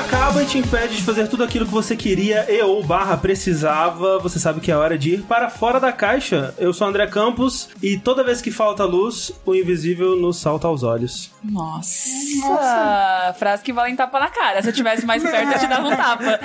acaba 0.00 0.42
e 0.42 0.46
te 0.46 0.58
impede 0.58 0.96
de 0.96 1.02
fazer 1.02 1.28
tudo 1.28 1.44
aquilo 1.44 1.66
que 1.66 1.72
você 1.72 1.94
queria 1.94 2.46
e 2.50 2.62
ou 2.62 2.82
barra 2.82 3.16
precisava, 3.16 4.18
você 4.18 4.38
sabe 4.38 4.60
que 4.60 4.70
é 4.72 4.76
hora 4.76 4.96
de 4.96 5.14
ir 5.14 5.22
para 5.22 5.50
fora 5.50 5.78
da 5.78 5.92
caixa. 5.92 6.54
Eu 6.58 6.72
sou 6.72 6.86
o 6.86 6.90
André 6.90 7.06
Campos 7.06 7.68
e 7.82 7.98
toda 7.98 8.24
vez 8.24 8.40
que 8.40 8.50
falta 8.50 8.84
luz, 8.84 9.30
o 9.44 9.54
invisível 9.54 10.16
nos 10.16 10.38
salta 10.38 10.66
aos 10.66 10.82
olhos. 10.82 11.30
Nossa. 11.44 13.34
Frase 13.38 13.62
que 13.62 13.72
vale 13.72 13.92
um 13.92 13.96
tapa 13.96 14.18
na 14.18 14.28
cara. 14.28 14.62
Se 14.62 14.68
eu 14.68 14.72
tivesse 14.72 15.04
mais 15.04 15.22
perto, 15.28 15.52
eu 15.52 15.58
te 15.58 15.66
dava 15.66 15.86
um 15.88 15.96
tapa. 15.96 16.40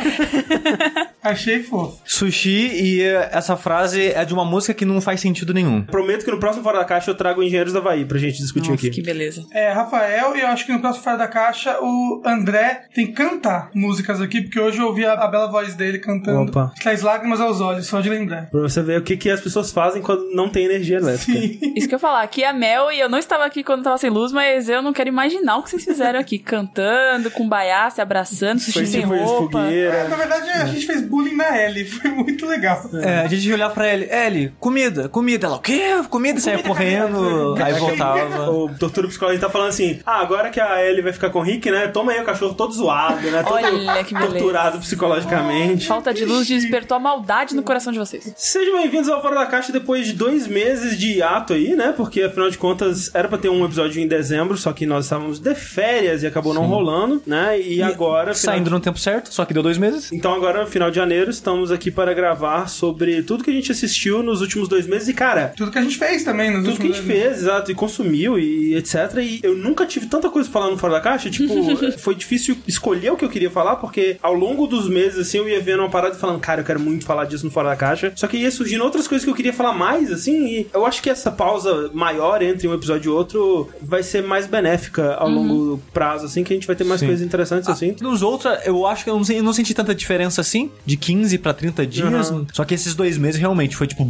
Achei 1.24 1.64
fofo. 1.64 2.02
Sushi 2.06 2.68
e 2.74 3.02
eh, 3.02 3.30
essa 3.32 3.56
frase 3.56 4.10
é 4.12 4.26
de 4.26 4.34
uma 4.34 4.46
música 4.46 4.74
que 4.74 4.86
não 4.86 5.00
faz 5.00 5.22
sentido 5.22 5.54
nenhum. 5.54 5.82
Prometo 5.84 6.26
que 6.26 6.32
no 6.32 6.40
próximo 6.40 6.64
Fora 6.64 6.80
da 6.80 6.86
Caixa 6.86 7.10
eu 7.12 7.16
trago 7.16 7.42
Engenheiros 7.42 7.74
da 7.74 7.80
Havaí 7.80 8.06
pra 8.06 8.18
gente 8.18 8.38
discutir 8.38 8.70
Nossa, 8.70 8.86
aqui. 8.88 8.90
que 8.96 9.02
beleza. 9.02 9.46
É, 9.52 9.72
Rafael, 9.72 10.36
e 10.36 10.42
eu 10.42 10.48
acho 10.48 10.66
que 10.66 10.74
no 10.74 10.80
próximo 10.80 11.04
Fora 11.04 11.18
da 11.18 11.28
Caixa 11.28 11.78
o 11.82 12.22
André 12.26 12.86
tem 12.94 13.08
que 13.08 13.14
cantar 13.46 13.70
músicas 13.74 14.20
aqui, 14.20 14.42
porque 14.42 14.60
hoje 14.60 14.80
eu 14.80 14.88
ouvi 14.88 15.06
a, 15.06 15.14
a 15.14 15.28
bela 15.28 15.48
voz 15.48 15.76
dele 15.76 16.00
cantando. 16.00 16.50
Opa. 16.50 16.74
Traz 16.82 17.02
lágrimas 17.02 17.40
aos 17.40 17.62
olhos, 17.62 17.86
só 17.86 18.02
de 18.02 18.10
lembrar. 18.10 18.48
Pra 18.50 18.62
você 18.62 18.82
ver 18.82 19.00
o 19.00 19.04
que, 19.04 19.16
que 19.16 19.30
as 19.30 19.40
pessoas 19.40 19.72
fazem 19.72 20.02
quando 20.02 20.32
não 20.34 20.50
tem 20.50 20.66
energia 20.66 20.98
elétrica. 20.98 21.40
Sim. 21.40 21.74
Isso 21.76 21.88
que 21.88 21.94
eu 21.94 21.98
ia 21.98 22.00
falar, 22.00 22.24
aqui 22.24 22.44
é 22.44 22.50
a 22.50 22.54
Mel 22.54 22.92
e 22.92 23.00
eu 23.00 23.08
não 23.08 23.20
estava 23.20 23.46
aqui 23.46 23.64
quando 23.64 23.84
tava 23.84 23.98
sem 23.98 24.10
luz, 24.10 24.32
mas 24.32 24.68
eu 24.68 24.82
não 24.82 24.92
quero 24.92 25.10
imaginar 25.10 25.58
o 25.58 25.64
que 25.64 25.70
vocês 25.70 25.84
fizeram 25.84 26.20
aqui. 26.20 26.40
Cantando, 26.56 27.30
com 27.32 27.48
baiá, 27.48 27.90
se 27.90 28.02
abraçando, 28.02 28.60
sushi 28.60 28.88
sem 28.88 29.02
roupa. 29.02 29.60
É, 29.72 30.08
na 30.08 30.16
verdade, 30.16 30.50
a 30.50 30.66
gente 30.66 30.86
fez 30.86 31.02
bullying 31.02 31.36
na 31.36 31.62
Ellie, 31.62 31.86
foi 31.86 32.10
muito 32.12 32.46
legal. 32.46 32.90
É, 32.94 33.20
a 33.20 33.28
gente 33.28 33.48
ia 33.48 33.54
olhar 33.54 33.70
pra 33.70 33.88
ele, 33.94 34.06
Ellie, 34.12 34.54
comida, 34.60 35.10
comida. 35.10 35.48
Ela, 35.48 35.58
o 35.58 35.60
quê? 35.60 35.82
Comida? 36.10 36.40
Saia 36.40 36.64
correndo, 36.64 37.56
aí 37.62 37.74
voltava. 37.74 38.50
O 38.50 38.70
tortura 38.78 39.08
psicológico 39.08 39.46
tá 39.46 39.52
falando 39.52 39.70
assim: 39.70 40.00
ah, 40.06 40.22
agora 40.22 40.50
que 40.50 40.60
a 40.60 40.84
Ellie 40.84 41.02
vai 41.02 41.14
ficar 41.14 41.30
com 41.30 41.40
o 41.40 41.42
Rick, 41.42 41.70
né? 41.70 41.88
Toma 41.88 42.12
aí 42.12 42.22
o 42.22 42.26
cachorro 42.26 42.54
todo 42.54 42.74
zoado, 42.74 43.30
né? 43.30 43.35
Todo 43.44 43.54
Olha 43.56 44.04
que 44.04 44.14
beleza. 44.14 44.32
torturado 44.34 44.80
psicologicamente. 44.80 45.88
Falta 45.88 46.14
de 46.14 46.26
luz 46.26 46.48
despertou 46.48 46.98
a 46.98 47.00
maldade 47.00 47.56
no 47.56 47.64
coração 47.64 47.92
de 47.92 48.00
vocês. 48.00 48.34
Sejam 48.36 48.78
bem-vindos 48.82 49.10
ao 49.10 49.22
Fora 49.22 49.36
da 49.36 49.46
Caixa 49.46 49.72
depois 49.72 50.08
de 50.08 50.14
dois 50.14 50.48
meses 50.48 50.98
de 50.98 51.14
hiato 51.18 51.54
aí, 51.54 51.76
né? 51.76 51.94
Porque 51.96 52.22
afinal 52.24 52.50
de 52.50 52.58
contas 52.58 53.14
era 53.14 53.28
pra 53.28 53.38
ter 53.38 53.50
um 53.50 53.64
episódio 53.66 54.02
em 54.02 54.08
dezembro, 54.08 54.58
só 54.58 54.72
que 54.74 54.86
nós 54.86 55.06
estávamos 55.06 55.40
de 55.40 55.56
férias 55.56 56.24
e 56.24 56.28
acabou 56.28 56.54
não 56.54 56.66
rolando, 56.66 57.22
né? 57.26 57.60
E, 57.60 57.82
agora. 57.82 58.34
final 58.34 58.36
Saindo 58.56 58.66
de- 58.66 58.72
no 58.72 58.80
tempo 58.80 59.00
certo, 59.00 59.34
só 59.34 59.46
que 59.46 59.54
deu 59.54 59.64
dois 59.64 59.78
meses. 59.78 60.12
Então 60.12 60.34
agora, 60.34 60.66
final 60.66 60.90
de 60.90 60.96
janeiro, 60.98 61.30
estamos 61.30 61.72
aqui 61.72 61.90
para 61.92 62.14
gravar 62.14 62.68
sobre 62.68 63.22
tudo 63.24 63.44
que 63.44 63.50
a 63.50 63.54
gente 63.54 63.72
assistiu 63.72 64.22
nos 64.24 64.42
últimos 64.42 64.68
dois 64.68 64.88
meses. 64.88 65.08
E, 65.08 65.14
cara, 65.14 65.54
Tudo 65.56 65.72
que 65.72 65.78
a 65.78 65.82
gente 65.82 65.98
fez 65.98 66.24
também 66.24 66.52
nos 66.52 66.64
tudo 66.66 66.78
que 66.80 66.84
a 66.84 66.92
gente 66.92 67.02
fez, 67.02 67.40
exato, 67.40 67.72
e 67.72 67.76
consumiu 67.76 68.38
e 68.40 68.76
etc. 68.76 68.96
E 69.22 69.40
eu 69.44 69.56
nunca 69.56 69.86
tive 69.86 70.06
tanta 70.08 70.30
coisa 70.30 70.50
pra 70.50 70.62
falar 70.62 70.72
no 70.72 70.78
Fora 70.78 70.94
da 70.94 71.02
Caixa. 71.02 71.30
Tipo, 71.30 71.54
foi 71.98 72.16
difícil 72.16 72.58
escolher 72.68 73.12
o 73.12 73.18
que 73.18 73.25
eu 73.26 73.30
queria 73.30 73.50
falar, 73.52 73.76
porque 73.78 74.18
ao 74.22 74.34
longo 74.34 74.68
dos 74.68 74.88
meses, 74.90 75.20
assim, 75.20 75.38
eu 75.38 75.50
ia 75.50 75.60
vendo 75.60 75.80
uma 75.80 75.90
parada 75.90 76.16
e 76.16 76.20
falando, 76.20 76.40
cara, 76.40 76.62
eu 76.62 76.66
quero 76.66 76.80
muito 76.80 77.06
falar 77.06 77.26
disso 77.26 77.46
no 77.46 77.52
Fora 77.52 77.70
da 77.70 77.76
Caixa. 77.76 78.12
Só 78.16 78.28
que 78.28 78.38
ia 78.38 78.52
surgindo 78.52 78.84
outras 78.84 79.08
coisas 79.08 79.24
que 79.26 79.30
eu 79.32 79.36
queria 79.36 79.54
falar 79.54 79.74
mais, 79.74 80.12
assim, 80.12 80.46
e 80.48 80.68
eu 80.74 80.86
acho 80.86 81.02
que 81.02 81.10
essa 81.10 81.32
pausa 81.32 81.90
maior 81.94 82.42
entre 82.42 82.68
um 82.68 82.74
episódio 82.74 83.10
e 83.10 83.14
outro 83.14 83.70
vai 83.82 84.04
ser 84.04 84.24
mais 84.24 84.46
benéfica 84.48 85.14
ao 85.16 85.30
longo 85.30 85.82
prazo, 85.94 86.26
assim, 86.26 86.44
que 86.44 86.54
a 86.54 86.56
gente 86.56 86.68
vai 86.68 86.76
ter 86.76 86.84
mais 86.84 87.00
Sim. 87.00 87.08
coisas 87.08 87.26
interessantes, 87.26 87.70
assim. 87.70 87.96
Nos 88.02 88.22
outros, 88.22 88.52
eu 88.66 88.86
acho 88.86 89.04
que 89.04 89.10
eu 89.10 89.16
não, 89.18 89.24
sei- 89.24 89.40
eu 89.40 89.44
não 89.44 89.54
senti 89.54 89.74
tanta 89.74 89.94
diferença 89.96 90.42
assim, 90.42 90.72
de 90.86 90.98
15 90.98 91.38
pra 91.38 91.54
30 91.54 91.86
dias. 91.86 92.30
Uhum. 92.30 92.46
Só 92.54 92.64
que 92.66 92.74
esses 92.74 92.96
dois 92.96 93.18
meses 93.18 93.40
realmente 93.40 93.76
foi 93.76 93.88
tipo. 93.88 94.08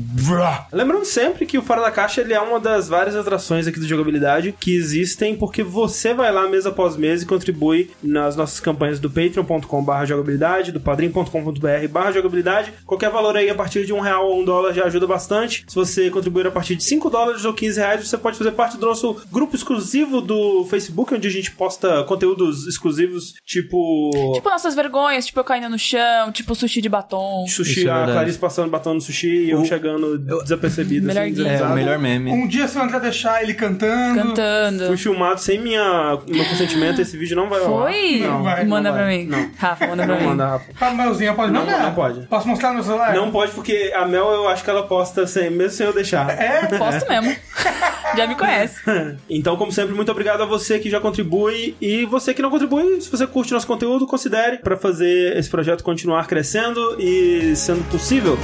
Lembrando 0.71 1.05
sempre 1.05 1.45
que 1.45 1.57
o 1.57 1.61
Fora 1.61 1.81
da 1.81 1.91
Caixa 1.91 2.21
ele 2.21 2.33
é 2.33 2.39
uma 2.39 2.59
das 2.59 2.87
várias 2.87 3.15
atrações 3.15 3.67
aqui 3.67 3.79
do 3.79 3.87
jogabilidade 3.87 4.53
que 4.59 4.75
existem 4.75 5.35
porque 5.35 5.63
você 5.63 6.13
vai 6.13 6.31
lá 6.31 6.47
mês 6.47 6.65
após 6.65 6.95
mês 6.97 7.21
e 7.21 7.25
contribui 7.25 7.89
nas 8.03 8.35
nossas 8.35 8.59
campanhas 8.59 8.94
do 8.99 9.09
patreon.com.br 9.09 10.05
jogabilidade, 10.05 10.71
do 10.71 10.79
padrim.com.br 10.79 11.87
barra 11.89 12.11
jogabilidade. 12.11 12.73
Qualquer 12.85 13.09
valor 13.09 13.35
aí 13.37 13.49
a 13.49 13.55
partir 13.55 13.85
de 13.85 13.93
um 13.93 13.99
real 13.99 14.27
ou 14.27 14.41
um 14.41 14.45
dólar 14.45 14.73
já 14.73 14.85
ajuda 14.85 15.07
bastante. 15.07 15.65
Se 15.67 15.75
você 15.75 16.09
contribuir 16.09 16.47
a 16.47 16.51
partir 16.51 16.75
de 16.75 16.83
5 16.83 17.09
dólares 17.09 17.45
ou 17.45 17.53
15 17.53 17.79
reais, 17.79 18.07
você 18.07 18.17
pode 18.17 18.37
fazer 18.37 18.51
parte 18.51 18.77
do 18.77 18.85
nosso 18.85 19.21
grupo 19.31 19.55
exclusivo 19.55 20.21
do 20.21 20.65
Facebook, 20.65 21.13
onde 21.13 21.27
a 21.27 21.31
gente 21.31 21.51
posta 21.51 22.03
conteúdos 22.03 22.67
exclusivos, 22.67 23.33
tipo. 23.45 24.11
Tipo 24.33 24.49
nossas 24.49 24.75
vergonhas, 24.75 25.25
tipo 25.25 25.39
eu 25.39 25.43
caindo 25.43 25.69
no 25.69 25.79
chão, 25.79 26.31
tipo 26.31 26.55
sushi 26.55 26.81
de 26.81 26.89
batom. 26.89 27.45
Sushi, 27.47 27.79
Isso 27.79 27.87
é 27.87 27.91
a 27.91 27.95
verdade. 27.97 28.11
Clarice 28.13 28.39
passando 28.39 28.69
batom 28.69 28.93
no 28.95 29.01
sushi 29.01 29.27
e 29.27 29.49
eu 29.51 29.63
chegando 29.65 30.17
desapercebido. 30.17 31.07
Melhor 31.07 31.25
assim. 31.25 31.47
É, 31.47 31.63
o 31.63 31.75
melhor 31.75 31.99
meme. 31.99 32.31
Um 32.31 32.47
dia, 32.47 32.67
se 32.67 32.77
o 32.77 32.81
André 32.81 32.99
deixar 32.99 33.43
ele 33.43 33.53
cantando. 33.53 34.21
Cantando. 34.21 34.87
Fui 34.87 34.97
filmado 34.97 35.39
sem 35.39 35.59
minha, 35.59 36.19
meu 36.27 36.45
consentimento, 36.45 37.01
esse 37.01 37.17
vídeo 37.17 37.35
não 37.35 37.49
vai. 37.49 37.61
Foi? 37.61 38.19
Não 38.19 38.43
vai, 38.43 38.65
manda 38.91 39.01
não 39.01 39.07
pra 39.07 39.17
mim. 39.17 39.25
Não. 39.25 39.51
Rafa, 39.57 39.87
manda 39.87 40.03
pra 40.05 40.13
Não 40.15 40.21
mim. 40.21 40.27
manda, 40.27 40.47
Rafa. 40.47 40.65
A 40.85 40.89
Melzinha 40.91 41.33
pode 41.33 41.51
Não, 41.51 41.65
mandar? 41.65 41.79
não 41.83 41.93
pode. 41.93 42.21
Posso 42.27 42.47
mostrar 42.47 42.73
no 42.73 42.83
celular? 42.83 43.13
Não 43.13 43.31
pode 43.31 43.51
porque 43.51 43.91
a 43.95 44.05
Mel 44.05 44.29
eu 44.31 44.47
acho 44.47 44.63
que 44.63 44.69
ela 44.69 44.83
posta 44.87 45.25
sem, 45.27 45.49
mesmo 45.49 45.71
sem 45.71 45.85
eu 45.87 45.93
deixar. 45.93 46.29
É? 46.29 46.65
Posto 46.77 47.07
mesmo. 47.09 47.35
Já 48.15 48.27
me 48.27 48.35
conhece. 48.35 48.81
Então, 49.29 49.57
como 49.57 49.71
sempre, 49.71 49.93
muito 49.93 50.11
obrigado 50.11 50.41
a 50.41 50.45
você 50.45 50.79
que 50.79 50.89
já 50.89 50.99
contribui 51.01 51.75
e 51.81 52.05
você 52.05 52.33
que 52.33 52.41
não 52.41 52.49
contribui, 52.49 53.01
se 53.01 53.09
você 53.11 53.27
curte 53.27 53.51
nosso 53.51 53.67
conteúdo, 53.67 54.07
considere 54.07 54.57
para 54.57 54.77
fazer 54.77 55.35
esse 55.37 55.49
projeto 55.49 55.83
continuar 55.83 56.25
crescendo 56.27 56.95
e 56.99 57.53
sendo 57.55 57.83
possível. 57.89 58.37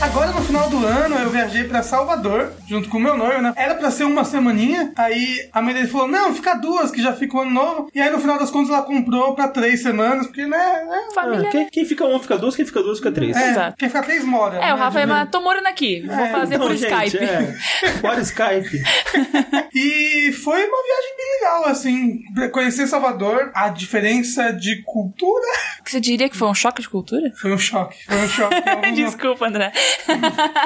Agora, 0.00 0.30
no 0.32 0.40
final 0.42 0.68
do 0.70 0.86
ano, 0.86 1.17
eu 1.22 1.30
viajei 1.30 1.64
pra 1.64 1.82
Salvador, 1.82 2.52
junto 2.66 2.88
com 2.88 2.98
o 2.98 3.00
meu 3.00 3.16
noivo, 3.16 3.42
né? 3.42 3.52
Era 3.56 3.74
pra 3.74 3.90
ser 3.90 4.04
uma 4.04 4.24
semaninha, 4.24 4.92
aí 4.96 5.48
a 5.52 5.60
mãe 5.62 5.74
dele 5.74 5.88
falou, 5.88 6.08
não, 6.08 6.34
fica 6.34 6.54
duas, 6.54 6.90
que 6.90 7.02
já 7.02 7.12
fica 7.12 7.36
o 7.36 7.40
ano 7.40 7.50
novo. 7.50 7.90
E 7.94 8.00
aí, 8.00 8.10
no 8.10 8.18
final 8.18 8.38
das 8.38 8.50
contas, 8.50 8.70
ela 8.70 8.82
comprou 8.82 9.34
pra 9.34 9.48
três 9.48 9.82
semanas, 9.82 10.26
porque, 10.26 10.46
né... 10.46 10.56
né 10.58 11.08
Família. 11.14 11.48
Ah, 11.48 11.50
quem, 11.50 11.68
quem 11.68 11.84
fica 11.84 12.04
um 12.04 12.18
fica 12.18 12.36
duas, 12.38 12.54
quem 12.56 12.64
fica 12.64 12.82
duas 12.82 12.98
fica 12.98 13.12
três. 13.12 13.36
é, 13.36 13.50
Exato. 13.50 13.76
quem 13.76 13.88
fica 13.88 14.02
três 14.02 14.24
mora. 14.24 14.56
É, 14.56 14.72
o 14.72 14.76
né, 14.76 14.82
Rafa 14.82 15.00
é, 15.00 15.02
de 15.02 15.08
mas 15.08 15.30
tô 15.30 15.40
morando 15.40 15.66
aqui. 15.66 16.02
Vou 16.06 16.14
É, 16.14 16.30
fazer 16.30 16.54
Então, 16.56 16.68
por 16.68 16.76
gente, 16.76 17.06
Skype. 17.06 17.24
É, 17.24 17.90
bora 18.00 18.20
Skype. 18.20 18.82
E 19.74 20.32
foi 20.32 20.58
uma 20.64 20.82
viagem 20.82 21.16
bem 21.16 21.26
legal, 21.40 21.64
assim, 21.66 22.20
pra 22.34 22.48
conhecer 22.48 22.86
Salvador, 22.86 23.50
a 23.54 23.68
diferença 23.68 24.50
de 24.52 24.82
cultura 24.82 25.46
Você 25.84 26.00
diria 26.00 26.28
que 26.28 26.36
foi 26.36 26.48
um 26.48 26.54
choque 26.54 26.82
de 26.82 26.88
cultura? 26.88 27.30
foi 27.36 27.52
um 27.52 27.58
choque. 27.58 27.96
Foi 28.04 28.16
um 28.16 28.28
choque. 28.28 28.56
Desculpa, 28.94 29.46
André. 29.46 29.72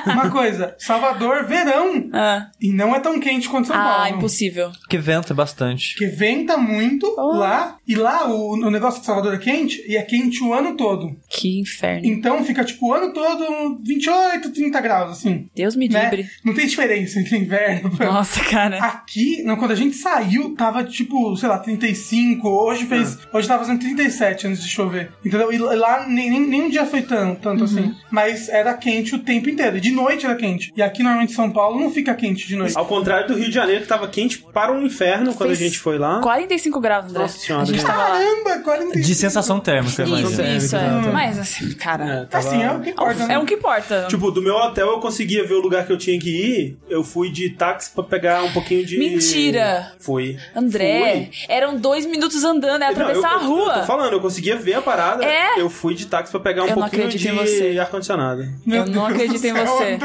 Uma 0.06 0.30
coisa, 0.30 0.41
Salvador, 0.78 1.44
verão, 1.46 2.08
Ah, 2.12 2.48
e 2.60 2.72
não 2.72 2.94
é 2.94 3.00
tão 3.00 3.18
quente 3.20 3.48
quanto 3.48 3.68
São 3.68 3.76
ah 3.76 3.96
Paulo. 4.02 4.16
impossível. 4.16 4.70
Porque 4.80 4.98
venta 4.98 5.32
bastante. 5.34 5.94
Porque 5.94 6.06
venta 6.06 6.56
muito 6.56 7.06
Oh. 7.18 7.36
lá, 7.36 7.76
e 7.86 7.94
lá 7.94 8.28
o, 8.28 8.52
o 8.54 8.70
negócio 8.70 9.00
de 9.00 9.06
Salvador 9.06 9.34
é 9.34 9.38
quente, 9.38 9.82
e 9.86 9.96
é 9.96 10.02
quente 10.02 10.42
o 10.42 10.52
ano 10.52 10.76
todo. 10.76 11.16
Que 11.28 11.60
inferno. 11.60 12.06
Então 12.06 12.42
fica 12.44 12.64
tipo 12.64 12.88
o 12.88 12.92
ano 12.94 13.12
todo 13.12 13.80
28, 13.84 14.50
30 14.50 14.80
graus, 14.80 15.10
assim. 15.12 15.48
Deus 15.54 15.76
me 15.76 15.88
Né? 15.88 16.04
livre. 16.10 16.26
Não 16.44 16.54
tem 16.54 16.66
diferença 16.66 17.18
entre 17.20 17.36
inverno. 17.36 17.90
Nossa, 17.98 18.40
cara. 18.44 18.78
Aqui, 18.78 19.42
não, 19.42 19.56
quando 19.56 19.72
a 19.72 19.76
gente 19.76 19.96
saiu, 19.96 20.54
tava 20.54 20.84
tipo, 20.84 21.36
sei 21.36 21.48
lá, 21.48 21.58
35. 21.58 22.48
Hoje 22.48 22.86
fez. 22.86 23.18
Hoje 23.32 23.46
tava 23.48 23.64
fazendo 23.64 23.80
37 23.80 24.46
antes 24.46 24.62
de 24.62 24.68
chover. 24.68 25.12
Entendeu? 25.24 25.52
E 25.52 25.58
lá 25.58 26.06
nem, 26.08 26.30
nem, 26.30 26.40
nem 26.40 26.62
um 26.62 26.68
dia 26.70 26.86
foi 26.86 27.02
tão, 27.02 27.34
tanto 27.34 27.64
assim. 27.64 27.94
Mas 28.10 28.48
era 28.48 28.74
quente 28.74 29.14
o 29.14 29.18
tempo 29.18 29.48
inteiro. 29.50 29.76
E 29.76 29.80
de 29.80 29.90
noite 29.90 30.24
era 30.24 30.31
quente. 30.36 30.72
E 30.76 30.82
aqui 30.82 31.02
normalmente 31.02 31.32
São 31.32 31.50
Paulo 31.50 31.78
não 31.80 31.90
fica 31.90 32.14
quente 32.14 32.46
de 32.46 32.56
noite. 32.56 32.76
Ao 32.76 32.86
contrário 32.86 33.26
do 33.28 33.34
Rio 33.34 33.46
de 33.48 33.54
Janeiro, 33.54 33.82
que 33.82 33.88
tava 33.88 34.06
quente 34.08 34.38
para 34.52 34.72
um 34.72 34.82
inferno 34.84 35.34
quando 35.34 35.50
a 35.50 35.56
Fez 35.56 35.58
gente 35.70 35.78
foi 35.78 35.98
lá. 35.98 36.20
45 36.20 36.80
graus, 36.80 37.06
André. 37.06 37.18
Nossa 37.22 37.38
senhora, 37.38 37.62
a 37.62 37.66
gente 37.66 37.76
gente. 37.76 37.86
tava. 37.86 38.02
Caramba, 38.02 38.58
45. 38.64 39.00
De 39.06 39.14
sensação 39.14 39.60
térmica, 39.60 40.02
Isso, 40.02 40.14
isso, 40.30 40.40
é. 40.42 40.54
exato. 40.56 41.08
Mas, 41.12 41.38
assim, 41.38 41.72
cara. 41.74 42.04
É, 42.04 42.24
tava- 42.26 42.48
Assim, 42.48 42.62
é 42.62 42.72
o 42.72 42.80
que 42.80 42.90
importa, 42.90 43.26
né? 43.26 43.34
É 43.34 43.38
um 43.38 43.46
que 43.46 43.54
importa. 43.54 44.06
Tipo, 44.08 44.30
do 44.30 44.42
meu 44.42 44.54
hotel 44.54 44.88
eu 44.88 45.00
conseguia 45.00 45.46
ver 45.46 45.54
o 45.54 45.60
lugar 45.60 45.86
que 45.86 45.92
eu 45.92 45.98
tinha 45.98 46.18
que 46.18 46.28
ir. 46.30 46.78
Eu 46.88 47.02
fui 47.04 47.30
de 47.30 47.50
táxi 47.50 47.90
pra 47.94 48.02
pegar 48.04 48.42
um 48.42 48.52
pouquinho 48.52 48.84
de. 48.84 48.98
Mentira! 48.98 49.92
Fui. 49.98 50.36
André, 50.54 51.30
eram 51.48 51.76
dois 51.76 52.04
minutos 52.06 52.42
andando, 52.44 52.82
é 52.82 52.86
atravessar 52.88 53.20
Não, 53.20 53.30
eu, 53.30 53.36
a 53.36 53.38
rua. 53.46 53.72
Eu 53.74 53.80
tô 53.80 53.86
falando, 53.86 54.12
eu 54.12 54.20
conseguia 54.20 54.56
ver 54.56 54.74
a 54.74 54.82
parada. 54.82 55.24
É? 55.24 55.60
Eu 55.60 55.68
fui 55.70 55.94
de 55.94 56.06
táxi 56.06 56.30
pra 56.30 56.40
pegar 56.40 56.62
um 56.64 56.68
Eu 56.68 56.76
não 56.76 56.82
pouquinho 56.82 57.04
acredito 57.06 57.28
em 57.28 57.72
de 57.72 57.78
ar-condicionado. 57.78 58.46
Eu 58.66 58.86
não 58.86 59.06
acredito 59.06 59.44
em 59.44 59.52
você. 59.52 59.98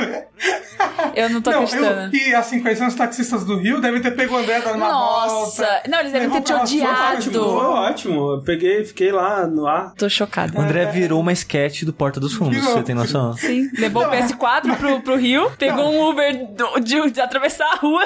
Eu 1.16 1.30
não 1.30 1.42
tô 1.42 1.50
Não, 1.50 1.64
acreditando. 1.64 2.16
eu, 2.16 2.20
e 2.30 2.36
assim, 2.36 2.62
quais 2.62 2.78
são 2.78 2.88
os 2.88 2.94
taxistas 2.96 3.44
do 3.44 3.58
Rio? 3.58 3.82
Devem 3.82 4.02
ter 4.02 4.12
pego 4.12 4.36
o 4.36 4.38
André 4.38 4.60
dando 4.62 4.76
uma 4.78 4.90
Nossa! 4.90 5.64
volta. 5.66 5.82
Não, 5.90 6.00
eles 6.00 6.12
devem 6.12 6.30
ter 6.30 6.42
te 6.42 6.48
sua 6.50 6.58
Foi 6.60 6.66
odiado. 6.66 7.42
ótimo. 7.48 8.32
Eu 8.34 8.42
peguei, 8.44 8.86
fiquei 8.86 9.12
lá 9.12 9.48
no 9.48 9.66
ar. 9.68 9.94
Tô 9.96 10.08
chocada. 10.10 10.58
O 10.58 10.62
André 10.62 10.86
virou 10.88 11.20
uma 11.20 11.32
sketch 11.32 11.84
do 11.84 11.94
Porta 11.94 12.20
dos 12.20 12.34
Fundos, 12.34 12.58
Virou. 12.58 12.74
você 12.74 12.84
tem 12.84 12.94
noção? 12.96 13.34
Sim, 13.34 13.70
levou 13.78 14.04
o 14.04 14.10
PS4 14.12 14.76
pro, 14.78 15.02
pro 15.02 15.16
Rio, 15.18 15.50
pegou 15.58 15.86
um 15.92 16.10
Uber 16.10 16.48
do- 16.54 16.80
de, 16.80 17.12
de 17.12 17.22
atravessar 17.22 17.72
a 17.72 17.76
rua. 17.76 18.04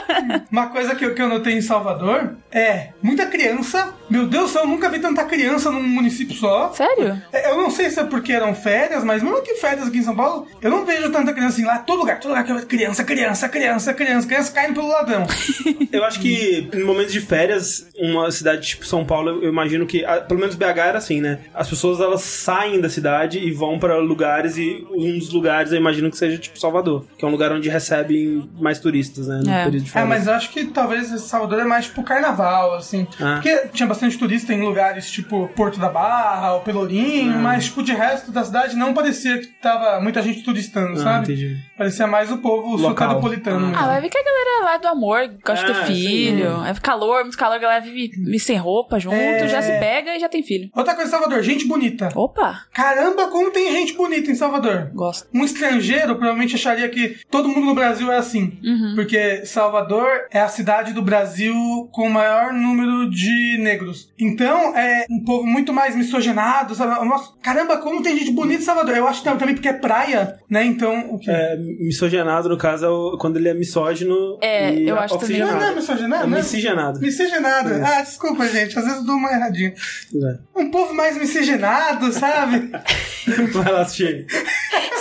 Uma 0.51 0.67
coisa 0.67 0.95
que 0.95 1.05
eu, 1.05 1.13
que 1.13 1.21
eu 1.21 1.27
notei 1.27 1.53
em 1.57 1.61
Salvador 1.61 2.35
É, 2.51 2.89
muita 3.01 3.25
criança. 3.25 3.93
Meu 4.09 4.27
Deus 4.27 4.43
do 4.45 4.49
céu, 4.53 4.61
eu 4.63 4.67
nunca 4.67 4.89
vi 4.89 4.99
tanta 4.99 5.23
criança 5.23 5.71
num 5.71 5.81
município 5.83 6.35
só. 6.35 6.71
Sério? 6.73 7.21
É, 7.31 7.49
Eu 7.51 7.57
não 7.57 7.69
sei 7.69 7.89
se 7.89 7.99
é 7.99 8.03
porque 8.03 8.31
eram 8.33 8.53
férias, 8.53 9.03
mas 9.03 9.21
mesmo 9.23 9.41
que 9.41 9.55
férias 9.55 9.87
aqui 9.87 9.97
em 9.99 10.03
São 10.03 10.15
Paulo, 10.15 10.47
eu 10.61 10.69
não 10.69 10.85
vejo 10.85 11.09
tanta 11.11 11.31
criança 11.33 11.51
assim 11.55 11.65
lá, 11.65 11.79
todo 11.79 12.00
lugar, 12.01 12.19
todo 12.19 12.29
lugar 12.35 12.43
criança, 12.65 13.03
criança, 13.03 13.47
criança, 13.49 13.93
criança, 13.93 14.27
criança 14.27 14.51
caindo 14.51 14.75
pelo 14.75 14.87
ladrão. 14.87 15.25
Eu 15.91 16.03
acho 16.05 16.19
que 16.19 16.69
em 16.73 16.83
momentos 16.83 17.11
de 17.13 17.19
férias, 17.21 17.87
uma 17.97 18.31
cidade 18.31 18.65
tipo 18.67 18.85
São 18.85 19.05
Paulo, 19.05 19.43
eu 19.43 19.49
imagino 19.49 19.85
que, 19.85 20.03
pelo 20.27 20.39
menos 20.39 20.55
BH 20.55 20.63
era 20.77 20.97
assim, 20.97 21.19
né? 21.21 21.39
As 21.53 21.69
pessoas 21.69 21.99
elas 21.99 22.21
saem 22.21 22.79
da 22.79 22.89
cidade 22.89 23.39
e 23.39 23.51
vão 23.51 23.77
pra 23.77 23.97
lugares 23.97 24.57
e 24.57 24.85
um 24.91 25.17
dos 25.19 25.31
lugares 25.31 25.71
eu 25.71 25.77
imagino 25.77 26.09
que 26.09 26.17
seja 26.17 26.37
tipo 26.37 26.57
Salvador, 26.59 27.05
que 27.17 27.25
é 27.25 27.27
um 27.27 27.31
lugar 27.31 27.51
onde 27.51 27.67
recebem 27.69 28.49
mais 28.59 28.79
turistas, 28.79 29.27
né? 29.27 29.41
No 29.43 29.51
É. 29.51 29.63
período 29.65 29.83
de 29.83 29.89
É, 29.89 29.93
férias. 29.93 30.09
mas 30.09 30.27
eu 30.27 30.33
acho 30.33 30.49
que 30.51 30.65
talvez 30.65 31.07
Salvador 31.21 31.59
é 31.59 31.65
mais 31.65 31.85
tipo 31.85 32.03
carnaval, 32.03 32.75
assim. 32.75 33.05
Ah. 33.19 33.33
Porque 33.35 33.67
tinha 33.73 33.87
bastante 33.87 34.17
turista 34.17 34.53
em 34.53 34.61
lugares 34.61 35.09
tipo 35.11 35.49
Porto 35.55 35.79
da 35.79 35.89
Barra, 35.89 36.55
o 36.55 36.61
Pelourinho, 36.61 37.33
Ah. 37.33 37.37
mas 37.39 37.65
tipo 37.65 37.83
de 37.83 37.91
resto 37.93 38.31
da 38.31 38.43
cidade 38.43 38.75
não 38.75 38.93
parecia 38.93 39.37
que 39.39 39.47
tava 39.47 39.99
muita 40.01 40.21
gente 40.21 40.41
turistando, 40.43 40.93
Ah, 40.93 41.03
sabe? 41.03 41.33
entendi. 41.33 41.57
Parecia 41.77 41.90
mais 42.07 42.31
o 42.31 42.37
povo 42.37 42.75
Local. 42.75 42.89
soteropolitano 43.09 43.67
mesmo. 43.67 43.75
Ah, 43.77 43.87
vai 43.87 44.01
ver 44.01 44.09
que 44.09 44.17
a 44.17 44.23
galera 44.23 44.65
lá 44.65 44.77
do 44.77 44.87
amor 44.87 45.27
gosta 45.45 45.65
de 45.65 45.71
Ah, 45.71 45.75
ter 45.75 45.85
filho. 45.93 46.65
É 46.65 46.73
calor, 46.81 47.21
muito 47.23 47.37
calor, 47.37 47.55
a 47.55 47.59
galera 47.59 47.81
vive, 47.81 48.09
vive 48.23 48.39
sem 48.39 48.57
roupa 48.57 48.99
junto, 48.99 49.15
É. 49.15 49.47
já 49.47 49.61
se 49.61 49.71
pega 49.79 50.15
e 50.15 50.19
já 50.19 50.29
tem 50.29 50.43
filho. 50.43 50.69
Outra 50.75 50.95
coisa, 50.95 51.09
Salvador, 51.11 51.41
gente 51.43 51.67
bonita. 51.67 52.09
Opa, 52.15 52.61
Caramba, 52.73 53.27
como 53.27 53.51
tem 53.51 53.71
gente 53.71 53.93
bonita 53.93 54.31
em 54.31 54.35
Salvador. 54.35 54.91
gosto. 54.93 55.27
Um 55.33 55.43
estrangeiro 55.43 56.15
provavelmente 56.15 56.55
acharia 56.55 56.87
que 56.89 57.17
todo 57.29 57.47
mundo 57.49 57.65
no 57.65 57.75
Brasil 57.75 58.11
é 58.11 58.17
assim. 58.17 58.57
Uhum. 58.63 58.93
Porque 58.95 59.45
Salvador 59.45 60.07
é 60.31 60.39
a 60.39 60.47
cidade 60.47 60.93
do 60.93 61.01
Brasil 61.01 61.53
com 61.91 62.07
o 62.07 62.09
maior 62.09 62.53
número 62.53 63.09
de 63.09 63.57
negros. 63.59 64.11
Então 64.19 64.75
é 64.75 65.05
um 65.09 65.23
povo 65.23 65.45
muito 65.45 65.73
mais 65.73 65.95
miscigenado, 65.95 66.75
sabe? 66.75 67.03
Nossa, 67.05 67.31
caramba, 67.41 67.77
como 67.77 68.01
tem 68.01 68.17
gente 68.17 68.31
bonita 68.31 68.61
em 68.61 68.65
Salvador. 68.65 68.95
Eu 68.95 69.07
acho 69.07 69.21
que 69.23 69.29
também 69.29 69.55
porque 69.55 69.67
é 69.69 69.73
praia, 69.73 70.39
né? 70.49 70.63
Então, 70.65 71.11
o 71.11 71.19
quê? 71.19 71.31
É, 71.31 71.57
miscigenado, 71.85 72.47
no 72.49 72.57
caso, 72.57 72.85
é 72.85 72.89
o- 72.89 73.17
quando 73.17 73.37
ele 73.37 73.49
é 73.49 73.53
misógino 73.53 74.37
É, 74.41 74.73
e 74.73 74.87
eu 74.87 74.97
acho 74.99 75.17
também. 75.17 75.39
Não, 75.39 75.47
não 75.53 75.61
é 75.63 75.75
miscigenado, 75.75 76.23
É 76.23 76.27
né? 76.27 76.37
miscigenado. 76.37 76.99
Miscigenado. 76.99 77.69
Ah, 77.83 78.01
desculpa, 78.01 78.47
gente. 78.47 78.77
Às 78.77 78.85
vezes 78.85 78.99
eu 78.99 79.05
dou 79.05 79.15
uma 79.15 79.31
erradinha. 79.31 79.73
É. 79.73 80.37
Um 80.59 80.69
povo 80.71 80.93
mais 80.93 81.17
miscigenado, 81.17 82.11
sabe? 82.13 82.69
Vai 83.53 83.71
lá, 83.71 83.85
Sushi. 83.85 84.25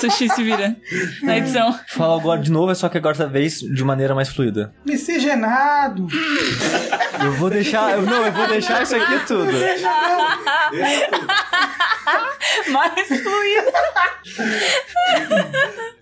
Sushi 0.01 0.29
se 0.31 0.43
vira 0.43 0.77
na 1.23 1.37
edição. 1.39 1.79
Fala 1.89 2.19
agora 2.19 2.41
de 2.41 2.51
novo, 2.51 2.71
é 2.73 2.75
só 2.75 2.89
que 2.89 2.97
agora 2.99 3.15
dessa 3.17 3.29
vez 3.29 3.59
de 3.61 3.85
maneira 3.85 4.15
mais 4.15 4.29
fluida. 4.31 4.73
Miscigenado. 4.87 6.07
Eu 7.23 7.33
vou 7.33 7.51
deixar. 7.51 7.93
eu- 7.97 8.03
não, 8.03 8.25
eu 8.25 8.33
vou 8.33 8.47
deixar 8.49 8.83
isso 8.83 8.97
aqui 8.97 9.21
tudo. 9.27 9.51
Mais 12.71 13.07
fluido. 13.07 13.73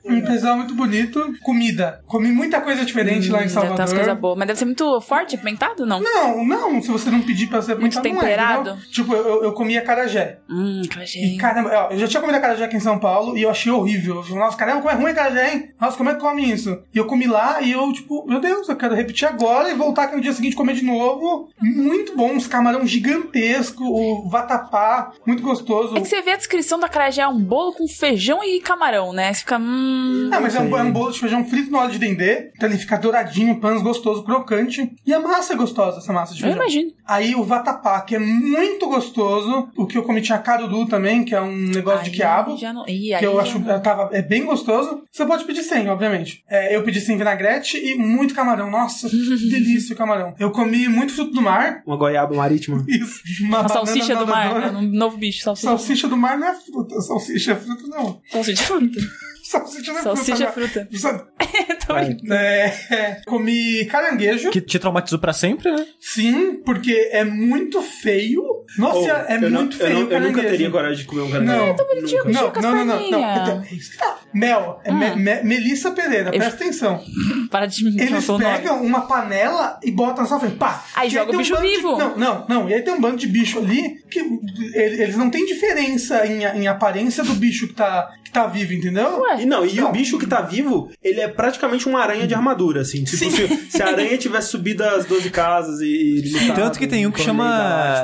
Um 0.05 0.21
pessoal 0.23 0.57
muito 0.69 0.75
bonito. 0.75 1.33
Comida. 1.43 2.01
Comi 2.07 2.29
muita 2.31 2.61
coisa 2.61 2.85
diferente 2.85 3.29
lá 3.31 3.39
em 3.39 3.47
Deve 3.47 3.53
ter 3.55 3.59
umas 3.61 3.69
Salvador. 3.69 3.95
coisas 3.97 4.19
boas. 4.21 4.39
Mas 4.39 4.47
deve 4.49 4.59
ser 4.59 4.65
muito 4.67 5.01
forte, 5.01 5.35
apimentado, 5.37 5.87
não? 5.87 6.01
Não, 6.01 6.45
não, 6.45 6.83
se 6.83 6.89
você 6.91 7.11
não 7.11 7.23
pedir 7.23 7.47
pra 7.49 7.63
ser 7.63 7.79
Muito 7.79 7.95
não 7.95 8.01
é, 8.01 8.03
temperado? 8.03 8.71
entendeu? 8.71 8.91
tipo, 8.91 9.15
eu, 9.15 9.45
eu 9.45 9.53
comia 9.53 9.81
carajé. 9.83 10.39
Hum, 10.49 10.83
E 10.85 10.89
crajinho. 10.89 11.39
caramba, 11.39 11.71
ó, 11.73 11.93
eu 11.93 11.99
já 11.99 12.07
tinha 12.09 12.21
comido 12.21 12.41
carajé 12.41 12.65
aqui 12.65 12.77
em 12.77 12.81
São 12.81 12.99
Paulo 12.99 13.37
e 13.37 13.43
eu 13.43 13.51
achei 13.51 13.73
horrível. 13.73 14.17
Eu 14.17 14.23
falei, 14.23 14.39
nossa, 14.39 14.57
caramba, 14.57 14.81
como 14.83 14.91
é 14.91 14.95
ruim 14.95 15.15
carajé, 15.15 15.53
hein? 15.55 15.71
Nossa, 15.81 15.97
como 15.97 16.11
é 16.11 16.15
que 16.15 16.21
come 16.21 16.51
isso? 16.51 16.83
E 16.95 16.99
eu 16.99 17.07
comi 17.07 17.27
lá 17.27 17.61
e 17.63 17.73
eu, 17.73 17.93
tipo, 17.93 18.27
meu 18.29 18.41
Deus, 18.41 18.69
eu 18.69 18.77
quero 18.77 18.95
repetir 18.95 19.27
agora 19.29 19.71
e 19.71 19.75
voltar 19.75 20.05
aqui 20.05 20.17
no 20.17 20.23
dia 20.23 20.33
seguinte 20.33 20.57
comer 20.57 20.75
de 20.75 20.85
novo. 20.85 21.49
Muito 21.61 22.17
bom, 22.17 22.33
uns 22.33 22.47
camarão 22.47 22.87
gigantesco, 22.87 23.85
o 23.85 24.29
vatapá, 24.29 25.13
muito 25.27 25.43
gostoso. 25.43 25.97
É 25.97 26.01
que 26.01 26.09
você 26.09 26.23
vê 26.23 26.33
a 26.33 26.37
descrição 26.37 26.79
da 26.79 26.89
carajé, 26.89 27.23
é 27.23 27.29
um 27.29 27.39
bolo 27.39 27.73
com 27.73 27.87
feijão 27.89 28.43
e 28.43 28.61
camarão, 28.61 29.13
né? 29.13 29.33
Você 29.33 29.41
fica, 29.41 29.59
hum... 29.59 30.31
Ah, 30.33 30.41
mas 30.41 30.55
é 30.59 30.63
um, 30.63 30.79
é 30.79 30.83
um 30.83 30.93
bolo 30.93 31.11
de 31.13 31.19
feijão 31.21 31.45
frito 31.45 31.71
no 31.71 31.79
óleo 31.79 31.93
de 31.93 31.99
dendê. 31.99 32.51
Então 32.57 32.69
ele 32.69 32.79
fica 32.79 32.97
douradinho, 32.97 33.61
pães 33.61 33.83
gostoso, 33.83 34.23
crocante. 34.25 34.91
E 35.07 35.13
a 35.13 35.21
massa 35.21 35.53
é 35.55 35.57
gostosa, 35.57 35.99
essa 35.99 36.13
massa 36.13 36.35
de 36.35 36.41
Eu 36.43 36.49
feijão. 36.49 36.63
imagino. 36.63 36.93
Aí 37.07 37.35
o 37.35 37.43
vatapá, 37.45 38.01
que 38.03 38.15
é 38.15 38.19
muito 38.19 38.87
gostoso. 38.89 39.69
O 39.77 39.87
que 39.87 39.97
eu 39.97 40.03
comi 40.03 40.21
tinha 40.21 40.39
caruru 40.39 40.87
também, 40.87 41.25
que 41.25 41.35
é 41.35 41.41
um 41.41 41.57
negócio 41.69 42.05
de 42.05 42.11
Aí 42.11 42.17
quiabo. 42.17 42.57
Já 42.57 42.73
não... 42.73 42.87
Ih, 42.87 43.17
Que 43.19 43.25
eu 43.27 43.35
já 43.37 43.43
acho 43.43 43.59
não- 43.59 43.71
é, 43.73 43.79
tava, 43.79 44.11
é 44.13 44.21
bem 44.23 44.45
gostoso. 44.45 45.03
Você 45.11 45.25
pode 45.25 45.45
pedir 45.45 45.63
sem, 45.63 45.89
obviamente. 45.89 46.43
É, 46.49 46.75
eu 46.77 46.83
pedi 46.83 47.01
sem 47.01 47.17
vinagrete 47.17 47.77
e 47.79 47.97
muito 47.97 48.35
camarão. 48.35 48.71
Nossa, 48.71 49.09
que 49.09 49.17
delícia 49.51 49.95
o 49.95 49.99
camarão. 49.99 50.35
Eu 50.39 50.51
comi 50.51 50.89
muito 50.89 51.13
fruto 51.15 51.33
do 51.33 51.41
mar. 51.43 51.83
Uma 51.87 51.97
goiaba 51.97 52.35
marítima. 52.35 52.85
Isso. 52.89 53.21
Uma 53.43 53.61
A 53.61 53.63
banana 53.63 53.87
salsicha 53.87 54.17
do 54.17 54.27
mar, 54.27 54.61
né? 54.73 54.79
um 54.79 54.83
novo 54.83 55.17
bicho, 55.17 55.43
salsicha. 55.43 55.69
Salsicha 55.69 56.09
do 56.09 56.17
mar 56.17 56.39
não 56.39 56.49
é 56.49 56.55
fruta. 56.55 57.01
Salsicha 57.01 57.53
é 57.53 57.57
fruta, 57.57 57.87
não. 57.89 58.21
Salsicha 58.31 58.65
fruta. 58.65 59.01
Salsicha 59.49 59.93
não 59.93 59.99
é 60.01 60.03
Salsicha 60.03 60.53
fruta. 60.53 60.71
fruta. 60.71 60.89
não. 60.93 60.99
Sabe? 60.99 61.23
Tô. 61.87 61.97
É, 62.35 62.67
é, 62.91 63.21
comi 63.27 63.87
caranguejo. 63.87 64.51
Que 64.51 64.61
te 64.61 64.79
traumatizou 64.79 65.19
pra 65.19 65.33
sempre, 65.33 65.71
né? 65.73 65.87
Sim, 65.99 66.61
porque 66.65 67.09
é 67.13 67.25
muito 67.25 67.81
feio. 67.81 68.43
Nossa, 68.77 68.99
Oh, 69.27 69.33
é 69.33 69.37
eu 69.37 69.51
não- 69.51 69.61
muito 69.63 69.77
eu 69.81 69.87
feio 69.87 70.01
não- 70.01 70.11
Eu 70.13 70.21
nunca 70.21 70.43
teria 70.43 70.71
coragem 70.71 70.99
de 70.99 71.05
comer 71.05 71.23
um 71.23 71.31
caranguejo. 71.31 72.25
Não. 72.27 72.53
Não, 72.53 72.53
não, 72.53 72.85
não, 72.85 73.11
não, 73.11 73.47
não. 73.47 73.65
Então, 74.35 74.81
é 74.85 74.89
tá. 74.89 74.95
Mel, 74.95 75.09
é 75.09 75.15
Me- 75.15 75.17
Me- 75.17 75.43
Melissa 75.43 75.91
Pereira, 75.91 76.31
presta 76.31 76.55
atenção. 76.55 77.03
Para 77.51 77.67
de 77.67 77.85
me 77.85 78.01
Eles 78.01 78.29
o 78.29 78.33
nome. 78.33 78.45
pegam 78.45 78.83
uma 78.83 79.03
panela 79.03 79.79
e 79.83 79.91
botam 79.91 80.23
na 80.23 80.29
sua 80.29 80.39
frente. 80.39 80.57
Pá! 80.57 80.85
Aí 80.95 81.09
joga 81.09 81.27
o 81.27 81.31
tem 81.31 81.37
um 81.37 81.39
bicho 81.39 81.55
bando 81.55 81.67
de- 81.67 81.75
vivo. 81.77 81.97
Não, 81.97 82.17
não, 82.17 82.47
não. 82.49 82.69
E 82.69 82.75
aí 82.75 82.83
tem 82.83 82.93
um 82.95 83.01
bando 83.01 83.17
de 83.17 83.27
bicho 83.27 83.59
ali 83.59 83.97
que 84.11 84.19
ele- 84.21 85.03
eles 85.03 85.17
não 85.17 85.31
têm 85.31 85.47
diferença 85.47 86.27
em, 86.27 86.45
em 86.45 86.67
aparência 86.69 87.25
do 87.25 87.33
bicho 87.35 87.69
que 87.69 87.75
tá, 87.75 88.11
que 88.25 88.31
tá 88.31 88.47
vivo, 88.47 88.75
entendeu? 88.75 89.21
Ué. 89.21 89.43
E 89.43 89.47
não, 89.47 89.65
e 89.65 89.75
Não. 89.75 89.89
o 89.89 89.93
bicho 89.93 90.19
que 90.19 90.27
tá 90.27 90.43
vivo, 90.43 90.91
ele 91.03 91.21
é 91.21 91.29
praticamente 91.29 91.89
uma 91.89 92.01
aranha 92.01 92.27
de 92.27 92.35
armadura, 92.35 92.83
assim. 92.83 93.05
Tipo, 93.05 93.17
Sim. 93.17 93.31
se, 93.31 93.71
se 93.71 93.83
a 93.83 93.87
aranha 93.89 94.17
tivesse 94.19 94.51
subido 94.51 94.85
as 94.85 95.07
12 95.07 95.31
casas 95.31 95.81
e, 95.81 96.23
e 96.25 96.53
Tanto 96.55 96.79
que 96.79 96.87
tem 96.87 97.07
um 97.07 97.11
que 97.11 97.23
chama 97.23 97.47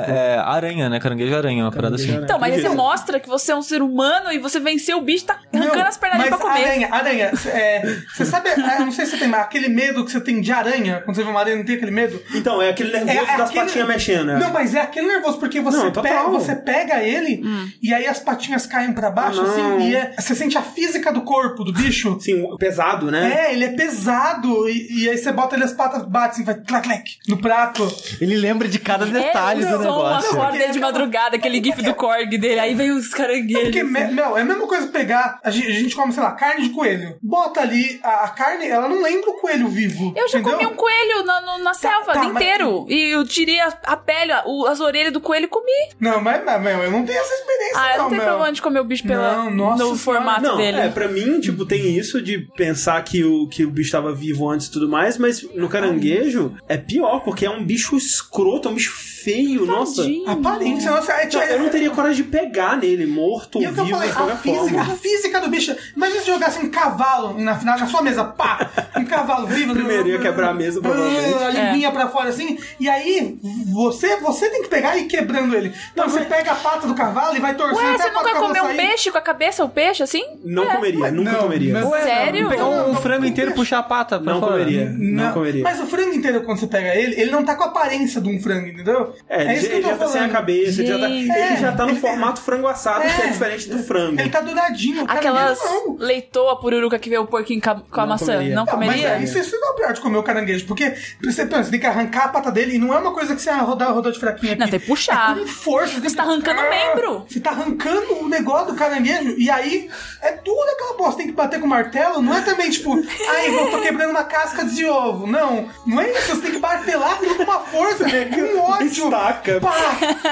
é, 0.07 0.37
aranha, 0.39 0.89
né? 0.89 0.99
Caranguejo 0.99 1.35
aranha, 1.35 1.63
uma 1.63 1.71
parada 1.71 1.95
assim. 1.95 2.05
Caranguejo 2.07 2.25
Então, 2.25 2.39
mas 2.39 2.53
aí 2.55 2.61
você 2.61 2.69
mostra 2.69 3.19
que 3.19 3.27
você 3.29 3.51
é 3.51 3.55
um 3.55 3.61
ser 3.61 3.81
humano 3.81 4.31
e 4.31 4.39
você 4.39 4.59
venceu 4.59 4.97
o 4.97 5.01
bicho, 5.01 5.25
tá 5.25 5.39
arrancando 5.53 5.77
Não, 5.77 5.85
as 5.87 5.97
pernas 5.97 6.14
mas 6.17 6.27
pra 6.29 6.37
comer. 6.37 6.63
Aranha, 6.65 6.87
aranha, 6.91 7.31
é, 7.47 7.97
você 8.13 8.25
sabe, 8.25 8.49
é, 8.49 8.53
eu 8.79 8.85
não 8.85 8.91
sei 8.91 9.05
se 9.05 9.11
você 9.11 9.17
tem, 9.17 9.27
mas 9.27 9.41
aquele 9.41 9.67
medo 9.69 10.03
que 10.05 10.11
você 10.11 10.19
tem 10.19 10.41
de 10.41 10.51
aranha, 10.51 11.01
quando 11.03 11.15
você 11.15 11.23
vê 11.23 11.29
uma 11.29 11.39
aranha, 11.39 11.57
não 11.57 11.65
tem 11.65 11.75
aquele 11.75 11.91
medo? 11.91 12.21
Então, 12.33 12.61
é 12.61 12.69
aquele 12.69 12.91
nervoso 12.91 13.11
É- 13.11 13.33
é 13.33 13.37
das 13.37 13.49
aquele- 13.49 13.65
patinhas 13.65 13.87
mexendo, 13.87 14.25
né? 14.25 14.37
Não, 14.39 14.51
mas 14.51 14.73
é 14.75 14.81
aquele 14.81 15.07
nervoso, 15.07 15.37
porque 15.39 15.59
você, 15.61 15.77
Não, 15.77 15.91
total. 15.91 16.03
pega, 16.03 16.29
você 16.29 16.55
pega 16.55 17.03
ele 17.03 17.41
Hum. 17.45 17.69
e 17.81 17.93
aí 17.93 18.07
as 18.07 18.19
patinhas 18.19 18.65
caem 18.65 18.93
pra 18.93 19.09
baixo, 19.11 19.41
Não. 19.41 19.49
assim, 19.77 19.89
e 19.89 19.95
é- 19.95 20.13
você 20.17 20.33
sente 20.35 20.57
a 20.57 20.61
física 20.61 21.11
do 21.11 21.21
corpo 21.21 21.63
do 21.63 21.73
bicho. 21.73 22.15
Assim, 22.19 22.43
pesado, 22.57 23.11
né? 23.11 23.45
É, 23.47 23.53
ele 23.53 23.65
é 23.65 23.69
pesado, 23.69 24.69
e, 24.69 25.03
e 25.03 25.09
aí 25.09 25.17
você 25.17 25.31
bota 25.31 25.55
ele 25.55 25.63
as 25.63 25.73
patas, 25.73 26.03
bate 26.07 26.35
assim, 26.35 26.43
vai 26.43 26.55
clac, 26.55 26.85
clac, 26.87 27.17
no 27.27 27.37
prato. 27.37 27.87
Ele 28.21 28.35
lembra 28.35 28.67
de 28.67 28.79
cada 28.79 29.05
detalhe 29.05 29.63
é, 29.63 29.67
do 29.67 29.73
o 29.75 29.77
som 29.77 29.83
negócio. 29.83 30.35
Porque- 30.35 30.57
ele 30.57 30.71
de 30.73 30.79
madrugada, 30.79 31.35
aquele 31.35 31.63
gif 31.63 31.81
do 31.81 31.93
Korg 31.93 32.37
dele, 32.37 32.59
aí 32.59 32.73
vem 32.75 32.91
os 32.91 33.07
caranguejos. 33.09 33.63
Porque, 33.63 33.83
me- 33.83 34.07
meu, 34.11 34.37
é 34.37 34.41
a 34.41 34.45
mesma 34.45 34.67
coisa 34.67 34.87
pegar, 34.87 35.39
a 35.43 35.49
gente, 35.49 35.67
a 35.67 35.71
gente 35.71 35.95
come, 36.05 36.13
sei 36.13 36.23
lá, 36.23 36.31
carne 36.31 36.63
de 36.67 36.69
coelho. 36.69 37.17
Bota 37.21 37.61
ali, 37.61 37.99
a, 38.03 38.25
a 38.25 38.29
carne, 38.29 38.67
ela 38.67 38.87
não 38.87 39.01
lembra 39.01 39.29
o 39.29 39.33
coelho 39.33 39.67
vivo. 39.67 40.13
Eu 40.15 40.27
já 40.29 40.39
entendeu? 40.39 40.59
comi 40.59 40.71
um 40.71 40.75
coelho 40.75 41.23
na, 41.23 41.41
no- 41.41 41.63
na 41.63 41.73
selva 41.73 42.13
tá, 42.13 42.23
mas- 42.23 42.31
inteiro. 42.35 42.85
E 42.89 43.11
eu 43.11 43.25
tirei 43.25 43.59
a, 43.59 43.73
a 43.83 43.97
pele, 43.97 44.31
a- 44.31 44.43
o- 44.45 44.65
as 44.67 44.79
orelhas 44.79 45.11
do 45.13 45.19
coelho 45.21 45.45
e 45.45 45.47
comi. 45.47 45.71
Não, 45.99 46.21
mas, 46.21 46.43
mas, 46.43 46.61
meu, 46.61 46.83
eu 46.83 46.91
não 46.91 47.05
tenho 47.05 47.19
essa 47.19 47.33
experiência, 47.33 47.79
Ah, 47.81 47.91
eu 47.91 47.97
não, 47.97 48.03
não 48.03 48.09
tenho 48.09 48.21
meu. 48.21 48.29
problema 48.31 48.53
de 48.53 48.61
comer 48.61 48.79
o 48.79 48.83
bicho 48.85 49.03
pela, 49.07 49.35
Não, 49.35 49.51
nossa 49.51 49.83
no 49.83 49.95
senhora. 49.97 49.97
formato 49.99 50.41
Não, 50.41 50.57
dele. 50.57 50.77
é, 50.77 50.89
pra 50.89 51.07
mim, 51.07 51.39
tipo, 51.39 51.65
tem 51.65 51.97
isso 51.97 52.21
de 52.21 52.39
pensar 52.55 53.01
que 53.03 53.23
o, 53.23 53.47
que 53.47 53.65
o 53.65 53.71
bicho 53.71 53.91
tava 53.91 54.13
vivo 54.13 54.49
antes 54.49 54.67
e 54.67 54.71
tudo 54.71 54.87
mais, 54.89 55.17
mas 55.17 55.41
no 55.55 55.67
caranguejo 55.69 56.55
é 56.67 56.77
pior, 56.77 57.19
porque 57.21 57.45
é 57.45 57.49
um 57.49 57.63
bicho 57.63 57.95
escroto, 57.97 58.67
é 58.67 58.71
um 58.71 58.75
bicho 58.75 58.93
feio, 59.25 59.65
nossa. 59.65 60.03
Tadinho. 60.03 60.29
Aparência, 60.29 60.91
nossa, 60.91 61.11
é, 61.13 61.29
Não, 61.31 61.41
eu 61.43 61.59
não 61.59 61.69
teria 61.69 61.89
coragem 61.89 62.23
de 62.23 62.29
pegar 62.29 62.77
nele, 62.77 63.05
morto 63.07 63.59
E 63.61 63.65
ou 63.65 63.69
é 63.69 63.71
o 63.71 63.73
que 63.73 63.79
eu 63.81 63.85
vivo, 63.85 63.97
falei, 63.97 64.11
a 64.11 64.37
física, 64.37 64.59
forma. 64.77 64.81
a 64.81 64.95
física 64.95 65.41
do 65.41 65.49
bicho. 65.49 65.75
Imagina 65.95 66.21
se 66.21 66.27
jogasse 66.27 66.59
um 66.59 66.69
cavalo 66.69 67.33
na, 67.39 67.55
na, 67.63 67.77
na 67.77 67.87
sua 67.87 68.01
mesa, 68.01 68.23
pá! 68.23 68.69
Um 68.95 69.05
cavalo 69.05 69.47
vivo. 69.47 69.73
Primeiro 69.73 70.07
ia 70.07 70.19
quebrar 70.19 70.49
a 70.49 70.53
mesa, 70.53 70.79
provavelmente. 70.79 71.43
A 71.43 71.49
linguinha 71.49 71.91
pra 71.91 72.07
fora 72.07 72.29
assim. 72.29 72.57
E 72.79 72.87
aí, 72.87 73.37
você, 73.73 74.17
você 74.17 74.49
tem 74.49 74.61
que 74.61 74.69
pegar 74.69 74.95
e 74.97 75.01
ir 75.01 75.05
quebrando 75.07 75.55
ele. 75.55 75.73
Então 75.91 76.07
você 76.07 76.21
pega 76.21 76.51
a 76.51 76.55
pata 76.55 76.87
do 76.87 76.93
cavalo 76.93 77.35
e 77.35 77.39
vai 77.39 77.55
torcendo 77.55 77.77
Ué, 77.77 77.95
até 77.95 78.03
você 78.03 78.09
a 78.09 78.11
pata 78.11 78.25
nunca 78.27 78.29
do 78.29 78.33
cavalo 78.45 78.53
comeu 78.59 78.73
um 78.73 78.77
peixe 78.77 79.11
com 79.11 79.17
a 79.17 79.21
cabeça, 79.21 79.63
o 79.65 79.69
peixe, 79.69 80.03
assim? 80.03 80.23
Não 80.43 80.67
comeria, 80.67 81.11
nunca 81.11 81.31
Não, 81.31 81.39
comeria. 81.39 81.73
mas- 81.73 82.03
Sério? 82.03 82.49
Pegar 82.49 82.65
um, 82.65 82.93
Não, 82.93 83.01
frango 83.01 83.21
não, 83.21 83.27
inteiro 83.27 83.49
e 83.49 83.53
não. 83.53 83.57
puxar 83.57 83.79
a 83.79 83.83
pata 83.83 84.19
pra 84.19 84.33
Não 84.33 84.39
fora. 84.39 84.53
comeria. 84.53 84.89
Não 84.97 85.33
comeria. 85.33 85.63
Mas 85.63 85.79
o 85.79 85.85
frango 85.87 86.13
inteiro, 86.13 86.41
quando 86.43 86.59
você 86.59 86.67
pega 86.67 86.95
ele, 86.95 87.19
ele 87.19 87.31
não 87.31 87.43
tá 87.43 87.55
com 87.55 87.63
a 87.63 87.67
aparência 87.67 88.21
de 88.21 88.29
um 88.29 88.39
frango, 88.39 88.67
entendeu? 88.67 89.14
É, 89.29 89.41
ele, 89.43 89.53
isso 89.53 89.69
que 89.69 89.75
eu 89.75 89.81
tô 89.81 89.89
já 89.89 89.97
tá 89.97 90.07
sem 90.07 90.15
a 90.15 90.19
falando. 90.21 90.31
cabeça, 90.31 90.81
ele 90.81 90.87
já 90.89 90.99
tá, 90.99 91.09
ele 91.09 91.57
já 91.57 91.71
tá 91.71 91.83
no 91.85 91.91
Ele- 91.91 91.99
formato 91.99 92.41
frango 92.41 92.67
assado, 92.67 93.01
que 93.01 93.21
é 93.21 93.25
É. 93.25 93.29
diferente 93.31 93.69
do 93.69 93.79
frango. 93.83 94.19
Ele 94.19 94.29
tá 94.29 94.41
douradinho. 94.41 95.03
o 95.03 95.11
Aquelas, 95.11 95.59
caranguejo 95.59 95.65
não, 95.65 95.87
não. 95.97 96.05
Leitou 96.05 96.49
a 96.49 96.55
pururuca 96.59 96.99
que 96.99 97.09
veio 97.09 97.21
o 97.23 97.27
porquinho 97.27 97.61
com 97.61 97.69
a, 97.69 97.75
com 97.75 97.99
a 98.01 98.03
Não 98.03 98.07
maçã? 98.09 98.33
comeria. 98.33 98.55
Não 98.55 98.63
Ah, 98.63 98.65
mas 98.65 98.73
comeria? 98.89 99.07
é, 99.09 99.23
isso, 99.23 99.37
isso 99.37 99.55
não 99.59 99.67
é 99.69 99.71
o 99.71 99.75
pior 99.75 99.93
de 99.93 100.01
comer 100.01 100.17
o 100.17 100.23
caranguejo, 100.23 100.65
porque 100.65 100.93
você 101.23 101.45
pensa, 101.45 101.63
você 101.65 101.71
tem 101.71 101.79
que 101.79 101.85
arrancar 101.87 102.25
a 102.25 102.29
pata 102.29 102.51
dele 102.51 102.75
e 102.75 102.77
não 102.79 102.93
é 102.93 102.97
uma 102.99 103.13
coisa 103.13 103.35
que 103.35 103.41
você 103.41 103.51
rodar, 103.51 103.93
rodar 103.93 104.11
de 104.11 104.19
fraquinha 104.19 104.53
aqui. 104.53 104.61
Não, 104.61 104.67
tem 104.69 104.79
que 104.79 104.85
puxar. 104.87 105.37
É 105.37 105.39
com 105.41 105.47
força. 105.47 105.99
Você 105.99 106.15
tá 106.15 106.23
arrancando 106.23 106.61
o 106.61 106.69
membro. 106.69 107.25
Você 107.27 107.39
tá 107.39 107.51
arrancando 107.51 108.23
o 108.23 108.29
negócio 108.29 108.67
do 108.73 108.75
caranguejo 108.75 109.35
e 109.37 109.49
aí 109.49 109.89
é 110.21 110.31
tudo 110.33 110.69
aquela 110.71 110.97
bosta. 110.97 111.17
Tem 111.17 111.27
que 111.27 111.33
bater 111.33 111.59
com 111.59 111.65
o 111.65 111.69
martelo. 111.69 112.21
Não 112.21 112.35
é 112.35 112.41
também 112.41 112.69
tipo, 112.69 112.93
ai, 113.29 113.49
eu 113.55 113.71
tô 113.71 113.79
quebrando 113.81 114.11
uma 114.11 114.23
casca 114.23 114.65
de 114.65 114.85
ovo. 114.85 115.25
Não, 115.27 115.67
não 115.85 116.01
é 116.01 116.11
isso. 116.11 116.35
Você 116.35 116.41
tem 116.41 116.51
que 116.51 116.59
martelar 116.59 117.17
com 117.17 117.43
uma 117.43 117.59
força, 117.59 118.05
né? 118.05 118.25
com 118.25 118.59
ódio. 118.59 119.04
Estaca. 119.05 119.59
Pá, 119.61 119.73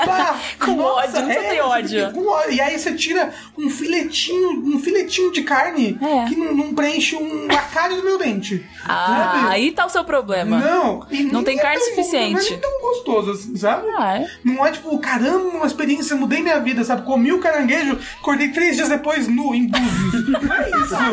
pá. 0.05 0.39
Com 0.63 0.79
ódio, 0.79 1.13
não 1.21 1.25
precisa 1.25 1.49
ter 1.49 1.55
você 1.55 1.61
ódio. 1.61 2.11
com 2.13 2.27
ódio. 2.27 2.51
E 2.53 2.61
aí 2.61 2.77
você 2.79 2.93
tira 2.93 3.33
um 3.57 3.69
filetinho, 3.69 4.49
um 4.65 4.79
filetinho 4.79 5.31
de 5.31 5.43
carne 5.43 5.97
É. 6.01 6.25
que 6.27 6.35
não, 6.35 6.53
não 6.53 6.73
preenche 6.73 7.15
um, 7.15 7.47
a 7.51 7.57
cara 7.61 7.95
do 7.95 8.03
meu 8.03 8.17
dente. 8.17 8.65
Ah, 8.85 9.31
sabe? 9.33 9.47
aí 9.53 9.71
tá 9.71 9.85
o 9.85 9.89
seu 9.89 10.03
problema. 10.03 10.59
Não, 10.59 11.05
e 11.09 11.23
Não 11.23 11.43
tem 11.43 11.57
é 11.57 11.61
carne 11.61 11.79
tão- 11.79 11.89
suficiente. 11.89 12.33
Não 12.33 12.39
é 12.47 12.49
nem 12.51 12.59
tão 12.59 12.81
gostoso 12.81 13.31
assim, 13.31 13.55
sabe? 13.55 13.87
Ah, 13.97 14.17
é? 14.19 14.27
Não 14.43 14.65
é 14.65 14.71
tipo, 14.71 14.97
caramba, 14.99 15.49
uma 15.57 15.65
experiência, 15.65 16.15
mudei 16.15 16.41
minha 16.41 16.59
vida, 16.59 16.83
sabe? 16.83 17.03
Comi 17.03 17.31
o 17.31 17.39
caranguejo, 17.39 17.97
acordei 18.19 18.49
três 18.49 18.75
dias 18.75 18.89
depois 18.89 19.27
nu, 19.27 19.53
em 19.55 19.67
Búzios. 19.67 20.29
Não 20.29 20.39
é 20.53 20.69
isso. 20.69 20.95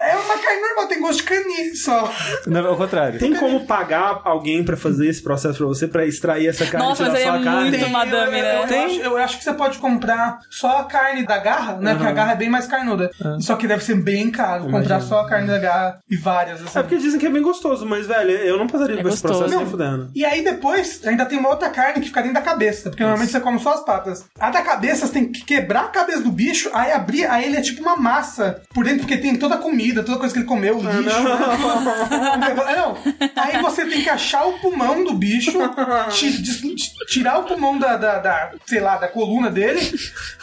é 0.00 0.16
uma 0.16 0.38
carne 0.38 0.60
normal, 0.60 0.86
tem 0.88 1.00
gosto 1.00 1.18
de 1.18 1.22
caninho 1.24 1.76
só. 1.76 2.12
Não, 2.46 2.66
ao 2.66 2.76
contrário. 2.76 3.18
Tem 3.18 3.34
como 3.48 3.66
pagar 3.66 4.20
alguém 4.24 4.62
pra 4.64 4.76
fazer 4.76 5.08
esse 5.08 5.22
processo 5.22 5.58
pra 5.58 5.66
você, 5.66 5.86
pra 5.86 6.06
extrair 6.06 6.46
essa 6.48 6.66
carne 6.66 6.86
Nossa, 6.86 7.04
e 7.04 7.06
aí 7.06 7.22
só 7.22 7.34
é 7.34 7.38
a 7.40 7.42
carne? 7.44 7.70
muito 7.70 7.90
madame, 7.90 8.36
eu, 8.38 8.42
né? 8.42 8.62
eu, 8.62 8.66
Tem. 8.68 8.84
acho, 8.84 9.00
eu 9.00 9.16
acho 9.16 9.38
que 9.38 9.44
você 9.44 9.52
pode 9.52 9.78
comprar 9.78 10.38
só 10.50 10.78
a 10.78 10.84
carne 10.84 11.24
da 11.26 11.38
garra, 11.38 11.76
né? 11.76 11.96
Que 11.96 12.06
a 12.06 12.12
garra 12.12 12.32
é 12.32 12.36
bem 12.36 12.48
mais 12.50 12.66
carnuda. 12.66 13.10
Só 13.40 13.56
que 13.56 13.66
deve 13.66 13.82
ser 13.84 13.94
bem 13.96 14.30
caro 14.30 14.68
comprar 14.70 15.00
só 15.00 15.20
a 15.20 15.28
carne 15.28 15.46
da 15.48 15.58
garra 15.58 15.98
e 16.10 16.16
várias, 16.16 16.62
assim. 16.62 16.78
É 16.78 16.82
porque 16.82 16.96
dizem 16.96 17.18
que 17.18 17.26
é 17.26 17.30
bem 17.30 17.42
gostoso, 17.42 17.84
mas, 17.86 18.06
velho, 18.06 18.30
eu 18.30 18.58
não 18.58 18.66
passaria 18.66 18.98
É 18.98 19.02
por 19.02 19.10
esse 19.10 19.22
processo 19.22 19.48
nem 19.50 19.58
Não. 19.58 19.66
fudendo. 19.66 20.10
E 20.14 20.24
aí 20.24 20.42
depois 20.42 21.00
ainda 21.06 21.24
tem 21.26 21.38
uma 21.38 21.48
outra 21.48 21.68
carne 21.70 22.00
que 22.00 22.08
fica 22.08 22.20
dentro 22.20 22.34
da 22.34 22.40
cabeça, 22.42 22.90
porque 22.90 23.02
normalmente 23.02 23.32
você 23.32 23.40
come 23.40 23.58
só 23.58 23.74
as 23.74 23.84
patas. 23.84 24.24
A 24.38 24.50
da 24.50 24.62
cabeça 24.62 25.06
você 25.06 25.12
tem 25.12 25.30
que 25.30 25.44
quebrar 25.44 25.84
a 25.84 25.88
cabeça 25.88 26.20
do 26.22 26.30
bicho, 26.30 26.70
aí 26.72 26.92
abrir, 26.92 27.26
aí 27.26 27.44
ele 27.46 27.56
é 27.56 27.60
tipo 27.60 27.80
uma 27.82 27.96
massa 27.96 28.60
por 28.72 28.84
dentro, 28.84 29.00
porque 29.00 29.16
tem 29.16 29.36
toda 29.36 29.54
a 29.56 29.58
comida, 29.58 30.02
toda 30.02 30.18
coisa 30.18 30.32
que 30.34 30.40
ele 30.40 30.46
comeu, 30.46 30.76
lixo. 30.78 31.02
né? 31.02 31.12
não. 32.76 32.98
Aí 33.40 33.62
você 33.62 33.84
tem 33.86 34.02
que 34.02 34.10
achar 34.10 34.46
o 34.46 34.58
pulmão 34.58 35.04
do 35.04 35.14
bicho, 35.14 35.58
tirar 37.08 37.38
o 37.38 37.44
pulmão 37.44 37.78
da, 37.78 37.96
da, 37.96 38.18
da, 38.18 38.52
sei 38.66 38.80
lá, 38.80 38.96
da 38.96 39.08
coluna 39.08 39.50
dele, 39.50 39.80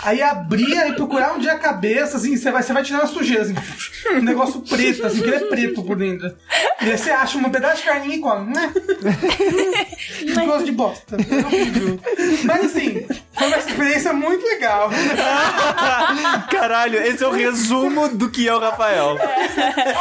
aí 0.04 0.22
abrir, 0.22 0.78
aí 0.78 0.94
procurar 0.94 1.34
onde 1.34 1.48
é 1.48 1.52
a 1.52 1.60
cabeça, 1.60 2.18
assim, 2.18 2.36
você 2.36 2.52
vai, 2.52 2.64
você 2.64 2.74
vai 2.74 2.84
tirando 2.84 3.04
a 3.04 3.08
sujeira, 3.08 3.44
assim, 3.44 3.56
um 4.18 4.22
negócio 4.22 4.62
preto, 4.62 5.06
assim, 5.06 5.22
que 5.22 5.28
ele 5.28 5.36
é 5.36 5.48
preto 5.48 5.84
por 5.84 5.96
dentro. 5.96 6.36
E 6.82 6.92
aí 6.92 6.98
você 6.98 7.12
acha 7.12 7.38
um 7.38 7.50
pedaço 7.50 7.78
de 7.78 7.84
carninha 7.84 8.16
e 8.16 8.20
come. 8.20 8.54
Né? 8.54 8.74
Gosto 10.46 10.66
de 10.66 10.72
bosta. 10.72 11.18
Mas 12.44 12.66
assim, 12.66 13.06
foi 13.34 13.48
uma 13.48 13.58
experiência 13.58 14.14
muito 14.14 14.46
legal. 14.46 14.90
Caralho, 16.50 17.02
esse 17.02 17.24
é 17.24 17.28
o 17.28 17.32
resumo 17.32 18.10
do 18.10 18.30
que 18.30 18.48
é 18.48 18.54
o 18.54 18.60
Rafael. 18.60 19.18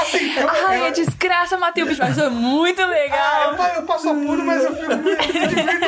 Assim, 0.02 0.38
eu, 0.38 0.48
Ai, 0.48 0.80
eu, 0.80 0.84
é 0.86 0.90
desgraça, 0.90 1.56
matei 1.56 1.82
o 1.82 1.86
bicho, 1.86 2.00
mas 2.00 2.16
foi 2.16 2.30
muito 2.30 2.83
Ah, 2.84 2.88
legal. 2.88 3.50
eu, 3.50 3.56
pa- 3.56 3.72
eu 3.76 3.82
passo 3.82 4.08
apuro, 4.08 4.44
mas 4.44 4.64
eu, 4.64 4.74
fico, 4.76 4.92
eu 4.92 4.98
me 4.98 5.04
muito 5.62 5.80
no 5.80 5.83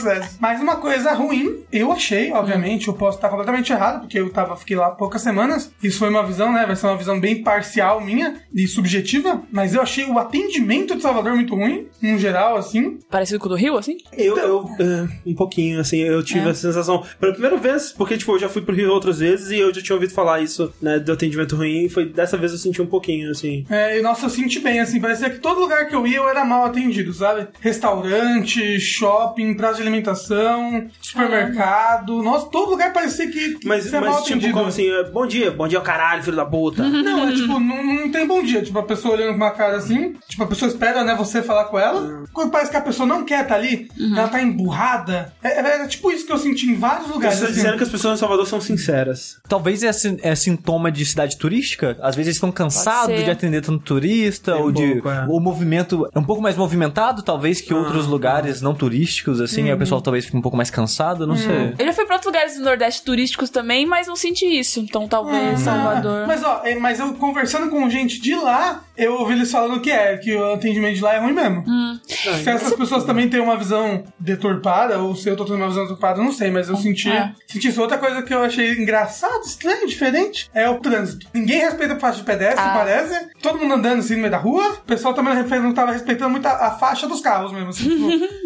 processo. 0.00 0.36
Mas 0.40 0.60
uma 0.60 0.76
coisa 0.76 1.12
ruim, 1.12 1.64
eu 1.72 1.92
achei, 1.92 2.32
obviamente, 2.32 2.88
eu 2.88 2.94
posso 2.94 3.18
estar 3.18 3.28
completamente 3.28 3.72
errado, 3.72 4.00
porque 4.00 4.18
eu 4.18 4.30
tava, 4.30 4.56
fiquei 4.56 4.76
lá 4.76 4.90
poucas 4.90 5.22
semanas. 5.22 5.72
Isso 5.82 5.98
foi 5.98 6.08
uma 6.08 6.24
visão, 6.26 6.52
né? 6.52 6.64
Vai 6.66 6.76
ser 6.76 6.86
uma 6.86 6.96
visão 6.96 7.18
bem 7.20 7.42
parcial 7.42 8.00
minha 8.00 8.36
e 8.54 8.66
subjetiva. 8.66 9.42
Mas 9.50 9.74
eu 9.74 9.82
achei 9.82 10.04
o 10.04 10.18
atendimento 10.18 10.96
de 10.96 11.02
Salvador 11.02 11.34
muito 11.34 11.54
ruim, 11.54 11.86
no 12.00 12.18
geral, 12.18 12.56
assim. 12.56 12.98
Parecido 13.10 13.38
com 13.38 13.46
o 13.46 13.48
do 13.50 13.54
Rio, 13.56 13.76
assim? 13.76 13.96
Eu, 14.12 14.36
eu 14.38 14.68
é, 14.78 15.08
um 15.30 15.34
pouquinho, 15.34 15.80
assim, 15.80 15.98
eu 15.98 16.22
tive 16.22 16.46
É. 16.46 16.50
a 16.50 16.54
sensação. 16.54 17.04
Pela 17.20 17.32
primeira 17.32 17.56
vez, 17.56 17.92
porque, 17.92 18.16
tipo, 18.16 18.32
eu 18.32 18.38
já 18.38 18.48
fui 18.48 18.62
pro 18.62 18.74
Rio 18.74 18.90
outras 18.90 19.18
vezes 19.18 19.50
e 19.50 19.58
eu 19.58 19.72
já 19.74 19.82
tinha 19.82 19.94
ouvido 19.96 20.12
falar 20.12 20.40
isso, 20.40 20.72
né, 20.80 20.98
do 20.98 21.12
atendimento 21.12 21.56
ruim, 21.56 21.84
e 21.86 21.88
foi 21.88 22.06
dessa 22.06 22.36
vez 22.36 22.52
eu 22.52 22.58
senti 22.58 22.80
um 22.80 22.86
pouquinho, 22.86 23.30
assim. 23.30 23.64
É, 23.70 23.98
e 23.98 24.02
nossa, 24.02 24.26
eu 24.26 24.30
senti 24.30 24.58
bem, 24.60 24.80
assim, 24.80 25.00
parecia 25.00 25.30
que 25.30 25.38
todo 25.38 25.60
lugar 25.60 25.86
que 25.88 25.94
eu 25.94 26.06
ia 26.06 26.12
eu 26.18 26.28
era 26.28 26.44
mal 26.44 26.64
atendido, 26.66 27.12
sabe? 27.12 27.48
Restaurante, 27.60 28.78
shopping, 28.80 29.54
praça 29.54 29.76
de 29.78 29.81
alimentação, 29.82 30.86
supermercado. 31.00 32.22
Nossa, 32.22 32.46
todo 32.46 32.70
lugar 32.70 32.92
parecia 32.92 33.30
que, 33.30 33.54
que 33.54 33.66
Mas, 33.66 33.84
você 33.84 33.96
é 33.96 34.00
mal 34.00 34.10
mas 34.10 34.22
tipo, 34.22 34.30
atendido. 34.30 34.54
como 34.54 34.66
assim, 34.66 34.90
é, 34.90 35.04
bom 35.04 35.26
dia, 35.26 35.50
bom 35.50 35.68
dia 35.68 35.78
ao 35.78 35.84
caralho, 35.84 36.22
filho 36.22 36.36
da 36.36 36.44
puta. 36.44 36.82
Não, 37.02 37.28
é 37.28 37.32
tipo, 37.32 37.58
não, 37.58 37.84
não 37.84 38.10
tem 38.10 38.26
bom 38.26 38.42
dia. 38.42 38.62
Tipo, 38.62 38.78
a 38.78 38.82
pessoa 38.82 39.14
olhando 39.14 39.30
com 39.30 39.36
uma 39.36 39.50
cara 39.50 39.76
assim, 39.76 40.14
tipo, 40.28 40.42
a 40.42 40.46
pessoa 40.46 40.68
espera, 40.68 41.02
né, 41.04 41.14
você 41.14 41.42
falar 41.42 41.64
com 41.64 41.78
ela. 41.78 42.24
Quando 42.32 42.50
parece 42.50 42.70
que 42.70 42.76
a 42.76 42.80
pessoa 42.80 43.06
não 43.06 43.24
quer 43.24 43.42
estar 43.42 43.56
ali, 43.56 43.90
ela 44.16 44.28
tá 44.28 44.40
emburrada. 44.42 45.32
É, 45.42 45.60
é, 45.60 45.84
é 45.84 45.86
tipo 45.86 46.10
isso 46.10 46.26
que 46.26 46.32
eu 46.32 46.38
senti 46.38 46.66
em 46.66 46.76
vários 46.76 47.08
lugares. 47.08 47.38
Você 47.38 47.44
tá 47.44 47.50
assim. 47.50 47.60
dizendo 47.60 47.76
que 47.76 47.82
as 47.82 47.88
pessoas 47.88 48.18
em 48.18 48.20
Salvador 48.20 48.46
são 48.46 48.60
sinceras. 48.60 49.38
Talvez 49.48 49.82
é, 49.82 49.90
é 50.22 50.34
sintoma 50.34 50.90
de 50.90 51.04
cidade 51.04 51.36
turística. 51.36 51.96
Às 52.00 52.14
vezes 52.14 52.28
eles 52.28 52.36
estão 52.36 52.52
cansados 52.52 53.22
de 53.24 53.30
atender 53.30 53.62
tanto 53.62 53.82
turista, 53.82 54.52
Tem 54.52 54.60
ou 54.60 54.68
um 54.68 54.72
de. 54.72 54.92
pouco, 54.94 55.10
é. 55.10 55.26
O 55.28 55.40
movimento 55.40 56.08
é 56.14 56.18
um 56.18 56.24
pouco 56.24 56.42
mais 56.42 56.56
movimentado, 56.56 57.22
talvez, 57.22 57.60
que 57.60 57.74
outros 57.74 58.06
lugares 58.06 58.60
não 58.60 58.74
turísticos, 58.74 59.40
assim. 59.40 59.70
Aí 59.72 59.76
o 59.76 59.78
pessoal 59.78 60.00
talvez 60.02 60.24
fique 60.24 60.36
um 60.36 60.42
pouco 60.42 60.56
mais 60.56 60.70
cansado, 60.70 61.26
não 61.26 61.36
sei. 61.36 61.74
Eu 61.78 61.86
já 61.86 61.92
fui 61.92 62.04
pra 62.04 62.16
outros 62.16 62.32
lugares 62.32 62.56
do 62.56 62.62
Nordeste 62.64 63.02
turísticos 63.04 63.50
também, 63.50 63.86
mas 63.86 64.06
não 64.06 64.16
senti 64.16 64.44
isso. 64.46 64.80
Então 64.80 65.08
talvez 65.08 65.60
Salvador. 65.60 66.26
Mas 66.26 66.42
ó, 66.44 66.60
é, 66.64 66.74
mas 66.74 67.00
eu 67.00 67.12
conversando 67.14 67.70
com 67.70 67.88
gente 67.88 68.20
de 68.20 68.34
lá, 68.34 68.82
eu 68.96 69.14
ouvi 69.14 69.32
eles 69.34 69.50
falando 69.50 69.80
que 69.80 69.90
é, 69.90 70.16
que 70.18 70.34
o 70.34 70.52
atendimento 70.52 70.94
de 70.96 71.00
lá 71.02 71.14
é 71.14 71.18
ruim 71.18 71.32
mesmo. 71.32 71.64
Se 72.06 72.50
essas 72.50 72.74
pessoas 72.74 73.04
também 73.04 73.28
têm 73.28 73.40
uma 73.40 73.56
visão 73.56 74.04
deturpada, 74.18 74.98
ou 74.98 75.14
se 75.16 75.28
eu 75.28 75.36
tô 75.36 75.44
tendo 75.44 75.56
uma 75.56 75.68
visão 75.68 75.84
deturpada, 75.84 76.20
eu 76.20 76.24
não 76.24 76.32
sei, 76.32 76.50
mas 76.50 76.68
eu 76.68 76.76
senti, 76.76 77.10
É. 77.10 77.32
senti 77.46 77.68
isso. 77.68 77.80
Outra 77.80 77.98
coisa 77.98 78.22
que 78.22 78.32
eu 78.32 78.42
achei 78.42 78.72
engraçado, 78.72 79.42
estranho, 79.44 79.86
diferente, 79.86 80.50
é 80.54 80.68
o 80.68 80.78
trânsito. 80.80 81.26
Ninguém 81.32 81.60
respeita 81.60 81.94
a 81.94 81.98
faixa 81.98 82.18
de 82.18 82.24
pedestre, 82.24 82.60
Ah. 82.64 82.72
parece. 82.74 83.28
Todo 83.40 83.58
mundo 83.58 83.74
andando 83.74 84.00
assim 84.00 84.14
no 84.14 84.20
meio 84.20 84.30
da 84.30 84.38
rua. 84.38 84.68
O 84.72 84.84
pessoal 84.86 85.14
também 85.14 85.34
não 85.34 85.72
tava 85.72 85.92
respeitando 85.92 86.30
muito 86.30 86.46
a, 86.46 86.66
a 86.68 86.70
faixa 86.72 87.06
dos 87.06 87.20
carros 87.20 87.52
mesmo. 87.52 87.70
Assim, 87.70 87.88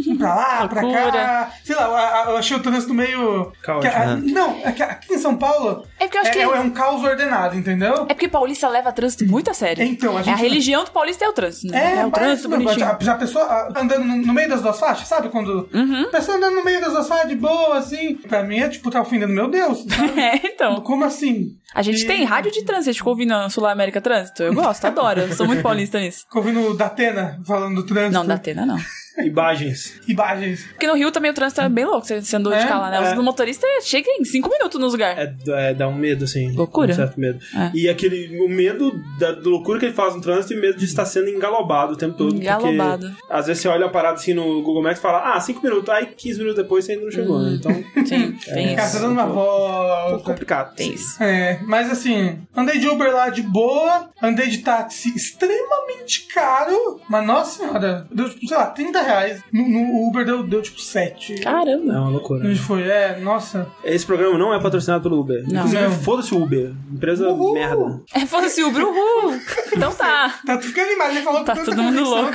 tipo, 0.02 0.16
pra 0.18 0.34
lá, 0.34 0.68
pra 0.68 0.80
cá. 0.82 1.05
Loucura. 1.06 1.48
Sei 1.64 1.74
lá, 1.76 2.24
eu, 2.28 2.36
achei 2.36 2.56
o 2.56 2.60
trânsito 2.60 2.94
meio. 2.94 3.52
Caótico, 3.62 3.92
que 3.94 4.00
a- 4.00 4.16
Não, 4.16 4.60
é 4.64 4.72
que 4.72 4.82
aqui 4.82 5.14
em 5.14 5.18
São 5.18 5.36
Paulo. 5.36 5.86
É 5.98 6.04
porque 6.04 6.16
eu 6.18 6.20
acho 6.22 6.30
é, 6.30 6.32
que- 6.34 6.38
é 6.40 6.60
um 6.60 6.70
caos 6.70 7.02
ordenado, 7.02 7.56
entendeu? 7.56 7.94
É 8.08 8.14
porque 8.14 8.28
paulista 8.28 8.68
leva 8.68 8.92
trânsito 8.92 9.24
muito 9.26 9.50
a 9.50 9.54
sério. 9.54 9.82
Então, 9.84 10.16
a 10.16 10.20
É 10.20 10.24
gente- 10.24 10.34
a 10.34 10.36
religião 10.36 10.84
do 10.84 10.90
paulista 10.90 11.24
é 11.24 11.28
o 11.28 11.32
trânsito, 11.32 11.68
né? 11.72 11.78
É, 12.00 12.06
o 12.06 12.10
parece- 12.10 12.12
trânsito 12.42 12.48
não, 12.48 12.58
bonitinho. 12.58 12.80
Já, 12.86 12.98
já 13.00 13.12
a 13.12 13.16
pessoa 13.16 13.44
ah, 13.44 13.68
andando 13.76 14.04
no, 14.04 14.32
meio 14.34 14.48
das 14.48 14.62
duas 14.62 14.78
faixas, 14.78 15.08
sabe? 15.08 15.28
Quando. 15.28 15.68
Uhum. 15.72 16.02
A 16.02 16.10
pessoa 16.10 16.36
andando 16.36 16.54
no 16.56 16.64
meio 16.64 16.80
das 16.80 16.92
duas 16.92 17.08
faixas 17.08 17.28
de 17.28 17.36
boa, 17.36 17.76
assim. 17.78 18.14
Pra 18.16 18.42
mim 18.42 18.58
é 18.58 18.68
tipo, 18.68 18.90
tá 18.90 19.00
ofendendo, 19.00 19.32
meu 19.32 19.48
Deus. 19.48 19.84
sabe? 19.88 20.06
É, 20.20 20.36
então. 20.46 20.80
Como 20.80 21.04
assim? 21.04 21.56
A 21.74 21.82
gente 21.82 22.02
E- 22.02 22.06
tem 22.06 22.24
rádio 22.24 22.50
de 22.52 22.64
trânsito. 22.64 22.86
Você 22.86 22.94
ficou 22.94 23.12
ouvindo 23.12 23.50
Sul 23.50 23.66
América 23.66 24.00
Trânsito? 24.00 24.42
Eu 24.42 24.54
gosto, 24.54 24.84
adoro. 24.86 25.20
Eu 25.22 25.34
sou 25.34 25.46
muito 25.46 25.62
paulista 25.62 25.98
nisso. 26.00 26.20
Ficou 26.20 26.42
ouvindo 26.42 26.70
o 26.70 26.74
Datena 26.76 27.38
falando 27.46 27.76
do 27.76 27.86
trânsito. 27.86 28.12
Não, 28.12 28.24
da 28.26 28.34
Atena 28.34 28.64
não. 28.64 28.76
Imagens. 29.18 30.00
Imagens. 30.06 30.64
Porque 30.66 30.86
no 30.86 30.94
Rio 30.94 31.10
também 31.10 31.30
o 31.30 31.34
trânsito 31.34 31.60
é 31.60 31.68
bem 31.68 31.84
louco. 31.84 32.06
Você 32.06 32.36
andou 32.36 32.52
de 32.52 32.58
É? 32.58 32.66
carro 32.66 32.82
lá, 32.82 32.90
né? 32.90 33.12
É. 33.12 33.18
O 33.18 33.22
motorista 33.22 33.66
chega 33.82 34.08
em 34.10 34.24
5 34.24 34.48
minutos 34.50 34.80
nos 34.80 34.92
lugares. 34.92 35.18
É, 35.48 35.70
é, 35.70 35.74
dá 35.74 35.88
um 35.88 35.94
medo, 35.94 36.24
assim. 36.24 36.52
Loucura. 36.52 36.92
Um 36.92 36.96
certo 36.96 37.18
medo. 37.18 37.38
É. 37.54 37.70
E 37.74 37.88
aquele, 37.88 38.38
o 38.40 38.48
medo 38.48 38.92
da, 39.18 39.30
loucura 39.42 39.78
que 39.78 39.86
ele 39.86 39.94
faz 39.94 40.14
no 40.14 40.20
trânsito 40.20 40.54
e 40.54 40.60
medo 40.60 40.76
de 40.78 40.84
estar 40.84 41.04
sendo 41.04 41.28
engalobado 41.28 41.94
o 41.94 41.96
tempo 41.96 42.14
todo. 42.16 42.32
porque 42.34 42.44
Engalobado. 42.46 43.14
às 43.30 43.46
vezes 43.46 43.62
você 43.62 43.68
olha 43.68 43.86
a 43.86 43.88
parada 43.88 44.14
assim 44.16 44.34
no 44.34 44.62
Google 44.62 44.82
Maps 44.82 44.98
e 44.98 45.02
fala, 45.02 45.34
ah, 45.34 45.40
5 45.40 45.62
minutos, 45.62 45.88
aí 45.88 46.06
15 46.06 46.38
minutos 46.38 46.62
depois 46.62 46.84
você 46.84 46.92
ainda 46.92 47.04
não 47.04 47.10
chegou, 47.10 47.38
né? 47.40 47.56
Então, 47.58 47.72
Sim, 48.06 48.32
tem 48.44 48.74
Cara, 48.76 48.76
tá 48.76 48.84
isso. 48.86 49.00
dando 49.00 49.12
uma 49.12 49.24
um 49.24 49.32
pouco 49.32 50.10
volta. 50.10 50.24
complicado. 50.24 50.74
Tem 50.76 50.92
isso. 50.94 51.22
É, 51.22 51.58
mas 51.66 51.90
assim, 51.90 52.38
andei 52.56 52.78
de 52.78 52.88
Uber 52.88 53.12
lá 53.12 53.28
de 53.30 53.42
boa, 53.42 54.10
andei 54.22 54.48
de 54.48 54.58
táxi 54.58 55.14
extremamente 55.16 56.26
caro, 56.32 57.00
mas 57.08 57.26
nossa 57.26 57.58
senhora, 57.58 58.06
deu 58.12 58.28
sei 58.28 58.56
lá, 58.56 58.66
30 58.66 59.00
reais. 59.06 59.40
No, 59.52 59.68
no 59.68 60.08
Uber 60.08 60.24
deu, 60.24 60.42
deu 60.42 60.60
tipo 60.62 60.80
7. 60.80 61.34
É 61.34 61.38
Caramba. 61.42 61.92
uma 62.00 62.08
loucura. 62.10 62.44
A 62.44 62.48
gente 62.48 62.60
foi, 62.60 62.82
é, 62.82 63.18
nossa. 63.20 63.66
Esse 63.84 64.04
programa 64.04 64.36
não 64.38 64.52
é 64.54 64.60
patrocinado 64.60 65.02
pelo 65.02 65.20
Uber. 65.20 65.42
Não. 65.48 65.58
Inclusive, 65.60 65.82
Não. 65.82 65.90
foda-se 65.92 66.34
o 66.34 66.42
Uber. 66.42 66.72
Empresa 66.92 67.28
Uhul. 67.28 67.54
merda. 67.54 68.00
É, 68.14 68.26
fosse 68.26 68.62
o 68.62 68.68
Uber, 68.68 68.82
uhul. 68.84 69.40
Então 69.72 69.92
tá. 69.92 70.34
Tá 70.46 70.60
ficando 70.60 70.86
animado, 70.88 71.10
ele 71.10 71.22
falou 71.22 71.44
Tá 71.44 71.54
todo 71.56 71.82
mundo 71.82 72.00
louco. 72.02 72.32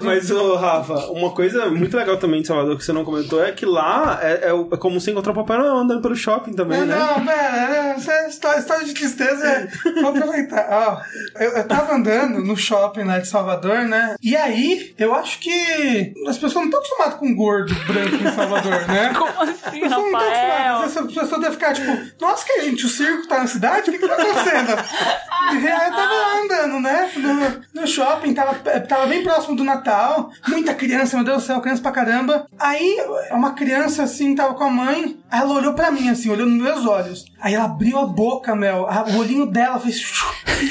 Mas, 0.00 0.30
ô, 0.30 0.56
Rafa, 0.56 0.94
uma 1.12 1.30
coisa 1.30 1.66
muito 1.70 1.96
legal 1.96 2.16
também 2.16 2.40
de 2.42 2.48
Salvador 2.48 2.76
que 2.76 2.84
você 2.84 2.92
não 2.92 3.04
comentou 3.04 3.42
é 3.44 3.52
que 3.52 3.64
lá 3.64 4.18
é, 4.22 4.50
é, 4.50 4.50
é 4.50 4.76
como 4.76 5.00
você 5.00 5.10
encontrar 5.10 5.32
o 5.32 5.34
Papai 5.34 5.58
Noel 5.58 5.76
andando 5.76 6.02
pelo 6.02 6.14
shopping 6.14 6.52
também, 6.52 6.80
Não, 6.80 6.86
né? 6.86 6.96
não, 6.96 7.24
pera, 7.24 7.94
essa 7.96 8.12
é 8.12 8.28
história, 8.28 8.58
história 8.58 8.84
de 8.84 8.92
tristeza. 8.94 9.44
é- 9.46 9.68
Vou 10.02 10.10
aproveitar. 10.10 10.66
Ó, 10.70 11.40
eu, 11.42 11.50
eu 11.52 11.68
tava 11.68 11.94
andando 11.94 12.42
no 12.44 12.56
shopping 12.56 13.04
lá 13.04 13.18
de 13.18 13.28
Salvador, 13.28 13.84
né? 13.84 14.16
E 14.22 14.36
aí, 14.36 14.94
eu 14.98 15.14
acho 15.14 15.38
que 15.38 15.50
as 16.28 16.36
pessoas 16.36 16.54
não 16.54 16.64
estão 16.64 16.80
acostumadas 16.80 17.14
com 17.14 17.34
gordo 17.34 17.74
branco 17.86 18.16
em 18.16 18.32
Salvador, 18.34 18.86
né? 18.88 19.12
Como 19.16 19.42
assim, 19.42 19.52
As 19.52 19.94
pessoas 19.94 20.12
Rafael? 20.12 20.76
As 20.76 20.94
pessoas 20.94 21.40
devem 21.40 21.52
ficar 21.52 21.72
tipo, 21.74 22.20
nossa, 22.20 22.44
que 22.44 22.62
gente, 22.62 22.86
o 22.86 22.88
circo 22.88 23.28
tá 23.28 23.38
na 23.38 23.46
cidade? 23.46 23.90
O 23.90 23.92
que 23.92 23.98
que 23.98 24.08
tá 24.08 24.14
acontecendo? 24.14 24.72
E 25.52 25.68
aí 25.68 25.88
eu 25.88 25.94
tava 25.94 26.14
lá 26.14 26.40
andando, 26.40 26.80
né? 26.80 27.10
No, 27.16 27.80
no 27.80 27.86
shopping, 27.86 28.34
tava, 28.34 28.54
tava 28.80 29.06
bem 29.06 29.22
próximo 29.22 29.56
do 29.56 29.64
Natal. 29.64 30.30
Muita 30.48 30.74
criança, 30.74 31.16
meu 31.16 31.24
Deus 31.24 31.42
do 31.42 31.46
céu, 31.46 31.60
criança 31.60 31.82
pra 31.82 31.92
caramba. 31.92 32.46
Aí, 32.58 32.96
uma 33.30 33.52
criança, 33.52 34.02
assim, 34.02 34.34
tava 34.34 34.54
com 34.54 34.64
a 34.64 34.70
mãe. 34.70 35.18
Aí 35.30 35.40
ela 35.40 35.54
olhou 35.54 35.74
pra 35.74 35.90
mim, 35.90 36.08
assim, 36.08 36.30
olhou 36.30 36.46
nos 36.46 36.62
meus 36.62 36.86
olhos. 36.86 37.24
Aí 37.40 37.54
ela 37.54 37.64
abriu 37.64 37.98
a 37.98 38.06
boca, 38.06 38.54
Mel. 38.54 38.86
A- 38.88 39.04
o 39.10 39.18
olhinho 39.18 39.46
dela 39.46 39.78
fez... 39.78 40.00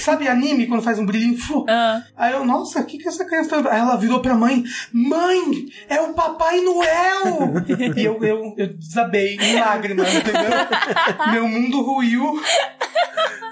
Sabe 0.01 0.27
anime, 0.27 0.65
quando 0.65 0.81
faz 0.81 0.97
um 0.97 1.05
brilhinho? 1.05 1.38
Fu. 1.38 1.63
Ah. 1.69 2.01
Aí 2.17 2.31
eu, 2.33 2.43
nossa, 2.45 2.79
o 2.79 2.85
que 2.85 2.97
que 2.97 3.07
essa 3.07 3.24
criança 3.25 3.62
tá... 3.62 3.71
Aí 3.71 3.79
ela 3.79 3.95
virou 3.97 4.19
pra 4.21 4.33
mãe. 4.33 4.63
Mãe, 4.91 5.65
é 5.89 6.01
o 6.01 6.13
Papai 6.13 6.62
Noel! 6.62 7.53
e 7.95 8.03
eu, 8.03 8.24
eu, 8.24 8.53
eu 8.57 8.74
desabei 8.77 9.35
em 9.39 9.59
lágrimas, 9.59 10.07
entendeu? 10.13 10.50
Meu 11.31 11.47
mundo 11.47 11.81
ruiu. 11.83 12.41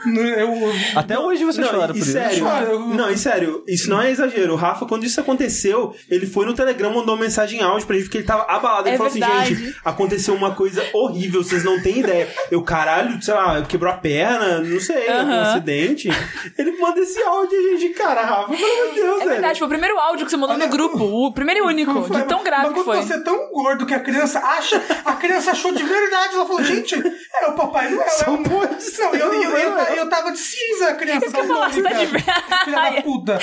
Eu, 0.06 0.54
Até 0.96 1.18
hoje 1.18 1.44
você 1.46 1.62
Não, 1.62 1.70
chora 1.70 1.92
e 1.92 1.94
por 1.94 1.98
isso. 1.98 2.12
sério, 2.12 2.48
eu- 2.48 2.80
não, 2.88 3.10
e 3.10 3.18
sério, 3.18 3.64
isso 3.68 3.90
não 3.90 4.02
é 4.02 4.12
exagero. 4.12 4.54
O 4.54 4.56
Rafa, 4.56 4.86
quando 4.86 5.06
isso 5.06 5.20
aconteceu, 5.20 5.96
ele 6.10 6.26
foi 6.26 6.46
no 6.46 6.54
Telegram, 6.54 6.90
mandou 6.94 7.16
uma 7.16 7.22
mensagem 7.24 7.60
em 7.60 7.64
áudio 7.64 7.88
pra 7.88 7.96
gente, 7.96 8.06
porque 8.06 8.18
ele 8.20 8.28
tava 8.28 8.44
abalado. 8.44 8.88
Ele 8.88 8.96
É 8.96 8.98
falou 8.98 9.12
verdade. 9.12 9.54
assim, 9.54 9.56
gente, 9.66 9.76
aconteceu 9.84 10.34
uma 10.34 10.52
coisa 10.56 10.84
horrível, 10.94 11.44
vocês 11.44 11.64
não 11.64 11.82
têm 11.82 12.00
ideia. 12.00 12.28
Eu, 12.52 12.62
caralho, 12.64 13.22
sei 13.22 13.34
lá, 13.34 13.62
quebrou 13.64 13.92
a 13.92 13.98
perna, 13.98 14.60
não 14.60 14.80
sei, 14.80 15.08
Aham. 15.08 15.26
um 15.26 15.42
acidente. 15.42 16.10
Ele 16.58 16.72
manda 16.78 17.00
esse 17.00 17.22
áudio 17.22 17.58
e 17.60 17.76
a 17.76 17.80
gente, 17.80 17.94
cara, 17.94 18.22
Rafa, 18.22 18.54
pelo 18.54 18.66
amor 18.66 18.90
de 18.90 18.96
Deus, 18.96 19.16
É 19.16 19.18
velho. 19.20 19.30
verdade, 19.32 19.60
foi 19.60 19.66
o 19.68 19.70
primeiro 19.70 19.98
áudio 20.00 20.26
que 20.26 20.32
você 20.32 20.38
mandou 20.38 20.58
no 20.58 20.68
grupo. 20.68 21.04
O 21.04 21.34
primeiro 21.34 21.62
e 21.62 21.68
único. 21.68 22.04
Foi- 22.04 22.22
De 22.22 22.28
tão 22.28 22.44
grave 22.44 22.64
mas 22.68 22.74
que 22.74 22.84
quando 22.84 22.98
foi. 22.98 23.06
você 23.06 23.14
é 23.14 23.20
tão 23.24 23.50
gordo 23.52 23.86
que 23.86 23.94
a 23.94 24.00
criança 24.00 24.40
acha, 24.40 24.82
a 25.06 25.14
criança 25.14 25.52
achou 25.52 25.72
de 25.74 25.84
verdade. 25.84 26.36
Ela 26.36 26.46
falou, 26.46 26.64
gente, 26.64 26.96
é 26.96 27.48
o 27.48 27.54
Papai 27.54 27.90
Noel. 27.90 28.04
É 28.26 28.30
o... 28.30 28.38
pode 28.38 28.74
Não, 29.00 29.16
eu, 29.16 29.34
eu, 29.34 29.52
eu, 29.58 29.58
eu, 29.58 29.78
eu 29.98 30.10
tava 30.10 30.32
de 30.32 30.38
cinza, 30.38 30.90
a 30.90 30.96
criança. 30.96 31.26
Isso 31.26 31.36
que 31.36 31.42
eu 31.42 31.48
falar, 31.48 31.72
você 31.72 31.82
tá 31.82 31.94
de 31.94 32.08
Filha 32.08 32.92
da 32.92 33.02
puta. 33.02 33.40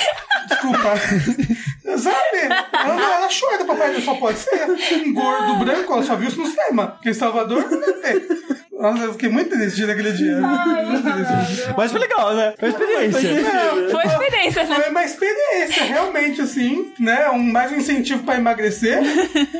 Desculpa. 0.47 0.93
Sabe? 1.97 2.37
Ela, 2.73 2.95
não, 2.95 3.13
ela 3.13 3.25
achou 3.25 3.57
do 3.57 3.65
Papai 3.65 3.89
Noel, 3.89 4.01
só 4.01 4.15
pode 4.15 4.39
ser. 4.39 4.69
Um 5.05 5.13
gordo 5.13 5.55
branco, 5.55 5.93
ela 5.93 6.03
só 6.03 6.15
viu 6.15 6.29
isso 6.29 6.39
no 6.39 6.47
cinema. 6.47 6.87
Porque 6.87 7.09
em 7.09 7.13
Salvador 7.13 7.69
não 7.69 7.79
deve 7.79 7.93
ter. 7.93 8.27
Nossa, 8.81 9.03
eu 9.03 9.11
fiquei 9.13 9.29
muito 9.29 9.51
triste 9.51 9.85
naquele 9.85 10.11
dia. 10.11 10.39
Mas 11.77 11.91
foi 11.91 12.01
legal, 12.01 12.33
né? 12.33 12.53
Foi 12.59 12.69
uma 12.69 12.79
experiência. 12.79 13.41
Não, 13.41 13.89
Foi 13.91 14.05
experiência, 14.05 14.63
né? 14.63 14.75
Foi 14.75 14.89
uma 14.89 15.03
experiência, 15.03 15.83
realmente, 15.83 16.41
assim, 16.41 16.91
né? 16.99 17.29
Um, 17.29 17.51
mais 17.51 17.71
um 17.71 17.75
incentivo 17.75 18.23
pra 18.23 18.37
emagrecer, 18.37 18.99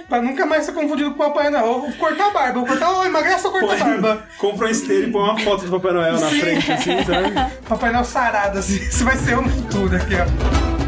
pra 0.09 0.21
nunca 0.21 0.45
mais 0.45 0.65
ser 0.65 0.71
confundido 0.71 1.11
com 1.11 1.23
o 1.23 1.27
Papai 1.27 1.51
Noel. 1.51 1.81
Vou 1.81 1.91
cortar 1.93 2.27
a 2.27 2.31
barba, 2.31 2.59
vou 2.59 2.67
cortar, 2.67 2.89
ou 2.89 3.05
emagrece 3.05 3.45
ou 3.45 3.53
corta 3.53 3.73
a 3.75 3.77
barba. 3.77 4.23
Compra 4.39 4.67
um 4.67 4.71
esteiro 4.71 5.09
e 5.09 5.11
põe 5.11 5.21
uma 5.21 5.39
foto 5.39 5.65
do 5.65 5.71
Papai 5.79 5.93
Noel 5.93 6.13
na 6.13 6.29
Sim. 6.29 6.39
frente, 6.39 6.71
assim, 6.71 7.03
sabe? 7.03 7.53
Papai 7.69 7.91
Noel 7.91 8.05
sarado, 8.05 8.57
assim, 8.57 8.75
isso 8.75 9.05
vai 9.05 9.15
ser 9.17 9.33
eu 9.33 9.43
no 9.43 9.49
futuro 9.49 9.95
aqui, 9.95 10.15
ó. 10.15 10.80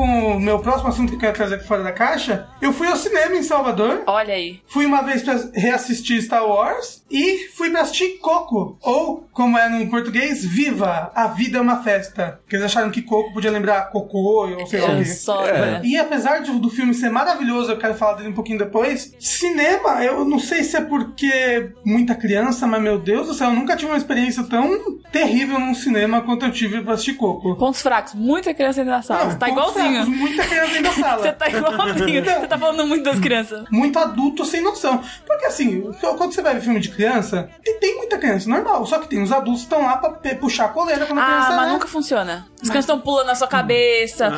Com 0.00 0.36
o 0.36 0.40
meu 0.40 0.58
próximo 0.60 0.88
assunto 0.88 1.10
que 1.10 1.16
eu 1.16 1.20
quero 1.20 1.34
trazer 1.36 1.56
aqui 1.56 1.66
fora 1.66 1.82
da 1.82 1.92
caixa, 1.92 2.48
eu 2.62 2.72
fui 2.72 2.86
ao 2.86 2.96
cinema 2.96 3.36
em 3.36 3.42
Salvador. 3.42 4.02
Olha 4.06 4.32
aí. 4.32 4.60
Fui 4.66 4.86
uma 4.86 5.02
vez 5.02 5.22
pra 5.22 5.38
reassistir 5.54 6.22
Star 6.22 6.46
Wars 6.46 7.04
e 7.10 7.48
fui 7.54 7.68
pra 7.68 7.82
assistir 7.82 8.18
Coco, 8.18 8.78
ou 8.80 9.28
como 9.32 9.58
é 9.58 9.68
no 9.68 9.90
português, 9.90 10.42
Viva, 10.44 11.12
a 11.14 11.26
vida 11.26 11.58
é 11.58 11.60
uma 11.60 11.82
festa. 11.82 12.38
Porque 12.40 12.56
eles 12.56 12.64
acharam 12.64 12.90
que 12.90 13.02
Coco 13.02 13.32
podia 13.34 13.50
lembrar 13.50 13.90
cocô, 13.90 14.46
ou 14.48 14.66
sei 14.66 14.80
lá 14.80 14.88
o 14.94 14.96
quê. 14.98 15.04
só. 15.04 15.44
É. 15.46 15.80
E 15.84 15.98
apesar 15.98 16.38
de- 16.40 16.50
do 16.58 16.70
filme 16.70 16.94
ser 16.94 17.10
maravilhoso, 17.10 17.70
eu 17.70 17.76
quero 17.78 17.94
falar 17.94 18.14
dele 18.14 18.30
um 18.30 18.34
pouquinho 18.34 18.58
depois. 18.58 19.14
Cinema, 19.18 20.02
eu 20.02 20.24
não 20.24 20.38
sei 20.38 20.62
se 20.64 20.76
é 20.76 20.80
porque 20.80 21.72
muita 21.84 22.14
criança, 22.14 22.66
mas 22.66 22.80
meu 22.80 22.98
Deus 22.98 23.26
do 23.28 23.34
céu, 23.34 23.48
eu 23.50 23.54
nunca 23.54 23.76
tive 23.76 23.90
uma 23.90 23.96
experiência 23.98 24.42
tão 24.44 24.98
terrível 25.12 25.58
num 25.58 25.74
cinema 25.74 26.20
quanto 26.22 26.46
eu 26.46 26.52
tive 26.52 26.80
pra 26.82 26.94
assistir 26.94 27.14
Coco. 27.14 27.56
Pontos 27.56 27.82
fracos. 27.82 28.14
Muita 28.14 28.54
criança 28.54 28.84
da 28.84 29.02
sala. 29.02 29.24
Não, 29.26 29.38
tá 29.38 29.46
pontos 29.46 29.72
fracos, 29.72 29.89
igualzinho. 29.92 30.16
Muita 30.18 30.46
criança 30.46 30.72
dentro 30.72 30.82
da 30.82 30.92
sala. 31.02 31.22
Você 31.22 31.32
tá 31.32 31.48
igualzinho. 31.48 32.24
Você 32.24 32.46
tá 32.46 32.58
falando 32.58 32.86
muito 32.86 33.04
das 33.04 33.18
crianças. 33.18 33.64
muito 33.70 33.98
adulto 33.98 34.44
sem 34.44 34.60
noção. 34.62 35.02
Porque 35.26 35.46
assim, 35.46 35.82
quando 36.00 36.32
você 36.34 36.42
vai 36.42 36.54
ver 36.54 36.60
filme 36.60 36.80
de 36.80 36.88
criança, 36.90 37.48
tem, 37.64 37.78
tem 37.78 37.96
muita 37.96 38.18
criança, 38.18 38.48
normal. 38.48 38.84
Só 38.86 38.98
que 38.98 39.08
tem 39.08 39.22
os 39.22 39.32
adultos 39.32 39.62
que 39.62 39.66
estão 39.66 39.82
lá 39.82 39.96
pra 39.96 40.10
puxar 40.36 40.66
a 40.66 40.68
coleira 40.68 41.06
quando 41.06 41.18
a 41.18 41.22
Ah, 41.22 41.26
criança 41.26 41.56
mas 41.56 41.68
é- 41.68 41.72
nunca 41.72 41.88
funciona. 41.88 42.46
As 42.54 42.68
crianças 42.68 42.84
estão 42.84 43.00
pulando 43.00 43.26
na 43.26 43.34
sua 43.34 43.48
cabeça. 43.48 44.30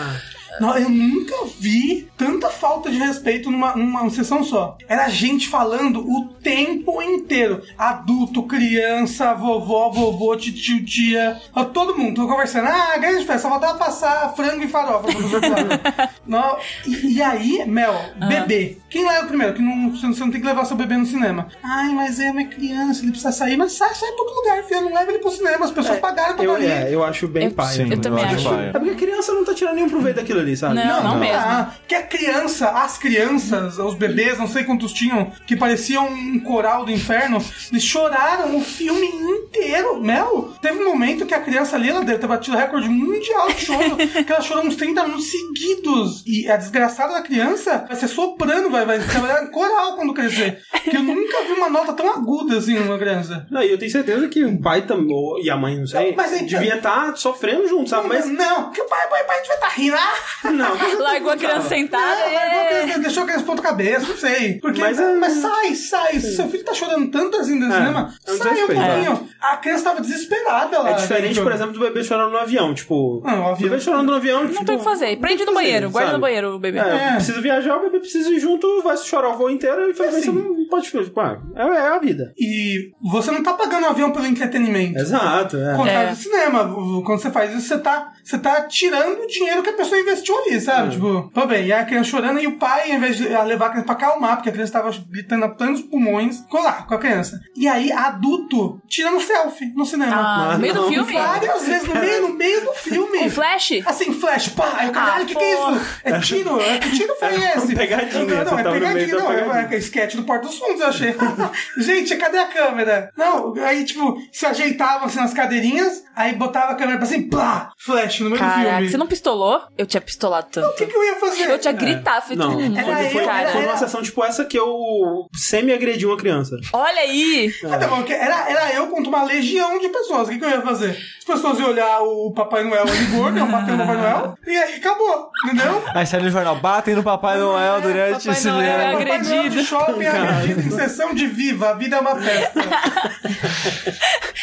Não, 0.60 0.76
eu 0.76 0.88
nunca 0.88 1.34
vi 1.58 2.08
tanta 2.16 2.48
falta 2.50 2.90
de 2.90 2.98
respeito 2.98 3.50
numa, 3.50 3.74
numa 3.76 4.08
sessão 4.10 4.42
só. 4.44 4.76
Era 4.88 5.08
gente 5.08 5.48
falando 5.48 6.00
o 6.00 6.28
tempo 6.42 7.00
inteiro. 7.02 7.62
Adulto, 7.76 8.42
criança, 8.44 9.34
vovó, 9.34 9.90
vovô, 9.90 10.36
tio, 10.36 10.84
tia. 10.84 11.40
Todo 11.72 11.96
mundo. 11.96 12.16
Tô 12.22 12.28
conversando. 12.28 12.66
Ah, 12.68 12.96
grande 12.98 13.24
festa. 13.24 13.42
Só 13.42 13.48
faltava 13.48 13.78
passar 13.78 14.32
frango 14.36 14.62
e 14.62 14.68
farofa. 14.68 15.08
Não, 16.26 16.56
e, 16.86 17.14
e 17.16 17.22
aí, 17.22 17.64
Mel, 17.66 17.94
bebê. 18.28 18.78
Quem 18.88 19.06
leva 19.06 19.26
primeiro? 19.26 19.54
Que 19.54 19.62
não, 19.62 19.90
você 19.90 20.06
não 20.06 20.30
tem 20.30 20.40
que 20.40 20.46
levar 20.46 20.64
seu 20.64 20.76
bebê 20.76 20.96
no 20.96 21.06
cinema. 21.06 21.48
Ai, 21.62 21.92
mas 21.94 22.20
é 22.20 22.30
uma 22.30 22.44
criança, 22.44 23.00
ele 23.02 23.10
precisa 23.10 23.32
sair. 23.32 23.56
Mas 23.56 23.72
sai, 23.72 23.94
sai 23.94 24.10
pra 24.12 24.22
outro 24.22 24.36
lugar, 24.36 24.62
filho. 24.64 24.82
Não 24.82 24.94
leva 24.94 25.10
ele 25.10 25.18
pro 25.18 25.30
cinema. 25.30 25.64
As 25.64 25.70
pessoas 25.70 25.98
pagaram 25.98 26.36
pra 26.36 26.44
Eu, 26.44 26.56
é, 26.56 26.94
eu 26.94 27.02
acho 27.02 27.26
bem 27.26 27.46
Eu- 27.46 27.50
pai. 27.52 27.74
Sim. 27.74 27.90
Eu 27.90 28.00
também 28.00 28.24
acho. 28.24 28.48
É 28.54 28.72
porque 28.72 28.90
a 28.90 28.94
criança 28.94 29.32
não 29.32 29.44
tá 29.44 29.54
tirando 29.54 29.74
nenhum 29.76 29.88
proveito 29.88 30.16
daquilo 30.16 30.40
ali, 30.42 30.56
sabe? 30.56 30.74
Não, 30.74 31.02
não 31.02 31.18
mesmo. 31.18 31.36
Ah, 31.36 31.72
que 31.88 31.94
a 31.94 32.02
criança, 32.02 32.68
as 32.70 32.98
crianças, 32.98 33.78
os 33.78 33.94
bebês, 33.94 34.38
não 34.38 34.46
sei 34.48 34.64
quantos 34.64 34.92
tinham, 34.92 35.32
que 35.46 35.56
pareciam 35.56 36.06
um 36.08 36.40
coral 36.40 36.84
do 36.84 36.90
inferno, 36.92 37.42
eles 37.70 37.82
choraram 37.84 38.56
o 38.56 38.60
filme 38.60 39.06
inteiro. 39.06 40.00
Mel, 40.00 40.52
teve 40.60 40.78
um 40.82 40.88
momento 40.88 41.26
que 41.26 41.34
a 41.34 41.40
criança 41.40 41.76
ali, 41.76 41.88
ela 41.90 42.04
deve 42.04 42.18
ter 42.18 42.26
batido 42.26 42.56
recorde 42.56 42.88
mundial 42.88 43.48
de 43.52 43.60
choro, 43.64 43.96
que 44.24 44.32
ela 44.32 44.40
chorou 44.42 44.64
uns 44.64 44.76
30 44.76 45.02
minutos 45.04 45.30
seguidos. 45.30 46.22
E 46.26 46.50
a 46.50 46.56
desgraçada 46.56 47.14
da 47.14 47.22
criança 47.22 47.84
vai 47.86 47.96
ser 47.96 48.08
soprano, 48.08 48.70
vai, 48.70 48.84
vai 48.84 48.98
trabalhar 48.98 49.42
em 49.44 49.50
coral 49.50 49.94
quando 49.96 50.14
crescer. 50.14 50.62
Que 50.82 50.96
eu 50.96 51.02
nunca 51.02 51.42
vi 51.44 51.52
uma 51.52 51.70
nota 51.70 51.92
tão 51.92 52.10
aguda 52.10 52.58
assim 52.58 52.78
numa 52.78 52.98
criança. 52.98 53.46
Não, 53.50 53.62
e 53.62 53.70
eu 53.70 53.78
tenho 53.78 53.90
certeza 53.90 54.28
que 54.28 54.44
o 54.44 54.60
pai 54.60 54.82
também, 54.82 55.12
ou- 55.14 55.38
e 55.40 55.48
a 55.50 55.56
mãe, 55.56 55.76
não 55.78 55.86
sei, 55.86 56.10
Não, 56.10 56.16
mas 56.16 56.32
aí- 56.32 56.44
devia 56.46 56.76
estar 56.76 57.16
sofrendo 57.16 57.68
junto, 57.68 57.88
sabe? 57.90 58.08
Mas 58.08 58.26
não, 58.26 58.70
que 58.70 58.80
o 58.80 58.86
pai, 58.88 59.08
pai, 59.08 59.24
pai 59.24 59.40
devia 59.40 59.54
estar 59.54 59.68
rindo. 59.68 59.96
Ah! 59.96 60.14
Não. 60.44 60.72
Largou 61.02 61.32
a 61.32 61.36
criança 61.36 61.68
sentada. 61.68 62.20
Não, 62.26 62.32
largou 62.34 62.58
a 62.60 62.62
é. 62.64 62.82
criança, 62.82 62.98
deixou 63.00 63.22
a 63.22 63.26
criança 63.26 63.44
ponto 63.44 63.62
cabeça, 63.62 64.06
não 64.08 64.16
sei. 64.16 64.58
Porque, 64.60 64.80
Mas 64.80 64.98
mas, 65.18 65.36
é- 65.36 65.40
sai, 65.48 65.74
sai. 65.74 66.20
Se 66.20 66.36
seu 66.36 66.48
filho 66.48 66.64
tá 66.64 66.74
chorando 66.74 67.10
tanto 67.10 67.36
assim 67.36 67.58
no 67.58 67.66
É, 67.66 67.72
cinema, 67.78 68.14
é 68.26 68.32
um 68.32 68.36
sai 68.36 68.62
um 68.62 68.66
pouquinho. 68.66 69.28
A 69.40 69.56
criança 69.56 69.84
tava 69.84 70.00
desesperada 70.00 70.78
lá. 70.80 70.90
É 70.90 70.94
diferente, 70.94 71.40
por 71.40 71.52
exemplo, 71.52 71.72
do 71.72 71.80
bebê 71.80 72.02
chorando 72.04 72.30
no 72.32 72.38
avião. 72.38 72.72
Tipo, 72.74 73.22
Ah, 73.24 73.34
o 73.40 73.48
avião- 73.52 73.70
bebê 73.70 73.80
chorando 73.80 74.06
no 74.06 74.14
avião. 74.14 74.44
Não 74.44 74.64
tem 74.64 74.74
o 74.76 74.78
que 74.78 74.84
fazer. 74.84 75.16
Prende 75.18 75.44
no 75.44 75.54
banheiro. 75.54 75.90
Guarda 75.90 76.12
no 76.12 76.18
banheiro 76.20 76.56
o 76.56 76.58
bebê. 76.58 76.78
É, 76.78 77.08
É. 77.10 77.14
precisa 77.14 77.40
viajar, 77.40 77.76
o 77.76 77.80
bebê 77.82 78.00
precisa 78.00 78.30
ir 78.30 78.38
junto, 78.40 78.82
vai 78.82 78.96
chorar 78.96 79.30
o 79.30 79.36
voo 79.36 79.50
inteiro 79.50 79.86
e 79.86 79.90
infelizmente 79.90 80.28
assim. 80.28 80.38
você 80.40 80.48
não 80.48 80.66
pode 80.68 80.88
ficar. 80.90 81.04
Tipo, 81.04 81.20
ah, 81.20 81.38
é, 81.56 81.62
é 81.62 81.88
a 81.88 81.98
vida. 81.98 82.32
E 82.38 82.90
você 83.10 83.30
não 83.30 83.42
tá 83.42 83.52
pagando 83.54 83.84
o 83.84 83.88
avião 83.90 84.12
pelo 84.12 84.26
entretenimento. 84.26 84.98
Exato, 84.98 85.56
é. 85.56 85.72
Ao 85.72 85.76
contrário 85.78 86.08
É. 86.08 86.12
do 86.12 86.16
cinema, 86.16 86.74
quando 87.04 87.20
você 87.20 87.30
faz 87.30 87.52
isso, 87.54 87.68
você 87.68 87.78
tá, 87.78 88.12
você 88.24 88.38
tá 88.38 88.62
tirando 88.62 89.20
o 89.22 89.26
dinheiro 89.26 89.62
que 89.62 89.70
a 89.70 89.74
pessoa 89.74 90.00
investiu 90.00 90.36
ali, 90.38 90.60
sabe? 90.60 90.90
Tipo, 90.90 91.30
pô 91.34 91.46
bem, 91.46 91.66
e 91.66 91.72
a 91.72 91.84
criança 91.84 92.10
chorando 92.10 92.40
e 92.40 92.46
o 92.46 92.56
pai, 92.58 92.90
ao 92.90 92.96
invés 92.96 93.16
de 93.16 93.24
levar 93.28 93.66
a 93.66 93.70
criança 93.70 93.86
pra 93.86 93.94
acalmar, 93.94 94.36
porque 94.36 94.48
a 94.48 94.52
criança 94.52 94.72
tava 94.72 94.90
gritando 95.10 95.44
a 95.44 95.48
plenos 95.48 95.82
pulmões, 95.82 96.38
ficou 96.40 96.62
lá 96.62 96.82
com 96.82 96.94
a 96.94 96.98
criança. 96.98 97.40
E 97.56 97.66
aí, 97.68 97.90
adulto, 97.92 98.80
tirando 98.88 99.20
selfie 99.20 99.72
no 99.74 99.84
cinema. 99.84 100.12
Ah, 100.16 100.50
Ah, 100.50 100.54
no 100.54 100.60
meio 100.60 100.74
não. 100.74 100.82
do 100.84 100.88
filme? 100.88 101.12
Várias 101.12 101.66
vezes 101.66 101.88
no 101.88 101.94
meio, 101.94 102.22
no 102.28 102.34
meio 102.34 102.60
do 102.64 102.72
filme. 102.74 103.18
Com 103.18 103.30
flash? 103.30 103.72
Assim, 103.86 104.12
flash, 104.12 104.48
pá, 104.50 104.72
aí 104.76 104.88
o 104.88 104.92
caralho, 104.92 105.20
o 105.20 105.22
Ah, 105.22 105.26
que, 105.26 105.34
que 105.34 105.44
é 105.44 105.52
isso? 105.54 105.80
É 106.04 106.20
tiro? 106.20 106.60
É, 106.60 106.78
que 106.78 106.90
tiro 106.90 107.14
foi 107.18 107.34
esse? 107.56 107.74
pegadinha, 107.74 108.24
Não, 108.44 108.44
não, 108.52 108.58
é 108.58 108.62
no 108.62 108.70
meio 108.70 108.80
pegadinha, 108.80 109.16
não, 109.18 109.32
é, 109.32 109.36
pegadinha. 109.42 109.76
é 109.76 109.78
sketch 109.78 110.14
do 110.16 110.22
Porto 110.24 110.42
dos 110.46 110.58
Fundos, 110.58 110.80
eu 110.80 110.86
achei. 110.88 111.14
Gente, 111.78 112.16
cadê 112.16 112.38
a 112.38 112.46
câmera? 112.46 113.10
Não, 113.16 113.54
aí, 113.64 113.84
tipo, 113.84 114.16
se 114.32 114.46
ajeitava 114.46 115.06
assim 115.06 115.18
nas 115.18 115.34
cadeirinhas, 115.34 116.02
aí 116.14 116.34
botava 116.34 116.72
a 116.72 116.74
câmera 116.74 116.98
pra 116.98 117.06
assim, 117.06 117.28
plá, 117.28 117.70
flash 117.78 118.11
no 118.20 118.30
meio 118.30 118.40
do 118.42 118.44
Caraca, 118.44 118.70
filme. 118.76 118.88
você 118.90 118.96
não 118.96 119.06
pistolou? 119.06 119.60
Eu 119.76 119.86
tinha 119.86 120.00
pistolado 120.00 120.46
O 120.48 120.50
tanto. 120.50 120.74
que, 120.76 120.86
que 120.86 120.96
eu 120.96 121.04
ia 121.04 121.16
fazer? 121.16 121.50
Eu 121.50 121.58
tinha 121.58 121.72
gritado, 121.72 122.26
feito 122.26 122.38
Não, 122.38 122.56
um 122.56 122.74
foi, 122.74 122.92
Era 122.94 123.10
foi, 123.10 123.24
cara. 123.24 123.48
foi 123.50 123.64
uma 123.64 123.76
sessão 123.76 124.02
tipo 124.02 124.24
essa 124.24 124.44
que 124.44 124.58
eu 124.58 125.26
semi-agredi 125.34 126.06
uma 126.06 126.16
criança. 126.16 126.56
Olha 126.72 127.00
aí! 127.00 127.52
Bom, 127.88 128.02
que 128.02 128.12
Era, 128.12 128.50
era 128.50 128.72
eu 128.74 128.86
contra 128.88 129.08
uma 129.08 129.24
legião 129.24 129.78
de 129.78 129.88
pessoas. 129.88 130.28
O 130.28 130.30
que, 130.30 130.38
que 130.38 130.44
eu 130.44 130.50
ia 130.50 130.62
fazer? 130.62 130.90
As 131.18 131.24
pessoas 131.24 131.58
iam 131.60 131.68
olhar 131.70 132.00
o 132.00 132.32
Papai 132.32 132.64
Noel 132.64 132.82
ali 132.82 133.04
gordo, 133.06 133.38
iam 133.38 133.48
bater 133.50 133.72
no 133.72 133.78
Papai 133.78 133.96
Noel, 133.96 134.36
e 134.44 134.50
aí 134.56 134.74
acabou, 134.74 135.30
entendeu? 135.44 135.82
Aí 135.94 136.04
sai 136.04 136.20
no 136.20 136.28
jornal, 136.30 136.56
batem 136.56 136.94
no 136.96 137.02
Papai 137.04 137.38
Noel 137.38 137.80
durante 137.80 138.18
Papai 138.26 138.32
esse 138.32 138.48
Noel 138.48 138.60
é 138.68 138.84
ano. 138.86 138.98
Papai 138.98 139.04
Noel 139.04 139.22
de 139.22 139.32
agredido. 139.38 139.62
shopping 139.64 140.02
é 140.02 140.08
agredido 140.08 140.60
em 140.60 140.70
sessão 140.70 141.14
de 141.14 141.26
viva, 141.28 141.70
a 141.70 141.74
vida 141.74 141.96
é 141.96 142.00
uma 142.00 142.16
festa. 142.16 142.60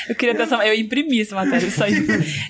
Eu 0.08 0.16
queria 0.16 0.34
ter 0.36 0.44
essa. 0.44 0.56
Eu 0.66 0.74
imprimi 0.74 1.22
essa 1.22 1.36
matéria, 1.36 1.66
isso 1.68 1.84
aí. 1.84 1.94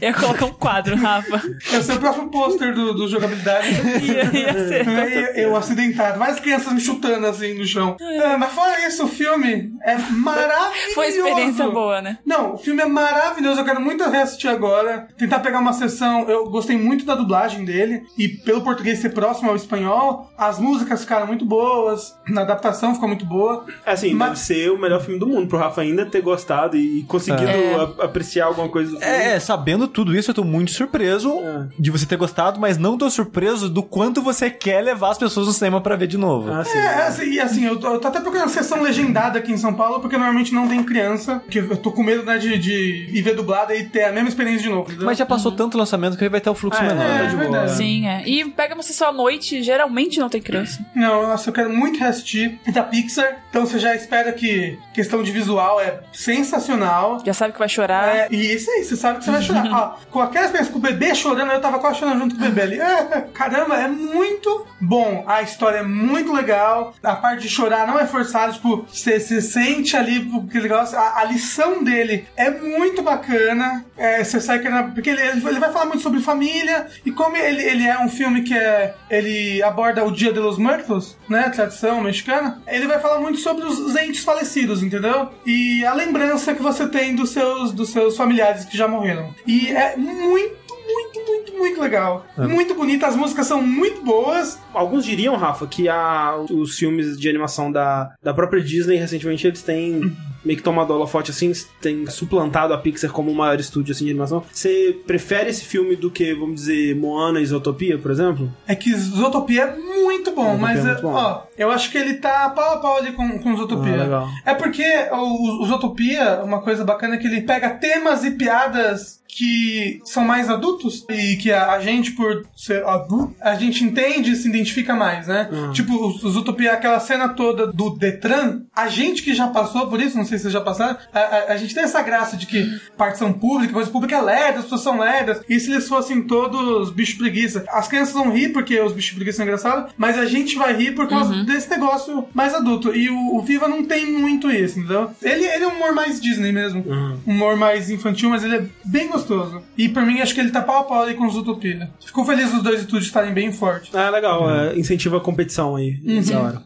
Eu 0.02 0.10
ia 0.10 0.14
colocar 0.14 0.46
um 0.46 0.54
quadro, 0.54 0.96
Rafa. 1.16 1.42
Esse 1.62 1.76
é 1.76 1.80
o 1.80 1.84
seu 1.84 1.98
próximo 2.00 2.30
pôster 2.30 2.74
do, 2.74 2.94
do 2.94 3.08
jogabilidade. 3.08 3.68
Ia, 4.04 4.24
ia 4.24 4.68
ser. 4.68 4.88
Aí 4.88 5.44
eu 5.44 5.56
acidentado, 5.56 6.20
várias 6.20 6.40
crianças 6.40 6.72
me 6.74 6.80
chutando 6.80 7.26
assim 7.28 7.54
no 7.54 7.66
chão. 7.66 7.96
Ah, 8.24 8.38
mas 8.38 8.52
fora 8.52 8.88
isso, 8.88 9.06
o 9.06 9.08
filme 9.08 9.72
é 9.84 9.98
maravilhoso. 9.98 10.94
Foi 10.96 11.08
experiência 11.08 11.68
boa, 11.70 12.02
né? 12.02 12.18
Não, 12.26 12.54
o 12.54 12.58
filme 12.58 12.82
é 12.82 12.86
maravilhoso, 12.86 13.60
eu 13.62 13.66
quero 13.66 13.82
muito 13.82 14.04
reassistir 14.10 14.50
agora. 14.50 15.08
Tentar 15.18 15.40
pegar 15.40 15.60
uma 15.60 15.74
sessão. 15.74 16.28
Eu 16.30 16.50
gostei 16.50 16.78
muito 16.78 17.06
da 17.06 17.16
dublagem 17.16 17.66
dele. 17.66 18.04
E 18.18 18.28
pelo 18.28 18.62
português 18.62 19.00
ser 19.00 19.10
próximo 19.10 19.50
ao 19.50 19.56
espanhol, 19.56 20.30
as 20.38 20.60
músicas 20.60 21.02
ficaram 21.02 21.28
muito 21.28 21.46
boas. 21.46 22.16
Na 22.28 22.42
adaptação 22.42 22.94
ficou 22.94 23.08
muito 23.08 23.26
boa. 23.26 23.66
Assim, 23.86 24.14
Mas- 24.14 24.30
deve 24.30 24.40
ser 24.42 24.72
o 24.72 24.78
melhor 24.78 25.02
filme 25.02 25.20
do 25.20 25.28
mundo 25.28 25.48
pro 25.48 25.58
Rafa 25.58 25.82
ainda 25.82 26.06
ter 26.06 26.22
gostado 26.22 26.78
e 26.78 27.04
conseguido 27.04 27.48
É. 27.50 28.04
apreciar 28.06 28.46
alguma 28.46 28.70
coisa 28.70 28.92
do 28.92 29.00
filme. 29.00 29.14
É, 29.14 29.34
é, 29.36 29.40
sabendo 29.40 29.88
tudo 29.88 30.16
isso, 30.16 30.30
eu 30.32 30.36
tô 30.36 30.44
muito 30.44 30.72
surpreso 30.72 30.99
É. 31.46 31.68
de 31.80 31.92
você 31.92 32.06
ter 32.06 32.16
gostado, 32.18 32.60
mas 32.60 32.78
não 32.78 32.98
tô 32.98 33.10
surpreso 33.10 33.70
do 33.70 33.82
quanto 33.84 34.22
você 34.22 34.50
quer 34.50 34.82
levar 34.82 35.12
as 35.12 35.18
pessoas 35.18 35.48
no 35.48 35.54
cinema 35.54 35.82
pra 35.82 35.96
ver 35.96 36.08
de 36.08 36.18
novo. 36.18 36.52
Ah, 36.52 36.64
sim. 36.64 36.78
É, 36.78 37.08
assim, 37.08 37.32
e 37.32 37.40
assim, 37.40 37.66
eu 37.66 37.80
tô, 37.80 37.88
eu 37.94 38.00
tô 38.00 38.08
até 38.08 38.20
procurando 38.20 38.50
sessão 38.50 38.82
legendada 38.82 39.40
aqui 39.40 39.52
em 39.52 39.58
São 39.58 39.74
Paulo, 39.74 40.00
porque 40.00 40.18
normalmente 40.18 40.54
não 40.54 40.68
tem 40.68 40.84
criança. 40.84 41.40
Porque 41.46 41.60
eu 41.60 41.78
tô 41.78 41.92
com 41.92 42.04
medo, 42.04 42.24
né, 42.24 42.38
de, 42.38 42.58
de 42.58 43.10
ir 43.12 43.22
ver 43.22 43.36
dublada 43.36 43.76
e 43.76 43.86
ter 43.86 44.04
a 44.06 44.12
mesma 44.12 44.30
experiência 44.30 44.64
de 44.64 44.70
novo. 44.70 44.88
entendeu? 44.90 45.06
Mas 45.06 45.18
já 45.18 45.26
passou 45.26 45.52
tanto 45.52 45.78
lançamento 45.78 46.18
que 46.18 46.24
aí 46.24 46.30
vai 46.30 46.42
ter 46.42 46.50
o 46.50 46.56
fluxo 46.56 46.80
Ah, 46.82 46.86
é, 46.86 46.88
menor. 46.90 47.04
tá 47.08 47.24
é 47.24 47.28
de 47.28 47.36
boa. 47.36 47.68
Sim, 47.68 48.08
é. 48.08 48.24
E 48.28 48.46
pega 48.46 48.74
uma 48.74 48.84
sessão 48.84 49.10
à 49.10 49.12
noite, 49.12 49.62
geralmente 49.64 50.20
não 50.20 50.30
tem 50.30 50.42
criança. 50.42 50.84
Não, 50.96 51.24
nossa, 51.28 51.50
eu 51.50 51.54
quero 51.54 51.70
muito 51.70 52.00
reassistir. 52.00 52.60
É 52.66 52.72
da 52.72 52.84
Pixar, 52.84 53.44
então 53.50 53.66
você 53.66 53.80
já 53.80 53.96
espera 53.96 54.32
que 54.34 54.78
questão 54.94 55.22
de 55.24 55.32
visual 55.32 55.80
é 55.80 56.00
sensacional. 56.12 57.20
Já 57.26 57.34
sabe 57.34 57.54
que 57.54 57.60
vai 57.60 57.70
chorar. 57.70 58.08
É, 58.16 58.28
e 58.32 58.54
isso 58.56 58.70
aí, 58.72 58.84
você 58.84 58.96
sabe 58.96 59.20
que 59.20 59.26
você 59.26 59.32
vai 59.32 59.42
chorar. 59.42 59.66
Ó, 59.72 60.12
com 60.12 60.20
aquela 60.22 60.46
experiência 60.46 60.74
com 60.74 60.80
bebê 60.92 61.16
chorando, 61.16 61.52
eu 61.52 61.62
tava 61.62 61.80
quase 61.80 62.00
chorando 62.00 62.20
junto 62.20 62.36
com 62.36 62.42
o 62.42 62.46
bebê 62.46 62.62
ali. 62.62 62.80
É, 62.80 63.28
caramba, 63.34 63.76
é 63.76 63.88
muito 63.88 64.66
bom. 64.82 65.24
A 65.28 65.42
história 65.42 65.80
é 65.80 65.84
muito 65.84 66.34
legal. 66.34 66.94
A 67.04 67.16
parte 67.16 67.44
de 67.44 67.50
chorar 67.50 67.88
não 67.88 68.00
é 68.00 68.06
forçada, 68.06 68.54
tipo, 68.54 68.86
você 68.92 69.20
você 69.20 69.42
sente 69.42 69.96
ali 69.96 70.30
aquele 70.48 70.64
negócio. 70.64 70.98
A, 70.98 71.20
a 71.20 71.24
lição 71.26 71.84
dele 71.84 72.28
é 72.36 72.50
muito 72.50 73.02
bacana. 73.02 73.86
É, 73.98 74.24
você 74.24 74.40
sai 74.40 74.60
querendo. 74.60 74.94
Porque 74.94 75.10
ele, 75.10 75.22
ele 75.22 75.60
vai 75.60 75.72
falar 75.72 75.86
muito 75.86 76.02
sobre 76.02 76.20
família. 76.20 76.88
E 77.06 77.12
como 77.12 77.36
ele, 77.36 77.62
ele 77.62 77.86
é 77.86 78.00
um 78.00 78.10
filme 78.10 78.42
que 78.42 78.54
é. 78.54 78.96
Ele 79.10 79.62
aborda 79.64 80.06
o 80.06 80.12
Dia 80.12 80.34
de 80.34 80.40
los 80.40 80.58
Muertos, 80.58 81.18
né? 81.28 81.50
Tradição 81.50 82.02
mexicana. 82.02 82.62
Ele 82.68 82.88
vai 82.88 83.00
falar 83.00 83.20
muito 83.20 83.40
sobre 83.40 83.66
os 83.66 83.96
entes 83.96 84.24
falecidos, 84.24 84.82
entendeu? 84.84 85.30
E 85.46 85.86
a 85.86 85.94
lembrança 85.94 86.54
que 86.54 86.62
você 86.62 86.88
tem 86.88 87.16
dos 87.16 87.32
seus, 87.32 87.72
dos 87.72 87.90
seus 87.90 88.16
familiares 88.16 88.66
que 88.66 88.78
já 88.78 88.88
morreram. 88.88 89.34
E 89.46 89.70
é 89.70 89.96
muito, 89.98 90.56
muito, 90.94 91.20
muito, 91.26 91.54
muito 91.58 91.82
legal. 91.82 92.26
Muito 92.38 92.74
bonito, 92.76 93.06
as 93.06 93.16
músicas 93.16 93.48
são 93.48 93.62
muito 93.62 94.02
boas. 94.02 94.60
Alguns 94.74 95.06
diriam, 95.06 95.36
Rafa, 95.36 95.68
que 95.68 95.88
a, 95.88 96.36
os 96.50 96.76
filmes 96.78 97.18
de 97.18 97.30
animação 97.30 97.72
da, 97.72 98.14
da 98.22 98.34
própria 98.34 98.62
Disney, 98.62 98.98
recentemente, 98.98 99.46
eles 99.48 99.62
têm 99.62 100.16
meio 100.44 100.58
que 100.58 100.64
tomado 100.64 100.94
holofote, 100.94 101.32
assim, 101.32 101.52
têm 101.82 102.06
suplantado 102.08 102.74
a 102.74 102.78
Pixar 102.78 103.12
como 103.12 103.32
o 103.32 103.36
maior 103.36 103.60
estúdio, 103.60 103.92
assim, 103.92 104.06
de 104.06 104.12
animação. 104.12 104.44
Você 104.52 104.98
prefere 105.06 105.50
esse 105.50 105.66
filme 105.66 105.96
do 105.96 106.10
que, 106.10 106.34
vamos 106.34 106.62
dizer, 106.62 106.96
Moana 106.96 107.40
e 107.40 107.46
Zootopia, 107.46 107.98
por 107.98 108.12
exemplo? 108.12 108.52
É 108.68 108.76
que 108.76 108.94
Zootopia 108.94 109.64
é 109.64 109.76
muito 109.78 110.32
bom, 110.32 110.58
Zootopia 110.58 110.60
mas 110.60 110.80
é 110.80 110.84
muito 110.84 111.02
bom. 111.02 111.14
ó, 111.14 111.44
eu 111.58 111.72
acho 111.72 111.92
que 111.92 111.98
ele 111.98 112.16
tá 112.16 112.50
pau 112.50 112.74
a 112.74 112.78
pau 112.78 112.98
ali 112.98 113.12
com, 113.12 113.40
com 113.40 113.56
Zootopia. 113.56 113.94
Ah, 113.94 114.04
legal. 114.04 114.30
É 114.46 114.54
porque 114.54 114.86
o, 115.12 115.64
o 115.64 115.66
Zootopia, 115.66 116.42
uma 116.44 116.62
coisa 116.62 116.84
bacana 116.84 117.16
é 117.16 117.18
que 117.18 117.28
ele 117.28 117.42
pega 117.42 117.70
temas 117.72 118.24
e 118.24 118.32
piadas 118.32 119.20
que 119.30 120.02
são 120.04 120.26
mais 120.26 120.50
adultos 120.50 121.06
e 121.08 121.38
que 121.38 121.52
a, 121.52 121.80
gente, 121.80 122.12
por 122.12 122.48
ser 122.56 122.84
adulto, 122.84 123.36
a 123.40 123.54
gente 123.54 123.84
entende 123.84 124.32
e 124.32 124.36
se 124.36 124.50
identifica 124.50 124.96
mais, 124.96 125.28
né? 125.28 125.48
Uhum. 125.52 125.72
Tipo, 125.72 125.94
o, 125.94 126.08
o 126.08 126.30
Zootopia, 126.30 126.74
aquela 126.74 127.00
cena 127.00 127.30
toda 127.30 127.68
do 127.68 127.92
Detran, 127.92 128.64
a 128.76 128.90
gente 128.90 129.22
que 129.22 129.36
já 129.36 129.48
passou 129.48 129.88
por 129.88 130.02
isso, 130.02 130.18
não 130.18 130.26
sei 130.30 130.38
se 130.38 130.44
vocês 130.44 130.54
já 130.54 130.62
passaram, 130.62 130.98
a, 131.14 131.20
a- 131.20 131.54
a 131.54 131.58
gente 131.58 131.74
tem 131.76 131.84
essa 131.84 132.02
graça 132.02 132.38
de 132.38 132.46
que 132.46 132.80
partição 132.98 133.32
pública, 133.34 133.74
coisa 133.74 133.90
pública 133.90 134.16
é 134.16 134.22
lerda, 134.22 134.60
as 134.60 134.64
pessoas 134.66 134.82
são 134.82 135.00
lerdas, 135.00 135.42
e 135.50 135.60
se 135.60 135.72
eles 135.72 135.88
fossem 135.88 136.22
todos 136.22 136.90
bicho 136.92 137.18
preguiça? 137.18 137.64
As 137.70 137.88
crianças 137.88 138.14
vão 138.14 138.32
rir 138.32 138.50
porque 138.50 138.80
os 138.80 138.94
bichos 138.94 139.16
preguiça 139.16 139.38
são 139.38 139.46
engraçados, 139.46 139.92
mas 139.98 140.18
a 140.18 140.26
gente 140.26 140.56
vai 140.58 140.74
rir 140.76 140.94
por 140.96 141.08
causa 141.08 141.44
desse 141.44 141.70
negócio 141.70 142.28
mais 142.34 142.54
adulto. 142.54 142.96
E 142.96 143.10
o, 143.10 143.36
o 143.36 143.42
Viva 143.42 143.68
não 143.68 143.84
tem 143.84 144.06
muito 144.06 144.52
isso, 144.52 144.80
entendeu? 144.80 145.12
Ele, 145.22 145.46
ele 145.46 145.64
é 145.64 145.68
um 145.68 145.72
humor 145.76 145.94
mais 145.94 146.20
Disney 146.22 146.52
mesmo. 146.52 146.84
Uhum. 146.88 147.18
Humor 147.26 147.56
mais 147.56 147.90
infantil, 147.90 148.30
mas 148.30 148.44
ele 148.44 148.56
é 148.58 148.66
bem 148.86 149.08
gostoso. 149.08 149.62
E 149.78 149.88
por 149.90 150.04
mim, 150.06 150.20
acho 150.22 150.34
que 150.34 150.40
ele 150.40 150.52
tá 150.52 150.62
pau 150.62 150.80
a 150.80 150.84
pau 150.84 151.04
aí 151.04 151.14
com 151.16 151.26
o 151.26 151.30
Zootopia. 151.30 151.90
Fico 152.06 152.26
feliz 152.26 152.52
dos 152.52 152.62
dois 152.64 152.82
estúdios 152.82 153.06
estarem 153.08 153.34
bem 153.34 153.52
fortes. 153.52 153.94
Ah, 153.96 154.10
legal, 154.10 154.50
é, 154.50 154.78
incentiva 154.78 155.18
a 155.18 155.22
competição 155.22 155.76
aí. 155.76 156.00
Da 156.30 156.40
hora. 156.40 156.62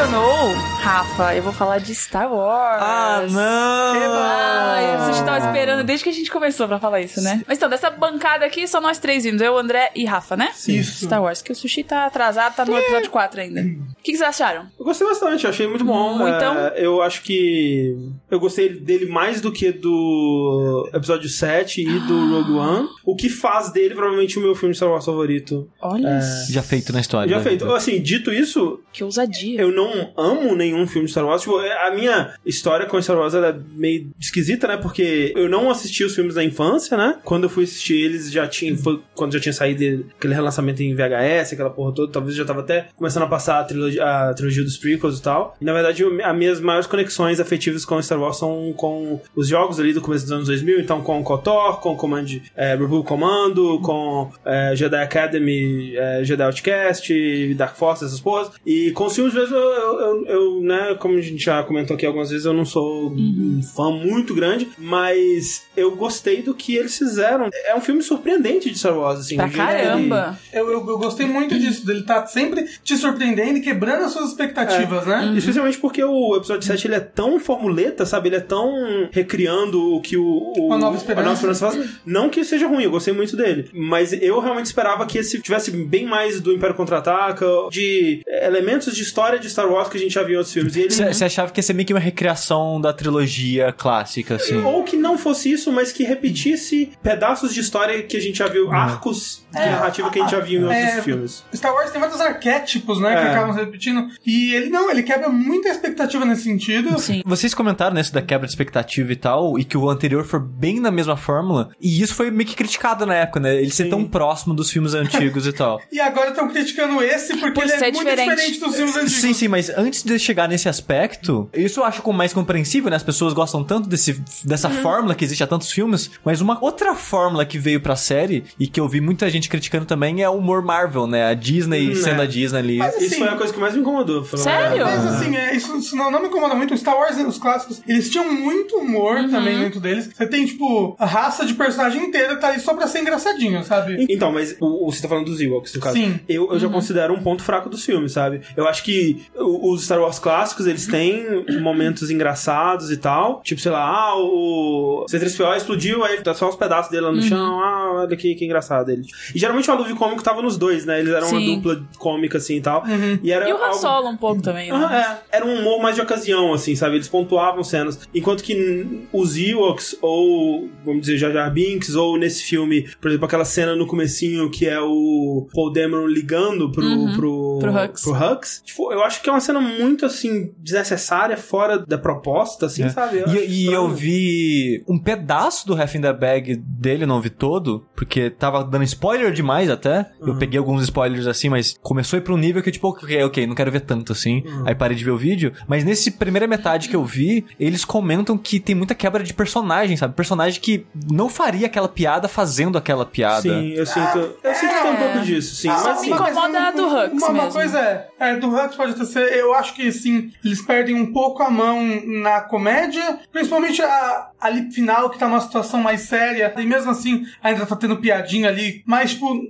Você 0.00 0.06
mencionou, 0.06 0.79
Rafa, 0.90 1.36
eu 1.36 1.42
vou 1.44 1.52
falar 1.52 1.78
de 1.78 1.94
Star 1.94 2.28
Wars. 2.34 2.82
Ah, 2.82 3.24
não! 3.30 4.12
Ai, 4.24 4.96
a 4.96 5.12
gente 5.12 5.24
tava 5.24 5.38
esperando 5.46 5.84
desde 5.84 6.02
que 6.02 6.10
a 6.10 6.12
gente 6.12 6.28
começou 6.28 6.66
pra 6.66 6.80
falar 6.80 7.00
isso, 7.00 7.20
né? 7.22 7.44
Mas 7.46 7.58
então, 7.58 7.68
dessa 7.70 7.90
bancada 7.90 8.44
aqui, 8.44 8.66
só 8.66 8.80
nós 8.80 8.98
três 8.98 9.22
vimos. 9.22 9.40
Eu, 9.40 9.56
André 9.56 9.92
e 9.94 10.04
Rafa, 10.04 10.36
né? 10.36 10.50
Isso. 10.66 11.04
Star 11.06 11.22
Wars, 11.22 11.42
que 11.42 11.52
o 11.52 11.54
Sushi 11.54 11.84
tá 11.84 12.06
atrasado, 12.06 12.56
tá 12.56 12.64
no 12.64 12.76
episódio 12.76 13.08
4 13.08 13.40
ainda. 13.40 13.60
O 13.60 14.02
que, 14.02 14.10
que 14.10 14.18
vocês 14.18 14.28
acharam? 14.28 14.66
Eu 14.76 14.84
gostei 14.84 15.06
bastante, 15.06 15.46
achei 15.46 15.68
muito 15.68 15.84
bom. 15.84 16.16
Hum, 16.24 16.28
então? 16.28 16.58
É, 16.58 16.84
eu 16.84 17.00
acho 17.02 17.22
que 17.22 17.96
eu 18.28 18.40
gostei 18.40 18.70
dele 18.70 19.06
mais 19.06 19.40
do 19.40 19.52
que 19.52 19.70
do 19.70 20.90
episódio 20.92 21.28
7 21.28 21.82
e 21.82 22.00
do 22.00 22.30
Rogue 22.32 22.52
One. 22.54 22.88
O 23.04 23.14
que 23.14 23.28
faz 23.28 23.70
dele 23.70 23.94
provavelmente 23.94 24.40
o 24.40 24.42
meu 24.42 24.56
filme 24.56 24.74
Star 24.74 24.90
Wars 24.90 25.04
favorito. 25.04 25.70
Olha, 25.80 26.18
Já 26.50 26.64
feito 26.64 26.92
na 26.92 27.00
história. 27.00 27.30
Já 27.30 27.36
da 27.38 27.44
feito. 27.44 27.64
vida. 27.64 27.76
Assim, 27.76 28.02
dito 28.02 28.32
isso, 28.32 28.80
que 28.92 29.04
ousadia. 29.04 29.60
eu 29.60 29.70
não 29.70 30.12
amo 30.16 30.56
nenhum 30.56 30.79
filme 30.86 31.06
de 31.06 31.12
Star 31.12 31.24
Wars. 31.26 31.42
Tipo, 31.42 31.56
a 31.58 31.90
minha 31.94 32.34
história 32.44 32.86
com 32.86 33.00
Star 33.00 33.16
Wars 33.16 33.34
é 33.34 33.54
meio 33.72 34.10
esquisita, 34.18 34.66
né? 34.68 34.76
Porque 34.76 35.32
eu 35.36 35.48
não 35.48 35.70
assisti 35.70 36.04
os 36.04 36.14
filmes 36.14 36.34
da 36.34 36.44
infância, 36.44 36.96
né? 36.96 37.18
Quando 37.24 37.44
eu 37.44 37.50
fui 37.50 37.64
assistir 37.64 38.00
eles, 38.00 38.30
já 38.30 38.46
tinha. 38.46 38.76
Foi 38.76 39.00
quando 39.14 39.32
já 39.32 39.40
tinha 39.40 39.52
saído 39.52 40.06
aquele 40.16 40.34
relançamento 40.34 40.82
em 40.82 40.94
VHS, 40.94 41.52
aquela 41.52 41.70
porra 41.70 41.94
toda. 41.94 42.12
Talvez 42.12 42.34
já 42.36 42.44
tava 42.44 42.60
até 42.60 42.88
começando 42.96 43.22
a 43.24 43.26
passar 43.26 43.60
a 43.60 43.64
trilogia, 43.64 44.04
a 44.04 44.34
trilogia 44.34 44.62
dos 44.64 44.76
prequels 44.76 45.18
e 45.18 45.22
tal. 45.22 45.56
E, 45.60 45.64
na 45.64 45.72
verdade, 45.72 46.02
eu- 46.02 46.24
as 46.24 46.36
minhas 46.36 46.60
maiores 46.60 46.86
conexões 46.86 47.40
afetivas 47.40 47.84
com 47.84 48.00
Star 48.02 48.20
Wars 48.20 48.36
são 48.38 48.72
com 48.76 49.20
os 49.34 49.48
jogos 49.48 49.78
ali 49.80 49.92
do 49.92 50.00
começo 50.00 50.24
dos 50.24 50.32
anos 50.32 50.46
2000. 50.46 50.80
Então, 50.80 51.00
com 51.02 51.22
KOTOR, 51.22 51.80
com 51.80 51.96
Command, 51.96 52.26
é, 52.56 52.76
Commando, 53.04 53.80
com 53.80 54.30
é, 54.44 54.74
Jedi 54.76 54.96
Academy, 55.02 55.96
é, 55.96 56.24
Jedi 56.24 56.42
Outcast, 56.42 57.54
Dark 57.54 57.76
Force, 57.76 58.04
essas 58.04 58.20
porras. 58.20 58.50
E 58.64 58.90
com 58.92 59.06
os 59.06 59.14
filmes 59.14 59.34
mesmo, 59.34 59.56
eu, 59.56 60.00
eu, 60.00 60.26
eu- 60.26 60.59
eu, 60.60 60.66
né, 60.66 60.96
como 60.98 61.16
a 61.16 61.20
gente 61.20 61.42
já 61.44 61.62
comentou 61.62 61.94
aqui 61.96 62.04
algumas 62.06 62.30
vezes, 62.30 62.44
eu 62.46 62.52
não 62.52 62.64
sou 62.64 63.10
um 63.10 63.60
fã 63.62 63.90
muito 63.90 64.34
grande, 64.34 64.68
mas 64.78 65.62
eu 65.76 65.94
gostei 65.96 66.42
do 66.42 66.54
que 66.54 66.74
eles 66.76 66.96
fizeram. 66.96 67.48
É 67.66 67.74
um 67.74 67.80
filme 67.80 68.02
surpreendente 68.02 68.70
de 68.70 68.78
Star 68.78 68.96
Wars, 68.96 69.20
assim. 69.20 69.36
Pra 69.36 69.48
que 69.48 69.54
ele- 69.54 69.66
caramba. 69.66 70.38
Eu, 70.52 70.66
eu, 70.70 70.86
eu 70.88 70.98
gostei 70.98 71.26
muito 71.26 71.58
disso, 71.58 71.86
dele 71.86 72.02
tá 72.02 72.26
sempre 72.26 72.66
te 72.82 72.96
surpreendendo 72.96 73.58
e 73.58 73.60
quebrando 73.60 74.04
as 74.04 74.12
suas 74.12 74.30
expectativas, 74.30 75.06
né? 75.06 75.32
Especialmente 75.36 75.78
porque 75.78 76.02
o 76.02 76.36
episódio 76.36 76.66
7 76.66 76.86
ele 76.86 76.94
é 76.96 77.00
tão 77.00 77.38
formuleta, 77.38 78.04
sabe? 78.04 78.28
Ele 78.28 78.36
é 78.36 78.40
tão 78.40 79.08
recriando 79.10 79.94
o 79.94 80.00
que 80.00 80.16
o, 80.16 80.24
o 80.56 80.66
Uma 80.66 80.78
Nova 80.78 80.96
Esperança. 80.96 81.20
a 81.20 81.24
Nova 81.24 81.34
Esperança 81.34 81.70
faz. 81.70 81.90
Não 82.04 82.28
que 82.28 82.44
seja 82.44 82.66
ruim, 82.66 82.84
eu 82.84 82.90
gostei 82.90 83.12
muito 83.14 83.36
dele. 83.36 83.68
Mas 83.72 84.12
eu 84.12 84.40
realmente 84.40 84.66
esperava 84.66 85.06
que 85.06 85.18
esse 85.18 85.40
tivesse 85.40 85.70
bem 85.70 86.06
mais 86.06 86.40
do 86.40 86.52
Império 86.52 86.74
Contra-Ataca, 86.76 87.46
de 87.70 88.22
elementos 88.26 88.94
de 88.94 89.02
história 89.02 89.20
história 89.20 89.38
de 89.40 89.50
Star 89.50 89.70
Wars 89.70 89.88
que 89.88 89.98
a 89.98 90.00
gente 90.00 90.14
já 90.14 90.22
viu 90.22 90.40
filmes. 90.52 90.76
E 90.76 90.80
ele 90.82 90.90
Você 90.94 91.24
achava 91.24 91.50
que 91.52 91.58
ia 91.58 91.62
ser 91.62 91.72
meio 91.72 91.86
que 91.86 91.92
uma 91.92 92.00
recriação 92.00 92.80
da 92.80 92.92
trilogia 92.92 93.72
clássica, 93.72 94.36
assim? 94.36 94.56
Ou 94.62 94.84
que 94.84 94.96
não 94.96 95.16
fosse 95.18 95.50
isso, 95.52 95.72
mas 95.72 95.92
que 95.92 96.02
repetisse 96.04 96.90
pedaços 97.02 97.52
de 97.54 97.60
história 97.60 98.02
que 98.02 98.16
a 98.16 98.20
gente 98.20 98.38
já 98.38 98.46
viu, 98.48 98.70
arcos 98.72 99.42
de 99.52 99.58
narrativa 99.58 100.10
que 100.10 100.18
a 100.18 100.22
gente 100.22 100.30
já 100.30 100.40
viu 100.40 100.60
em 100.60 100.64
outros 100.64 100.80
É, 100.80 101.02
filmes. 101.02 101.44
Star 101.54 101.74
Wars 101.74 101.90
tem 101.90 102.00
vários 102.00 102.20
arquétipos, 102.20 103.00
né, 103.00 103.10
que 103.16 103.26
É. 103.26 103.30
acabam 103.30 103.52
se 103.54 103.60
repetindo. 103.60 104.08
E 104.24 104.54
ele 104.54 104.70
não, 104.70 104.90
ele 104.90 105.02
quebra 105.02 105.28
muita 105.28 105.68
expectativa 105.68 106.24
nesse 106.24 106.44
sentido. 106.44 106.98
Sim. 106.98 107.22
Vocês 107.26 107.52
comentaram 107.54 107.94
nesse 107.94 108.12
da 108.12 108.22
quebra 108.22 108.46
de 108.46 108.52
expectativa 108.52 109.12
e 109.12 109.16
tal, 109.16 109.58
e 109.58 109.64
que 109.64 109.76
o 109.76 109.88
anterior 109.90 110.24
foi 110.24 110.40
bem 110.40 110.80
na 110.80 110.90
mesma 110.90 111.16
fórmula, 111.16 111.70
e 111.80 112.00
isso 112.02 112.14
foi 112.14 112.30
meio 112.30 112.48
que 112.48 112.54
criticado 112.56 113.04
na 113.06 113.14
época, 113.14 113.40
né? 113.40 113.56
Ele 113.56 113.70
ser 113.70 113.84
Sim. 113.84 113.90
tão 113.90 114.04
próximo 114.04 114.54
dos 114.54 114.70
filmes 114.70 114.94
antigos 114.94 115.46
e 115.46 115.52
tal. 115.52 115.80
E 115.92 115.98
agora 116.00 116.30
estão 116.30 116.48
criticando 116.48 117.02
esse 117.02 117.36
porque 117.36 117.52
Por 117.52 117.64
ele 117.64 117.72
é 117.72 117.78
ser 117.78 117.92
muito 117.92 117.98
diferente. 118.08 118.30
diferente 118.30 118.60
dos 118.60 118.76
filmes 118.76 118.96
antigos. 118.96 119.12
Sim, 119.20 119.32
sim, 119.34 119.48
mas 119.48 119.68
antes 119.70 120.02
de 120.02 120.18
chegar 120.18 120.39
nesse 120.48 120.68
aspecto, 120.68 121.48
isso 121.54 121.80
eu 121.80 121.84
acho 121.84 122.02
como 122.02 122.16
mais 122.18 122.32
compreensível, 122.32 122.90
né? 122.90 122.96
As 122.96 123.02
pessoas 123.02 123.32
gostam 123.32 123.62
tanto 123.64 123.88
desse, 123.88 124.22
dessa 124.44 124.68
Uhum. 124.68 124.74
fórmula 124.82 125.14
que 125.14 125.24
existe 125.24 125.42
há 125.42 125.46
tantos 125.46 125.70
filmes, 125.70 126.10
mas 126.24 126.40
uma 126.40 126.58
outra 126.62 126.94
fórmula 126.94 127.44
que 127.44 127.58
veio 127.58 127.80
pra 127.80 127.96
série 127.96 128.44
e 128.58 128.66
que 128.66 128.80
eu 128.80 128.88
vi 128.88 129.00
muita 129.00 129.28
gente 129.30 129.48
criticando 129.48 129.86
também 129.86 130.22
é 130.22 130.28
o 130.28 130.32
humor 130.34 130.62
Marvel, 130.62 131.06
né? 131.06 131.26
A 131.26 131.34
Disney 131.34 131.90
Hum, 131.90 131.94
sendo 131.94 132.20
é. 132.20 132.24
a 132.24 132.26
Disney 132.26 132.58
ali. 132.58 132.76
Mas 132.78 132.94
Isso 132.96 133.06
assim, 133.06 133.18
foi 133.18 133.28
a 133.28 133.36
coisa 133.36 133.52
que 133.52 133.60
mais 133.60 133.74
me 133.74 133.80
incomodou. 133.80 134.24
Sério? 134.24 134.84
Mas 134.84 135.06
assim, 135.06 135.36
é, 135.36 135.54
isso, 135.54 135.76
isso 135.76 135.96
não, 135.96 136.10
não 136.10 136.20
me 136.20 136.28
incomoda 136.28 136.54
muito. 136.54 136.74
O 136.74 136.78
Star 136.78 136.96
Wars, 136.96 137.16
os 137.16 137.38
clássicos, 137.38 137.82
eles 137.86 138.08
tinham 138.10 138.32
muito 138.32 138.76
humor 138.76 139.16
Uhum. 139.16 139.30
também 139.30 139.58
dentro 139.58 139.80
deles. 139.80 140.10
Você 140.14 140.26
tem, 140.26 140.44
tipo, 140.46 140.94
a 140.98 141.06
raça 141.06 141.44
de 141.46 141.54
personagem 141.54 142.04
inteira 142.04 142.34
que 142.34 142.40
tá 142.40 142.48
ali 142.48 142.60
só 142.60 142.74
pra 142.74 142.86
ser 142.86 143.00
engraçadinho, 143.00 143.62
sabe? 143.64 144.06
Então, 144.08 144.32
mas 144.32 144.56
o, 144.60 144.86
o- 144.88 144.92
você 144.92 145.02
tá 145.02 145.08
falando 145.08 145.26
dos 145.26 145.40
Ewoks, 145.40 145.74
no 145.74 145.80
caso. 145.80 145.96
Sim. 145.96 146.20
Eu, 146.28 146.52
eu 146.52 146.58
já 146.58 146.68
considero 146.68 147.14
um 147.14 147.22
ponto 147.22 147.42
fraco 147.42 147.68
dos 147.68 147.84
filmes, 147.84 148.12
sabe? 148.12 148.40
Eu 148.56 148.66
acho 148.68 148.82
que 148.84 149.22
os 149.36 149.84
Star 149.84 150.00
Wars 150.00 150.18
clássicos, 150.18 150.29
eles 150.66 150.86
têm 150.86 151.44
momentos 151.60 152.10
engraçados 152.10 152.90
e 152.90 152.96
tal. 152.96 153.40
Tipo, 153.44 153.60
sei 153.60 153.70
lá, 153.72 153.84
ah, 153.84 154.14
o 154.16 155.06
C3PO 155.10 155.56
explodiu, 155.56 156.04
aí 156.04 156.20
tá 156.20 156.34
só 156.34 156.48
os 156.48 156.56
pedaços 156.56 156.90
dele 156.90 157.02
lá 157.06 157.12
no 157.12 157.22
chão. 157.22 157.60
Ah, 157.60 157.92
olha 158.02 158.16
que, 158.16 158.34
que 158.34 158.44
engraçado 158.44 158.90
ele. 158.90 159.02
E 159.34 159.38
geralmente 159.38 159.70
o 159.70 159.74
alívio 159.74 159.96
cômico 159.96 160.22
tava 160.22 160.42
nos 160.42 160.56
dois, 160.56 160.84
né? 160.84 161.00
Eles 161.00 161.12
eram 161.12 161.28
uma 161.28 161.40
Sim. 161.40 161.54
dupla 161.56 161.82
cômica, 161.98 162.38
assim, 162.38 162.56
e 162.56 162.60
tal. 162.60 162.82
Uhum. 162.84 163.18
E 163.22 163.32
era 163.32 163.48
E 163.48 163.52
o 163.52 163.56
Han 163.56 163.60
algo- 163.66 163.74
Solo 163.78 164.08
um 164.08 164.16
pouco 164.16 164.42
também, 164.42 164.70
né? 164.70 164.78
ah, 164.90 165.18
é. 165.32 165.36
Era 165.36 165.46
um 165.46 165.58
humor 165.60 165.80
mais 165.82 165.94
de 165.94 166.00
ocasião, 166.02 166.52
assim, 166.52 166.74
sabe? 166.76 166.96
Eles 166.96 167.08
pontuavam 167.08 167.62
cenas. 167.64 167.98
Enquanto 168.14 168.42
que 168.42 169.06
os 169.12 169.36
Ewoks, 169.36 169.96
ou, 170.00 170.68
vamos 170.84 171.02
dizer, 171.02 171.18
Jar 171.18 171.32
Jar 171.32 171.50
Binks, 171.52 171.94
ou 171.94 172.18
nesse 172.18 172.42
filme, 172.42 172.88
por 173.00 173.08
exemplo, 173.08 173.26
aquela 173.26 173.44
cena 173.44 173.74
no 173.74 173.86
comecinho 173.86 174.50
que 174.50 174.66
é 174.66 174.80
o 174.80 175.46
Paul 175.54 175.72
Dameron 175.72 176.06
ligando 176.06 176.70
pro... 176.70 176.84
Uhum. 176.84 177.16
Pro, 177.16 177.58
Pro 177.60 177.72
Hux. 177.72 178.02
pro 178.02 178.12
Hux. 178.14 178.62
Tipo, 178.64 178.92
eu 178.92 179.02
acho 179.02 179.22
que 179.22 179.28
é 179.28 179.32
uma 179.32 179.40
cena 179.40 179.60
muito, 179.60 180.04
assim, 180.06 180.19
desnecessária, 180.58 181.36
fora 181.36 181.78
da 181.78 181.98
proposta, 181.98 182.66
assim, 182.66 182.88
sabe? 182.88 183.18
Eu 183.18 183.28
E, 183.28 183.66
e 183.66 183.66
eu 183.66 183.88
vi 183.88 184.82
um 184.88 184.98
pedaço 184.98 185.66
do 185.66 185.80
Half 185.80 185.94
in 185.94 186.00
the 186.00 186.12
Bag 186.12 186.56
dele, 186.56 187.06
não 187.06 187.20
vi 187.20 187.30
todo, 187.30 187.86
porque 187.94 188.30
tava 188.30 188.64
dando 188.64 188.84
spoiler 188.84 189.32
demais 189.32 189.70
até. 189.70 190.10
Eu 190.20 190.36
peguei 190.36 190.58
alguns 190.58 190.82
spoilers 190.82 191.26
assim, 191.26 191.48
mas 191.48 191.78
começou 191.80 192.16
a 192.16 192.20
ir 192.20 192.22
pra 192.22 192.34
um 192.34 192.38
nível 192.38 192.62
que, 192.62 192.70
tipo, 192.70 192.88
ok, 192.88 193.22
ok, 193.24 193.46
não 193.46 193.54
quero 193.54 193.70
ver 193.70 193.80
tanto 193.80 194.12
assim. 194.12 194.42
Aí 194.64 194.74
parei 194.74 194.96
de 194.96 195.04
ver 195.04 195.10
o 195.10 195.16
vídeo. 195.18 195.52
Mas 195.68 195.84
nesse 195.84 196.10
primeira 196.12 196.46
metade 196.46 196.88
que 196.88 196.96
eu 196.96 197.04
vi, 197.04 197.44
eles 197.58 197.84
comentam 197.84 198.36
que 198.36 198.58
tem 198.60 198.74
muita 198.74 198.94
quebra 198.94 199.22
de 199.22 199.32
personagem, 199.34 199.96
sabe? 199.96 200.14
Personagem 200.14 200.60
que 200.60 200.86
não 201.10 201.28
faria 201.28 201.66
aquela 201.66 201.88
piada 201.88 202.28
fazendo 202.28 202.76
aquela 202.78 203.06
piada. 203.06 203.42
Sim, 203.42 203.70
eu 203.70 203.86
sinto... 203.86 204.18
Eu 204.42 204.54
sinto 204.54 204.74
que 204.74 204.82
tem 204.82 204.90
um 204.90 204.96
pouco 204.96 205.20
disso, 205.20 205.54
sim. 205.54 205.68
Ah, 205.68 205.76
Só 205.76 205.88
mas, 205.90 206.00
me 206.02 206.12
assim, 206.12 206.22
incomoda 206.22 206.58
a 206.60 206.70
do 206.70 206.86
Hux 206.86 207.22
Uma, 207.22 207.28
uma 207.28 207.52
coisa 207.52 207.78
é, 207.78 208.08
é, 208.18 208.36
do 208.36 208.48
Hux 208.48 208.74
pode 208.74 208.92
até 208.92 209.04
ser, 209.04 209.32
eu 209.34 209.54
acho 209.54 209.74
que 209.74 209.90
sim, 209.92 210.09
eles 210.44 210.62
perdem 210.62 210.94
um 210.94 211.12
pouco 211.12 211.42
a 211.42 211.50
mão 211.50 211.80
na 212.06 212.40
comédia, 212.40 213.20
principalmente 213.32 213.82
a, 213.82 214.30
ali 214.40 214.70
final, 214.70 215.10
que 215.10 215.18
tá 215.18 215.28
numa 215.28 215.40
situação 215.40 215.80
mais 215.80 216.02
séria, 216.02 216.52
e 216.56 216.66
mesmo 216.66 216.90
assim 216.90 217.26
ainda 217.42 217.66
tá 217.66 217.76
tendo 217.76 217.96
piadinha 217.96 218.48
ali, 218.48 218.82
mas 218.86 219.12
tipo, 219.12 219.40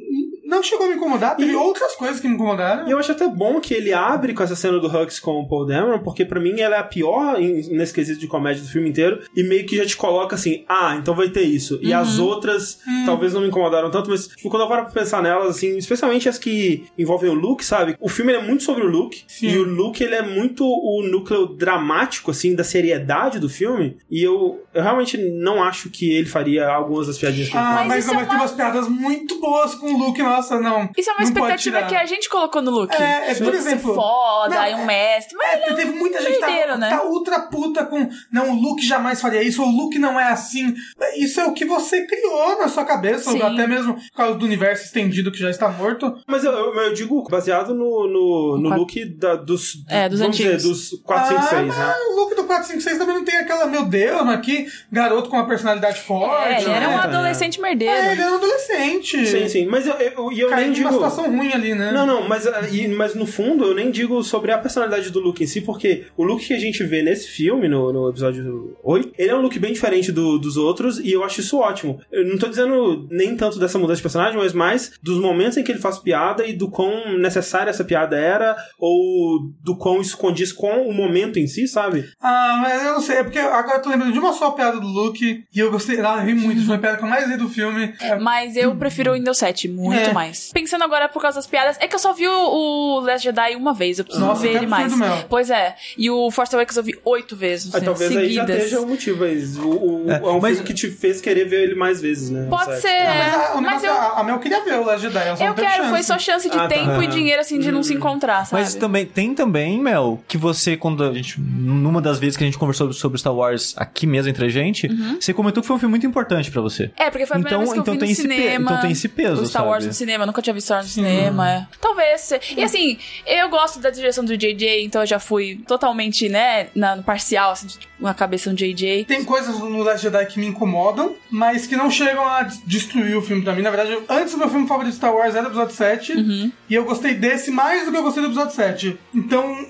não 0.51 0.63
chegou 0.63 0.87
a 0.87 0.89
me 0.89 0.97
incomodar, 0.97 1.37
teve 1.37 1.53
E- 1.53 1.57
outras 1.57 1.95
coisas 1.97 2.21
que 2.21 2.29
me 2.29 2.35
incomodaram. 2.35 2.87
E 2.87 2.91
eu 2.91 2.99
acho 2.99 3.13
até 3.13 3.27
bom 3.29 3.61
que 3.61 3.73
ele 3.73 3.93
abre 3.93 4.35
com 4.35 4.43
essa 4.43 4.57
cena 4.57 4.79
do 4.79 4.89
Hux 4.89 5.19
com 5.21 5.41
o 5.41 5.49
Paul 5.49 5.65
Dameron, 5.67 6.01
porque 6.01 6.25
pra 6.25 6.41
mim 6.41 6.61
ela 6.61 6.77
é 6.77 6.79
a 6.79 6.85
pior 6.85 7.41
em- 7.41 7.63
nesse 7.77 7.93
quesito 7.95 8.19
de 8.21 8.27
comédia 8.27 8.63
do 8.63 8.69
filme 8.69 8.89
inteiro, 8.89 9.21
e 9.35 9.43
meio 9.43 9.65
que 9.67 9.77
já 9.77 9.87
te 9.87 9.97
coloca 9.97 10.35
assim, 10.35 10.65
ah, 10.69 10.97
então 10.99 11.15
vai 11.15 11.29
ter 11.31 11.43
isso. 11.43 11.79
E 11.83 11.93
as 11.93 12.19
outras 12.19 12.81
talvez 13.07 13.33
não 13.33 13.41
me 13.41 13.49
incomodaram 13.49 13.91
tanto, 13.91 14.11
mas 14.11 14.27
tipo, 14.27 14.51
quando 14.51 14.63
eu 14.65 14.69
paro 14.69 14.85
pra 14.85 14.93
pensar 14.93 15.23
nelas, 15.23 15.49
assim, 15.57 15.77
especialmente 15.77 16.29
as 16.29 16.39
que 16.39 16.85
envolvem 16.99 17.31
o 17.31 17.35
Luke, 17.35 17.65
sabe? 17.65 17.97
O 18.01 18.09
filme 18.09 18.33
ele 18.33 18.41
é 18.43 18.47
muito 18.47 18.63
sobre 18.65 18.83
o 18.85 18.89
Luke, 18.89 19.23
Sim. 19.29 19.49
e 19.49 19.59
o 19.59 19.63
Luke 19.65 20.03
ele 20.03 20.15
é 20.15 20.23
muito 20.23 20.65
o 20.67 21.03
núcleo 21.03 21.47
dramático, 21.47 22.31
assim, 22.31 22.55
da 22.55 22.65
seriedade 22.65 23.39
do 23.39 23.49
filme, 23.49 23.97
e 24.11 24.23
eu, 24.23 24.63
eu 24.75 24.83
realmente 24.83 25.17
não 25.17 25.63
acho 25.63 25.91
que 25.91 26.11
ele 26.11 26.27
faria 26.27 26.67
algumas 26.69 27.07
das 27.07 27.19
piadinhas 27.19 27.49
que 27.49 27.57
ele 27.57 27.63
Ah, 27.65 27.75
faz. 27.77 27.89
mas, 27.89 28.05
isso 28.05 28.09
não, 28.09 28.15
é 28.15 28.23
mas 28.23 28.27
tem 28.29 28.37
uma- 28.37 28.43
umas 28.45 28.53
piadas 28.53 28.89
muito 28.89 29.41
boas 29.41 29.75
com 29.75 29.93
o 29.95 29.99
Luke, 29.99 30.23
nossa, 30.23 30.39
não. 30.61 30.88
Isso 30.96 31.11
é 31.11 31.12
uma 31.14 31.22
expectativa 31.24 31.83
que 31.83 31.94
a 31.94 32.05
gente 32.07 32.29
colocou 32.29 32.62
no 32.62 32.70
look. 32.70 32.94
É, 32.94 33.31
é, 33.31 33.35
por 33.35 33.55
exemplo- 33.55 33.94
foda, 33.94 34.55
Não, 34.55 34.66
e 34.66 34.74
um 34.74 34.85
mestre. 34.85 35.37
Mas 35.37 35.61
É, 35.62 35.74
teve 35.74 35.92
muita 35.92 36.20
gente 36.22 36.38
tá, 36.38 36.76
né? 36.76 36.88
tá 36.90 37.05
ultra 37.05 37.40
puta 37.42 37.85
com 37.85 38.09
não, 38.33 38.50
o 38.50 38.55
Luke 38.61 38.85
jamais 38.87 39.20
faria 39.20 39.42
isso, 39.42 39.62
ou 39.62 39.68
o 39.68 39.72
Luke 39.76 39.98
não 39.98 40.18
é 40.18 40.24
assim. 40.24 40.74
Isso 41.16 41.40
é 41.40 41.44
o 41.44 41.53
que 41.53 41.64
você 41.64 42.07
criou 42.07 42.59
na 42.59 42.68
sua 42.68 42.85
cabeça, 42.85 43.31
Sim. 43.33 43.42
até 43.42 43.66
mesmo 43.66 43.94
por 43.94 44.11
causa 44.16 44.35
do 44.38 44.44
universo 44.44 44.85
estendido 44.85 45.31
que 45.33 45.38
já 45.38 45.50
está 45.50 45.68
morto. 45.68 46.16
Mas 46.26 46.44
eu, 46.44 46.53
eu, 46.53 46.74
eu 46.74 46.94
digo 46.94 47.22
baseado 47.31 47.74
no, 47.74 48.07
no, 48.07 48.57
no 48.59 48.68
quatro- 48.68 48.79
look 48.81 49.05
da- 49.16 49.37
dos, 49.37 49.85
É, 49.88 50.09
dos 50.09 50.20
vamos 50.20 50.35
antigos. 50.37 50.57
dizer, 50.62 50.68
dos 50.68 50.90
4, 51.05 51.29
5, 51.37 51.42
6, 51.48 51.66
mas 51.66 51.76
né? 51.79 51.94
o 52.11 52.16
Luke 52.20 52.35
do 52.35 52.44
456 52.44 52.98
também 52.98 53.14
não 53.16 53.24
tem 53.24 53.37
aquela, 53.38 53.66
meu 53.66 53.85
Deus, 53.85 54.22
mas 54.24 54.40
que 54.44 54.66
garoto 54.90 55.29
com 55.31 55.37
uma 55.37 55.46
personalidade 55.46 56.00
forte. 56.00 56.55
É, 56.55 56.61
ele 56.62 56.70
era 56.70 56.88
um 56.88 56.92
né? 56.92 57.03
adolescente 57.03 57.61
merdeiro. 57.61 57.94
É, 57.94 58.12
ele 58.12 58.20
era 58.22 58.33
um 58.33 58.37
adolescente. 58.37 59.26
Sim, 59.26 59.48
sim. 59.48 59.66
Mas 59.66 59.87
eu, 59.87 59.94
eu, 59.94 60.30
e 60.33 60.40
eu 60.40 60.49
Caiu 60.49 60.64
nem 60.66 60.73
digo. 60.73 60.85
numa 60.88 60.93
situação 60.95 61.35
ruim 61.37 61.53
ali, 61.53 61.75
né? 61.75 61.93
Não, 61.93 62.07
não, 62.07 62.29
mas, 62.29 62.47
ah, 62.47 62.62
e- 62.71 62.88
mas 62.88 63.14
no 63.14 63.27
fundo 63.27 63.64
eu 63.64 63.75
nem 63.75 63.90
digo 63.90 64.23
sobre 64.23 64.51
a 64.53 64.59
personalidade 64.59 65.11
do 65.11 65.21
Luke 65.21 65.43
em 65.43 65.47
si, 65.47 65.61
porque 65.61 66.05
o 66.16 66.25
Luke 66.25 66.47
que 66.47 66.55
a 66.55 66.59
gente 66.59 66.83
vê 66.85 67.03
nesse 67.03 67.29
filme, 67.29 67.69
no, 67.69 67.93
no 67.93 68.09
episódio 68.09 68.77
8, 68.83 69.12
ele 69.19 69.31
é 69.31 69.35
um 69.37 69.40
look 69.43 69.59
bem 69.59 69.73
diferente 69.73 70.11
do- 70.12 70.38
dos 70.38 70.57
outros 70.57 70.99
e 70.99 71.12
eu 71.12 71.23
acho 71.25 71.40
isso 71.40 71.59
ótimo. 71.59 72.01
Eu 72.11 72.27
não 72.27 72.38
tô 72.38 72.49
dizendo 72.49 73.07
nem 73.11 73.37
tanto 73.37 73.59
dessa 73.59 73.79
mudança 73.79 73.97
de 73.97 74.03
personagem, 74.03 74.37
mas 74.38 74.53
mais 74.53 74.93
dos 75.03 75.19
momentos 75.19 75.57
em 75.57 75.62
que 75.62 75.73
ele 75.73 75.79
faz 75.81 75.99
piada 75.99 76.47
e 76.47 76.53
do 76.53 76.69
quão 76.71 77.16
necessária 77.19 77.71
essa 77.71 77.85
piada 77.85 78.16
era, 78.16 78.57
ou 78.79 79.40
do 79.62 79.77
quão 79.77 80.01
isso 80.01 80.16
condiz 80.16 80.53
com 80.53 80.88
o 80.88 80.93
momento 80.93 81.38
em 81.38 81.47
si, 81.47 81.66
sabe? 81.69 82.09
Ah, 82.21 82.59
mas 82.62 82.83
eu 82.85 82.93
não 82.95 83.01
sei, 83.01 83.16
é 83.19 83.25
porque 83.25 83.38
agora 83.38 83.79
eu 83.79 83.83
tô 83.83 83.88
lembrando 83.90 84.12
de 84.12 84.19
uma 84.19 84.33
só 84.33 84.51
piada 84.53 84.81
do 84.81 84.87
Luke 84.87 85.45
e 85.55 85.59
eu 85.59 85.71
gostei, 85.71 86.01
ah, 86.01 86.16
eu 86.21 86.27
ri 86.27 86.35
muito, 86.35 86.64
foi 86.64 86.77
a 86.77 86.79
piada 86.79 86.97
que 86.97 87.05
eu 87.05 87.09
mais 87.09 87.29
ri 87.29 87.37
do 87.37 87.49
filme. 87.49 87.95
É, 88.01 88.19
Mas 88.19 88.57
eu 88.57 88.75
prefiro 88.77 89.11
o 89.12 89.14
Windows 89.14 89.38
7 89.38 89.69
muito 89.69 89.99
É. 89.99 90.12
mais. 90.12 90.19
Pensando 90.52 90.85
agora 90.85 91.09
por 91.09 91.20
causa 91.22 91.37
das 91.37 91.46
piadas, 91.46 91.76
é 91.80 91.87
que 91.88 91.94
eu 91.94 91.98
só 91.98 92.12
vi 92.12 92.26
o, 92.28 92.33
o 92.33 93.00
Last 93.00 93.24
Jedi 93.24 93.56
uma 93.56 93.72
vez, 93.74 93.98
eu 93.98 94.04
preciso 94.04 94.24
Nossa, 94.26 94.42
ver 94.42 94.56
ele 94.56 94.66
mais. 94.66 94.92
Pois 95.28 95.50
é. 95.50 95.74
E 95.96 96.11
o 96.11 96.30
Force 96.30 96.54
Awakens 96.54 96.76
eu 96.76 96.83
vi 96.83 96.98
oito 97.04 97.35
vezes, 97.37 97.74
Ah, 97.74 97.80
talvez 97.80 98.11
aí 98.16 98.33
já 98.33 98.42
seguidas. 98.42 98.64
esteja 98.64 98.80
o 98.80 98.87
motivo. 98.87 99.18
mas 99.20 99.56
O, 99.56 99.68
o- 99.68 100.11
É, 100.11 100.14
é, 100.16 100.18
um 100.28 100.40
mas- 100.40 100.52
filme 100.56 100.66
que 100.66 100.74
te 100.74 100.90
fez 100.90 101.20
querer 101.20 101.44
ver 101.46 101.62
ele 101.64 101.74
mais 101.74 102.00
vezes, 102.00 102.30
né? 102.30 102.46
Pode 102.48 102.64
Certo. 102.80 102.80
ser, 102.83 103.04
mas 103.04 103.35
a, 103.35 103.54
mas 103.54 103.62
negócio, 103.83 103.87
eu, 103.87 103.92
a, 103.92 104.20
a 104.20 104.24
Mel 104.24 104.38
queria 104.38 104.64
ver 104.64 104.74
o 104.78 104.85
Last 104.85 105.02
Jedi, 105.02 105.26
ela 105.26 105.37
só 105.37 105.44
eu 105.44 105.54
quero, 105.54 105.70
chance. 105.76 105.90
foi 105.90 106.02
só 106.02 106.18
chance 106.18 106.48
de 106.50 106.56
Ah, 106.56 106.62
tá. 106.62 106.68
tempo 106.68 106.90
e 106.90 107.06
Aham. 107.06 107.09
dinheiro, 107.09 107.40
assim, 107.40 107.59
de 107.59 107.70
não 107.72 107.83
se 107.83 107.94
encontrar, 107.94 108.44
sabe? 108.46 108.62
Mas 108.62 108.74
também 108.74 109.04
tem 109.06 109.35
também, 109.35 109.80
Mel, 109.80 110.22
que 110.28 110.37
você, 110.38 110.76
quando 110.76 111.02
a 111.04 111.12
gente. 111.12 111.40
Numa 111.40 112.00
das 112.00 112.18
vezes 112.18 112.37
que 112.37 112.44
a 112.44 112.46
gente 112.46 112.59
conversou 112.59 112.92
sobre 112.92 113.18
Star 113.18 113.35
Wars 113.35 113.74
aqui 113.76 114.06
mesmo 114.06 114.30
entre 114.30 114.44
a 114.46 114.48
gente, 114.48 114.87
Uhum. 114.87 115.18
você 115.20 115.33
comentou 115.33 115.61
que 115.62 115.66
foi 115.66 115.76
um 115.76 115.78
filme 115.78 115.90
muito 115.90 116.06
importante 116.06 116.50
pra 116.50 116.61
você. 116.61 116.90
É, 116.96 117.11
porque 117.11 117.26
foi 117.26 117.37
a 117.37 117.40
primeira 117.40 117.48
Então- 117.48 117.59
vez 117.61 117.72
que 117.72 117.78
eu 117.78 117.83
então 117.83 117.94
vi 117.94 117.98
tem 118.00 118.09
no 118.09 118.12
esse 118.12 118.22
pe- 118.28 118.35
cinema. 118.35 118.70
então 118.70 118.80
tem 118.80 118.90
esse 118.92 119.09
peso, 119.09 119.46
Star 119.46 119.64
Wars 119.66 119.83
sabe? 119.85 119.87
no 119.88 119.92
cinema, 119.94 120.10
eu 120.14 120.27
nunca 120.27 120.42
tinha 120.42 120.55
visto 120.55 120.66
Star 120.66 120.79
Wars 120.79 120.88
no 120.88 120.92
cinema. 121.05 121.51
é. 121.51 121.66
Talvez. 121.81 122.20
se- 122.23 122.40
E 122.57 122.62
assim, 122.62 122.99
eu 123.27 123.49
gosto 123.49 123.79
da 123.79 123.90
direção 123.90 124.25
do 124.25 124.37
JJ, 124.37 124.85
então 124.85 125.03
eu 125.03 125.07
já 125.07 125.18
fui 125.18 125.61
totalmente, 125.66 126.29
né, 126.29 126.68
na, 126.75 126.96
no 126.96 127.03
parcial, 127.03 127.53
assim, 127.53 127.66
tipo, 127.66 127.87
na 127.99 128.14
cabeça 128.14 128.51
do 128.51 128.57
JJ. 128.57 129.05
Tem 129.05 129.25
coisas 129.25 129.59
no 129.59 129.83
Last 129.83 130.03
Jedi 130.03 130.27
que 130.27 130.38
me 130.40 130.46
incomodam, 130.46 131.14
mas 131.31 131.66
que 131.66 131.77
não 131.77 131.90
chegam 131.90 132.27
a 132.27 132.42
des- 132.42 132.62
destruir 132.66 133.16
o 133.16 133.23
filme 133.23 133.42
pra 133.42 133.53
mim. 133.55 133.62
Na 133.62 133.70
verdade, 133.70 133.92
eu- 133.92 134.05
antes 134.09 134.35
o 134.35 134.38
meu 134.38 134.49
filme 134.49 134.66
favorito 134.66 134.90
de 134.92 134.96
Star 134.96 135.14
Wars 135.14 135.35
era 135.35 135.44
o 135.44 135.49
episódio 135.49 135.75
7, 135.75 136.12
Uhum. 136.12 136.51
e 136.68 136.75
eu 136.75 136.85
gostei 136.85 137.14
desse 137.14 137.51
mais 137.51 137.85
do 137.85 137.92
que 137.92 137.99
eu 137.99 138.03
gostei 138.03 138.23
do 138.23 138.29
episódio 138.29 138.55
7. 138.55 138.99
Então, 139.14 139.66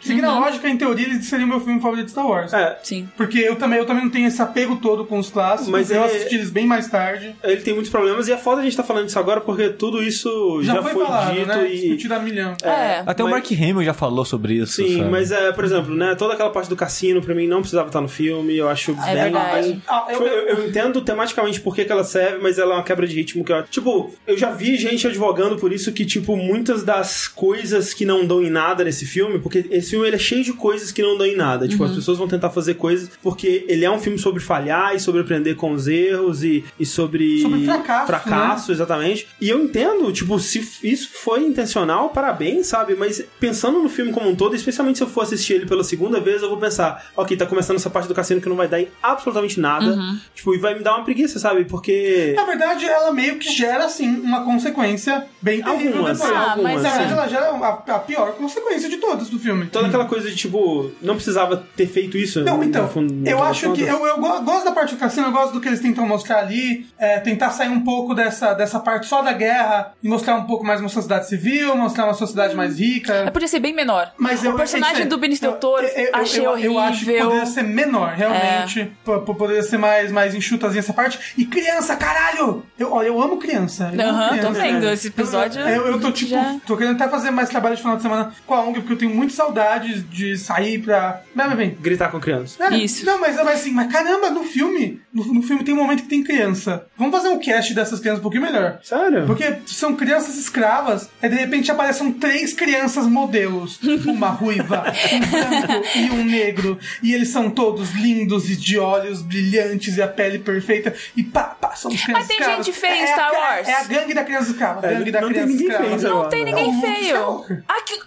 seguindo 0.00 0.24
a 0.24 0.38
lógica, 0.38 0.68
em 0.68 0.76
teoria, 0.76 1.06
ele 1.06 1.22
seria 1.22 1.44
o 1.44 1.48
meu 1.48 1.60
filme 1.60 1.80
favorito 1.80 2.06
de 2.06 2.10
Star 2.12 2.26
Wars. 2.26 2.52
É, 2.52 2.78
Sim. 2.82 3.08
Porque 3.16 3.38
eu 3.38 3.56
também, 3.56 3.78
eu 3.78 3.86
também 3.86 4.04
não 4.04 4.10
tenho 4.10 4.26
esse 4.28 4.40
apego 4.40 4.76
todo 4.76 5.04
com 5.04 5.18
os 5.18 5.30
clássicos, 5.30 5.68
Mas 5.70 5.90
eu 5.90 6.02
ele- 6.04 6.12
assisti 6.16 6.34
eles 6.36 6.50
bem 6.50 6.66
mais 6.66 6.88
tarde. 6.88 7.34
ele 7.42 7.60
tem 7.62 7.74
muitos 7.74 7.90
problemas 7.90 8.28
e 8.28 8.32
é 8.32 8.36
foda 8.36 8.60
a 8.60 8.64
gente 8.64 8.76
tá 8.76 8.82
falando 8.82 9.08
isso 9.08 9.18
agora 9.18 9.40
porque 9.40 9.70
tudo 9.78 10.02
isso 10.02 10.60
já, 10.62 10.74
Já, 10.74 10.82
foi, 10.82 10.92
falado, 10.92 11.34
dito 11.34 11.46
né? 11.46 11.70
e. 11.72 11.80
Discutido 11.80 12.14
a 12.14 12.18
milhão. 12.18 12.56
É. 12.62 13.02
Até 13.06 13.22
o 13.22 13.26
mas- 13.26 13.34
Mark 13.34 13.52
Hamill 13.52 13.84
já 13.84 13.94
falou 13.94 14.24
sobre 14.24 14.54
isso. 14.54 14.72
Sim, 14.82 14.98
sabe? 14.98 15.10
mas 15.10 15.30
é, 15.32 15.52
por 15.52 15.64
exemplo, 15.64 15.94
né, 15.94 16.14
toda 16.14 16.34
aquela 16.34 16.50
parte 16.50 16.68
do 16.68 16.76
cassino 16.76 17.20
pra 17.22 17.34
mim 17.34 17.46
não 17.46 17.60
precisava 17.60 17.88
estar 17.88 18.00
no 18.00 18.08
filme, 18.08 18.56
eu 18.56 18.68
acho 18.68 18.92
É 19.06 19.24
bem, 19.24 19.32
bem- 19.32 19.82
Ah, 19.86 20.06
eu- 20.08 20.14
Tipo, 20.14 20.24
eu, 20.28 20.46
eu 20.58 20.68
entendo 20.68 21.00
tematicamente 21.00 21.60
por 21.60 21.74
que, 21.74 21.84
que 21.84 21.92
ela 21.92 22.04
serve, 22.04 22.38
mas 22.42 22.58
ela 22.58 22.74
é 22.74 22.76
uma 22.78 22.82
quebra 22.84 23.06
de 23.06 23.14
ritmo 23.14 23.44
que 23.44 23.52
eu. 23.52 23.62
Tipo, 23.64 24.14
eu 24.26 24.36
já 24.38 24.50
vi 24.50 24.76
gente 24.76 25.06
advogando 25.06 25.56
por 25.56 25.72
isso 25.72 25.92
que, 25.92 26.04
tipo, 26.04 26.36
muitas 26.36 26.82
das 26.82 27.26
coisas 27.28 27.92
que 27.92 28.04
não 28.04 28.26
dão 28.26 28.42
em 28.42 28.50
nada 28.50 28.84
nesse 28.84 29.04
filme, 29.06 29.38
porque 29.38 29.66
esse 29.70 29.90
filme 29.90 30.06
ele 30.06 30.16
é 30.16 30.18
cheio 30.18 30.42
de 30.44 30.52
coisas 30.52 30.92
que 30.92 31.02
não 31.02 31.16
dão 31.18 31.26
em 31.26 31.36
nada. 31.36 31.66
Tipo, 31.68 31.84
as 31.84 31.92
pessoas 31.94 32.18
vão 32.18 32.28
tentar 32.28 32.50
fazer 32.50 32.74
coisas 32.74 33.10
porque 33.22 33.64
ele 33.68 33.84
é 33.84 33.90
um 33.90 33.98
filme 33.98 34.18
sobre 34.18 34.42
falhar 34.42 34.94
e 34.94 35.00
sobre 35.00 35.20
aprender 35.20 35.54
com 35.54 35.72
os 35.72 35.86
erros 35.88 36.42
e, 36.44 36.64
e 36.78 36.86
sobre. 36.86 37.40
Sobre 37.42 37.64
fracasso, 37.64 38.06
fracasso, 38.06 38.72
exatamente. 38.72 39.26
E 39.40 39.48
eu 39.48 39.63
entendo, 39.64 40.12
tipo, 40.12 40.38
se 40.38 40.58
isso 40.82 41.10
foi 41.12 41.42
intencional, 41.44 42.10
parabéns, 42.10 42.66
sabe? 42.68 42.94
Mas 42.94 43.22
pensando 43.40 43.82
no 43.82 43.88
filme 43.88 44.12
como 44.12 44.28
um 44.28 44.34
todo, 44.36 44.54
especialmente 44.54 44.98
se 44.98 45.04
eu 45.04 45.08
for 45.08 45.22
assistir 45.22 45.54
ele 45.54 45.66
pela 45.66 45.82
segunda 45.84 46.20
vez, 46.20 46.42
eu 46.42 46.48
vou 46.48 46.58
pensar, 46.58 47.10
ok, 47.16 47.36
tá 47.36 47.46
começando 47.46 47.76
essa 47.76 47.90
parte 47.90 48.06
do 48.08 48.14
cassino 48.14 48.40
que 48.40 48.48
não 48.48 48.56
vai 48.56 48.68
dar 48.68 48.80
em 48.80 48.88
absolutamente 49.02 49.58
nada. 49.60 49.96
Tipo, 50.34 50.54
e 50.54 50.58
vai 50.58 50.74
me 50.74 50.82
dar 50.82 50.96
uma 50.96 51.04
preguiça, 51.04 51.38
sabe? 51.38 51.64
Porque. 51.64 52.32
Na 52.36 52.44
verdade, 52.44 52.86
ela 52.86 53.12
meio 53.12 53.38
que 53.38 53.50
gera, 53.50 53.84
assim, 53.84 54.08
uma 54.20 54.44
consequência 54.44 55.26
bem 55.40 55.62
terrível 55.62 55.98
Algumas, 55.98 56.18
depois. 56.18 56.36
Ah, 56.36 56.50
algumas, 56.52 56.72
mas 56.74 56.82
Na 56.82 56.90
verdade, 56.90 57.12
ela 57.12 57.28
gera 57.28 57.46
a, 57.50 57.68
a 57.94 57.98
pior 57.98 58.32
consequência 58.32 58.88
de 58.88 58.96
todas 58.98 59.28
do 59.28 59.38
filme. 59.38 59.66
Toda 59.66 59.88
aquela 59.88 60.04
coisa 60.06 60.28
de, 60.28 60.36
tipo, 60.36 60.90
não 61.00 61.14
precisava 61.14 61.56
ter 61.76 61.86
feito 61.86 62.16
isso. 62.16 62.42
Não, 62.42 62.58
no 62.58 62.64
então, 62.64 62.88
fundo, 62.88 63.12
no 63.12 63.28
eu 63.28 63.42
acho 63.42 63.72
que. 63.72 63.82
Eu, 63.82 64.04
eu 64.06 64.18
go- 64.18 64.42
gosto 64.42 64.64
da 64.64 64.72
parte 64.72 64.94
do 64.94 64.98
cassino, 64.98 65.28
eu 65.28 65.32
gosto 65.32 65.52
do 65.52 65.60
que 65.60 65.68
eles 65.68 65.80
tentam 65.80 66.06
mostrar 66.06 66.38
ali, 66.40 66.86
é, 66.98 67.18
tentar 67.20 67.50
sair 67.50 67.68
um 67.68 67.80
pouco 67.80 68.14
dessa, 68.14 68.52
dessa 68.54 68.80
parte 68.80 69.06
só 69.06 69.22
da 69.22 69.32
guerra 69.32 69.53
e 70.02 70.08
mostrar 70.08 70.34
um 70.36 70.44
pouco 70.44 70.64
mais 70.64 70.80
uma 70.80 70.88
sociedade 70.88 71.28
civil, 71.28 71.76
mostrar 71.76 72.04
uma 72.04 72.14
sociedade 72.14 72.54
mais 72.54 72.78
rica. 72.78 73.22
Mas 73.24 73.32
podia 73.32 73.48
ser 73.48 73.60
bem 73.60 73.74
menor. 73.74 74.12
Mas 74.18 74.44
eu, 74.44 74.52
o 74.52 74.56
personagem 74.56 75.02
eu- 75.02 75.08
do 75.08 75.18
Benicio 75.18 75.48
Del 75.48 75.58
Toro, 75.58 75.82
eu- 75.84 75.88
eu- 75.88 76.04
eu- 76.06 76.16
achei 76.16 76.46
eu, 76.46 76.50
horrível. 76.52 76.72
Eu 76.72 76.78
acho 76.78 77.04
que 77.04 77.18
poderia 77.18 77.46
ser 77.46 77.62
menor, 77.62 78.12
realmente. 78.14 78.92
P- 79.04 79.18
p- 79.20 79.34
Poderia 79.34 79.62
ser 79.62 79.76
mais, 79.78 80.10
mais 80.12 80.34
enxutazinha 80.34 80.78
essa 80.80 80.92
parte. 80.92 81.34
E 81.36 81.44
criança, 81.44 81.96
caralho! 81.96 82.64
Eu, 82.78 82.92
olha, 82.92 83.08
eu 83.08 83.20
amo 83.20 83.36
criança. 83.38 83.90
eu 83.92 84.00
Aham, 84.08 84.28
tô 84.28 84.34
criança. 84.34 84.60
vendo. 84.60 84.88
Esse 84.88 85.08
episódio. 85.08 85.60
Eu, 85.62 85.86
eu 85.88 86.00
tô 86.00 86.10
tipo, 86.12 86.30
já- 86.30 86.56
tô 86.66 86.76
querendo 86.76 86.94
até 87.00 87.10
fazer 87.10 87.30
mais 87.30 87.48
trabalho 87.48 87.74
de 87.76 87.82
final 87.82 87.96
de 87.96 88.02
semana 88.02 88.32
com 88.46 88.54
a 88.54 88.60
ONG, 88.62 88.80
porque 88.80 88.92
eu 88.92 88.98
tenho 88.98 89.14
muita 89.14 89.32
saudade 89.34 90.02
de 90.02 90.36
sair 90.38 90.78
pra. 90.80 91.20
Bem, 91.34 91.48
bem, 91.48 91.56
bem. 91.56 91.78
Gritar 91.80 92.10
com 92.10 92.20
criança. 92.20 92.62
É, 92.64 92.76
Isso. 92.76 93.04
Não, 93.04 93.20
mas, 93.20 93.36
mas 93.36 93.48
assim, 93.60 93.72
mas 93.72 93.90
caramba, 93.92 94.30
no 94.30 94.44
filme, 94.44 95.00
no, 95.12 95.24
no 95.34 95.42
filme 95.42 95.62
tem 95.64 95.74
um 95.74 95.78
momento 95.78 96.02
que 96.04 96.08
tem 96.08 96.22
criança. 96.22 96.86
Vamos 96.96 97.14
fazer 97.14 97.28
um 97.28 97.38
cast 97.38 97.74
dessas 97.74 98.00
crianças 98.00 98.20
um 98.20 98.22
pouquinho 98.22 98.42
melhor. 98.42 98.78
Sério? 98.82 99.26
Porque 99.26 99.43
são 99.66 99.94
crianças 99.96 100.36
escravas, 100.36 101.08
e 101.22 101.28
de 101.28 101.34
repente 101.36 101.70
aparecem 101.70 102.12
três 102.12 102.52
crianças 102.52 103.06
modelos. 103.06 103.78
Uma 104.06 104.28
ruiva, 104.28 104.84
um 105.12 105.20
branco 105.20 105.86
e 105.96 106.10
um 106.10 106.24
negro. 106.24 106.78
E 107.02 107.12
eles 107.14 107.28
são 107.28 107.50
todos 107.50 107.90
lindos 107.92 108.50
e 108.50 108.56
de 108.56 108.78
olhos 108.78 109.22
brilhantes 109.22 109.96
e 109.96 110.02
a 110.02 110.08
pele 110.08 110.38
perfeita. 110.38 110.94
E 111.16 111.22
pá, 111.22 111.44
pá, 111.44 111.74
somos 111.76 112.02
crianças 112.02 112.26
tem 112.28 112.36
escravas. 112.38 112.66
gente 112.66 112.78
feia 112.78 112.94
em 112.96 113.00
É 113.00 113.04
a- 113.04 113.14
Star 113.14 113.32
é 113.32 113.36
a- 113.36 113.40
Wars. 113.40 113.68
É 113.68 113.74
a 113.74 113.84
gangue 113.84 114.14
da 114.14 114.24
criança 114.24 114.50
escrava. 114.50 114.86
É, 114.86 114.94
gangue 114.94 115.10
da 115.10 115.20
não 115.20 115.28
tem 115.32 115.34
criança 115.46 115.52
ninguém 115.52 115.66
escrava. 115.68 115.84
feio 115.88 116.00
em 116.00 116.02
Não 116.10 116.16
Wars, 116.18 116.30
tem 116.30 116.44
ninguém 116.44 116.78
É 116.78 116.80
feio. 116.80 117.62
Aqui, 117.68 118.00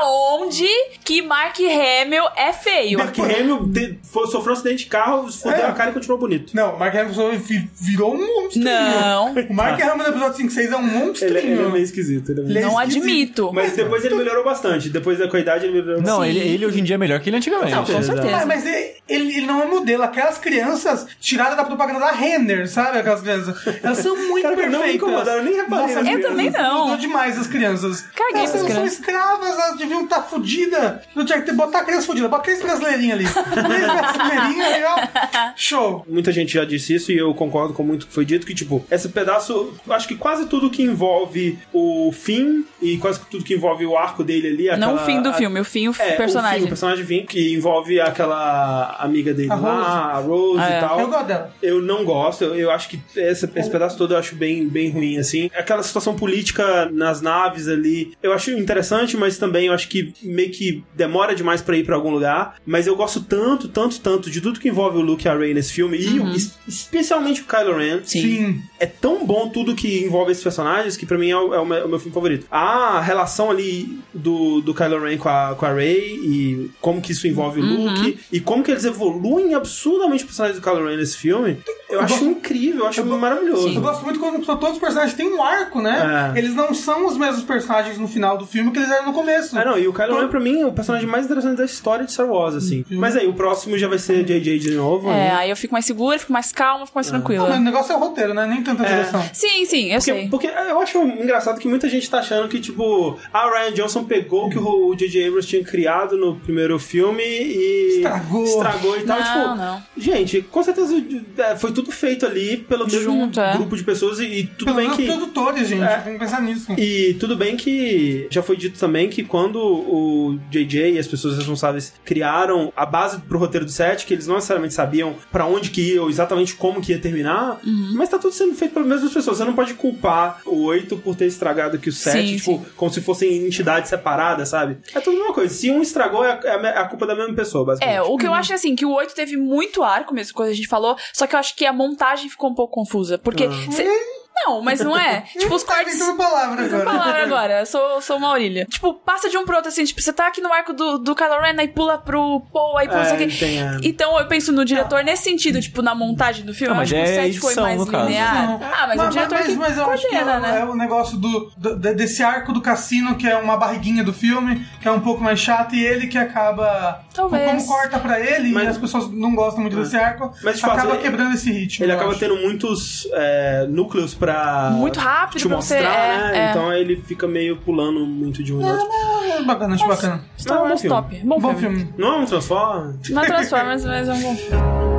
aonde 0.00 0.66
que 1.04 1.22
Mark 1.22 1.56
Hamill 1.58 2.24
é 2.36 2.52
feio? 2.52 2.98
Mark 2.98 3.18
Hamill 3.18 3.68
te- 3.72 3.98
foi- 4.02 4.26
sofreu 4.28 4.50
um 4.54 4.56
acidente 4.56 4.84
de 4.84 4.90
carro, 4.90 5.30
fodeu 5.32 5.58
É. 5.64 5.66
a 5.66 5.72
cara 5.72 5.90
e 5.90 5.94
continuou 5.94 6.18
bonito. 6.18 6.54
Não, 6.54 6.74
o 6.74 6.78
Mark 6.78 6.94
Hamill 6.94 7.38
vi- 7.38 7.68
virou 7.80 8.14
um 8.14 8.42
monstrinho. 8.42 8.64
Não. 8.64 9.32
O 9.32 9.54
Mark 9.54 9.80
Hamill 9.80 9.96
no 9.98 10.10
episódio 10.10 10.36
5 10.36 10.50
6 10.52 10.72
é 10.72 10.76
um 10.76 10.82
monstrinho. 10.82 11.36
Ele, 11.36 11.52
ele 11.52 11.62
é 11.64 11.68
meio 11.68 11.84
esquisito. 11.84 12.30
Ele 12.32 12.40
é 12.40 12.44
meio... 12.44 12.58
É 12.58 12.62
Não 12.62 12.80
esquisito. 12.82 13.02
admito. 13.02 13.50
Mas 13.52 13.72
depois 13.76 14.04
ele 14.04 14.14
melhorou 14.14 14.44
bastante. 14.44 14.88
Depois 14.88 15.18
da 15.18 15.26
idade 15.38 15.66
ele 15.66 15.74
melhorou 15.80 16.02
Não, 16.02 16.18
bastante. 16.18 16.36
ele, 16.38 16.54
ele 16.54 16.66
hoje 16.66 16.80
em 16.80 16.84
dia 16.84 16.94
é 16.94 16.98
melhor 16.98 17.20
que 17.20 17.28
ele 17.30 17.36
antigamente. 17.36 17.72
Não, 17.74 17.84
com 17.84 18.02
certeza. 18.02 18.30
Mas, 18.30 18.46
mas 18.46 18.66
ele, 18.66 18.94
ele- 19.08 19.46
não 19.46 19.62
é 19.62 19.66
modelo. 19.66 20.02
Aquelas 20.02 20.38
crianças 20.38 21.06
tiradas 21.20 21.56
da 21.56 21.64
propaganda 21.64 22.00
da 22.00 22.12
Renner, 22.12 22.68
sabe? 22.68 22.98
Aquelas 22.98 23.20
crianças. 23.22 23.54
Elas 23.82 23.98
são 23.98 24.16
muito 24.16 24.42
Cara, 24.42 24.54
não 24.56 24.62
me 24.62 24.70
perfeitas. 24.70 24.94
incomodaram, 24.96 25.38
eu 25.38 25.44
nem 25.44 25.54
reparei 25.56 25.94
Nossa, 25.94 26.10
Eu 26.10 26.20
também 26.22 26.50
crianças 26.52 26.62
não. 26.72 26.80
Mudou 26.82 26.96
demais 26.98 27.38
as 27.38 27.46
crianças. 27.46 28.02
Caguei 28.14 28.36
elas 28.40 28.50
pras 28.50 28.60
são 28.62 28.70
crianças. 28.70 28.92
escravas, 28.98 29.58
elas 29.72 29.78
deviam 29.78 30.04
estar 30.04 30.22
fodidas. 30.22 31.00
Não 31.14 31.24
tinha 31.24 31.40
que 31.40 31.46
ter, 31.46 31.52
botar 31.52 31.80
a 31.80 31.84
criança 31.84 32.06
fodida. 32.06 32.28
Bota 32.28 32.44
três 32.44 32.62
brasileirinhas 32.62 33.18
ali. 33.18 33.26
Três 33.28 33.86
brasileirinhas 33.86 34.72
ali, 34.72 34.84
ó. 34.84 35.52
Show. 35.56 36.04
Muita 36.08 36.32
gente 36.32 36.52
já 36.54 36.64
disse 36.64 36.94
isso 36.94 37.12
e 37.12 37.18
eu 37.18 37.32
concordo 37.34 37.72
com 37.74 37.82
muito 37.82 38.06
que 38.06 38.12
foi 38.12 38.24
dito, 38.24 38.46
que, 38.46 38.54
tipo, 38.54 38.84
esse 38.90 39.08
pedaço, 39.08 39.72
acho 39.90 40.06
que 40.08 40.14
quase 40.14 40.46
tudo 40.46 40.70
que 40.70 40.82
envolve 40.82 41.58
o 41.72 42.12
fim 42.12 42.64
e 42.80 42.96
quase 42.98 43.20
tudo 43.30 43.44
que 43.44 43.54
envolve 43.54 43.86
o 43.86 43.96
arco 43.96 44.22
dele 44.24 44.48
ali. 44.48 44.78
Não 44.78 44.92
o 44.92 44.94
aquela- 44.96 45.06
fim 45.06 45.22
do 45.22 45.28
a- 45.30 45.34
filme, 45.34 45.60
o 45.60 45.64
fim, 45.64 45.88
o 45.88 45.94
É, 45.98 46.12
personagem. 46.12 46.58
O, 46.58 46.60
fim, 46.60 46.66
o 46.66 46.68
personagem 46.68 47.04
fim, 47.04 47.26
que 47.26 47.54
envolve 47.54 48.00
aquela 48.00 48.96
amiga 48.98 49.32
dele 49.32 49.50
A 49.50 49.54
lá, 49.56 49.72
a 50.12 50.18
Rose 50.18 50.60
Ah, 50.60 50.70
é. 50.72 50.76
e 50.78 50.80
tal. 50.80 51.00
Eu 51.00 51.08
gosto 51.08 51.26
dela. 51.26 51.54
Eu 51.62 51.80
não 51.82 52.04
gosto, 52.04 52.44
eu, 52.44 52.54
eu 52.54 52.70
acho 52.70 52.88
que 52.88 53.00
esse, 53.16 53.48
esse 53.54 53.70
pedaço 53.70 53.96
todo 53.96 54.14
eu 54.14 54.18
acho 54.18 54.34
bem, 54.34 54.66
bem 54.68 54.90
ruim, 54.90 55.18
assim. 55.18 55.50
Aquela 55.54 55.82
situação 55.82 56.14
política 56.14 56.88
nas 56.92 57.20
naves 57.20 57.68
ali, 57.68 58.16
eu 58.22 58.32
acho 58.32 58.50
interessante, 58.50 59.16
mas 59.16 59.38
também 59.38 59.61
eu 59.66 59.72
acho 59.74 59.88
que 59.88 60.12
meio 60.22 60.50
que 60.50 60.82
demora 60.94 61.34
demais 61.34 61.60
pra 61.62 61.76
ir 61.76 61.84
pra 61.84 61.96
algum 61.96 62.10
lugar. 62.10 62.56
Mas 62.66 62.86
eu 62.86 62.96
gosto 62.96 63.20
tanto, 63.20 63.68
tanto, 63.68 64.00
tanto 64.00 64.30
de 64.30 64.40
tudo 64.40 64.60
que 64.60 64.68
envolve 64.68 64.98
o 64.98 65.02
Luke 65.02 65.26
e 65.26 65.28
a 65.28 65.36
Rey 65.36 65.52
nesse 65.54 65.72
filme, 65.72 65.98
e 65.98 66.18
o- 66.20 66.30
es- 66.34 66.52
especialmente 66.66 67.40
o 67.42 67.44
Kylo 67.44 67.76
Ren. 67.76 68.00
Sim. 68.04 68.20
Sim. 68.22 68.62
É 68.78 68.86
tão 68.86 69.24
bom 69.24 69.48
tudo 69.48 69.74
que 69.74 70.04
envolve 70.04 70.32
esses 70.32 70.42
personagens 70.42 70.96
que 70.96 71.06
pra 71.06 71.16
mim 71.18 71.30
é 71.30 71.36
o, 71.36 71.54
é 71.54 71.58
o 71.60 71.66
meu, 71.66 71.78
é 71.78 71.84
o 71.84 71.88
meu 71.88 71.98
filme 71.98 72.12
favorito. 72.14 72.46
A 72.50 73.00
relação 73.00 73.50
ali 73.50 73.98
do, 74.12 74.60
do 74.60 74.74
Kylo 74.74 75.00
Ren 75.02 75.16
com 75.18 75.28
a, 75.28 75.54
com 75.56 75.66
a 75.66 75.72
Rey 75.72 76.14
e 76.22 76.70
como 76.80 77.00
que 77.00 77.12
isso 77.12 77.26
envolve 77.26 77.60
o 77.60 77.64
Luke 77.64 78.18
e 78.32 78.40
como 78.40 78.62
que 78.62 78.70
eles 78.70 78.84
evoluem 78.84 79.54
absurdamente 79.54 80.24
o 80.24 80.26
personagem 80.26 80.58
do 80.58 80.62
Kylo 80.62 80.86
Ren 80.86 80.96
nesse 80.96 81.16
filme, 81.16 81.58
eu, 81.88 82.00
acho 82.00 82.14
gosto- 82.14 82.24
incrível, 82.28 82.80
eu 82.80 82.86
acho 82.88 83.04
maravilhoso. 83.04 83.68
Eu 83.68 83.80
gosto 83.80 84.04
muito 84.04 84.18
quando 84.18 84.44
todos 84.44 84.72
os 84.72 84.78
personagens 84.78 85.14
têm 85.14 85.32
um 85.32 85.42
arco, 85.42 85.80
né? 85.80 86.32
É. 86.34 86.38
Eles 86.38 86.54
não 86.54 86.74
são 86.74 87.06
os 87.06 87.16
mesmos 87.16 87.44
personagens 87.44 87.98
no 87.98 88.08
final 88.08 88.36
do 88.38 88.46
filme 88.46 88.70
que 88.72 88.78
eles 88.78 88.90
eram 88.90 89.06
no 89.06 89.12
começo. 89.12 89.51
Ah, 89.58 89.64
não, 89.64 89.78
e 89.78 89.86
o 89.88 89.92
Kylo 89.92 90.18
Ren 90.20 90.28
pra 90.28 90.40
mim 90.40 90.60
é 90.60 90.66
o 90.66 90.72
personagem 90.72 91.06
mais 91.08 91.24
interessante 91.26 91.56
da 91.56 91.64
história 91.64 92.04
de 92.04 92.12
Star 92.12 92.26
Wars, 92.28 92.54
assim. 92.54 92.84
Mas 92.90 93.16
aí, 93.16 93.26
o 93.26 93.32
próximo 93.34 93.76
já 93.78 93.88
vai 93.88 93.98
ser 93.98 94.24
JJ 94.24 94.58
de 94.58 94.70
novo, 94.72 95.08
É, 95.10 95.14
né? 95.14 95.34
aí 95.34 95.50
eu 95.50 95.56
fico 95.56 95.72
mais 95.72 95.84
segura, 95.84 96.18
fico 96.18 96.32
mais 96.32 96.52
calma, 96.52 96.86
fico 96.86 96.96
mais 96.96 97.10
Não, 97.10 97.20
tranquila. 97.20 97.48
mas 97.48 97.58
o 97.58 97.62
negócio 97.62 97.92
é 97.92 97.96
o 97.96 97.98
roteiro, 97.98 98.34
né? 98.34 98.46
Nem 98.46 98.62
tanta 98.62 98.84
direção. 98.84 99.22
Sim, 99.32 99.64
sim, 99.64 99.86
eu 99.92 99.98
Porque, 99.98 100.12
sei. 100.12 100.28
porque 100.28 100.46
eu 100.46 100.80
acho 100.80 100.98
engraçado 101.02 101.58
que 101.58 101.68
muita 101.68 101.88
gente 101.88 102.08
tá 102.08 102.18
achando 102.18 102.48
que, 102.48 102.60
tipo, 102.60 103.18
a 103.32 103.48
Ryan 103.50 103.72
Johnson 103.72 104.04
pegou 104.04 104.46
o 104.46 104.50
que 104.50 104.58
o 104.58 104.94
J.J. 104.94 105.26
Abrams 105.28 105.46
tinha 105.48 105.62
criado 105.64 106.16
no 106.16 106.36
primeiro 106.36 106.78
filme 106.78 107.22
e. 107.22 107.96
Estragou. 107.96 108.44
Estragou 108.44 108.96
e 108.98 109.02
tal. 109.02 109.18
Não, 109.18 109.24
tipo, 109.24 109.54
não. 109.56 109.82
gente, 109.96 110.42
com 110.42 110.62
certeza 110.62 110.94
é, 111.38 111.56
foi 111.56 111.72
tudo 111.72 111.90
feito 111.92 112.26
ali 112.26 112.56
pelo 112.56 112.86
mesmo 112.86 113.30
é. 113.36 113.52
grupo 113.56 113.76
de 113.76 113.84
pessoas 113.84 114.18
e, 114.20 114.24
e 114.24 114.44
tudo 114.46 114.74
Pelo 114.74 114.76
bem 114.76 114.90
que. 114.90 115.06
produtores, 115.06 115.68
gente. 115.68 115.82
É. 115.82 115.96
Tem 115.98 116.12
que 116.14 116.18
pensar 116.18 116.40
nisso. 116.42 116.72
E 116.78 117.14
tudo 117.14 117.36
bem 117.36 117.56
que 117.56 118.26
já 118.30 118.42
foi 118.42 118.56
dito 118.56 118.78
também 118.78 119.08
que 119.08 119.22
quando 119.32 119.56
o 119.58 120.38
JJ 120.50 120.92
e 120.92 120.98
as 120.98 121.06
pessoas 121.06 121.38
responsáveis 121.38 121.94
criaram 122.04 122.70
a 122.76 122.84
base 122.84 123.18
pro 123.22 123.38
roteiro 123.38 123.64
do 123.64 123.72
set, 123.72 124.04
que 124.04 124.12
eles 124.12 124.26
não 124.26 124.34
necessariamente 124.34 124.74
sabiam 124.74 125.14
pra 125.32 125.46
onde 125.46 125.70
que 125.70 125.94
ia 125.94 126.02
ou 126.02 126.10
exatamente 126.10 126.54
como 126.54 126.82
que 126.82 126.92
ia 126.92 126.98
terminar, 126.98 127.58
Uhum. 127.64 127.94
mas 127.94 128.10
tá 128.10 128.18
tudo 128.18 128.34
sendo 128.34 128.54
feito 128.54 128.74
pelas 128.74 128.86
mesmas 128.86 129.10
pessoas. 129.10 129.38
Você 129.38 129.44
não 129.44 129.54
pode 129.54 129.72
culpar 129.72 130.42
o 130.44 130.64
8 130.64 130.98
por 130.98 131.16
ter 131.16 131.24
estragado 131.24 131.76
aqui 131.76 131.88
o 131.88 131.92
7, 131.92 132.28
Sim, 132.28 132.36
tipo, 132.36 132.58
sim. 132.58 132.66
como 132.76 132.92
se 132.92 133.00
fossem 133.00 133.46
entidades 133.46 133.88
separadas, 133.88 134.50
sabe? 134.50 134.76
É 134.94 135.00
tudo 135.00 135.16
a 135.16 135.20
mesma 135.20 135.32
coisa. 135.34 135.54
Se 135.54 135.70
um 135.70 135.80
estragou, 135.80 136.22
é 136.22 136.32
a, 136.32 136.76
é 136.78 136.82
é 136.82 136.84
culpa 136.88 137.06
da 137.06 137.14
mesma 137.14 137.34
pessoa, 137.34 137.64
basicamente. 137.64 137.96
É, 137.96 138.02
o 138.02 138.18
que 138.18 138.26
eu 138.26 138.34
acho 138.34 138.52
é 138.52 138.56
assim, 138.56 138.76
que 138.76 138.84
o 138.84 138.92
8 138.92 139.14
teve 139.14 139.34
muito 139.38 139.82
arco, 139.82 140.12
mesmo 140.12 140.34
coisa 140.34 140.50
que 140.50 140.54
a 140.54 140.56
gente 140.56 140.68
falou, 140.68 140.94
só 141.14 141.26
que 141.26 141.34
eu 141.34 141.38
acho 141.40 141.56
que 141.56 141.64
a 141.64 141.72
montagem 141.72 142.28
ficou 142.28 142.50
um 142.50 142.54
pouco 142.54 142.74
confusa. 142.74 143.16
Porque. 143.16 143.48
cê- 143.70 143.88
Não, 144.34 144.60
mas 144.62 144.80
não 144.80 144.96
é. 144.98 145.20
tipo, 145.38 145.54
os 145.54 145.62
Tá 145.62 145.74
cortes. 145.76 145.94
inventando 145.94 146.16
palavra 146.16 146.64
agora. 146.64 146.84
palavra 146.84 147.22
agora, 147.24 147.60
eu 147.60 147.66
sou, 147.66 148.00
sou 148.00 148.16
uma 148.16 148.30
orelha. 148.30 148.66
Tipo, 148.68 148.94
passa 148.94 149.28
de 149.28 149.36
um 149.38 149.44
pro 149.44 149.54
outro 149.56 149.68
assim, 149.68 149.84
tipo, 149.84 150.00
você 150.00 150.12
tá 150.12 150.26
aqui 150.26 150.40
no 150.40 150.52
arco 150.52 150.72
do, 150.72 150.98
do 150.98 151.14
Kylo 151.14 151.40
Ren, 151.40 151.54
aí 151.58 151.68
pula 151.68 151.98
pro 151.98 152.40
Paul, 152.52 152.76
aí 152.78 152.88
pula 152.88 153.00
É, 153.02 153.04
isso 153.04 153.14
aqui. 153.14 153.44
é. 153.58 153.78
Então 153.82 154.18
eu 154.18 154.26
penso 154.26 154.52
no 154.52 154.64
diretor 154.64 155.04
nesse 155.04 155.24
sentido, 155.24 155.60
tipo, 155.60 155.80
na 155.82 155.94
montagem 155.94 156.44
do 156.44 156.52
filme. 156.54 156.72
Ah, 156.72 156.74
eu 156.74 156.78
mas 156.78 156.92
acho 156.92 156.94
que 156.94 157.08
o 157.10 157.12
é 157.12 157.24
7 157.26 157.40
foi 157.40 157.54
mais 157.56 157.82
linear. 157.86 158.46
Não. 158.46 158.60
Ah, 158.62 158.86
mas, 158.88 159.00
o 159.00 159.08
diretor 159.08 159.38
mas, 159.38 159.56
mas 159.56 159.78
eu 159.78 159.90
acho 159.90 160.08
que 160.08 160.16
coordena, 160.16 160.36
é, 160.36 160.40
né? 160.52 160.60
é 160.60 160.64
o 160.64 160.74
negócio 160.74 161.16
do, 161.18 161.52
do- 161.56 161.76
de- 161.76 161.94
desse 161.94 162.22
arco 162.22 162.52
do 162.52 162.60
cassino, 162.60 163.14
que 163.16 163.28
é 163.28 163.36
uma 163.36 163.56
barriguinha 163.56 164.02
do 164.02 164.12
filme, 164.12 164.66
que 164.80 164.88
é 164.88 164.90
um 164.90 165.00
pouco 165.00 165.22
mais 165.22 165.38
chato, 165.38 165.74
e 165.74 165.84
ele 165.84 166.06
que 166.08 166.18
acaba. 166.18 167.04
Talvez. 167.14 167.44
Como 167.50 167.66
corta 167.66 167.98
pra 167.98 168.18
ele, 168.18 168.50
Mas- 168.52 168.64
e 168.64 168.66
as 168.68 168.78
pessoas 168.78 169.08
não 169.10 169.34
gostam 169.34 169.60
muito 169.60 169.76
desse 169.76 169.96
arco, 169.96 170.32
Mas, 170.42 170.58
fato, 170.60 170.72
acaba 170.78 170.94
ele- 170.94 171.02
quebrando 171.02 171.34
esse 171.34 171.50
ritmo. 171.52 171.84
Ele 171.84 171.92
acaba 171.92 172.10
acho. 172.10 172.20
tendo 172.20 172.36
muitos 172.36 173.06
é, 173.12 173.66
núcleos 173.68 174.14
pra 174.22 174.70
Muito 174.70 175.00
rápido 175.00 175.38
te 175.40 175.48
pra 175.48 175.56
mostrar, 175.56 175.78
você, 175.78 175.84
é, 175.84 176.32
né? 176.32 176.46
é. 176.46 176.50
Então 176.50 176.72
ele 176.72 176.96
fica 176.96 177.26
meio 177.26 177.56
pulando 177.56 178.06
muito 178.06 178.40
de 178.42 178.54
um 178.54 178.64
outro. 178.64 178.88
É 179.32 179.42
bacana, 179.42 179.74
acho 179.74 179.86
bacana. 179.88 180.24
Star 180.38 180.58
Não, 180.58 180.62
Wars 180.64 180.74
bom 180.74 180.78
filme. 180.88 180.96
top. 181.02 181.20
Bom, 181.24 181.40
Bom 181.40 181.54
filme. 181.56 181.76
filme. 181.78 181.94
Não 181.98 182.08
é 182.14 182.16
um 182.18 182.24
Transformers? 182.24 183.08
Não 183.10 183.22
é 183.22 183.26
Transformers, 183.26 183.84
mas 183.84 184.08
é 184.08 184.12
um 184.12 184.20
bom 184.20 184.36
filme. 184.36 184.91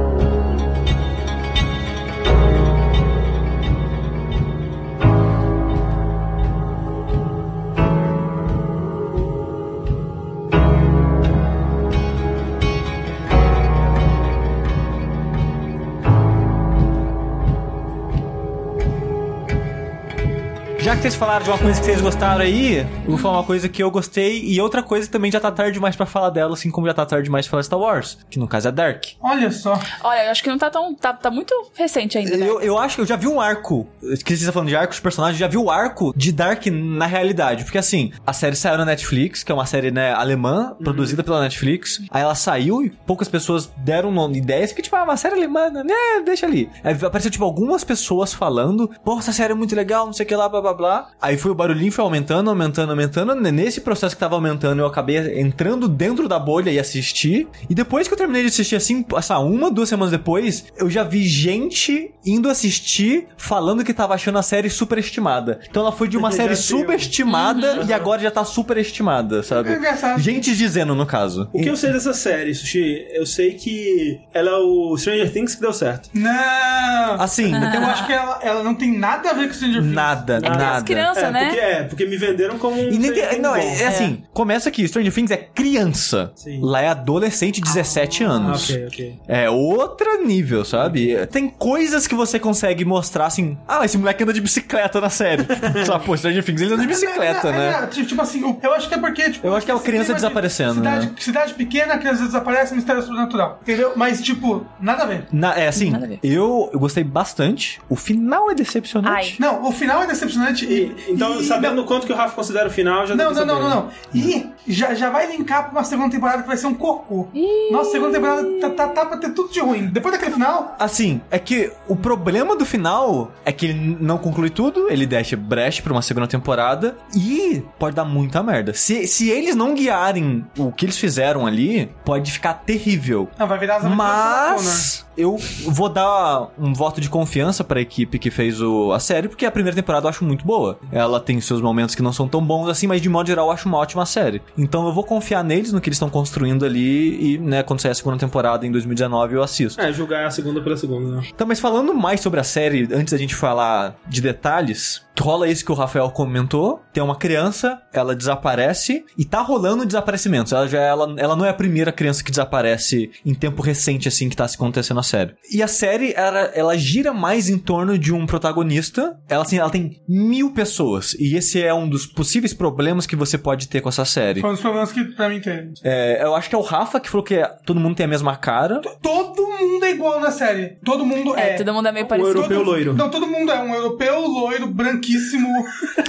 Já 20.93 20.97
que 20.97 21.01
vocês 21.01 21.15
falaram 21.15 21.43
de 21.43 21.49
uma 21.49 21.57
coisa 21.57 21.79
que 21.79 21.85
vocês 21.87 22.01
gostaram 22.01 22.41
aí, 22.41 22.77
eu 22.77 22.85
vou 23.07 23.17
falar 23.17 23.39
uma 23.39 23.43
coisa 23.43 23.67
que 23.67 23.81
eu 23.81 23.89
gostei 23.89 24.43
e 24.45 24.61
outra 24.61 24.83
coisa 24.83 25.07
que 25.07 25.11
também 25.11 25.31
já 25.31 25.39
tá 25.39 25.51
tarde 25.51 25.71
demais 25.73 25.95
pra 25.95 26.05
falar 26.05 26.29
dela, 26.29 26.53
assim 26.53 26.69
como 26.69 26.85
já 26.85 26.93
tá 26.93 27.03
tarde 27.03 27.23
demais 27.23 27.47
pra 27.47 27.51
falar 27.51 27.63
Star 27.63 27.79
Wars, 27.79 28.19
que 28.29 28.37
no 28.37 28.47
caso 28.47 28.67
é 28.67 28.71
Dark. 28.71 29.03
Olha 29.19 29.49
só. 29.49 29.73
Olha, 30.03 30.25
eu 30.25 30.29
acho 30.31 30.43
que 30.43 30.49
não 30.51 30.57
tá 30.59 30.69
tão. 30.69 30.93
Tá, 30.93 31.11
tá 31.11 31.31
muito 31.31 31.51
recente 31.75 32.15
ainda, 32.19 32.37
né? 32.37 32.47
Eu, 32.47 32.61
eu 32.61 32.77
acho 32.77 32.97
que 32.97 33.01
eu 33.01 33.05
já 33.07 33.15
vi 33.15 33.27
um 33.27 33.41
arco. 33.41 33.87
Que 34.23 34.37
você 34.37 34.45
tá 34.45 34.51
falando 34.51 34.69
de 34.69 34.75
arcos 34.75 34.97
de 34.97 35.01
personagens, 35.01 35.41
eu 35.41 35.47
já 35.47 35.49
vi 35.49 35.57
o 35.57 35.71
arco 35.71 36.13
de 36.15 36.31
Dark 36.31 36.63
na 36.67 37.07
realidade. 37.07 37.63
Porque 37.63 37.79
assim, 37.79 38.11
a 38.25 38.31
série 38.31 38.55
saiu 38.55 38.77
na 38.77 38.85
Netflix, 38.85 39.41
que 39.41 39.51
é 39.51 39.55
uma 39.55 39.65
série, 39.65 39.89
né, 39.89 40.13
alemã, 40.13 40.75
produzida 40.83 41.23
pela 41.23 41.41
Netflix. 41.41 42.03
Aí 42.11 42.21
ela 42.21 42.35
saiu 42.35 42.83
e 42.85 42.91
poucas 42.91 43.27
pessoas 43.27 43.65
deram 43.77 44.11
nome- 44.11 44.37
ideias, 44.37 44.69
porque, 44.71 44.83
tipo, 44.83 44.95
ah, 44.95 45.03
uma 45.03 45.17
série 45.17 45.33
alemã, 45.37 45.71
né? 45.71 45.95
Deixa 46.23 46.45
ali. 46.45 46.69
Aí 46.83 46.93
apareceu, 46.93 47.31
tipo, 47.31 47.43
algumas 47.45 47.83
pessoas 47.83 48.31
falando, 48.31 48.87
pô, 49.03 49.17
essa 49.17 49.33
série 49.33 49.53
é 49.53 49.55
muito 49.55 49.75
legal, 49.75 50.05
não 50.05 50.13
sei 50.13 50.23
o 50.23 50.29
que 50.29 50.35
lá, 50.35 50.47
blá 50.47 50.61
blá 50.61 50.73
blá. 50.75 50.82
Aí 51.21 51.37
foi 51.37 51.51
o 51.51 51.55
barulhinho, 51.55 51.91
foi 51.91 52.03
aumentando, 52.03 52.49
aumentando, 52.49 52.91
aumentando. 52.91 53.35
Nesse 53.35 53.81
processo 53.81 54.15
que 54.15 54.19
tava 54.19 54.35
aumentando, 54.35 54.79
eu 54.79 54.85
acabei 54.85 55.39
entrando 55.39 55.87
dentro 55.87 56.27
da 56.27 56.39
bolha 56.39 56.71
e 56.71 56.79
assisti. 56.79 57.47
E 57.69 57.75
depois 57.75 58.07
que 58.07 58.13
eu 58.13 58.17
terminei 58.17 58.41
de 58.43 58.47
assistir, 58.49 58.75
assim, 58.75 59.05
essa 59.15 59.39
uma, 59.39 59.71
duas 59.71 59.89
semanas 59.89 60.11
depois, 60.11 60.65
eu 60.77 60.89
já 60.89 61.03
vi 61.03 61.23
gente 61.27 62.11
indo 62.25 62.49
assistir 62.49 63.27
falando 63.37 63.83
que 63.83 63.93
tava 63.93 64.13
achando 64.13 64.37
a 64.37 64.41
série 64.43 64.69
superestimada. 64.69 65.59
Então 65.69 65.81
ela 65.83 65.91
foi 65.91 66.07
de 66.07 66.17
uma 66.17 66.31
série 66.33 66.55
subestimada 66.55 67.83
e 67.87 67.93
agora 67.93 68.21
já 68.21 68.31
tá 68.31 68.43
superestimada, 68.43 69.43
sabe? 69.43 69.69
É 69.69 69.75
engraçado. 69.77 70.19
Gente 70.19 70.55
dizendo, 70.55 70.95
no 70.95 71.05
caso. 71.05 71.49
O 71.53 71.61
que 71.61 71.69
eu 71.69 71.75
sei 71.75 71.91
dessa 71.91 72.13
série, 72.13 72.53
Sushi? 72.53 73.05
Eu 73.11 73.25
sei 73.25 73.53
que 73.53 74.19
ela 74.33 74.51
é 74.51 74.55
o 74.55 74.95
Stranger 74.97 75.31
Things 75.31 75.55
que 75.55 75.61
deu 75.61 75.73
certo. 75.73 76.09
Não! 76.13 77.21
Assim, 77.21 77.51
Eu 77.53 77.85
acho 77.85 78.05
que 78.05 78.13
ela, 78.13 78.39
ela 78.41 78.63
não 78.63 78.75
tem 78.75 78.97
nada 78.97 79.29
a 79.29 79.33
ver 79.33 79.47
com 79.47 79.53
Stranger 79.53 79.81
Things. 79.81 79.93
nada, 79.93 80.37
É 80.37 80.41
que 80.41 80.47
as 80.47 80.57
nada. 80.73 80.85
crianças, 80.85 81.23
é, 81.23 81.31
né? 81.31 81.45
porque, 81.45 81.59
é, 81.59 81.83
porque 81.83 82.05
me 82.05 82.17
venderam 82.17 82.57
como 82.57 82.75
um 82.75 82.89
E 82.89 83.39
não, 83.39 83.55
é, 83.55 83.81
é 83.81 83.87
assim, 83.87 84.23
começa 84.33 84.69
aqui, 84.69 84.87
Stranger 84.87 85.13
Things 85.13 85.31
é 85.31 85.37
criança. 85.37 86.31
Sim. 86.35 86.59
Lá 86.61 86.81
é 86.81 86.87
adolescente, 86.89 87.61
17 87.61 88.23
Ah, 88.23 88.29
anos. 88.29 88.69
ok, 88.69 88.85
ok. 88.87 89.19
É 89.27 89.49
outro 89.49 90.23
nível, 90.25 90.63
sabe? 90.65 91.15
Tem 91.27 91.49
coisas 91.49 92.07
que 92.07 92.15
você 92.15 92.39
consegue 92.39 92.85
mostrar 92.85 93.25
assim. 93.25 93.57
Ah, 93.67 93.83
esse 93.85 93.97
moleque 93.97 94.23
anda 94.23 94.33
de 94.33 94.41
bicicleta 94.41 94.99
na 95.01 95.09
série. 95.09 95.43
Só, 95.85 95.97
pô, 95.99 96.15
Stranger 96.15 96.43
Things 96.43 96.61
ele 96.61 96.73
anda 96.73 96.81
de 96.81 96.87
bicicleta, 96.87 97.47
É, 97.47 97.51
é, 97.51 97.53
né? 97.53 97.79
é, 97.83 97.87
tipo 97.87 98.07
tipo 98.07 98.21
assim, 98.21 98.57
eu 98.61 98.73
acho 98.73 98.87
que 98.87 98.93
é 98.93 98.97
porque, 98.97 99.29
tipo... 99.31 99.47
Eu 99.47 99.55
acho 99.55 99.65
que 99.65 99.71
é 99.71 99.73
uma 99.73 99.79
esse 99.81 99.85
criança 99.89 100.05
clima 100.05 100.15
de 100.19 100.21
desaparecendo, 100.21 100.73
Cidade, 100.75 101.05
né? 101.07 101.11
cidade 101.17 101.53
pequena, 101.55 101.93
a 101.95 101.97
criança 101.97 102.23
desaparece, 102.25 102.75
mistério 102.75 103.01
sobrenatural. 103.01 103.59
Entendeu? 103.61 103.93
Mas, 103.95 104.21
tipo, 104.21 104.65
nada 104.79 105.03
a 105.03 105.05
ver. 105.07 105.25
Na- 105.31 105.55
é 105.57 105.67
assim, 105.67 105.89
Nada 105.89 106.05
a 106.05 106.09
ver. 106.09 106.19
eu, 106.23 106.69
eu 106.71 106.79
gostei 106.79 107.03
bastante. 107.03 107.81
O 107.89 107.95
final 107.95 108.51
é 108.51 108.55
decepcionante. 108.55 109.15
Ai. 109.15 109.35
Não, 109.39 109.67
o 109.67 109.71
final 109.71 110.03
é 110.03 110.07
decepcionante 110.07 110.62
e... 110.63 110.73
E, 111.07 111.11
então, 111.11 111.39
e- 111.39 111.43
sabendo 111.43 111.75
não, 111.75 111.83
o 111.83 111.85
quanto 111.85 112.05
que 112.07 112.13
o 112.13 112.15
Rafa 112.15 112.35
considera 112.35 112.67
o 112.67 112.71
final, 112.71 113.05
já 113.05 113.15
Não, 113.15 113.33
deu 113.33 113.45
não, 113.45 113.59
não, 113.59 113.69
não, 113.69 113.75
não. 113.83 113.89
E 114.13 114.47
já, 114.67 114.93
já 114.93 115.09
vai 115.09 115.27
linkar 115.31 115.63
pra 115.63 115.71
uma 115.71 115.83
segunda 115.83 116.09
temporada 116.09 116.41
que 116.41 116.47
vai 116.47 116.57
ser 116.57 116.67
um 116.67 116.73
cocô. 116.73 117.27
Nossa, 117.71 117.91
segunda 117.91 118.13
temporada 118.13 118.47
tá, 118.61 118.69
tá, 118.69 118.87
tá 118.87 119.05
pra 119.05 119.17
ter 119.17 119.31
tudo 119.31 119.51
de 119.51 119.59
ruim. 119.59 119.87
Depois 119.87 120.13
daquele 120.13 120.31
final, 120.31 120.75
Assim, 120.79 121.21
é 121.29 121.37
que 121.39 121.71
o 121.87 121.95
problema 121.95 122.55
do 122.55 122.65
final 122.65 123.31
é 123.45 123.51
que 123.51 123.65
ele 123.67 123.97
não 123.99 124.17
conclui 124.17 124.49
tudo, 124.49 124.87
ele 124.89 125.05
deixa 125.05 125.35
brecha 125.35 125.81
pra 125.81 125.91
uma 125.93 126.01
segunda 126.01 126.27
temporada 126.27 126.95
e 127.15 127.61
pode 127.77 127.95
dar 127.95 128.05
muita 128.05 128.41
merda. 128.41 128.73
Se, 128.73 129.05
se 129.07 129.29
eles 129.29 129.55
não 129.55 129.73
guiarem 129.73 130.45
o 130.57 130.71
que 130.71 130.85
eles 130.85 130.97
fizeram 130.97 131.45
ali, 131.45 131.91
pode 132.05 132.31
ficar 132.31 132.53
terrível. 132.53 133.27
não, 133.37 133.47
vai 133.47 133.57
virar 133.59 133.77
as 133.77 133.81
Connor. 133.83 133.95
Mas 133.97 135.05
eu 135.17 135.37
vou 135.67 135.89
dar 135.89 136.49
um 136.57 136.73
voto 136.73 136.99
de 136.99 137.09
confiança 137.09 137.63
pra 137.63 137.81
equipe 137.81 138.19
que 138.19 138.31
fez 138.31 138.61
o, 138.61 138.91
a 138.91 138.99
série, 138.99 139.27
porque 139.27 139.45
a 139.45 139.51
primeira 139.51 139.75
temporada 139.75 140.05
eu 140.05 140.09
acho 140.09 140.23
muito 140.23 140.45
boa. 140.45 140.79
Ela 140.91 141.19
tem 141.19 141.39
seus 141.41 141.61
momentos 141.61 141.95
que 141.95 142.01
não 142.01 142.13
são 142.13 142.27
tão 142.27 142.43
bons 142.43 142.67
assim, 142.69 142.87
mas 142.87 143.01
de 143.01 143.09
modo 143.09 143.27
geral 143.27 143.47
eu 143.47 143.51
acho 143.51 143.67
uma 143.67 143.77
ótima 143.77 144.05
série. 144.05 144.41
Então 144.57 144.85
eu 144.85 144.93
vou 144.93 145.03
confiar 145.03 145.43
neles, 145.43 145.71
no 145.71 145.81
que 145.81 145.89
eles 145.89 145.95
estão 145.97 146.09
construindo 146.09 146.65
ali, 146.65 147.33
e, 147.33 147.37
né, 147.37 147.63
quando 147.63 147.81
sair 147.81 147.91
a 147.91 147.95
segunda 147.95 148.17
temporada 148.17 148.65
em 148.65 148.71
2019 148.71 149.35
eu 149.35 149.43
assisto. 149.43 149.79
É, 149.79 149.91
julgar 149.91 150.25
a 150.25 150.31
segunda 150.31 150.61
pela 150.61 150.77
segunda, 150.77 151.17
né? 151.17 151.27
Então, 151.33 151.47
mas 151.47 151.59
falando 151.59 151.93
mais 151.93 152.21
sobre 152.21 152.39
a 152.39 152.43
série, 152.43 152.87
antes 152.93 153.13
da 153.13 153.17
gente 153.17 153.35
falar 153.35 153.95
de 154.07 154.21
detalhes, 154.21 155.03
rola 155.19 155.47
isso 155.47 155.63
que 155.65 155.71
o 155.71 155.75
Rafael 155.75 156.09
comentou. 156.11 156.81
Tem 156.91 157.03
uma 157.03 157.15
criança, 157.15 157.81
ela 157.93 158.15
desaparece 158.15 159.03
e 159.17 159.25
tá 159.25 159.41
rolando 159.41 159.85
desaparecimentos. 159.85 160.51
Ela 160.53 160.67
já 160.67 160.81
ela, 160.81 161.13
ela 161.17 161.35
não 161.35 161.45
é 161.45 161.49
a 161.49 161.53
primeira 161.53 161.91
criança 161.91 162.23
que 162.23 162.31
desaparece 162.31 163.11
em 163.25 163.33
tempo 163.33 163.61
recente, 163.61 164.07
assim, 164.07 164.29
que 164.29 164.35
tá 164.35 164.47
se 164.47 164.55
acontecendo 164.55 164.99
a 164.99 165.03
série. 165.03 165.35
E 165.51 165.61
a 165.61 165.67
série, 165.67 166.13
ela, 166.15 166.39
ela 166.53 166.77
gira 166.77 167.13
mais 167.13 167.49
em 167.49 167.57
torno 167.57 167.97
de 167.97 168.13
um 168.13 168.25
protagonista. 168.25 169.17
Ela, 169.27 169.43
assim, 169.43 169.57
ela 169.57 169.69
tem 169.69 170.01
mil 170.07 170.51
pessoas. 170.53 171.13
E 171.15 171.35
esse 171.35 171.61
é 171.61 171.73
um 171.73 171.87
dos 171.87 172.05
possíveis 172.05 172.53
problemas 172.53 173.05
que 173.05 173.15
você 173.15 173.37
pode 173.37 173.67
ter 173.67 173.81
com 173.81 173.89
essa 173.89 174.05
série. 174.05 174.41
Foi 174.41 174.49
um 174.49 174.53
dos 174.53 174.61
problemas 174.61 174.91
que 174.91 175.03
pra 175.15 175.29
mim 175.29 175.39
teve. 175.39 175.73
É, 175.83 176.23
eu 176.23 176.35
acho 176.35 176.49
que 176.49 176.55
é 176.55 176.57
o 176.57 176.61
Rafa 176.61 176.99
que 176.99 177.09
falou 177.09 177.23
que 177.23 177.41
todo 177.65 177.79
mundo 177.79 177.95
tem 177.95 178.05
a 178.05 178.09
mesma 178.09 178.35
cara. 178.35 178.81
Todo 179.01 179.41
mundo 179.47 179.83
é 179.85 179.91
igual 179.91 180.19
na 180.19 180.31
série. 180.31 180.77
Todo 180.83 181.05
mundo 181.05 181.35
é. 181.37 181.51
É, 181.51 181.53
todo 181.57 181.73
mundo 181.73 181.87
é 181.87 181.91
meio 181.91 182.05
O 182.05 182.09
parecido. 182.09 182.37
europeu 182.37 182.57
Todo- 182.59 182.65
loiro. 182.69 182.93
Não, 182.93 183.09
todo 183.09 183.27
mundo 183.27 183.51
é 183.51 183.59
um 183.59 183.73
europeu 183.73 184.27
loiro, 184.27 184.67
branquíssimo, 185.03 185.49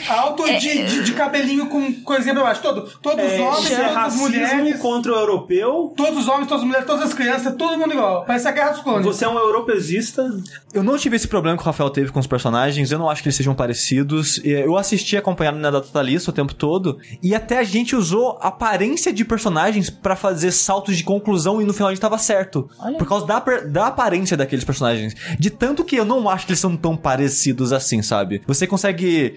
alto 0.09 0.47
É. 0.47 0.59
de, 0.59 0.85
de, 0.85 1.05
de 1.05 1.13
cabelinho 1.13 1.67
com 1.67 1.93
coisinha 2.03 2.35
pra 2.35 2.45
baixo. 2.45 2.63
Todo, 2.63 2.83
todos 3.03 3.25
os 3.25 3.33
É, 3.33 3.41
homens, 3.41 3.71
é 3.73 3.77
todas 3.77 3.97
as 3.97 4.17
mulheres. 4.17 4.79
contra 4.81 5.13
o 5.13 5.15
europeu. 5.17 5.93
Todos 5.97 6.19
os 6.23 6.29
homens, 6.29 6.47
todas 6.47 6.63
as 6.63 6.67
mulheres, 6.67 6.87
todas 6.87 7.05
as 7.05 7.15
crianças, 7.15 7.55
todo 7.57 7.77
mundo 7.79 7.93
igual. 7.93 8.25
Parece 8.25 8.49
a 8.49 8.53
Guerra 8.53 8.71
dos 8.71 8.81
Clones. 8.81 9.05
Você 9.07 9.25
é 9.25 9.29
um 9.29 9.37
europeizista. 9.39 10.29
Eu 10.73 10.83
não 10.83 10.97
tive 10.97 11.17
esse 11.17 11.29
problema 11.29 11.57
que 11.57 11.63
o 11.63 11.67
Rafael 11.67 11.91
teve 11.91 12.11
com 12.11 12.19
os 12.21 12.27
personagens, 12.27 12.91
eu 12.91 12.99
não 12.99 13.09
acho 13.09 13.23
que 13.23 13.29
eles 13.29 13.37
sejam 13.37 13.55
parecidos. 13.55 14.41
Eu 14.45 14.77
assisti 14.77 15.17
acompanhando 15.17 15.59
na 15.59 15.71
data 15.71 16.03
lista 16.03 16.31
o 16.31 16.35
tempo 16.35 16.55
todo, 16.55 16.99
e 17.23 17.35
até 17.35 17.59
a 17.59 17.65
gente 17.65 17.95
usou 17.97 18.39
aparência 18.41 19.13
de 19.13 19.25
personagens 19.25 19.91
pra 19.91 20.17
fazer 20.17 20.51
saltos 20.53 20.97
de 20.97 21.05
conclusão 21.05 21.61
e 21.61 21.65
no 21.65 21.73
final 21.73 21.89
a 21.89 21.93
gente 21.93 22.01
tava 22.01 22.19
certo. 22.19 22.69
Olha. 22.79 22.97
Por 22.99 23.07
causa 23.09 23.27
da, 23.27 23.39
da 23.41 23.87
aparência 23.87 24.37
daqueles 24.37 24.65
personagens. 24.65 25.15
De 25.39 25.51
tanto 25.51 25.85
que 25.85 25.97
eu 25.97 26.05
não 26.05 26.29
acho 26.29 26.47
que 26.47 26.53
eles 26.53 26.61
são 26.61 26.77
tão 26.77 26.97
parecidos 26.97 27.73
assim, 27.73 28.03
sabe? 28.03 28.43
Você 28.47 28.67
consegue 28.67 28.84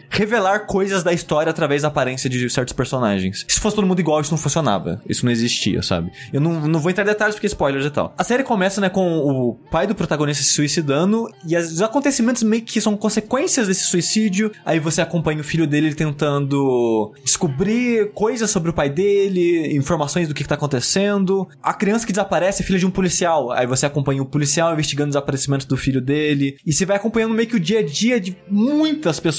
revelar 0.09 0.65
coisas 0.65 1.03
da 1.03 1.13
história 1.13 1.49
através 1.49 1.81
da 1.81 1.87
aparência 1.87 2.29
de 2.29 2.49
certos 2.49 2.73
personagens. 2.73 3.45
Se 3.47 3.59
fosse 3.59 3.75
todo 3.75 3.87
mundo 3.87 3.99
igual, 3.99 4.21
isso 4.21 4.31
não 4.31 4.37
funcionava. 4.37 5.01
Isso 5.07 5.25
não 5.25 5.31
existia, 5.31 5.81
sabe? 5.81 6.11
Eu 6.31 6.41
não, 6.41 6.67
não 6.67 6.79
vou 6.79 6.89
entrar 6.89 7.03
em 7.03 7.07
detalhes 7.07 7.35
porque 7.35 7.47
é 7.47 7.49
spoilers 7.49 7.85
e 7.85 7.89
tal. 7.89 8.13
A 8.17 8.23
série 8.23 8.43
começa, 8.43 8.81
né, 8.81 8.89
com 8.89 9.17
o 9.19 9.55
pai 9.69 9.87
do 9.87 9.95
protagonista 9.95 10.43
se 10.43 10.49
suicidando 10.49 11.27
e 11.45 11.55
os 11.55 11.81
acontecimentos 11.81 12.43
meio 12.43 12.61
que 12.61 12.81
são 12.81 12.95
consequências 12.97 13.67
desse 13.67 13.85
suicídio. 13.85 14.51
Aí 14.65 14.79
você 14.79 15.01
acompanha 15.01 15.41
o 15.41 15.43
filho 15.43 15.67
dele 15.67 15.93
tentando 15.93 17.13
descobrir 17.23 18.11
coisas 18.13 18.49
sobre 18.49 18.69
o 18.69 18.73
pai 18.73 18.89
dele, 18.89 19.75
informações 19.75 20.27
do 20.27 20.33
que, 20.33 20.43
que 20.43 20.49
tá 20.49 20.55
acontecendo. 20.55 21.47
A 21.61 21.73
criança 21.73 22.05
que 22.05 22.11
desaparece 22.11 22.61
é 22.61 22.65
filha 22.65 22.79
de 22.79 22.85
um 22.85 22.91
policial. 22.91 23.51
Aí 23.51 23.67
você 23.67 23.85
acompanha 23.85 24.21
o 24.21 24.25
policial 24.25 24.73
investigando 24.73 25.07
o 25.07 25.11
desaparecimento 25.11 25.67
do 25.67 25.77
filho 25.77 26.01
dele. 26.01 26.57
E 26.65 26.73
você 26.73 26.85
vai 26.85 26.97
acompanhando 26.97 27.33
meio 27.33 27.47
que 27.47 27.55
o 27.55 27.59
dia 27.59 27.79
a 27.79 27.85
dia 27.85 28.19
de 28.19 28.37
muitas 28.49 29.19
pessoas 29.19 29.36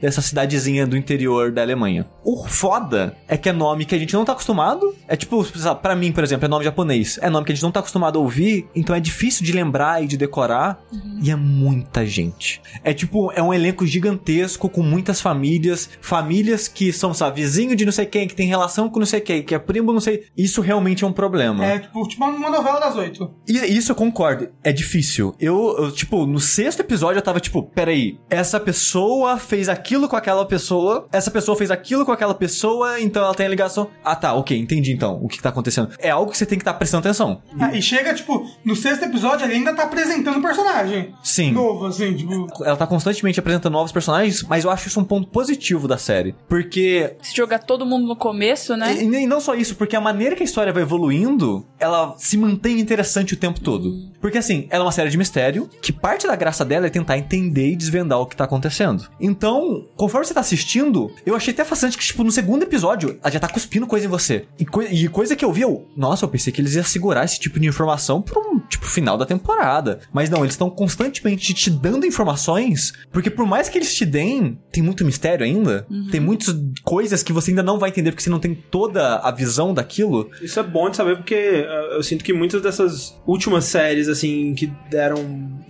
dessa 0.00 0.20
cidadezinha 0.20 0.86
do 0.86 0.96
interior 0.96 1.52
da 1.52 1.62
Alemanha. 1.62 2.06
O 2.24 2.46
foda 2.46 3.16
é 3.26 3.36
que 3.36 3.48
é 3.48 3.52
nome 3.52 3.84
que 3.84 3.94
a 3.94 3.98
gente 3.98 4.14
não 4.14 4.24
tá 4.24 4.32
acostumado. 4.32 4.94
É 5.06 5.16
tipo, 5.16 5.44
pra 5.80 5.94
mim, 5.94 6.12
por 6.12 6.22
exemplo, 6.24 6.46
é 6.46 6.48
nome 6.48 6.64
japonês. 6.64 7.18
É 7.22 7.30
nome 7.30 7.46
que 7.46 7.52
a 7.52 7.54
gente 7.54 7.62
não 7.62 7.72
tá 7.72 7.80
acostumado 7.80 8.18
a 8.18 8.22
ouvir, 8.22 8.68
então 8.74 8.94
é 8.94 9.00
difícil 9.00 9.44
de 9.44 9.52
lembrar 9.52 10.02
e 10.02 10.06
de 10.06 10.16
decorar. 10.16 10.80
E 11.22 11.30
é 11.30 11.36
muita 11.36 12.04
gente. 12.06 12.60
É 12.82 12.92
tipo, 12.92 13.32
é 13.32 13.42
um 13.42 13.52
elenco 13.52 13.86
gigantesco 13.86 14.68
com 14.68 14.82
muitas 14.82 15.20
famílias. 15.20 15.88
Famílias 16.00 16.68
que 16.68 16.92
são, 16.92 17.14
sabe, 17.14 17.40
vizinho 17.40 17.76
de 17.76 17.84
não 17.84 17.92
sei 17.92 18.06
quem, 18.06 18.26
que 18.26 18.34
tem 18.34 18.48
relação 18.48 18.88
com 18.88 18.98
não 18.98 19.06
sei 19.06 19.20
quem, 19.20 19.42
que 19.42 19.54
é 19.54 19.58
primo, 19.58 19.92
não 19.92 20.00
sei. 20.00 20.24
Isso 20.36 20.60
realmente 20.60 21.04
é 21.04 21.06
um 21.06 21.12
problema. 21.12 21.64
É 21.64 21.78
tipo, 21.78 22.06
tipo 22.06 22.24
uma 22.24 22.50
novela 22.50 22.80
das 22.80 22.96
oito. 22.96 23.34
E 23.46 23.52
isso 23.76 23.92
eu 23.92 23.96
concordo, 23.96 24.48
é 24.62 24.72
difícil. 24.72 25.34
Eu, 25.38 25.76
eu, 25.78 25.92
tipo, 25.92 26.26
no 26.26 26.40
sexto 26.40 26.80
episódio 26.80 27.18
eu 27.18 27.22
tava 27.22 27.40
tipo, 27.40 27.62
peraí, 27.62 28.18
essa 28.28 28.58
pessoa 28.58 29.37
fez 29.38 29.68
aquilo 29.68 30.08
com 30.08 30.16
aquela 30.16 30.44
pessoa, 30.44 31.06
essa 31.12 31.30
pessoa 31.30 31.56
fez 31.56 31.70
aquilo 31.70 32.04
com 32.04 32.12
aquela 32.12 32.34
pessoa, 32.34 33.00
então 33.00 33.24
ela 33.24 33.34
tem 33.34 33.46
a 33.46 33.48
ligação. 33.48 33.88
Ah, 34.04 34.16
tá, 34.16 34.34
ok, 34.34 34.58
entendi 34.58 34.92
então 34.92 35.18
o 35.22 35.28
que, 35.28 35.36
que 35.36 35.42
tá 35.42 35.48
acontecendo. 35.48 35.90
É 35.98 36.10
algo 36.10 36.30
que 36.30 36.38
você 36.38 36.46
tem 36.46 36.58
que 36.58 36.62
estar 36.62 36.74
prestando 36.74 37.00
atenção. 37.00 37.42
Ah, 37.58 37.74
e 37.74 37.82
chega, 37.82 38.14
tipo, 38.14 38.46
no 38.64 38.76
sexto 38.76 39.04
episódio 39.04 39.46
ele 39.46 39.54
ainda 39.54 39.74
tá 39.74 39.84
apresentando 39.84 40.38
o 40.38 40.42
personagem. 40.42 41.14
Sim. 41.22 41.52
Novo, 41.52 41.86
assim, 41.86 42.14
tipo. 42.14 42.46
Ela 42.64 42.76
tá 42.76 42.86
constantemente 42.86 43.38
apresentando 43.38 43.72
novos 43.72 43.92
personagens, 43.92 44.42
mas 44.42 44.64
eu 44.64 44.70
acho 44.70 44.88
isso 44.88 45.00
um 45.00 45.04
ponto 45.04 45.28
positivo 45.28 45.86
da 45.86 45.98
série. 45.98 46.34
Porque 46.48 47.16
Se 47.22 47.36
jogar 47.36 47.60
todo 47.60 47.86
mundo 47.86 48.06
no 48.06 48.16
começo, 48.16 48.76
né? 48.76 48.94
E, 48.94 49.04
e 49.04 49.26
não 49.26 49.40
só 49.40 49.54
isso, 49.54 49.76
porque 49.76 49.96
a 49.96 50.00
maneira 50.00 50.34
que 50.34 50.42
a 50.42 50.46
história 50.46 50.72
vai 50.72 50.82
evoluindo, 50.82 51.66
ela 51.78 52.14
se 52.18 52.36
mantém 52.36 52.80
interessante 52.80 53.34
o 53.34 53.36
tempo 53.36 53.60
todo. 53.60 54.08
Porque 54.20 54.38
assim, 54.38 54.66
ela 54.70 54.82
é 54.82 54.86
uma 54.86 54.92
série 54.92 55.10
de 55.10 55.18
mistério, 55.18 55.68
que 55.80 55.92
parte 55.92 56.26
da 56.26 56.36
graça 56.36 56.64
dela 56.64 56.86
é 56.86 56.90
tentar 56.90 57.18
entender 57.18 57.72
e 57.72 57.76
desvendar 57.76 58.20
o 58.20 58.26
que 58.26 58.36
tá 58.36 58.44
acontecendo. 58.44 59.08
Então, 59.28 59.86
conforme 59.96 60.26
você 60.26 60.34
tá 60.34 60.40
assistindo, 60.40 61.10
eu 61.26 61.34
achei 61.36 61.52
até 61.52 61.64
fascinante 61.64 61.98
que, 61.98 62.04
tipo, 62.04 62.24
no 62.24 62.30
segundo 62.32 62.62
episódio, 62.62 63.18
ela 63.22 63.30
já 63.32 63.38
tá 63.40 63.48
cuspindo 63.48 63.86
coisa 63.86 64.06
em 64.06 64.08
você. 64.08 64.46
E, 64.58 64.64
coi- 64.64 64.88
e 64.90 65.08
coisa 65.08 65.36
que 65.36 65.44
eu 65.44 65.52
vi, 65.52 65.62
eu, 65.62 65.86
nossa, 65.96 66.24
eu 66.24 66.28
pensei 66.28 66.52
que 66.52 66.60
eles 66.60 66.74
iam 66.74 66.84
segurar 66.84 67.24
esse 67.24 67.38
tipo 67.38 67.58
de 67.60 67.66
informação 67.66 68.20
pra 68.22 68.40
um, 68.40 68.58
tipo, 68.68 68.86
final 68.86 69.16
da 69.18 69.26
temporada. 69.26 70.00
Mas 70.12 70.30
não, 70.30 70.40
eles 70.40 70.54
estão 70.54 70.70
constantemente 70.70 71.52
te 71.54 71.70
dando 71.70 72.06
informações, 72.06 72.92
porque 73.12 73.30
por 73.30 73.46
mais 73.46 73.68
que 73.68 73.78
eles 73.78 73.94
te 73.94 74.04
deem, 74.04 74.58
tem 74.72 74.82
muito 74.82 75.04
mistério 75.04 75.44
ainda, 75.44 75.86
tem 76.10 76.20
muitas 76.20 76.54
coisas 76.82 77.22
que 77.22 77.32
você 77.32 77.50
ainda 77.50 77.62
não 77.62 77.78
vai 77.78 77.90
entender 77.90 78.10
porque 78.12 78.22
você 78.22 78.30
não 78.30 78.38
tem 78.40 78.54
toda 78.54 79.16
a 79.16 79.30
visão 79.30 79.72
daquilo. 79.74 80.30
Isso 80.42 80.58
é 80.58 80.62
bom 80.62 80.90
de 80.90 80.96
saber 80.96 81.16
porque 81.16 81.34
uh, 81.34 81.94
eu 81.96 82.02
sinto 82.02 82.24
que 82.24 82.32
muitas 82.32 82.62
dessas 82.62 83.18
últimas 83.26 83.64
séries, 83.64 84.08
assim, 84.08 84.54
que 84.54 84.70
deram 84.90 85.18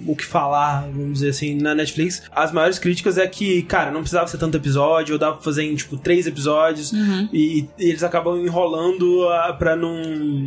o 0.06 0.14
que 0.14 0.24
falar, 0.24 0.82
vamos 0.92 1.14
dizer 1.14 1.30
assim, 1.30 1.54
na 1.61 1.74
Netflix, 1.74 2.22
as 2.34 2.52
maiores 2.52 2.78
críticas 2.78 3.18
é 3.18 3.26
que, 3.26 3.47
cara, 3.62 3.90
não 3.90 4.01
precisava 4.01 4.26
ser 4.26 4.38
tanto 4.38 4.57
episódio, 4.57 5.14
ou 5.14 5.18
dava 5.18 5.34
pra 5.36 5.42
fazer 5.44 5.64
em, 5.64 5.74
tipo, 5.74 5.96
três 5.96 6.26
episódios, 6.26 6.92
e, 7.32 7.68
e 7.78 7.88
eles 7.90 8.03
acabam 8.03 8.36
enrolando 8.38 9.24
uh, 9.26 9.57
pra 9.59 9.74
não... 9.76 10.01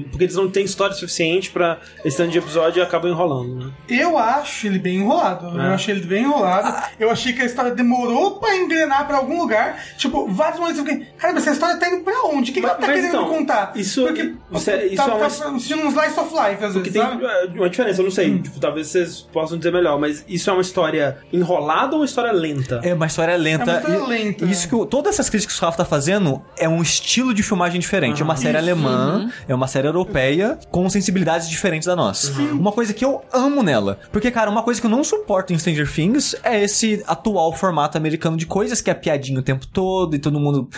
Porque 0.10 0.26
eles 0.26 0.36
não 0.36 0.50
têm 0.50 0.64
história 0.66 0.96
suficiente 0.96 1.50
pra 1.52 1.78
esse 2.06 2.18
tanto 2.18 2.32
de 2.32 2.38
episódio 2.38 2.80
e 2.80 2.84
acabam 2.84 3.12
enrolando, 3.12 3.56
né? 3.66 3.72
Eu 3.90 4.18
acho 4.18 4.68
ele 4.68 4.80
bem 4.80 4.98
enrolado. 4.98 5.48
Eu 5.58 5.62
É. 5.62 5.74
achei 5.74 5.96
ele 5.96 6.06
bem 6.06 6.24
enrolado. 6.24 6.92
Eu 7.00 7.10
achei 7.10 7.34
que 7.34 7.42
a 7.42 7.46
história 7.46 7.72
demorou 7.72 8.40
pra 8.40 8.56
engrenar 8.56 9.08
pra 9.08 9.18
algum 9.18 9.40
lugar. 9.42 9.78
Tipo, 9.98 10.28
vários 10.28 10.60
momentos 10.60 10.80
eu 10.80 10.86
fiquei, 10.86 11.08
caramba, 11.18 11.40
essa 11.40 11.52
história 11.52 11.78
tá 11.78 11.90
indo 11.90 12.04
pra 12.04 12.24
onde? 12.26 12.52
O 12.52 12.54
que, 12.54 12.62
que 12.62 12.62
Mas- 12.62 12.72
ela 12.72 12.80
tá 12.80 12.88
querendo 12.88 13.08
então, 13.08 13.28
contar? 13.30 13.72
isso- 13.76 14.04
Porque 14.04 14.34
isso 14.52 14.70
é- 14.70 14.86
isso 14.88 14.96
tá, 14.96 15.04
é 15.04 15.14
uma- 15.14 15.30
tá 15.30 15.50
um 15.50 15.58
slice 15.58 16.20
of 16.20 16.34
life, 16.34 16.64
às 16.64 16.74
Porque 16.74 16.90
vezes, 16.90 16.94
tem 16.94 17.02
sabe? 17.02 17.24
uh, 17.26 17.54
uma 17.56 17.70
diferença, 17.70 18.02
eu 18.02 18.06
não 18.06 18.12
sei, 18.12 18.40
tipo, 18.40 18.60
talvez 18.60 18.88
vocês 18.88 19.22
possam 19.22 19.58
dizer 19.58 19.72
melhor, 19.72 20.00
mas 20.00 20.24
isso 20.28 20.50
é 20.50 20.54
uma 20.54 20.62
história 20.62 21.18
enrolada 21.32 21.94
ou 21.94 22.00
uma 22.00 22.06
história 22.06 22.32
lenta? 22.32 22.80
É 22.84 22.91
uma 22.94 23.06
história 23.08 23.36
lenta. 23.36 23.64
É 23.72 23.74
uma 23.74 23.80
história 23.80 23.98
E- 23.98 24.08
lenta, 24.24 24.46
Isso 24.46 24.64
né? 24.64 24.68
que 24.70 24.76
o- 24.76 24.86
todas 24.86 25.14
essas 25.16 25.30
críticas 25.30 25.58
que 25.58 25.64
o 25.64 25.66
Rafa 25.66 25.78
tá 25.80 25.86
fazendo 25.86 26.42
é 26.58 26.68
um 26.68 26.82
estilo 26.82 27.34
de 27.34 27.44
filmagem 27.44 27.80
diferente. 27.80 28.22
É 28.22 28.26
uma 28.26 28.36
série 28.36 28.58
Isso. 28.58 28.70
alemã, 28.70 29.30
é 29.48 29.54
uma 29.56 29.68
série 29.68 29.88
europeia 29.88 30.58
com 30.70 30.90
sensibilidades 30.90 31.50
diferentes 31.50 31.86
da 31.88 31.96
nossa. 31.96 32.32
Uma 32.54 32.72
coisa 32.72 32.94
que 32.94 33.04
eu 33.04 33.22
amo 33.34 33.62
nela. 33.64 34.00
Porque, 34.12 34.30
cara, 34.32 34.50
uma 34.50 34.64
coisa 34.64 34.80
que 34.80 34.86
eu 34.86 34.92
não 34.92 35.04
suporto 35.04 35.54
em 35.54 35.60
Stranger 35.60 35.92
Things 35.92 36.36
é 36.44 36.64
esse 36.64 37.04
atual 37.08 37.54
formato 37.54 37.98
americano 37.98 38.38
de 38.38 38.46
coisas 38.46 38.82
que 38.82 38.90
é 38.90 38.94
piadinha 38.94 39.40
o 39.40 39.44
tempo 39.44 39.66
todo 39.68 40.16
e 40.16 40.20
todo 40.20 40.40
mundo 40.40 40.70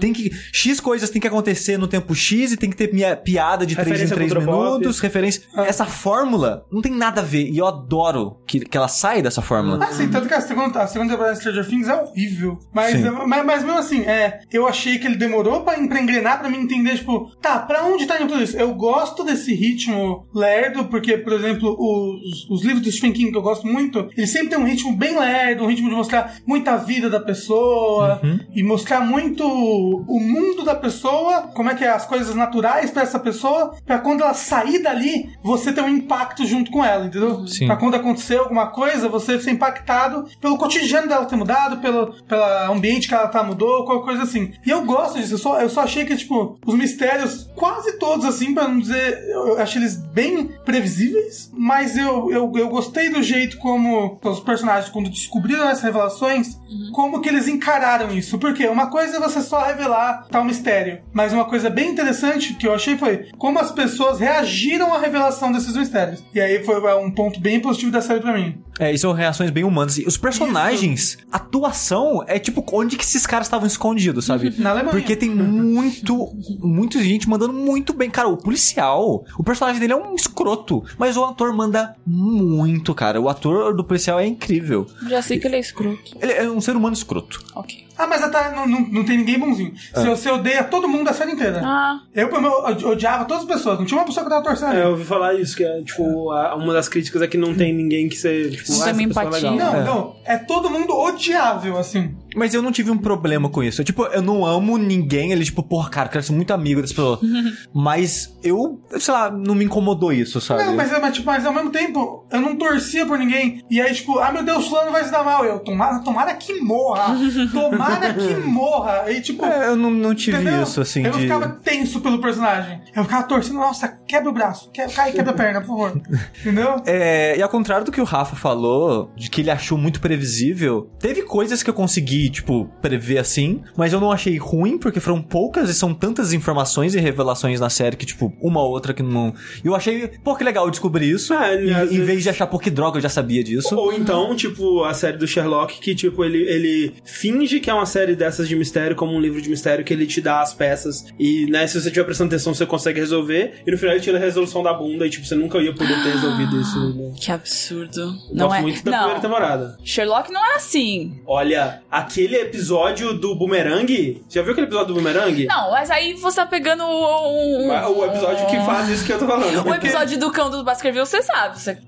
tem 0.00 0.12
que. 0.12 0.30
X 0.52 0.80
coisas 0.80 1.10
tem 1.10 1.20
que 1.20 1.26
acontecer 1.28 1.76
no 1.78 1.86
tempo 1.86 2.14
X 2.14 2.52
e 2.52 2.56
tem 2.56 2.70
que 2.70 2.76
ter 2.76 2.92
minha 2.92 3.16
piada 3.16 3.64
de 3.66 3.74
3 3.74 3.86
em 3.88 3.90
Referência 3.90 4.16
3 4.16 4.32
cultura 4.32 4.52
pop. 4.52 4.64
minutos, 4.72 5.00
referência. 5.00 5.42
Essa 5.56 5.84
fórmula 5.84 6.64
não 6.70 6.80
tem 6.82 6.92
nada 6.92 7.20
a 7.20 7.24
ver. 7.24 7.48
E 7.50 7.58
eu 7.58 7.66
adoro 7.66 8.36
que, 8.46 8.60
que 8.60 8.76
ela 8.76 8.88
sai 8.88 9.22
dessa 9.22 9.40
fórmula. 9.42 9.84
Ah, 9.84 9.92
sim, 9.92 10.08
tanto 10.08 10.26
que 10.28 10.34
a 10.34 10.40
segunda, 10.40 10.82
a 10.82 10.86
segunda 10.86 11.12
temporada 11.12 11.36
de 11.36 11.42
Stranger 11.50 11.66
Things 11.66 11.88
é 11.88 11.94
horrível. 11.94 12.58
Mas, 12.72 13.04
é, 13.04 13.10
mas, 13.10 13.44
mas 13.44 13.64
mesmo 13.64 13.78
assim, 13.78 14.02
é, 14.02 14.40
eu 14.52 14.66
achei 14.66 14.98
que 14.98 15.06
ele 15.06 15.16
demorou 15.16 15.62
pra, 15.62 15.74
pra 15.74 16.00
engrenar, 16.00 16.38
pra 16.38 16.48
me 16.48 16.56
entender, 16.56 16.96
tipo, 16.96 17.30
tá, 17.40 17.58
pra 17.58 17.84
onde 17.84 18.06
tá 18.06 18.20
indo 18.20 18.32
tudo 18.32 18.42
isso? 18.42 18.56
Eu 18.56 18.74
gosto 18.74 19.24
desse 19.24 19.54
ritmo 19.54 20.26
lerdo, 20.34 20.84
porque, 20.84 21.16
por 21.18 21.32
exemplo, 21.32 21.76
os, 21.78 22.48
os 22.48 22.62
livros 22.64 22.82
do 22.82 22.90
Stephen 22.90 23.12
King 23.12 23.30
que 23.30 23.36
eu 23.36 23.42
gosto 23.42 23.66
muito, 23.66 24.08
eles 24.16 24.30
sempre 24.30 24.48
tem 24.48 24.58
um 24.58 24.64
ritmo 24.64 24.96
bem 24.96 25.18
lerdo, 25.18 25.64
um 25.64 25.68
ritmo 25.68 25.88
de 25.88 25.94
mostrar 25.94 26.34
muita 26.46 26.76
vida 26.76 27.10
da 27.10 27.20
pessoa 27.20 28.20
e 28.54 28.62
mostrar 28.62 29.00
muito 29.00 29.44
o 29.46 30.20
mundo 30.20 30.64
da 30.64 30.74
pessoa, 30.74 31.50
como 31.54 31.70
é 31.70 31.74
que 31.74 31.84
é 31.84 31.90
as 31.90 32.06
coisas 32.06 32.34
naturais 32.34 32.90
pra 32.90 33.02
essa 33.02 33.18
pessoa, 33.18 33.74
pra 33.84 33.98
quando 33.98 34.22
ela 34.22 34.34
sair 34.34 34.82
dali, 34.82 35.30
você 35.42 35.72
ter 35.72 35.82
um 35.82 35.88
impacto 35.88 36.46
junto 36.46 36.70
com 36.70 36.84
ela, 36.84 37.06
entendeu? 37.06 37.46
Sim. 37.46 37.66
Pra 37.66 37.76
quando 37.76 37.94
acontecer 37.94 38.36
alguma 38.36 38.68
coisa, 38.68 39.08
você 39.08 39.38
ser 39.40 39.50
impactado 39.50 40.26
pelo 40.40 40.56
cotidiano 40.56 41.08
dela 41.08 41.26
ter 41.26 41.36
mudado, 41.40 41.78
pelo, 41.78 42.12
pelo 42.24 42.72
ambiente 42.72 43.08
que 43.08 43.14
ela 43.14 43.28
tá 43.28 43.42
mudou, 43.42 43.84
qualquer 43.84 44.04
coisa 44.04 44.22
assim. 44.22 44.52
E 44.64 44.70
eu 44.70 44.84
gosto 44.84 45.18
disso, 45.18 45.34
eu 45.34 45.38
só, 45.38 45.60
eu 45.60 45.68
só 45.68 45.80
achei 45.82 46.04
que, 46.04 46.16
tipo, 46.16 46.58
os 46.64 46.74
mistérios, 46.74 47.50
quase 47.54 47.98
todos, 47.98 48.24
assim, 48.24 48.54
pra 48.54 48.68
não 48.68 48.78
dizer, 48.78 49.24
eu, 49.28 49.48
eu 49.48 49.60
achei 49.60 49.80
eles 49.80 49.96
bem 49.96 50.48
previsíveis, 50.64 51.50
mas 51.52 51.96
eu, 51.96 52.30
eu, 52.30 52.52
eu 52.56 52.68
gostei 52.68 53.08
do 53.08 53.22
jeito 53.22 53.58
como 53.58 54.18
os 54.22 54.40
personagens, 54.40 54.90
quando 54.90 55.10
descobriram 55.10 55.68
essas 55.68 55.82
revelações, 55.82 56.58
como 56.92 57.20
que 57.20 57.28
eles 57.28 57.48
encararam 57.48 58.12
isso. 58.12 58.38
Porque 58.38 58.66
uma 58.66 58.88
coisa 58.88 59.16
é 59.16 59.20
você 59.20 59.40
só 59.40 59.64
revelar 59.64 60.26
tal 60.30 60.44
mistério, 60.44 61.00
mas 61.12 61.32
uma 61.32 61.44
coisa 61.44 61.70
bem 61.70 61.90
interessante 61.90 62.54
que 62.54 62.66
eu 62.66 62.74
achei 62.74 62.96
foi 62.96 63.28
como 63.38 63.58
as 63.58 63.70
pessoas 63.70 64.20
reagiram 64.20 64.92
à 64.94 64.98
revelação 64.98 65.50
desses 65.52 65.76
mistérios. 65.76 66.22
E 66.34 66.40
aí 66.40 66.62
foi 66.64 66.76
é, 66.88 66.94
um 66.94 67.10
ponto 67.10 67.40
bem 67.40 67.60
positivo 67.60 67.92
da 67.92 68.00
série 68.00 68.20
pra 68.20 68.34
mim. 68.34 68.62
É, 68.78 68.92
e 68.92 68.98
são 68.98 69.12
reações 69.12 69.50
bem 69.50 69.62
humanas. 69.62 69.98
E 69.98 70.06
os 70.06 70.16
personagens, 70.16 71.18
atuação 71.30 72.24
é 72.26 72.38
tipo 72.38 72.64
onde 72.72 72.96
que 72.96 73.04
esses 73.04 73.26
caras 73.26 73.46
estavam 73.46 73.66
escondidos, 73.66 74.24
sabe? 74.24 74.54
Na 74.58 74.70
Alemanha. 74.70 74.92
Porque 74.92 75.16
tem 75.16 75.30
muito, 75.30 76.32
muita 76.58 77.02
gente 77.02 77.28
mandando 77.28 77.52
muito 77.52 77.92
bem. 77.92 78.10
Cara, 78.10 78.28
o 78.28 78.36
policial, 78.36 79.24
o 79.38 79.42
personagem 79.42 79.80
dele 79.80 79.92
é 79.92 79.96
um 79.96 80.14
escroto, 80.14 80.84
mas 80.98 81.16
o 81.16 81.24
ator 81.24 81.52
manda 81.54 81.94
muito, 82.06 82.94
cara. 82.94 83.20
O 83.20 83.28
ator 83.28 83.74
do 83.74 83.84
policial 83.84 84.18
é 84.18 84.26
incrível. 84.26 84.86
Já 85.08 85.22
sei 85.22 85.38
que 85.38 85.46
ele 85.46 85.56
é 85.56 85.60
escroto. 85.60 86.16
Ele 86.20 86.32
é 86.32 86.50
um 86.50 86.60
ser 86.60 86.76
humano 86.76 86.94
escroto. 86.94 87.42
Ok. 87.54 87.89
Ah, 88.02 88.06
mas 88.06 88.22
até 88.22 88.50
não, 88.54 88.66
não, 88.66 88.80
não 88.80 89.04
tem 89.04 89.18
ninguém 89.18 89.38
bonzinho. 89.38 89.72
Se 89.76 90.06
você 90.08 90.30
odeia 90.30 90.64
todo 90.64 90.88
mundo 90.88 91.04
da 91.04 91.12
série 91.12 91.32
inteira. 91.32 91.60
Ah, 91.64 92.00
Eu, 92.14 92.28
odi- 92.32 92.84
odiava 92.84 93.24
todas 93.24 93.42
as 93.44 93.48
pessoas. 93.48 93.78
Não 93.78 93.84
tinha 93.86 93.98
uma 93.98 94.06
pessoa 94.06 94.24
que 94.24 94.30
tava 94.30 94.42
torcendo. 94.42 94.72
É, 94.74 94.84
eu 94.84 94.90
ouvi 94.90 95.04
falar 95.04 95.34
isso, 95.34 95.56
que 95.56 95.64
é, 95.64 95.82
tipo, 95.82 96.30
a- 96.30 96.54
uma 96.54 96.72
das 96.72 96.88
críticas 96.88 97.20
é 97.22 97.26
que 97.26 97.36
não 97.36 97.54
tem 97.54 97.74
ninguém 97.74 98.08
que 98.08 98.16
você, 98.16 98.50
tipo, 98.50 98.72
Não 98.72 98.82
ah, 98.82 98.84
tem 98.94 99.00
é 99.00 99.08
empatia. 99.08 99.50
legal. 99.50 99.54
Não, 99.72 99.80
É. 99.80 99.84
não. 99.84 100.16
É 100.24 100.36
todo 100.38 100.70
mundo 100.70 100.94
odiável, 100.96 101.76
assim. 101.78 102.14
Mas 102.36 102.54
eu 102.54 102.62
não 102.62 102.70
tive 102.72 102.90
um 102.90 102.98
problema 102.98 103.48
com 103.48 103.62
isso. 103.62 103.80
Eu, 103.80 103.84
tipo, 103.84 104.04
eu 104.06 104.22
não 104.22 104.44
amo 104.46 104.76
ninguém. 104.78 105.32
Ele, 105.32 105.44
tipo, 105.44 105.62
porra, 105.62 105.90
cara, 105.90 106.06
eu 106.08 106.12
quero 106.12 106.24
ser 106.24 106.32
muito 106.32 106.52
amigo 106.52 106.80
dessa 106.80 106.94
pessoa. 106.94 107.18
mas 107.74 108.36
eu, 108.42 108.80
sei 108.98 109.12
lá, 109.14 109.30
não 109.30 109.54
me 109.54 109.64
incomodou 109.64 110.12
isso, 110.12 110.40
sabe? 110.40 110.64
Não, 110.64 110.74
mas, 110.76 110.92
é- 110.92 111.00
mas, 111.00 111.14
tipo, 111.14 111.26
mas 111.26 111.44
ao 111.46 111.52
mesmo 111.52 111.70
tempo, 111.70 112.26
eu 112.30 112.40
não 112.40 112.56
torcia 112.56 113.06
por 113.06 113.18
ninguém. 113.18 113.64
E 113.70 113.80
aí, 113.80 113.92
tipo, 113.94 114.18
ah, 114.18 114.32
meu 114.32 114.44
Deus, 114.44 114.66
fulano 114.68 114.90
vai 114.92 115.04
se 115.04 115.10
dar 115.10 115.24
mal. 115.24 115.44
Eu, 115.44 115.58
tomara, 115.60 115.98
tomara 116.00 116.34
que 116.34 116.60
morra. 116.60 117.14
Tomara 117.52 118.14
que 118.14 118.34
morra. 118.34 119.10
E, 119.10 119.20
tipo... 119.20 119.44
É, 119.44 119.68
eu 119.68 119.76
não, 119.76 119.90
não 119.90 120.14
tive 120.14 120.40
Entendeu? 120.40 120.62
isso, 120.62 120.80
assim, 120.80 121.04
eu 121.04 121.10
não 121.10 121.18
de... 121.18 121.24
ficava 121.24 121.48
tenso 121.48 122.00
pelo 122.00 122.20
personagem. 122.20 122.80
Eu 122.94 123.04
ficava 123.04 123.24
torcendo, 123.24 123.56
nossa, 123.56 123.88
quebra 124.06 124.30
o 124.30 124.32
braço, 124.32 124.70
que- 124.70 124.86
cai, 124.88 125.12
quebra 125.12 125.32
a 125.32 125.34
perna, 125.36 125.60
por 125.60 125.68
favor. 125.68 126.00
Entendeu? 126.40 126.76
É, 126.86 127.36
e 127.36 127.42
ao 127.42 127.48
contrário 127.48 127.84
do 127.84 127.92
que 127.92 128.00
o 128.00 128.04
Rafa 128.04 128.36
falou, 128.36 129.10
de 129.16 129.30
que 129.30 129.40
ele 129.40 129.50
achou 129.50 129.76
muito 129.76 130.00
previsível, 130.00 130.90
teve 130.98 131.22
coisas 131.22 131.62
que 131.62 131.70
eu 131.70 131.74
consegui, 131.74 132.19
tipo, 132.28 132.68
prever 132.82 133.18
assim, 133.18 133.62
mas 133.76 133.92
eu 133.92 134.00
não 134.00 134.10
achei 134.12 134.36
ruim, 134.36 134.76
porque 134.78 135.00
foram 135.00 135.22
poucas 135.22 135.70
e 135.70 135.74
são 135.74 135.94
tantas 135.94 136.32
informações 136.32 136.94
e 136.94 137.00
revelações 137.00 137.60
na 137.60 137.70
série 137.70 137.96
que, 137.96 138.04
tipo, 138.04 138.32
uma 138.40 138.60
ou 138.62 138.70
outra 138.70 138.92
que 138.92 139.02
não. 139.02 139.32
Eu 139.64 139.74
achei, 139.74 140.08
pô, 140.22 140.34
que 140.36 140.44
legal 140.44 140.68
descobrir 140.70 141.10
isso. 141.10 141.32
É, 141.32 141.54
em, 141.64 141.70
às 141.72 141.82
em 141.84 141.94
vezes- 141.94 142.06
vez 142.06 142.22
de 142.24 142.30
achar, 142.30 142.46
pô, 142.46 142.58
que 142.58 142.70
droga, 142.70 142.98
eu 142.98 143.02
já 143.02 143.08
sabia 143.08 143.42
disso. 143.44 143.74
Ou 143.76 143.92
então, 143.92 144.34
tipo, 144.34 144.82
a 144.84 144.92
série 144.92 145.16
do 145.16 145.26
Sherlock, 145.26 145.78
que, 145.80 145.94
tipo, 145.94 146.24
ele, 146.24 146.38
ele 146.48 146.94
finge 147.04 147.60
que 147.60 147.70
é 147.70 147.74
uma 147.74 147.86
série 147.86 148.16
dessas 148.16 148.48
de 148.48 148.56
mistério, 148.56 148.96
como 148.96 149.12
um 149.14 149.20
livro 149.20 149.40
de 149.40 149.48
mistério, 149.48 149.84
que 149.84 149.92
ele 149.92 150.06
te 150.06 150.20
dá 150.20 150.40
as 150.42 150.52
peças. 150.52 151.06
E, 151.18 151.46
né, 151.46 151.66
se 151.66 151.80
você 151.80 151.88
estiver 151.88 152.04
prestando 152.04 152.28
atenção, 152.34 152.52
você 152.52 152.66
consegue 152.66 152.98
resolver. 152.98 153.62
E 153.66 153.70
no 153.70 153.78
final 153.78 153.94
ele 153.94 154.02
tira 154.02 154.16
a 154.18 154.20
resolução 154.20 154.62
da 154.62 154.72
bunda 154.74 155.06
e, 155.06 155.10
tipo, 155.10 155.24
você 155.24 155.34
nunca 155.34 155.58
ia 155.58 155.72
poder 155.72 156.02
ter 156.02 156.10
resolvido 156.12 156.60
isso. 156.60 156.80
Né? 156.80 157.12
que 157.20 157.30
absurdo. 157.30 158.00
Eu 158.00 158.34
Não 158.34 158.46
Gosto 158.48 158.58
é. 158.58 158.62
muito 158.62 158.76
da 158.84 158.90
primeira 158.90 159.14
Não. 159.14 159.20
temporada. 159.20 159.78
Sherlock 159.84 160.32
não 160.32 160.44
é 160.52 160.56
assim. 160.56 161.20
Olha, 161.26 161.82
aquele 162.10 162.36
episódio 162.36 163.14
do 163.14 163.34
Boomerang. 163.34 164.22
Já 164.28 164.42
viu 164.42 164.52
aquele 164.52 164.66
episódio 164.66 164.88
do 164.88 164.94
Boomerang? 164.94 165.46
Não, 165.46 165.70
mas 165.70 165.90
aí 165.90 166.14
você 166.14 166.36
tá 166.36 166.46
pegando 166.46 166.84
um. 166.84 167.68
O 167.68 168.04
episódio 168.04 168.46
que 168.46 168.56
faz 168.56 168.88
isso 168.88 169.04
que 169.04 169.12
eu 169.12 169.18
tô 169.18 169.26
falando. 169.26 169.66
O 169.66 169.74
episódio 169.74 170.18
do 170.18 170.30
cão 170.30 170.50
do 170.50 170.64
Baskerville, 170.64 171.06
você 171.06 171.22
sabe. 171.22 171.58
Você 171.60 171.78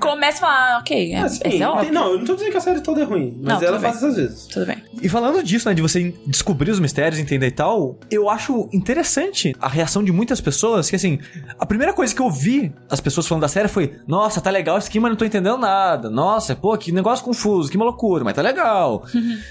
começa 0.00 0.38
a 0.38 0.40
falar, 0.40 0.78
ok, 0.78 1.12
é, 1.12 1.18
Assim, 1.18 1.40
esse 1.44 1.62
é 1.62 1.68
óbvio. 1.68 1.92
não, 1.92 2.12
eu 2.12 2.18
não 2.18 2.24
tô 2.24 2.34
dizendo 2.34 2.52
que 2.52 2.56
a 2.56 2.60
série 2.60 2.80
toda 2.80 3.00
é 3.00 3.04
ruim, 3.04 3.38
mas 3.42 3.60
Não, 3.60 3.68
ela 3.68 3.80
faz 3.80 3.96
essas 3.96 4.16
vezes. 4.16 4.46
Tudo 4.46 4.66
bem. 4.66 4.82
E 5.02 5.08
falando 5.08 5.42
disso, 5.42 5.68
né, 5.68 5.74
de 5.74 5.82
você 5.82 6.14
descobrir 6.26 6.70
os 6.70 6.78
mistérios, 6.80 7.18
entender 7.18 7.48
e 7.48 7.50
tal, 7.50 7.98
eu 8.10 8.30
acho 8.30 8.68
interessante 8.72 9.54
a 9.60 9.68
reação 9.68 10.02
de 10.04 10.12
muitas 10.12 10.40
pessoas, 10.40 10.88
que 10.88 10.96
assim, 10.96 11.18
a 11.58 11.66
primeira 11.66 11.92
coisa 11.92 12.14
que 12.14 12.22
eu 12.22 12.30
vi 12.30 12.72
as 12.88 13.00
pessoas 13.00 13.26
falando 13.26 13.42
da 13.42 13.48
série 13.48 13.68
foi, 13.68 13.96
nossa, 14.06 14.40
tá 14.40 14.50
legal 14.50 14.78
isso 14.78 14.88
aqui, 14.88 15.00
mas 15.00 15.10
não 15.10 15.16
tô 15.16 15.24
entendendo 15.24 15.58
nada. 15.58 16.08
Nossa, 16.08 16.54
pô, 16.54 16.76
que 16.78 16.92
negócio 16.92 17.24
confuso, 17.24 17.70
que 17.70 17.76
loucura, 17.82 18.24
mas 18.24 18.34
tá 18.34 18.42
legal. 18.42 19.04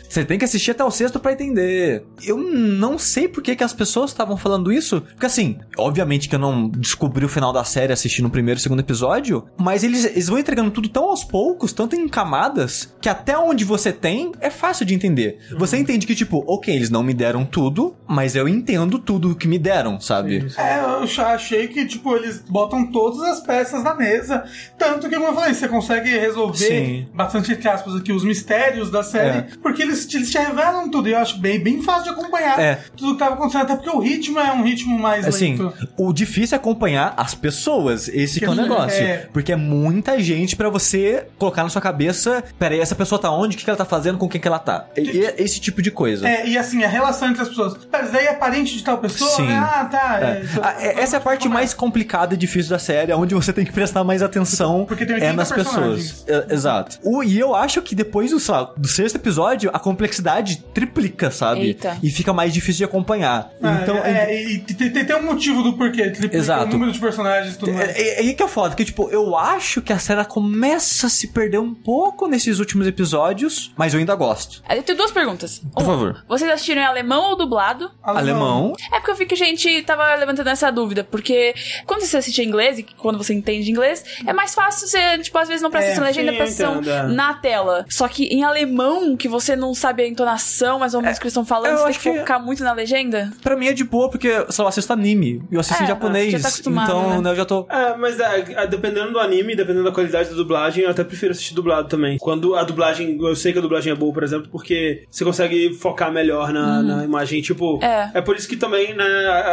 você 0.07 0.20
tem 0.25 0.37
que 0.37 0.45
assistir 0.45 0.71
até 0.71 0.83
o 0.83 0.91
sexto 0.91 1.19
pra 1.19 1.33
entender. 1.33 2.05
Eu 2.23 2.37
não 2.37 2.97
sei 2.97 3.27
por 3.27 3.41
que, 3.43 3.55
que 3.55 3.63
as 3.63 3.73
pessoas 3.73 4.11
estavam 4.11 4.37
falando 4.37 4.71
isso, 4.71 5.01
porque 5.01 5.25
assim, 5.25 5.57
obviamente 5.77 6.27
que 6.29 6.35
eu 6.35 6.39
não 6.39 6.69
descobri 6.69 7.25
o 7.25 7.29
final 7.29 7.51
da 7.53 7.63
série 7.63 7.93
assistindo 7.93 8.25
o 8.27 8.29
primeiro 8.31 8.59
e 8.59 8.63
segundo 8.63 8.79
episódio, 8.79 9.45
mas 9.57 9.83
eles, 9.83 10.05
eles 10.05 10.27
vão 10.27 10.37
entregando 10.39 10.71
tudo 10.71 10.89
tão 10.89 11.05
aos 11.05 11.23
poucos, 11.23 11.73
tanto 11.73 11.95
em 11.95 12.07
camadas, 12.07 12.93
que 13.01 13.09
até 13.09 13.37
onde 13.37 13.63
você 13.65 13.91
tem 13.91 14.31
é 14.39 14.49
fácil 14.49 14.85
de 14.85 14.93
entender. 14.93 15.39
Você 15.57 15.77
entende 15.77 16.05
que, 16.07 16.15
tipo, 16.15 16.43
ok, 16.47 16.73
eles 16.73 16.89
não 16.89 17.03
me 17.03 17.13
deram 17.13 17.45
tudo, 17.45 17.95
mas 18.07 18.35
eu 18.35 18.47
entendo 18.47 18.99
tudo 18.99 19.35
que 19.35 19.47
me 19.47 19.57
deram, 19.59 19.99
sabe? 19.99 20.47
É, 20.57 20.79
eu 20.79 21.07
já 21.07 21.33
achei 21.33 21.67
que, 21.67 21.85
tipo, 21.85 22.15
eles 22.15 22.43
botam 22.47 22.91
todas 22.91 23.21
as 23.21 23.39
peças 23.39 23.83
na 23.83 23.95
mesa. 23.95 24.43
Tanto 24.77 25.07
que, 25.09 25.15
como 25.15 25.27
eu 25.27 25.33
falei, 25.35 25.53
você 25.53 25.67
consegue 25.67 26.09
resolver 26.09 26.57
Sim. 26.57 27.07
bastante, 27.13 27.51
entre 27.53 27.67
aspas, 27.69 27.95
aqui, 27.95 28.11
os 28.11 28.23
mistérios 28.23 28.89
da 28.91 29.03
série, 29.03 29.37
É. 29.39 29.47
porque 29.61 29.81
eles, 29.81 30.05
eles 30.17 30.29
te 30.31 30.37
revelam 30.37 30.89
tudo. 30.89 31.07
E 31.09 31.11
eu 31.13 31.17
acho 31.17 31.37
bem, 31.39 31.59
bem 31.59 31.81
fácil 31.81 32.03
de 32.05 32.09
acompanhar 32.09 32.59
É. 32.59 32.79
tudo 32.95 33.13
que 33.13 33.19
tava 33.19 33.35
acontecendo. 33.35 33.61
Até 33.63 33.75
porque 33.75 33.89
o 33.89 33.99
ritmo 33.99 34.39
é 34.39 34.51
um 34.51 34.63
ritmo 34.63 34.97
mais 34.97 35.25
Assim, 35.27 35.55
lento. 35.57 35.73
o 35.97 36.13
difícil 36.13 36.55
é 36.55 36.59
acompanhar 36.59 37.13
as 37.17 37.33
pessoas. 37.33 38.07
Esse 38.07 38.39
que 38.39 38.45
é 38.45 38.49
o 38.49 38.55
Que- 38.55 38.61
negócio. 38.61 39.01
é. 39.03 39.27
Porque 39.33 39.51
é 39.51 39.55
muita 39.55 40.19
gente 40.19 40.55
pra 40.55 40.69
você 40.69 41.25
colocar 41.37 41.63
na 41.63 41.69
sua 41.69 41.81
cabeça. 41.81 42.43
Peraí, 42.57 42.79
essa 42.79 42.95
pessoa 42.95 43.19
tá 43.19 43.31
onde? 43.31 43.55
O 43.55 43.57
que 43.59 43.63
que 43.63 43.69
ela 43.69 43.77
tá 43.77 43.85
fazendo? 43.85 44.17
Com 44.17 44.27
quem 44.29 44.39
que 44.41 44.47
ela 44.47 44.59
tá? 44.59 44.85
E, 44.95 45.01
e 45.17 45.25
é 45.25 45.35
esse 45.37 45.59
tipo 45.59 45.81
de 45.81 45.91
coisa. 45.91 46.27
É, 46.27 46.47
e 46.47 46.57
assim, 46.57 46.83
a 46.83 46.87
relação 46.87 47.29
entre 47.29 47.41
as 47.41 47.49
pessoas. 47.49 47.77
Pera, 47.85 48.03
isso 48.03 48.13
daí 48.13 48.25
é 48.27 48.33
parente 48.33 48.75
de 48.77 48.83
tal 48.83 48.97
pessoa? 48.97 49.29
Sim. 49.31 49.47
Ah, 49.51 49.87
tá. 49.89 50.19
É. 50.21 50.25
é, 50.25 50.41
isso- 50.43 50.59
é- 50.79 51.01
essa 51.01 51.15
é 51.15 51.17
a 51.17 51.21
parte 51.21 51.47
mais 51.47 51.73
complicada 51.73 52.33
e 52.33 52.37
difícil 52.37 52.69
da 52.71 52.79
série, 52.79 53.13
onde 53.13 53.33
você 53.35 53.51
tem 53.53 53.65
que 53.65 53.71
prestar 53.71 54.03
mais 54.03 54.21
atenção 54.21 54.85
Porque 54.85 55.05
tem 55.05 55.15
é 55.15 55.19
80 55.19 55.33
nas 55.35 55.51
pessoas. 55.51 56.23
É, 56.27 56.53
exato. 56.53 56.97
O, 57.03 57.23
e 57.23 57.37
eu 57.39 57.55
acho 57.55 57.81
que 57.81 57.95
depois 57.95 58.31
do, 58.31 58.39
sei 58.39 58.53
lá, 58.53 58.71
do 58.77 58.87
sexto 58.87 59.15
episódio, 59.15 59.69
a 59.73 59.79
complexidade 60.01 60.63
triplica, 60.73 61.29
sabe? 61.29 61.61
Eita. 61.61 61.97
E 62.01 62.09
fica 62.09 62.33
mais 62.33 62.51
difícil 62.51 62.79
de 62.79 62.83
acompanhar. 62.85 63.51
Ah, 63.61 63.79
então, 63.83 63.97
é, 63.97 64.43
e 64.43 64.59
tem, 64.59 65.15
um 65.15 65.23
motivo 65.23 65.61
do 65.61 65.73
porquê. 65.73 66.09
Triplica 66.09 66.37
Exato. 66.37 66.65
O 66.65 66.69
número 66.69 66.91
de 66.91 66.99
personagens 66.99 67.55
e 67.55 67.57
tudo 67.59 67.73
mais. 67.73 67.89
É, 67.89 68.01
é, 68.01 68.15
é 68.15 68.19
aí 68.19 68.33
que 68.33 68.41
é 68.41 68.47
foda, 68.47 68.75
que 68.75 68.83
tipo, 68.83 69.09
eu 69.09 69.37
acho 69.37 69.81
que 69.81 69.93
a 69.93 69.99
série 69.99 70.23
começa 70.25 71.07
a 71.07 71.09
se 71.09 71.27
perder 71.27 71.59
um 71.59 71.73
pouco 71.73 72.27
nesses 72.27 72.59
últimos 72.59 72.87
episódios, 72.87 73.71
mas 73.77 73.93
eu 73.93 73.99
ainda 73.99 74.15
gosto. 74.15 74.63
Eu 74.69 74.81
tenho 74.81 74.97
duas 74.97 75.11
perguntas. 75.11 75.61
Por 75.73 75.83
favor. 75.83 76.23
Vocês 76.27 76.49
assistiram 76.49 76.81
em 76.81 76.85
alemão 76.85 77.29
ou 77.29 77.37
dublado? 77.37 77.91
Alemão. 78.01 78.73
É 78.91 78.97
porque 78.97 79.11
eu 79.11 79.15
vi 79.15 79.25
que 79.25 79.35
a 79.35 79.37
gente 79.37 79.83
tava 79.83 80.15
levantando 80.15 80.49
essa 80.49 80.71
dúvida, 80.71 81.03
porque 81.03 81.53
quando 81.85 82.01
você 82.01 82.17
assiste 82.17 82.41
em 82.41 82.47
inglês 82.47 82.79
e 82.79 82.83
quando 82.83 83.17
você 83.17 83.33
entende 83.33 83.69
inglês, 83.69 84.03
é 84.25 84.33
mais 84.33 84.55
fácil 84.55 84.87
você, 84.87 85.19
tipo, 85.19 85.37
às 85.37 85.47
vezes 85.47 85.61
não 85.61 85.69
presta 85.69 85.89
É, 85.89 85.93
atenção 85.93 86.03
na 86.03 86.09
legenda, 86.09 86.33
presta 86.33 86.91
é. 86.91 87.07
na 87.13 87.33
tela. 87.35 87.85
Só 87.89 88.07
que 88.07 88.25
em 88.25 88.43
alemão, 88.43 89.15
que 89.15 89.27
você 89.27 89.55
não 89.55 89.73
sabe 89.73 89.90
a 89.99 90.07
entonação, 90.07 90.79
mais 90.79 90.93
ou 90.93 91.01
menos 91.01 91.17
o 91.17 91.19
que 91.21 91.25
eles 91.25 91.31
estão 91.33 91.45
falando, 91.45 91.77
você 91.77 91.83
tem 91.85 91.93
que 91.93 91.99
que- 91.99 92.19
focar 92.19 92.43
muito 92.43 92.63
na 92.63 92.73
legenda. 92.73 93.31
Pra 93.41 93.55
mim 93.55 93.67
é 93.67 93.73
de 93.73 93.83
boa, 93.83 94.09
porque, 94.09 94.29
sei 94.29 94.37
lá, 94.59 94.63
eu 94.63 94.67
assisto 94.67 94.93
anime. 94.93 95.41
Eu 95.51 95.59
assisto 95.59 95.81
É, 95.81 95.85
em 95.85 95.87
japonês. 95.87 96.31
já 96.31 96.39
tá 96.39 96.47
acostumado, 96.47 96.89
então, 96.89 97.09
né? 97.09 97.21
né, 97.21 97.31
eu 97.31 97.35
já 97.35 97.45
tô. 97.45 97.65
É, 97.69 97.95
mas 97.97 98.19
é, 98.19 98.45
é, 98.55 98.67
dependendo 98.67 99.11
do 99.11 99.19
anime, 99.19 99.55
dependendo 99.55 99.85
da 99.85 99.91
qualidade 99.91 100.29
da 100.29 100.35
dublagem, 100.35 100.83
eu 100.83 100.89
até 100.89 101.03
prefiro 101.03 101.31
assistir 101.31 101.53
dublado 101.53 101.87
também. 101.87 102.17
Quando 102.19 102.55
a 102.55 102.63
dublagem, 102.63 103.17
eu 103.21 103.35
sei 103.35 103.51
que 103.53 103.59
a 103.59 103.61
dublagem 103.61 103.91
é 103.91 103.95
boa, 103.95 104.13
por 104.13 104.23
exemplo, 104.23 104.47
porque 104.51 105.03
você 105.09 105.23
consegue 105.25 105.73
focar 105.73 106.11
melhor 106.11 106.51
na, 106.53 106.81
na 106.81 107.03
imagem. 107.03 107.41
Tipo, 107.41 107.79
É. 107.83 108.21
por 108.21 108.35
isso 108.35 108.47
que 108.47 108.55
também, 108.55 108.93
né, 108.95 109.05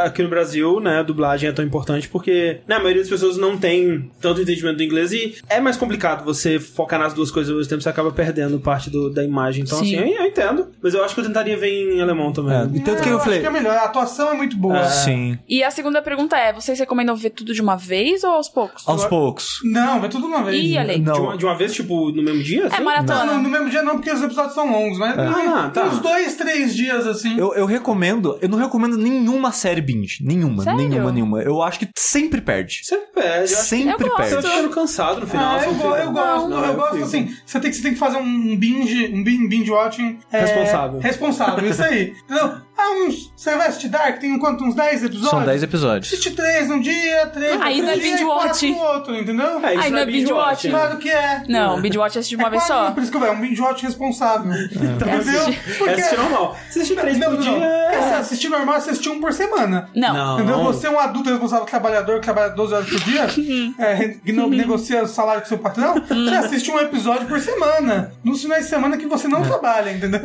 aqui 0.05 0.23
no 0.23 0.29
Brasil, 0.29 0.81
né, 0.81 0.99
a 1.01 1.03
dublagem 1.03 1.49
é 1.49 1.53
tão 1.53 1.65
importante, 1.65 2.09
porque 2.09 2.59
né, 2.67 2.77
a 2.77 2.79
maioria 2.79 3.03
das 3.03 3.11
pessoas 3.11 3.37
não 3.37 3.57
tem 3.57 4.11
tanto 4.21 4.41
entendimento 4.41 4.77
do 4.77 4.83
inglês 4.83 5.13
e 5.13 5.37
é 5.49 5.61
mais 5.61 5.77
complicado 5.77 6.25
você 6.25 6.59
focar 6.59 6.99
nas 6.99 7.15
duas 7.15 7.31
coisas 7.31 7.51
ao 7.51 7.57
mesmo 7.57 7.71
tempo, 7.71 7.83
você 7.83 7.89
acaba 7.89 8.11
perdendo 8.13 8.59
parte 8.61 8.91
do- 8.91 9.11
da 9.11 9.25
imagem. 9.25 9.63
Então, 9.65 9.79
Sim. 9.79 9.97
assim, 9.97 10.15
eu, 10.19 10.25
eu 10.25 10.29
entendo, 10.31 10.69
mas 10.83 10.95
eu 10.95 11.05
acho 11.05 11.15
que 11.15 11.21
eu 11.21 11.25
tentaria 11.25 11.57
ver 11.57 11.95
em 11.95 12.01
alemão 12.01 12.33
também. 12.33 12.55
É, 12.55 12.65
e 12.75 12.81
tanto 12.81 13.03
que 13.03 13.09
eu 13.09 13.17
acho 13.17 13.25
falei. 13.25 13.41
que 13.41 13.47
é 13.47 13.51
melhor. 13.51 13.77
A 13.77 13.85
atuação 13.85 14.31
é 14.31 14.35
muito 14.35 14.57
boa. 14.57 14.85
Sim. 14.85 15.39
E 15.49 15.63
a 15.63 15.71
segunda 15.71 16.01
pergunta 16.03 16.37
é: 16.37 16.53
vocês 16.53 16.79
recomendam 16.79 17.15
ver 17.17 17.31
tudo 17.31 17.53
de 17.55 17.61
uma 17.63 17.77
vez 17.77 18.25
ou 18.25 18.31
aos 18.31 18.49
poucos? 18.49 18.87
Aos 18.87 19.05
poucos. 19.05 19.61
Não, 19.65 20.01
vai 20.01 20.09
tudo 20.09 20.23
de 20.23 20.29
uma 20.29 20.43
vez. 20.43 20.63
Ih, 20.65 20.79
aí. 20.79 20.99
Não. 21.01 21.13
De, 21.15 21.21
uma, 21.21 21.37
de 21.37 21.45
uma 21.47 21.55
vez, 21.57 21.73
tipo, 21.75 22.11
no 22.13 22.23
mesmo 22.23 22.43
dia? 22.43 22.65
É 22.65 22.67
assim? 22.67 22.83
maratona. 22.83 23.25
Não, 23.25 23.37
no, 23.37 23.43
no 23.45 23.49
mesmo 23.49 23.71
dia 23.71 23.83
não, 23.83 23.95
porque 23.97 24.11
os 24.11 24.23
episódios 24.23 24.55
são 24.55 24.71
longos, 24.71 24.99
mas 24.99 25.17
Ah, 25.19 25.71
tem 25.73 25.83
tá. 25.83 25.89
uns 25.89 25.99
dois, 26.01 26.35
três 26.37 26.75
dias 26.75 27.07
assim. 27.07 27.39
Eu, 27.39 27.55
eu 27.55 27.67
recomendo, 27.67 28.39
eu 28.41 28.49
não 28.49 28.59
recomendo 28.59 28.97
nenhuma 28.97 29.53
série 29.53 29.81
binge. 29.81 30.19
Nenhuma, 30.25 30.63
Sério? 30.63 30.89
nenhuma, 30.89 31.13
nenhuma. 31.13 31.43
Eu 31.43 31.63
acho 31.63 31.79
que 31.79 31.89
sempre 31.97 32.41
perde. 32.41 32.81
Você 32.85 32.97
perde. 32.97 33.53
Eu 33.53 33.59
acho 33.59 33.69
Sempre 33.69 34.07
Eu 34.09 34.17
perde. 34.17 34.37
ficando 34.49 34.69
cansado 34.71 35.21
no 35.21 35.27
final. 35.27 35.59
Ah, 35.59 35.65
eu, 35.65 35.73
não 35.73 35.79
go- 35.79 35.97
eu 35.97 36.13
gosto, 36.13 36.49
Não, 36.49 36.65
eu 36.65 36.75
gosto 36.75 36.93
fico. 36.95 37.05
assim. 37.05 37.37
Você 37.45 37.61
tem, 37.61 37.71
que- 37.71 37.77
você 37.77 37.83
tem 37.83 37.93
que 37.93 37.99
fazer 37.99 38.17
um 38.17 38.57
binge, 38.57 39.07
um 39.13 39.23
bin- 39.23 39.49
binge 39.49 39.71
watching. 39.71 40.08
É, 40.33 40.41
Responsável. 40.41 41.01
Responsável, 41.01 41.69
isso 41.71 41.83
aí. 41.83 42.15
Entendeu? 42.25 42.61
Ah, 42.79 42.93
uns. 42.93 43.33
Você 43.35 43.57
vai 43.57 43.67
assistir 43.67 43.89
Dark, 43.89 44.21
tem 44.21 44.39
quanto? 44.39 44.63
Uns 44.63 44.75
10 44.75 45.05
episódios? 45.05 45.31
São 45.31 45.45
10 45.45 45.63
episódios. 45.65 46.13
Assiste 46.13 46.31
três 46.31 46.69
num 46.69 46.81
dia, 46.81 47.27
três 47.27 47.57
no 47.57 47.63
Aí 47.63 47.81
outro 47.81 47.87
não 47.87 47.93
é 47.93 47.97
dia 47.97 48.11
binge 48.11 48.67
e 48.67 48.71
no 48.71 48.79
outro, 48.79 49.17
entendeu? 49.17 49.67
É, 49.67 49.75
isso 49.75 49.83
Ai, 49.83 49.91
não 49.91 49.99
é 49.99 50.07
binge 50.07 50.33
watching. 50.33 50.71
Claro 50.71 50.97
que 50.99 51.11
é. 51.11 51.43
Não, 51.49 51.81
binge 51.81 51.99
watch 51.99 52.19
assiste 52.19 52.37
de 52.37 52.37
uma 52.37 52.49
é 52.49 52.51
vez 52.51 52.63
só. 52.63 52.91
Por 52.93 53.03
isso 53.03 53.11
que 53.11 53.17
eu 53.19 53.25
é 53.25 53.31
um 53.33 53.41
binge 53.41 53.61
watch 53.61 53.85
responsável. 53.85 54.53
Entendeu? 54.69 55.89
É 55.89 55.93
assistir 55.93 56.17
normal. 56.17 56.57
Você 56.69 56.79
assistir 56.79 56.97
três 56.97 57.19
Não, 57.19 57.31
por 57.31 57.41
não, 57.41 57.53
não. 57.53 57.59
dia... 57.59 57.89
Porque 57.91 58.03
se 58.03 58.15
assistir 58.15 58.49
normal, 58.49 58.81
você 58.81 58.91
assistir 58.91 59.09
um 59.09 59.21
por 59.21 59.33
semana. 59.33 59.89
Não. 59.95 60.15
Não. 60.15 60.35
Entendeu? 60.35 60.65
Você 60.65 60.87
é 60.87 60.91
um 60.91 60.99
adulto 60.99 61.31
responsável 61.31 61.67
trabalhador 61.67 62.21
que 62.21 62.25
trabalha 62.25 62.51
12 62.51 62.75
horas 62.75 62.89
por 62.89 63.01
dia, 63.01 63.27
é, 63.79 64.09
que 64.09 64.33
não 64.33 64.49
negocia 64.49 65.03
o 65.03 65.09
salário 65.09 65.43
com 65.43 65.49
seu 65.49 65.59
patrão, 65.59 65.95
você 65.95 66.35
assiste 66.35 66.71
um 66.71 66.79
episódio 66.79 67.27
por 67.27 67.41
semana. 67.41 68.13
Nos 68.23 68.43
finais 68.43 68.65
de 68.65 68.71
semana 68.71 68.97
que 68.97 69.07
você 69.07 69.27
não 69.27 69.43
trabalha, 69.43 69.91
entendeu? 69.91 70.21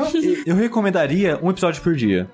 Eu 0.46 0.56
recomendaria 0.56 1.40
um 1.42 1.50
episódio 1.50 1.82
por 1.82 1.96
dia. 1.96 2.28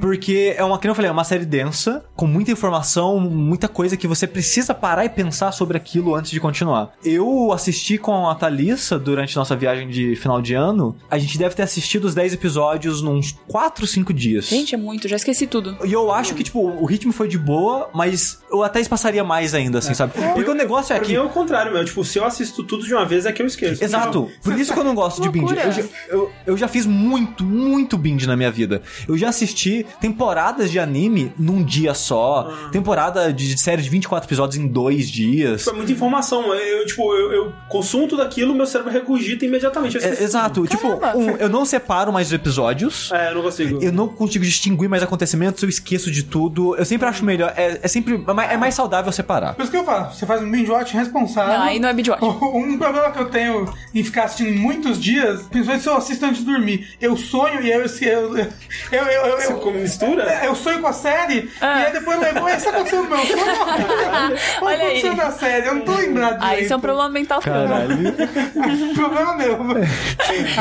Porque 0.00 0.54
é 0.56 0.64
uma, 0.64 0.78
que 0.78 0.88
eu 0.88 0.94
falei, 0.94 1.08
é 1.08 1.12
uma 1.12 1.24
série 1.24 1.44
densa, 1.44 2.04
com 2.16 2.26
muita 2.26 2.50
informação, 2.50 3.18
muita 3.20 3.68
coisa 3.68 3.96
que 3.96 4.06
você 4.06 4.26
precisa 4.26 4.74
parar 4.74 5.04
e 5.04 5.08
pensar 5.08 5.52
sobre 5.52 5.76
aquilo 5.76 6.14
antes 6.14 6.30
de 6.30 6.40
continuar. 6.40 6.92
Eu 7.04 7.52
assisti 7.52 7.98
com 7.98 8.28
a 8.28 8.34
Thalissa 8.34 8.98
durante 8.98 9.36
nossa 9.36 9.54
viagem 9.56 9.88
de 9.88 10.16
final 10.16 10.40
de 10.40 10.54
ano. 10.54 10.96
A 11.10 11.18
gente 11.18 11.38
deve 11.38 11.54
ter 11.54 11.62
assistido 11.62 12.04
os 12.04 12.14
10 12.14 12.34
episódios 12.34 13.02
nos 13.02 13.32
4, 13.48 13.86
5 13.86 14.12
dias. 14.12 14.46
Gente, 14.48 14.74
é 14.74 14.78
muito, 14.78 15.08
já 15.08 15.16
esqueci 15.16 15.46
tudo. 15.46 15.76
E 15.84 15.92
eu 15.92 16.12
acho 16.12 16.34
que, 16.34 16.42
tipo, 16.42 16.60
o 16.60 16.84
ritmo 16.84 17.12
foi 17.12 17.28
de 17.28 17.38
boa, 17.38 17.88
mas 17.94 18.40
eu 18.50 18.62
até 18.62 18.80
espaçaria 18.80 19.22
mais 19.24 19.54
ainda, 19.54 19.78
assim, 19.78 19.94
sabe? 19.94 20.12
Porque 20.34 20.50
o 20.50 20.54
negócio 20.54 20.92
é 20.92 20.96
Pra 20.96 21.04
que. 21.06 21.12
mim 21.12 21.18
é 21.18 21.22
o 21.22 21.28
contrário, 21.28 21.72
meu. 21.72 21.84
Tipo, 21.84 22.04
se 22.04 22.18
eu 22.18 22.24
assisto 22.24 22.62
tudo 22.64 22.84
de 22.84 22.92
uma 22.94 23.04
vez, 23.04 23.26
é 23.26 23.32
que 23.32 23.42
eu 23.42 23.46
esqueço. 23.46 23.82
Exato. 23.82 24.28
Por 24.42 24.58
isso 24.58 24.72
que 24.72 24.78
eu 24.78 24.84
não 24.84 24.94
gosto 24.94 25.20
de 25.22 25.28
binge. 25.28 25.54
Eu 25.54 25.72
já, 25.72 25.82
eu, 26.08 26.30
eu 26.46 26.56
já 26.56 26.68
fiz 26.68 26.86
muito, 26.86 27.44
muito 27.44 27.96
binge 27.96 28.26
na 28.26 28.36
minha 28.36 28.50
vida. 28.50 28.82
Eu 29.08 29.16
já 29.20 29.28
assisti 29.28 29.86
temporadas 30.00 30.70
de 30.70 30.78
anime 30.78 31.32
num 31.38 31.62
dia 31.62 31.94
só. 31.94 32.52
Temporada 32.72 33.32
de 33.32 33.58
série 33.58 33.82
de 33.82 33.88
24 33.88 34.26
episódios 34.26 34.56
em 34.62 34.66
dois 34.66 35.08
dias. 35.08 35.60
Tipo, 35.60 35.70
é 35.70 35.76
muita 35.76 35.92
informação. 35.92 36.54
Eu, 36.54 36.86
tipo, 36.86 37.14
eu, 37.14 37.32
eu 37.32 37.52
consumo 37.68 38.08
tudo 38.08 38.22
aquilo, 38.22 38.54
meu 38.54 38.66
cérebro 38.66 38.92
regurgita 38.92 39.44
imediatamente. 39.44 39.96
Eu 39.96 40.02
É, 40.02 40.22
exato. 40.22 40.66
Tipo, 40.66 40.88
um, 41.16 41.36
eu 41.36 41.48
não 41.48 41.64
separo 41.64 42.12
mais 42.12 42.28
os 42.28 42.32
episódios. 42.32 43.10
É, 43.12 43.30
eu 43.30 43.34
não 43.34 43.42
consigo. 43.42 43.82
Eu 43.82 43.92
não 43.92 44.08
consigo 44.08 44.44
distinguir 44.44 44.88
mais 44.88 45.02
acontecimentos, 45.02 45.62
eu 45.62 45.68
esqueço 45.68 46.10
de 46.10 46.22
tudo. 46.22 46.76
Eu 46.76 46.84
sempre 46.84 47.08
acho 47.08 47.24
melhor. 47.24 47.52
É, 47.56 47.80
é 47.82 47.88
sempre. 47.88 48.24
É 48.26 48.32
mais, 48.32 48.50
é 48.52 48.70
saudável 48.70 49.12
separar. 49.12 49.54
Por 49.54 49.62
isso 49.62 49.70
que 49.70 49.76
eu 49.76 49.84
falo, 49.84 50.12
você 50.12 50.24
faz 50.24 50.42
um 50.42 50.50
binge 50.50 50.70
watch 50.70 50.94
responsável. 50.94 51.58
Não, 51.58 51.64
aí 51.64 51.78
não 51.78 51.88
é 51.88 51.94
binge 51.94 52.10
watch. 52.10 52.24
Um 52.60 52.78
problema 52.78 53.10
que 53.10 53.18
eu 53.18 53.26
tenho 53.26 53.72
em 53.94 54.02
ficar 54.02 54.24
assistindo 54.24 54.58
muitos 54.58 55.00
dias, 55.00 55.42
principalmente 55.42 55.82
se 55.82 55.88
eu 55.88 55.96
assisto 55.96 56.24
antes 56.24 56.44
de 56.44 56.50
dormir, 56.50 56.96
eu 57.00 57.16
sonho 57.16 57.62
e 57.62 57.72
aí 57.72 57.80
eu. 57.80 57.90
Eu, 57.90 58.46
eu, 58.92 59.04
eu, 59.14 59.26
eu, 59.26 59.36
Você 59.40 59.52
eu, 59.52 59.58
como 59.58 59.78
mistura? 59.78 60.24
É, 60.30 60.46
eu 60.46 60.54
sonho 60.54 60.80
com 60.80 60.86
a 60.88 60.92
série 60.92 61.50
Ah. 61.60 61.80
e 61.80 61.86
aí 61.86 61.92
depois 61.92 62.16
eu 62.16 62.22
lembro, 62.24 62.44
"Ué, 62.44 62.56
isso 62.56 62.68
aconteceu 62.68 63.02
no 63.02 63.08
meu 63.10 63.18
sonho? 63.18 63.36
Não, 63.36 64.36
Olha 64.66 64.76
aí. 64.84 64.98
aconteceu 64.98 65.16
na 65.16 65.30
série, 65.30 65.66
eu 65.66 65.74
não 65.74 65.82
tô 65.82 65.92
lembrado 65.94 66.38
direito. 66.38 66.44
Aí 66.58 66.64
isso 66.64 66.72
é 66.72 66.76
um 66.76 66.80
problema 66.80 67.08
mental. 67.08 67.40
Caralho. 67.40 67.96
problema 68.94 69.36
meu. 69.36 69.58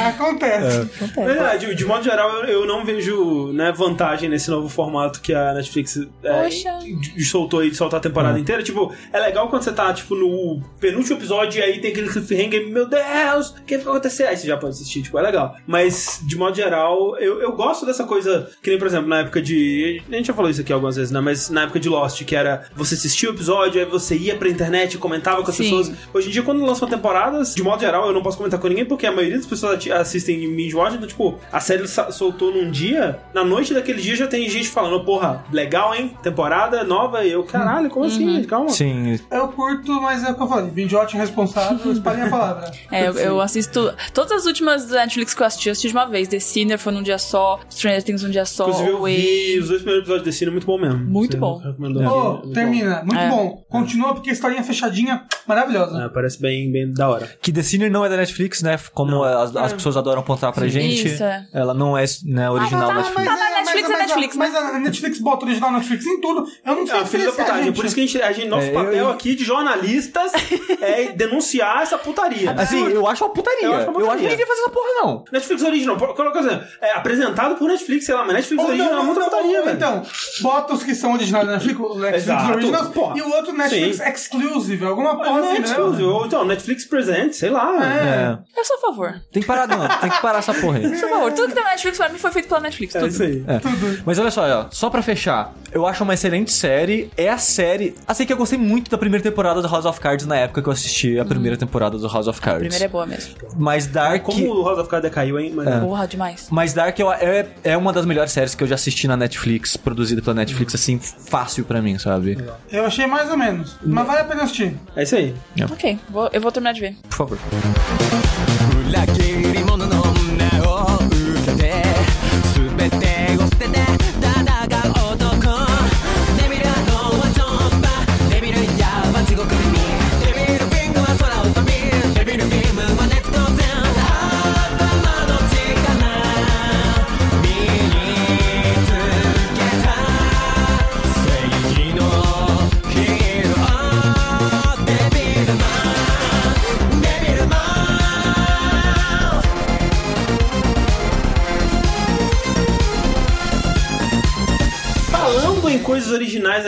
Acontece. 0.07 0.89
Na 1.17 1.25
verdade, 1.25 1.75
de 1.75 1.85
modo 1.85 2.03
geral, 2.03 2.29
eu, 2.43 2.61
eu 2.61 2.65
não 2.67 2.83
vejo 2.85 3.51
né, 3.53 3.71
vantagem 3.71 4.29
nesse 4.29 4.49
novo 4.49 4.69
formato 4.69 5.21
que 5.21 5.33
a 5.33 5.53
Netflix 5.53 5.97
é, 6.23 6.47
de- 6.49 7.23
soltou 7.25 7.59
aí 7.61 7.69
de 7.69 7.75
soltar 7.75 7.99
a 7.99 8.03
temporada 8.03 8.39
inteira. 8.39 8.63
Tipo, 8.63 8.93
é 9.11 9.19
legal 9.19 9.47
quando 9.49 9.63
você 9.63 9.71
tá, 9.71 9.93
tipo, 9.93 10.15
no 10.15 10.61
penúltimo 10.79 11.17
episódio 11.17 11.59
e 11.59 11.63
aí 11.63 11.79
tem 11.79 11.91
aquele 11.91 12.09
cliffhanger, 12.09 12.67
meu 12.69 12.87
Deus, 12.87 13.49
o 13.51 13.61
que 13.63 13.77
vai 13.77 13.87
acontecer? 13.93 14.25
Aí 14.25 14.37
você 14.37 14.47
já 14.47 14.57
pode 14.57 14.73
assistir, 14.73 15.01
tipo, 15.03 15.17
é 15.17 15.21
legal. 15.21 15.55
Mas, 15.67 16.19
de 16.23 16.35
modo 16.37 16.55
geral, 16.55 17.17
eu, 17.17 17.41
eu 17.41 17.51
gosto 17.53 17.85
dessa 17.85 18.03
coisa, 18.03 18.38
que 18.61 18.69
nem, 18.69 18.79
por 18.79 18.87
exemplo, 18.87 19.07
na 19.07 19.19
época 19.19 19.41
de. 19.41 20.01
A 20.09 20.15
gente 20.15 20.27
já 20.27 20.33
falou 20.33 20.49
isso 20.49 20.61
aqui 20.61 20.71
algumas 20.71 20.95
vezes, 20.95 21.11
né? 21.11 21.19
Mas 21.19 21.49
na 21.49 21.63
época 21.63 21.79
de 21.79 21.89
Lost, 21.89 22.23
que 22.23 22.35
era 22.35 22.65
você 22.75 22.95
assistia 22.95 23.29
o 23.29 23.33
episódio, 23.33 23.81
aí 23.81 23.85
você 23.85 24.15
ia 24.15 24.35
pra 24.35 24.49
internet 24.49 24.93
e 24.93 24.97
comentava 24.97 25.43
com 25.43 25.49
as 25.49 25.55
Sim. 25.55 25.63
pessoas. 25.63 25.91
Hoje 26.13 26.29
em 26.29 26.31
dia, 26.31 26.43
quando 26.43 26.65
lançam 26.65 26.87
temporadas, 26.87 27.55
de 27.55 27.63
modo 27.63 27.79
geral, 27.79 28.07
eu 28.07 28.13
não 28.13 28.21
posso 28.21 28.37
comentar 28.37 28.59
com 28.59 28.67
ninguém, 28.67 28.85
porque 28.85 29.05
a 29.05 29.11
maioria 29.11 29.37
das 29.37 29.45
pessoas 29.45 29.79
assistem 29.91 30.43
em 30.43 30.55
binge 30.55 30.75
watch, 30.75 30.95
então, 30.95 31.07
tipo, 31.07 31.39
a 31.51 31.59
série 31.59 31.87
soltou 31.87 32.51
num 32.51 32.69
dia, 32.71 33.19
na 33.33 33.43
noite 33.43 33.73
daquele 33.73 34.01
dia 34.01 34.15
já 34.15 34.27
tem 34.27 34.49
gente 34.49 34.69
falando, 34.69 35.03
porra, 35.03 35.43
legal, 35.51 35.93
hein? 35.95 36.15
Temporada 36.21 36.83
nova, 36.83 37.25
e 37.25 37.31
eu, 37.31 37.43
caralho, 37.43 37.89
como 37.89 38.05
assim, 38.05 38.35
gente? 38.35 38.47
Calma. 38.47 38.69
Sim, 38.69 39.19
Eu 39.31 39.47
curto, 39.49 40.01
mas 40.01 40.23
é 40.23 40.31
o 40.31 40.35
que 40.35 40.41
eu 40.41 40.47
falei. 40.47 40.71
Binge 40.71 40.95
watching 40.95 41.17
responsável, 41.17 41.91
espalhem 41.91 42.23
a 42.23 42.29
palavra. 42.29 42.71
É, 42.91 43.07
eu, 43.07 43.13
eu 43.13 43.41
assisto. 43.41 43.93
Todas 44.13 44.31
as 44.31 44.45
últimas 44.45 44.87
da 44.87 45.01
Netflix 45.01 45.33
que 45.33 45.41
eu 45.41 45.45
assisti, 45.45 45.69
eu 45.69 45.71
assisti 45.73 45.87
de 45.89 45.93
uma 45.93 46.05
vez. 46.07 46.27
The 46.27 46.39
Sinner 46.39 46.79
foi 46.79 46.91
num 46.91 47.03
dia 47.03 47.17
só, 47.17 47.59
Stranger 47.69 48.03
Things 48.03 48.23
um 48.23 48.28
dia 48.31 48.45
só, 48.45 48.63
Inclusive, 48.67 48.89
eu 48.89 49.01
Way. 49.01 49.15
vi 49.17 49.59
os 49.59 49.67
dois 49.67 49.81
primeiros 49.81 50.03
episódios 50.03 50.25
desse 50.25 50.37
cine, 50.39 50.51
muito 50.51 50.65
bom 50.67 50.77
mesmo. 50.79 50.99
Muito 50.99 51.31
Você 51.33 51.37
bom. 51.37 51.57
recomendou 51.57 52.03
muito 52.03 52.51
termina. 52.53 53.01
Muito 53.03 53.17
É. 53.17 53.29
bom. 53.29 53.65
Continua 53.69 54.13
porque 54.13 54.29
a 54.29 54.33
historinha 54.33 54.63
fechadinha, 54.63 55.23
maravilhosa. 55.47 56.03
É, 56.05 56.09
parece 56.09 56.41
bem, 56.41 56.71
bem 56.71 56.91
da 56.93 57.09
hora. 57.09 57.29
Que 57.41 57.51
The 57.51 57.61
Sinner 57.63 57.91
não 57.91 58.05
é 58.05 58.09
da 58.09 58.17
Netflix, 58.17 58.61
né? 58.61 58.79
Como 58.93 59.23
as, 59.23 59.55
as 59.55 59.73
pessoas 59.73 59.97
adoram 59.97 60.21
apontar 60.21 60.51
pra 60.53 60.67
gente. 60.67 61.07
Isso, 61.07 61.23
é. 61.23 61.47
Ela 61.53 61.73
não 61.73 61.97
é 61.97 62.05
né, 62.25 62.49
original 62.49 62.87
tá, 62.89 62.95
Netflix. 62.95 63.25
Tá 63.25 63.35
na 63.35 63.58
Netflix, 63.87 63.89
é 63.89 63.97
mas, 63.97 64.07
Netflix, 64.09 64.35
mas, 64.35 64.55
a 64.55 64.79
Netflix 64.79 65.19
bota 65.19 65.45
original 65.45 65.71
Netflix 65.71 66.05
em 66.05 66.19
tudo. 66.21 66.47
Eu 66.65 66.75
não 66.75 66.83
É 66.83 66.85
sei 66.87 66.95
uma 66.95 67.05
filha 67.05 67.25
da 67.25 67.29
diferenciar, 67.31 67.35
putagem. 67.45 67.63
gente. 67.65 67.75
Por 67.75 67.85
isso 67.85 67.95
que 67.95 68.01
a 68.01 68.05
gente, 68.05 68.21
a 68.21 68.31
gente 68.31 68.47
nosso 68.47 68.67
É, 68.67 68.71
papel 68.71 68.93
eu- 68.93 69.09
aqui 69.09 69.35
de 69.35 69.43
jornalistas 69.43 70.31
é 70.81 71.11
denunciar 71.11 71.81
essa 71.81 71.97
putaria. 71.97 72.51
Assim, 72.51 72.87
eu 72.91 73.07
acho 73.07 73.23
uma 73.25 73.33
putaria. 73.33 73.65
Eu 73.65 73.73
acho 73.75 73.89
uma 73.89 73.93
putaria. 73.99 74.17
que 74.23 74.27
ninguém 74.29 74.45
faz 74.45 74.59
essa 74.59 74.69
porra, 74.69 74.89
não. 75.01 75.23
Netflix 75.31 75.63
original, 75.63 75.97
coloca 75.97 76.39
assim, 76.39 76.61
é 76.81 76.91
apresentado 76.93 77.55
por 77.55 77.67
Netflix, 77.67 78.05
sei 78.05 78.15
lá, 78.15 78.23
mas 78.25 78.33
Netflix 78.35 78.63
Ou 78.63 78.69
original 78.69 78.99
é 78.99 79.03
muita 79.03 79.21
putaria, 79.23 79.63
velho. 79.63 79.75
Então, 79.75 80.03
bota 80.41 80.73
os 80.73 80.83
que 80.83 80.95
são 80.95 81.13
originais 81.13 81.45
da 81.45 81.53
Netflix, 81.53 81.79
Netflix 81.79 82.23
Exato. 82.23 82.53
Originals, 82.53 82.87
Porra. 82.89 83.17
e 83.17 83.21
o 83.21 83.29
outro 83.29 83.53
Netflix 83.53 83.97
Sim. 83.97 84.03
Exclusive, 84.09 84.85
alguma 84.85 85.17
porra 85.17 85.39
não 85.41 85.49
é 85.49 85.53
assim, 85.53 85.61
exclusive. 85.63 86.03
né? 86.03 86.09
Ou 86.13 86.25
então, 86.25 86.45
Netflix 86.45 86.85
Present, 86.85 87.33
sei 87.33 87.49
lá. 87.49 87.75
É. 87.83 87.89
É. 87.99 88.37
Eu 88.59 88.65
sou 88.65 88.77
a 88.77 88.79
favor. 88.81 89.21
Tem 89.31 89.41
que 89.41 89.47
parar, 89.47 89.67
não. 89.67 89.87
Tem 89.99 90.09
que 90.09 90.21
parar 90.21 90.39
essa 90.39 90.53
porra 90.53 90.77
aí. 90.77 90.83
Eu 90.85 90.95
sou 90.97 91.07
a 91.09 91.11
favor. 91.11 91.31
Tudo 91.33 91.47
que 91.49 91.53
tem 91.55 91.63
na 91.63 91.69
Netflix 91.71 91.97
pra 91.97 92.09
mim 92.09 92.17
foi 92.19 92.31
feito 92.31 92.47
pela 92.47 92.59
Netflix. 92.59 92.95
É 92.95 92.99
tudo. 92.99 93.09
isso 93.11 93.23
aí. 93.23 93.43
É. 93.47 93.59
Mas 94.05 94.17
olha 94.19 94.31
só, 94.31 94.47
ó, 94.47 94.65
só 94.71 94.89
pra 94.89 95.01
fechar, 95.01 95.53
eu 95.71 95.85
acho 95.85 96.03
uma 96.03 96.13
excelente 96.13 96.51
série. 96.51 97.09
É 97.15 97.29
a 97.29 97.37
série. 97.37 97.95
Assim 98.07 98.25
que 98.25 98.33
eu 98.33 98.37
gostei 98.37 98.57
muito 98.57 98.89
da 98.89 98.97
primeira 98.97 99.23
temporada 99.23 99.61
do 99.61 99.67
House 99.67 99.85
of 99.85 99.99
Cards 99.99 100.25
na 100.25 100.35
época 100.35 100.61
que 100.61 100.67
eu 100.69 100.73
assisti 100.73 101.19
a 101.19 101.25
primeira 101.25 101.57
temporada 101.57 101.97
do 101.97 102.07
House 102.07 102.27
of 102.27 102.39
A 102.39 102.43
Cards. 102.43 102.59
primeira 102.61 102.85
é 102.85 102.87
boa 102.87 103.05
mesmo. 103.05 103.35
Mas 103.57 103.87
Dark. 103.87 104.23
Como 104.23 104.47
o 104.51 104.63
House 104.65 104.79
of 104.79 104.89
Cards 104.89 105.09
decaiu, 105.09 105.39
hein? 105.39 105.53
Mas, 105.55 105.79
Porra, 105.79 106.07
demais. 106.07 106.47
Mas 106.49 106.73
Dark 106.73 106.97
eu- 106.99 107.11
é, 107.11 107.47
é 107.63 107.77
uma 107.77 107.93
das 107.93 108.05
melhores 108.05 108.31
séries 108.31 108.55
que 108.55 108.63
eu 108.63 108.67
já 108.67 108.75
assisti 108.75 109.07
na 109.07 109.15
Netflix, 109.17 109.75
produzida 109.77 110.21
pela 110.21 110.33
Netflix, 110.33 110.73
assim, 110.75 110.99
fácil 110.99 111.65
pra 111.65 111.81
mim, 111.81 111.97
sabe? 111.97 112.37
Eu 112.71 112.85
achei 112.85 113.05
mais 113.07 113.29
ou 113.29 113.37
menos. 113.37 113.75
Mas 113.83 114.07
vale 114.07 114.19
a 114.21 114.23
pena 114.25 114.43
assistir. 114.43 114.75
É 114.95 115.03
isso 115.03 115.15
aí. 115.15 115.35
Ok, 115.71 115.99
vou- 116.09 116.29
eu 116.33 116.41
vou 116.41 116.51
terminar 116.51 116.73
de 116.73 116.81
ver. 116.81 116.95
Por 117.09 117.15
favor. 117.17 117.37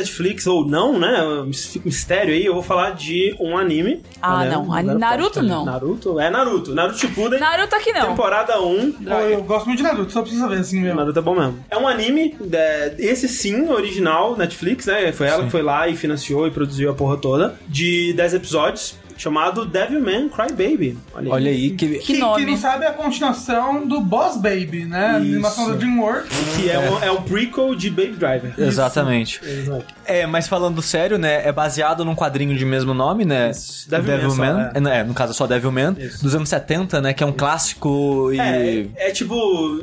Netflix 0.02 0.48
ou 0.48 0.66
não, 0.68 1.00
né? 1.00 1.46
Fica 1.54 1.86
mistério 1.86 2.34
aí, 2.34 2.46
eu 2.46 2.54
vou 2.54 2.64
falar 2.64 2.92
de 2.92 3.36
um 3.40 3.58
anime. 3.58 4.02
Ah, 4.22 4.46
Tá 4.46 4.84
não. 4.84 4.98
Naruto, 4.98 5.42
não. 5.42 5.66
Naruto? 5.66 6.20
É 6.20 6.30
Naruto. 6.30 6.74
Naruto 6.74 6.98
Shippuden. 7.00 7.40
Naruto 7.40 7.76
aqui 7.76 7.92
não. 7.94 8.08
Temporada 8.10 8.60
1. 8.62 8.92
Pô, 8.92 9.14
eu 9.14 9.44
gosto 9.44 9.66
muito 9.68 9.78
de 9.78 9.84
Naruto, 9.84 10.12
só 10.12 10.22
precisa 10.22 10.48
ver 10.48 10.60
assim 10.60 10.82
mesmo. 10.82 10.98
Naruto 10.98 11.18
é 11.18 11.22
bom 11.22 11.36
mesmo. 11.36 11.64
É 11.70 11.78
um 11.78 11.88
anime, 11.88 12.36
é, 12.52 12.96
esse 13.00 13.28
sim, 13.28 13.70
original, 13.70 14.36
Netflix, 14.38 14.86
né? 14.86 15.12
Foi 15.12 15.28
ela 15.28 15.44
que 15.44 15.50
foi 15.50 15.62
lá 15.62 15.88
e 15.88 15.96
financiou 15.96 16.48
e 16.48 16.52
produziu 16.52 16.92
a 16.92 16.94
porra 16.94 17.18
toda. 17.18 17.56
De 17.68 18.14
10 18.14 18.34
episódios, 18.36 18.96
chamado 19.22 19.66
Devilman 19.66 20.30
Crybaby. 20.30 20.98
Olha 21.14 21.24
aí. 21.26 21.30
Olha 21.32 21.52
aí 21.52 21.70
que. 21.72 21.88
Que 22.00 22.14
Que, 22.14 22.18
nome. 22.18 22.44
quem 22.44 22.52
não 22.54 22.58
sabe 22.60 22.86
é 22.86 22.88
a 22.88 22.94
continuação 22.94 23.86
do 23.88 24.02
Boss 24.02 24.36
Baby, 24.38 24.86
né? 24.86 25.06
A 25.08 25.16
animação 25.18 25.70
da 25.70 25.76
DreamWorks. 25.76 26.30
Que 26.56 26.70
é, 26.70 26.80
Um, 26.80 27.04
é 27.04 27.12
um 27.12 27.22
prequel 27.22 27.76
de 27.76 27.90
Baby 27.90 28.14
Driver. 28.14 28.54
Exatamente. 28.58 29.40
Exato. 29.44 29.86
É, 30.06 30.26
mas 30.26 30.48
falando 30.48 30.82
sério, 30.82 31.18
né? 31.18 31.48
É 31.48 31.52
baseado 31.52 32.04
num 32.04 32.16
quadrinho 32.16 32.58
de 32.58 32.66
mesmo 32.66 32.94
nome, 32.94 33.24
né? 33.26 33.52
Isso, 33.52 33.90
Devilman 33.90 34.30
só, 34.54 34.60
é. 34.60 34.72
É, 34.76 34.80
não, 34.80 34.92
é, 34.92 35.04
no 35.04 35.14
caso 35.14 35.32
é 35.32 35.36
só 35.36 35.46
Devilman, 35.46 35.96
Isso. 35.98 36.24
dos 36.24 36.34
anos 36.36 36.50
70, 36.50 37.00
né? 37.02 37.14
Que 37.14 37.24
é 37.24 37.26
um 37.26 37.32
clássico 37.32 38.32
e. 38.34 38.40
É, 38.40 38.88
é 38.96 39.12
tipo, 39.12 39.36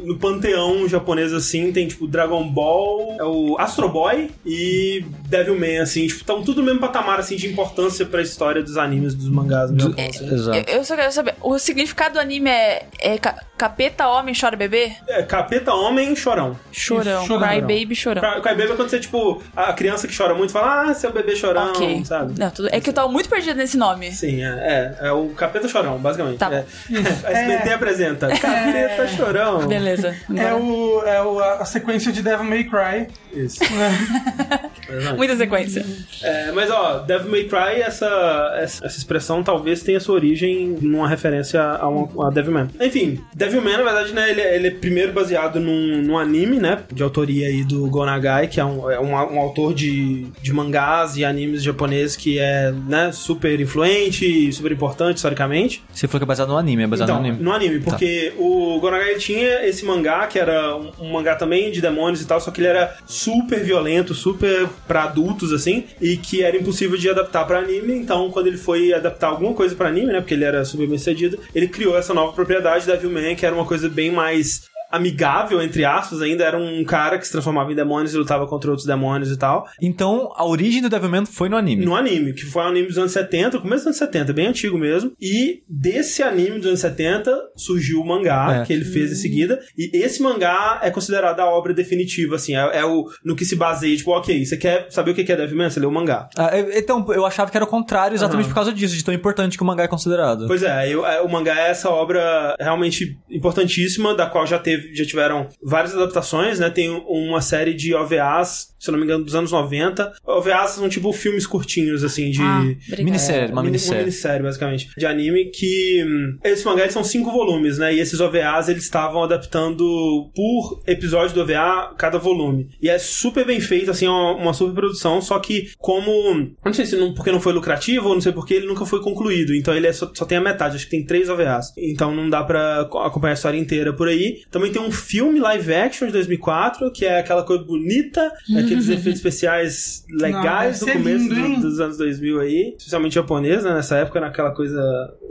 no 0.05 0.19
panteão 0.19 0.89
japonês, 0.89 1.33
assim, 1.33 1.71
tem 1.73 1.87
tipo 1.87 2.07
Dragon 2.07 2.47
Ball, 2.49 3.17
é 3.19 3.25
o 3.25 3.57
Astro 3.59 3.89
Boy 3.89 4.31
e 4.45 5.05
Devilman, 5.29 5.79
assim, 5.79 6.07
tipo, 6.07 6.21
estão 6.21 6.43
tudo 6.43 6.61
no 6.61 6.67
mesmo 6.67 6.81
patamar, 6.81 7.21
assim, 7.21 7.37
de 7.37 7.47
importância 7.47 8.05
pra 8.05 8.21
história 8.21 8.63
dos 8.63 8.77
animes, 8.77 9.15
dos 9.15 9.28
mangás 9.29 9.71
no 9.71 9.79
Japão, 9.81 10.07
assim. 10.09 10.33
Exato. 10.35 10.71
Eu, 10.71 10.77
eu 10.79 10.85
só 10.85 10.97
quero 10.97 11.13
saber, 11.13 11.35
o 11.41 11.59
significado 11.59 12.15
do 12.15 12.21
anime 12.21 12.51
é, 12.51 12.87
é 12.99 13.19
ca- 13.19 13.43
capeta, 13.57 14.07
homem, 14.09 14.35
chora 14.39 14.57
bebê? 14.57 14.93
É, 15.09 15.23
capeta, 15.23 15.73
homem, 15.75 16.15
chorão. 16.15 16.57
Chorão. 16.73 17.27
chorão. 17.27 17.49
Cry 17.49 17.61
baby, 17.61 17.95
chorão. 17.95 18.23
Cry 18.23 18.41
Cry 18.43 18.55
Baby 18.55 18.73
é 18.73 18.77
quando 18.77 18.91
você, 18.91 19.01
tipo, 19.01 19.43
a 19.55 19.73
criança 19.73 20.07
que 20.07 20.17
chora 20.17 20.35
muito 20.35 20.53
fala, 20.53 20.91
ah, 20.91 20.95
seu 20.95 21.13
bebê 21.13 21.37
chorão, 21.37 21.71
ok. 21.71 22.05
sabe? 22.05 22.39
Não, 22.39 22.51
tudo, 22.51 22.69
é 22.73 22.81
que 22.81 22.89
eu 22.91 22.95
tava 22.95 23.09
muito 23.09 23.29
perdida 23.29 23.55
nesse 23.55 23.77
nome. 23.77 24.13
Sim, 24.13 24.43
é, 24.43 24.97
é, 25.01 25.09
é 25.09 25.13
o 25.13 25.29
Capeta 25.31 25.69
Chorão, 25.69 25.99
basicamente. 25.99 26.39
Tá. 26.39 26.53
É. 26.53 26.65
A 27.25 27.31
SBT 27.33 27.73
apresenta 27.73 28.29
Capeta 28.29 29.09
Chorão. 29.09 29.67
Beleza. 29.67 30.15
É, 30.37 30.55
o, 30.55 31.03
é 31.05 31.23
o, 31.23 31.39
a 31.41 31.65
sequência 31.65 32.13
de 32.13 32.23
Devil 32.23 32.45
May 32.45 32.65
Cry. 32.65 33.09
Isso. 33.33 33.61
Muita 35.17 35.37
sequência. 35.37 35.85
É, 36.23 36.51
mas 36.53 36.71
ó, 36.71 36.99
Devil 37.01 37.31
May 37.31 37.45
Cry, 37.45 37.81
essa, 37.83 38.55
essa, 38.59 38.85
essa 38.87 38.99
expressão 38.99 39.43
talvez 39.43 39.83
tenha 39.83 40.01
sua 40.01 40.15
origem 40.15 40.77
numa 40.81 41.09
referência 41.09 41.61
a, 41.63 41.89
uma, 41.89 42.29
a 42.29 42.31
Devilman. 42.31 42.69
Enfim, 42.81 43.21
Devilman, 43.35 43.77
na 43.77 43.83
verdade, 43.85 44.13
né, 44.13 44.31
ele, 44.31 44.41
é- 44.41 44.57
ele 44.57 44.69
é 44.69 44.71
primeiro 44.71 45.13
baseado 45.13 45.61
num, 45.61 46.03
num 46.03 46.19
anime, 46.19 46.59
né, 46.59 46.79
de 46.93 47.03
autoria 47.03 47.49
aí 47.49 47.65
do 47.65 47.87
Go 47.89 48.05
Nagai, 48.05 48.47
que 48.49 48.61
é 48.61 48.65
um, 48.65 48.91
é 48.91 48.99
um, 49.01 49.13
um 49.13 49.39
autor 49.39 49.75
de, 49.75 50.27
de 50.43 50.53
mangás 50.53 51.17
e 51.17 51.25
animes 51.25 51.63
japonês 51.63 52.17
que 52.17 52.39
é, 52.39 52.73
né, 52.87 53.11
super 53.13 53.61
influente 53.61 54.25
e 54.49 54.53
super 54.53 54.73
importante 54.73 55.17
historicamente. 55.17 55.83
Você 55.93 56.07
falou 56.09 56.21
que 56.21 56.25
é 56.25 56.27
baseado 56.27 56.49
no 56.49 56.57
anime, 56.57 56.83
é 56.85 56.87
baseado 56.87 57.09
Então, 57.11 57.21
no 57.23 57.29
anime. 57.29 57.43
no 57.45 57.53
anime, 57.53 57.81
porque 57.81 58.33
o 58.39 58.79
Gonagai 58.81 59.17
tinha 59.17 59.67
esse 59.67 59.85
mangá, 59.85 60.27
que 60.27 60.39
era 60.39 60.77
um, 60.77 60.91
um 61.01 61.13
mangá 61.13 61.35
também 61.37 61.71
de 61.71 61.81
demônios 61.81 62.23
e 62.23 62.27
tal, 62.27 62.41
só 62.41 62.51
que 62.51 62.61
ele 62.61 62.69
era 62.69 62.97
super 63.07 63.63
violento, 63.63 64.15
super 64.15 64.69
pra 64.89 65.05
adultos, 65.05 65.53
assim, 65.53 65.85
e 66.01 66.17
que 66.17 66.43
era 66.43 66.57
impossível 66.57 66.97
de 66.97 67.09
adaptar 67.09 67.45
pra 67.45 67.59
anime, 67.59 67.95
então 67.95 68.31
quando 68.31 68.47
ele 68.47 68.57
foi 68.57 68.93
adaptar 68.93 69.29
alguma 69.29 69.53
coisa 69.53 69.77
pra 69.77 69.89
anime, 69.89 70.13
né, 70.13 70.21
porque 70.21 70.35
ele 70.35 70.45
era 70.45 70.65
super 70.65 70.89
bem 70.89 70.99
sucedido, 70.99 71.39
ele 71.55 71.69
criou 71.69 71.97
essa 71.97 72.15
nova 72.15 72.33
propriedade, 72.33 72.87
Devilman, 72.87 73.37
que 73.37 73.45
era 73.45 73.55
uma 73.55 73.67
coisa 73.67 73.89
bem 73.89 74.11
mais 74.11 74.68
amigável, 74.91 75.61
entre 75.63 75.85
aspas, 75.85 76.21
ainda 76.23 76.45
era 76.45 76.59
um 76.59 76.85
cara 76.85 77.19
que 77.19 77.27
se 77.27 77.33
transformava 77.33 77.71
em 77.73 77.75
demônios 77.75 78.15
e 78.15 78.17
lutava 78.17 78.47
contra 78.47 78.71
outros 78.71 78.87
demônios 78.87 79.31
e 79.31 79.37
tal. 79.39 79.67
Então, 79.81 80.33
a 80.35 80.45
origem 80.47 80.81
do 80.83 80.89
Devilman 80.89 81.25
foi 81.27 81.49
no 81.49 81.57
anime. 81.57 81.85
No 81.85 81.95
anime, 81.95 82.33
que 82.33 82.45
foi 82.45 82.63
um 82.63 82.69
anime 82.69 82.89
dos 82.89 82.99
anos 82.99 83.13
70, 83.13 83.59
começo 83.61 83.79
dos 83.85 83.87
anos 83.87 83.99
70, 83.99 84.33
bem 84.33 84.47
antigo 84.47 84.79
mesmo. 84.79 85.13
E 85.21 85.63
desse 85.69 86.23
anime 86.23 86.59
dos 86.59 86.67
anos 86.69 86.81
70 86.81 87.31
surgiu 87.57 88.01
o 88.01 88.07
mangá 88.07 88.61
É. 88.63 88.65
que 88.67 88.73
ele 88.73 88.85
fez 88.85 89.13
em 89.13 89.17
seguida. 89.17 89.61
E 89.77 89.91
esse 89.99 90.23
mangá 90.23 90.81
é 90.83 90.91
considerado 90.91 91.41
a 91.41 91.47
obra 91.47 91.75
definitiva, 91.75 92.37
assim, 92.37 92.57
é, 92.57 92.79
é 92.79 92.85
o 92.85 93.05
no 93.25 93.37
que 93.37 93.45
se 93.45 93.57
baseia, 93.57 93.97
tipo, 93.97 94.11
ok, 94.11 94.45
você 94.45 94.57
quer 94.57 94.87
saber 94.91 95.11
o 95.11 95.15
que 95.15 95.31
é 95.31 95.37
Devilman? 95.37 95.69
Você 95.71 95.81
lê 95.81 95.87
o 95.87 95.91
mangá. 95.91 96.29
Ah, 96.37 96.51
então, 96.75 97.05
eu 97.13 97.27
achava 97.27 97.51
que 97.51 97.57
era 97.57 97.65
o 97.65 97.69
contrário 97.69 98.15
exatamente 98.15 98.45
Aham. 98.47 98.49
por 98.51 98.55
causa 98.55 98.73
disso, 98.73 98.97
de 98.97 99.05
tão 99.05 99.13
importante 99.15 99.57
que 99.57 99.63
o 99.63 99.67
mangá 99.67 99.85
é 99.85 99.89
considerado. 99.89 100.47
Pois 100.47 100.63
é, 100.63 100.89
eu- 100.93 101.05
é, 101.07 101.21
o 101.21 101.29
mangá 101.29 101.59
é 101.59 101.71
essa 101.71 101.91
obra 101.91 102.55
realmente 102.59 103.19
importantíssima, 103.31 104.15
da 104.15 104.27
qual 104.27 104.47
já 104.47 104.59
teve 104.59 104.78
teve, 104.81 104.95
já 104.95 105.05
tiveram 105.05 105.49
várias 105.63 105.95
adaptações, 105.95 106.59
né? 106.59 106.71
Tem 106.71 106.89
uma 107.07 107.41
série 107.41 107.75
de 107.75 107.95
OVAs, 107.95 108.75
se 108.79 108.89
eu 108.89 108.93
não 108.93 108.99
me 108.99 109.05
engano, 109.05 109.25
dos 109.25 109.35
anos 109.35 109.51
90. 109.53 110.13
OVAs 110.25 110.71
são 110.73 110.89
tipo 110.89 111.13
filmes 111.13 111.47
curtinhos, 111.47 112.05
assim, 112.05 112.31
de. 112.31 112.41
Ah. 112.43 112.65
Minissérie, 112.99 113.53
uma 113.53 113.63
mini- 113.63 113.73
minissérie. 113.73 114.01
minissérie, 114.05 114.43
basicamente, 114.43 114.89
de 114.97 115.07
anime, 115.07 115.47
que 115.51 116.05
hum, 116.07 116.39
esse 116.45 116.65
mangá 116.65 116.83
eles 116.83 116.93
são 116.95 117.05
cinco 117.05 117.31
volumes, 117.31 117.79
né? 117.79 117.95
E 117.95 118.01
esses 118.01 118.21
OVAs 118.21 118.69
eles 118.69 118.85
estavam 118.85 119.23
adaptando 119.23 120.31
por 120.35 120.83
episódio 120.87 121.35
do 121.35 121.43
OVA 121.43 121.95
cada 121.97 122.19
volume. 122.19 122.69
E 122.81 122.89
é 122.89 122.99
super 122.99 123.47
bem 123.47 123.61
feito, 123.61 123.91
assim, 123.91 124.07
é 124.07 124.11
uma, 124.11 124.33
uma 124.35 124.55
super 124.55 124.75
produção, 124.75 125.21
só 125.21 125.39
que 125.39 125.71
como. 125.79 126.51
Não 126.65 126.73
sei 126.73 126.87
se 126.87 126.97
não, 126.97 127.15
porque 127.15 127.33
não 127.33 127.41
foi 127.41 127.53
lucrativo 127.53 128.09
ou 128.09 128.15
não 128.15 128.21
sei 128.21 128.33
porque 128.33 128.55
ele 128.55 128.67
nunca 128.67 128.85
foi 128.87 129.01
concluído. 129.01 129.55
Então 129.55 129.75
ele 129.75 129.87
é 129.87 129.93
só, 129.93 130.11
só 130.15 130.25
tem 130.25 130.39
a 130.39 130.41
metade, 130.41 130.77
acho 130.77 130.85
que 130.85 130.91
tem 130.91 131.05
três 131.05 131.29
OVAs. 131.29 131.73
Então 131.77 132.15
não 132.15 132.29
dá 132.29 132.43
pra 132.45 132.87
co- 132.91 132.99
acompanhar 132.99 133.33
a 133.33 133.35
história 133.35 133.59
inteira 133.59 133.93
por 133.93 134.09
aí. 134.09 134.43
Também 134.51 134.68
tem 134.71 134.83
um 134.83 134.91
filme 134.91 135.41
live 135.41 135.75
action 135.75 136.07
de 136.07 136.13
2004, 136.13 136.91
que 136.93 137.05
é 137.05 137.19
aquela 137.19 137.43
coisa 137.43 137.65
bonita, 137.65 138.33
aqueles 138.57 138.89
efeitos 138.89 139.21
especiais 139.21 140.05
legais 140.11 140.81
Não, 140.81 140.87
do 140.87 140.93
ser 140.93 140.99
começo 140.99 141.33
lindo, 141.33 141.61
dos 141.61 141.81
anos 141.81 141.97
2000 141.99 142.41
aí, 142.41 142.75
especialmente 142.77 143.15
japonês, 143.15 143.65
né, 143.65 143.75
nessa 143.75 143.97
época, 143.97 144.21
naquela 144.21 144.51
coisa 144.51 144.83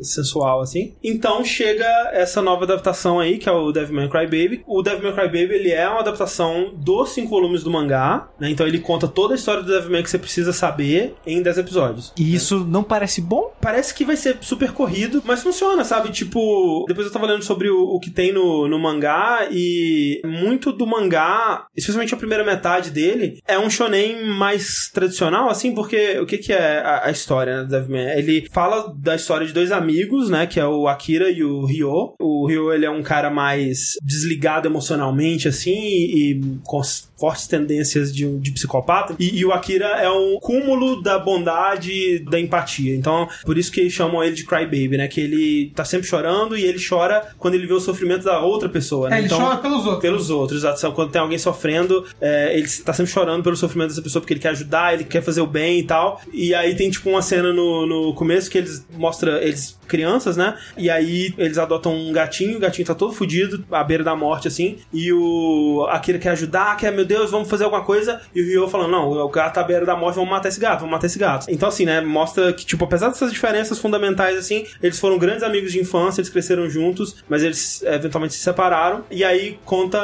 sensual 0.02 0.62
assim. 0.62 0.96
Então 1.04 1.44
chega 1.44 1.86
essa 2.12 2.42
nova 2.42 2.64
adaptação 2.64 3.20
aí, 3.20 3.38
que 3.38 3.50
é 3.50 3.52
o 3.52 3.72
Devilman 3.72 4.10
Crybaby. 4.10 4.64
O 4.68 4.82
Devilman 4.82 5.14
Crybaby, 5.14 5.54
ele 5.54 5.72
é 5.72 5.88
uma 5.88 6.00
adaptação 6.00 6.74
dos 6.76 7.10
cinco 7.10 7.30
volumes 7.30 7.64
do 7.64 7.72
mangá, 7.72 8.30
né? 8.40 8.50
Então 8.50 8.68
ele 8.68 8.80
conta 8.80 9.08
toda 9.08 9.34
a 9.34 9.38
história 9.38 9.64
do 9.64 9.72
Devilman 9.72 10.04
que 10.04 10.10
você 10.10 10.18
precisa 10.18 10.54
saber 10.54 11.16
em 11.26 11.42
10 11.42 11.58
episódios. 11.58 12.14
E 12.18 12.34
isso 12.34 12.60
não 12.60 12.84
parece 12.84 13.22
bom? 13.22 13.54
Parece 13.62 13.94
que 13.94 14.06
vai 14.06 14.16
ser 14.16 14.38
super 14.42 14.72
corrido, 14.72 15.22
mas 15.26 15.44
funciona, 15.44 15.84
sabe? 15.84 16.10
Tipo, 16.10 16.86
depois 16.88 17.08
eu 17.08 17.14
tava 17.14 17.28
lendo 17.28 17.44
sobre 17.44 17.70
o, 17.70 17.96
o 17.96 18.00
que 18.00 18.10
tem 18.10 18.32
no, 18.32 18.68
no 18.68 18.80
mangá 18.80 19.26
e 19.51 20.21
muito 20.25 20.71
do 20.71 20.86
mangá, 20.86 21.65
especialmente 21.75 22.13
a 22.13 22.17
primeira 22.17 22.43
metade 22.43 22.91
dele, 22.91 23.39
é 23.47 23.57
um 23.57 23.69
shonen 23.69 24.25
mais 24.25 24.89
tradicional, 24.93 25.49
assim, 25.49 25.73
porque 25.73 26.19
o 26.19 26.25
que 26.25 26.38
que 26.38 26.53
é 26.53 26.80
a, 26.80 27.05
a 27.05 27.11
história 27.11 27.57
né, 27.57 27.63
do 27.63 27.69
Devilman? 27.69 28.17
Ele 28.17 28.47
fala 28.51 28.93
da 28.97 29.15
história 29.15 29.45
de 29.45 29.53
dois 29.53 29.71
amigos, 29.71 30.30
né, 30.30 30.45
que 30.47 30.59
é 30.59 30.65
o 30.65 30.88
Akira 30.88 31.30
e 31.30 31.43
o 31.43 31.65
Ryo. 31.65 32.15
O 32.19 32.47
Ryo, 32.47 32.73
ele 32.73 32.86
é 32.86 32.91
um 32.91 33.03
cara 33.03 33.30
mais 33.30 33.97
desligado 34.01 34.67
emocionalmente, 34.67 35.47
assim, 35.47 35.75
e, 35.75 36.32
e 36.32 36.41
com 36.63 36.82
fortes 37.17 37.47
tendências 37.47 38.13
de, 38.13 38.25
de 38.38 38.51
psicopata. 38.51 39.15
E, 39.19 39.39
e 39.39 39.45
o 39.45 39.51
Akira 39.51 39.88
é 39.88 40.09
um 40.09 40.38
cúmulo 40.39 41.01
da 41.01 41.17
bondade 41.17 42.19
da 42.19 42.39
empatia. 42.39 42.95
Então, 42.95 43.28
por 43.43 43.57
isso 43.57 43.71
que 43.71 43.89
chamam 43.89 44.23
ele 44.23 44.36
de 44.36 44.45
Crybaby, 44.45 44.97
né? 44.97 45.07
Que 45.07 45.21
ele 45.21 45.71
tá 45.75 45.84
sempre 45.84 46.07
chorando 46.07 46.57
e 46.57 46.63
ele 46.63 46.80
chora 46.84 47.34
quando 47.38 47.55
ele 47.55 47.67
vê 47.67 47.73
o 47.73 47.80
sofrimento 47.80 48.23
da 48.23 48.39
outra 48.41 48.69
pessoa, 48.69 49.09
né? 49.09 49.16
Ele 49.18 49.26
então, 49.26 49.39
chora 49.39 49.57
pelos 49.57 49.86
outros. 49.86 50.01
pelos 50.01 50.30
outros, 50.30 50.59
exato. 50.63 50.91
Quando 50.93 51.11
tem 51.11 51.22
alguém 51.22 51.38
sofrendo, 51.38 52.05
é, 52.20 52.57
ele 52.57 52.68
tá 52.84 52.93
sempre 52.93 53.11
chorando 53.11 53.43
pelo 53.43 53.55
sofrimento 53.55 53.89
dessa 53.89 54.01
pessoa 54.01 54.22
porque 54.22 54.34
ele 54.34 54.39
quer 54.39 54.49
ajudar, 54.49 54.93
ele 54.93 55.03
quer 55.03 55.22
fazer 55.22 55.41
o 55.41 55.47
bem 55.47 55.80
e 55.80 55.84
tal. 55.84 56.22
E 56.32 56.53
aí 56.53 56.76
tem 56.76 56.89
tipo 56.89 57.09
uma 57.09 57.22
cena 57.22 57.53
no, 57.53 57.86
no 57.86 58.13
começo 58.13 58.49
que 58.49 58.57
eles 58.57 58.86
mostra 58.97 59.43
eles 59.43 59.78
crianças, 59.88 60.38
né? 60.38 60.55
E 60.78 60.89
aí 60.89 61.34
eles 61.38 61.57
adotam 61.57 61.95
um 61.95 62.11
gatinho, 62.11 62.57
o 62.57 62.59
gatinho 62.59 62.86
tá 62.86 62.93
todo 62.93 63.13
fudido, 63.13 63.63
à 63.72 63.84
beira 63.84 64.03
da 64.03 64.15
morte 64.15 64.47
assim. 64.47 64.78
E 64.93 65.11
o 65.11 65.88
Akira 65.89 66.20
quer 66.20 66.32
ajudar, 66.32 66.76
quer, 66.78 66.91
meu 66.91 67.05
Deus, 67.05 67.32
vamos 67.32 67.49
fazer 67.49 67.63
alguma 67.63 67.84
coisa. 67.84 68.22
E 68.36 68.41
o 68.41 68.45
Ryo 68.45 68.68
falando, 68.68 68.91
não, 68.91 69.09
o 69.11 69.30
gato 69.30 69.55
tá 69.55 69.61
à 69.61 69.63
beira 69.63 69.86
da 69.86 69.95
morte, 69.95 70.15
vamos 70.15 70.30
matar 70.30 70.49
esse 70.49 70.59
gato, 70.59 70.80
vamos 70.80 70.91
matar 70.91 71.07
esse 71.07 71.18
gato. 71.18 71.47
Então 71.49 71.70
assim, 71.70 71.86
né, 71.86 72.01
mostra 72.01 72.53
que 72.53 72.65
tipo, 72.65 72.84
apesar 72.84 73.07
dessas 73.07 73.32
diferenças 73.32 73.80
fundamentais 73.80 74.38
assim, 74.38 74.65
eles 74.84 74.99
foram 74.99 75.18
grandes 75.18 75.43
amigos 75.43 75.72
de 75.72 75.80
infância, 75.80 76.22
eles 76.22 76.30
cresceram 76.30 76.70
juntos, 76.70 77.24
mas 77.30 77.41
eles 77.41 77.82
eventualmente 77.84 78.34
se 78.34 78.41
separaram. 78.41 79.03
E 79.10 79.24
aí 79.24 79.60
conta 79.66 79.99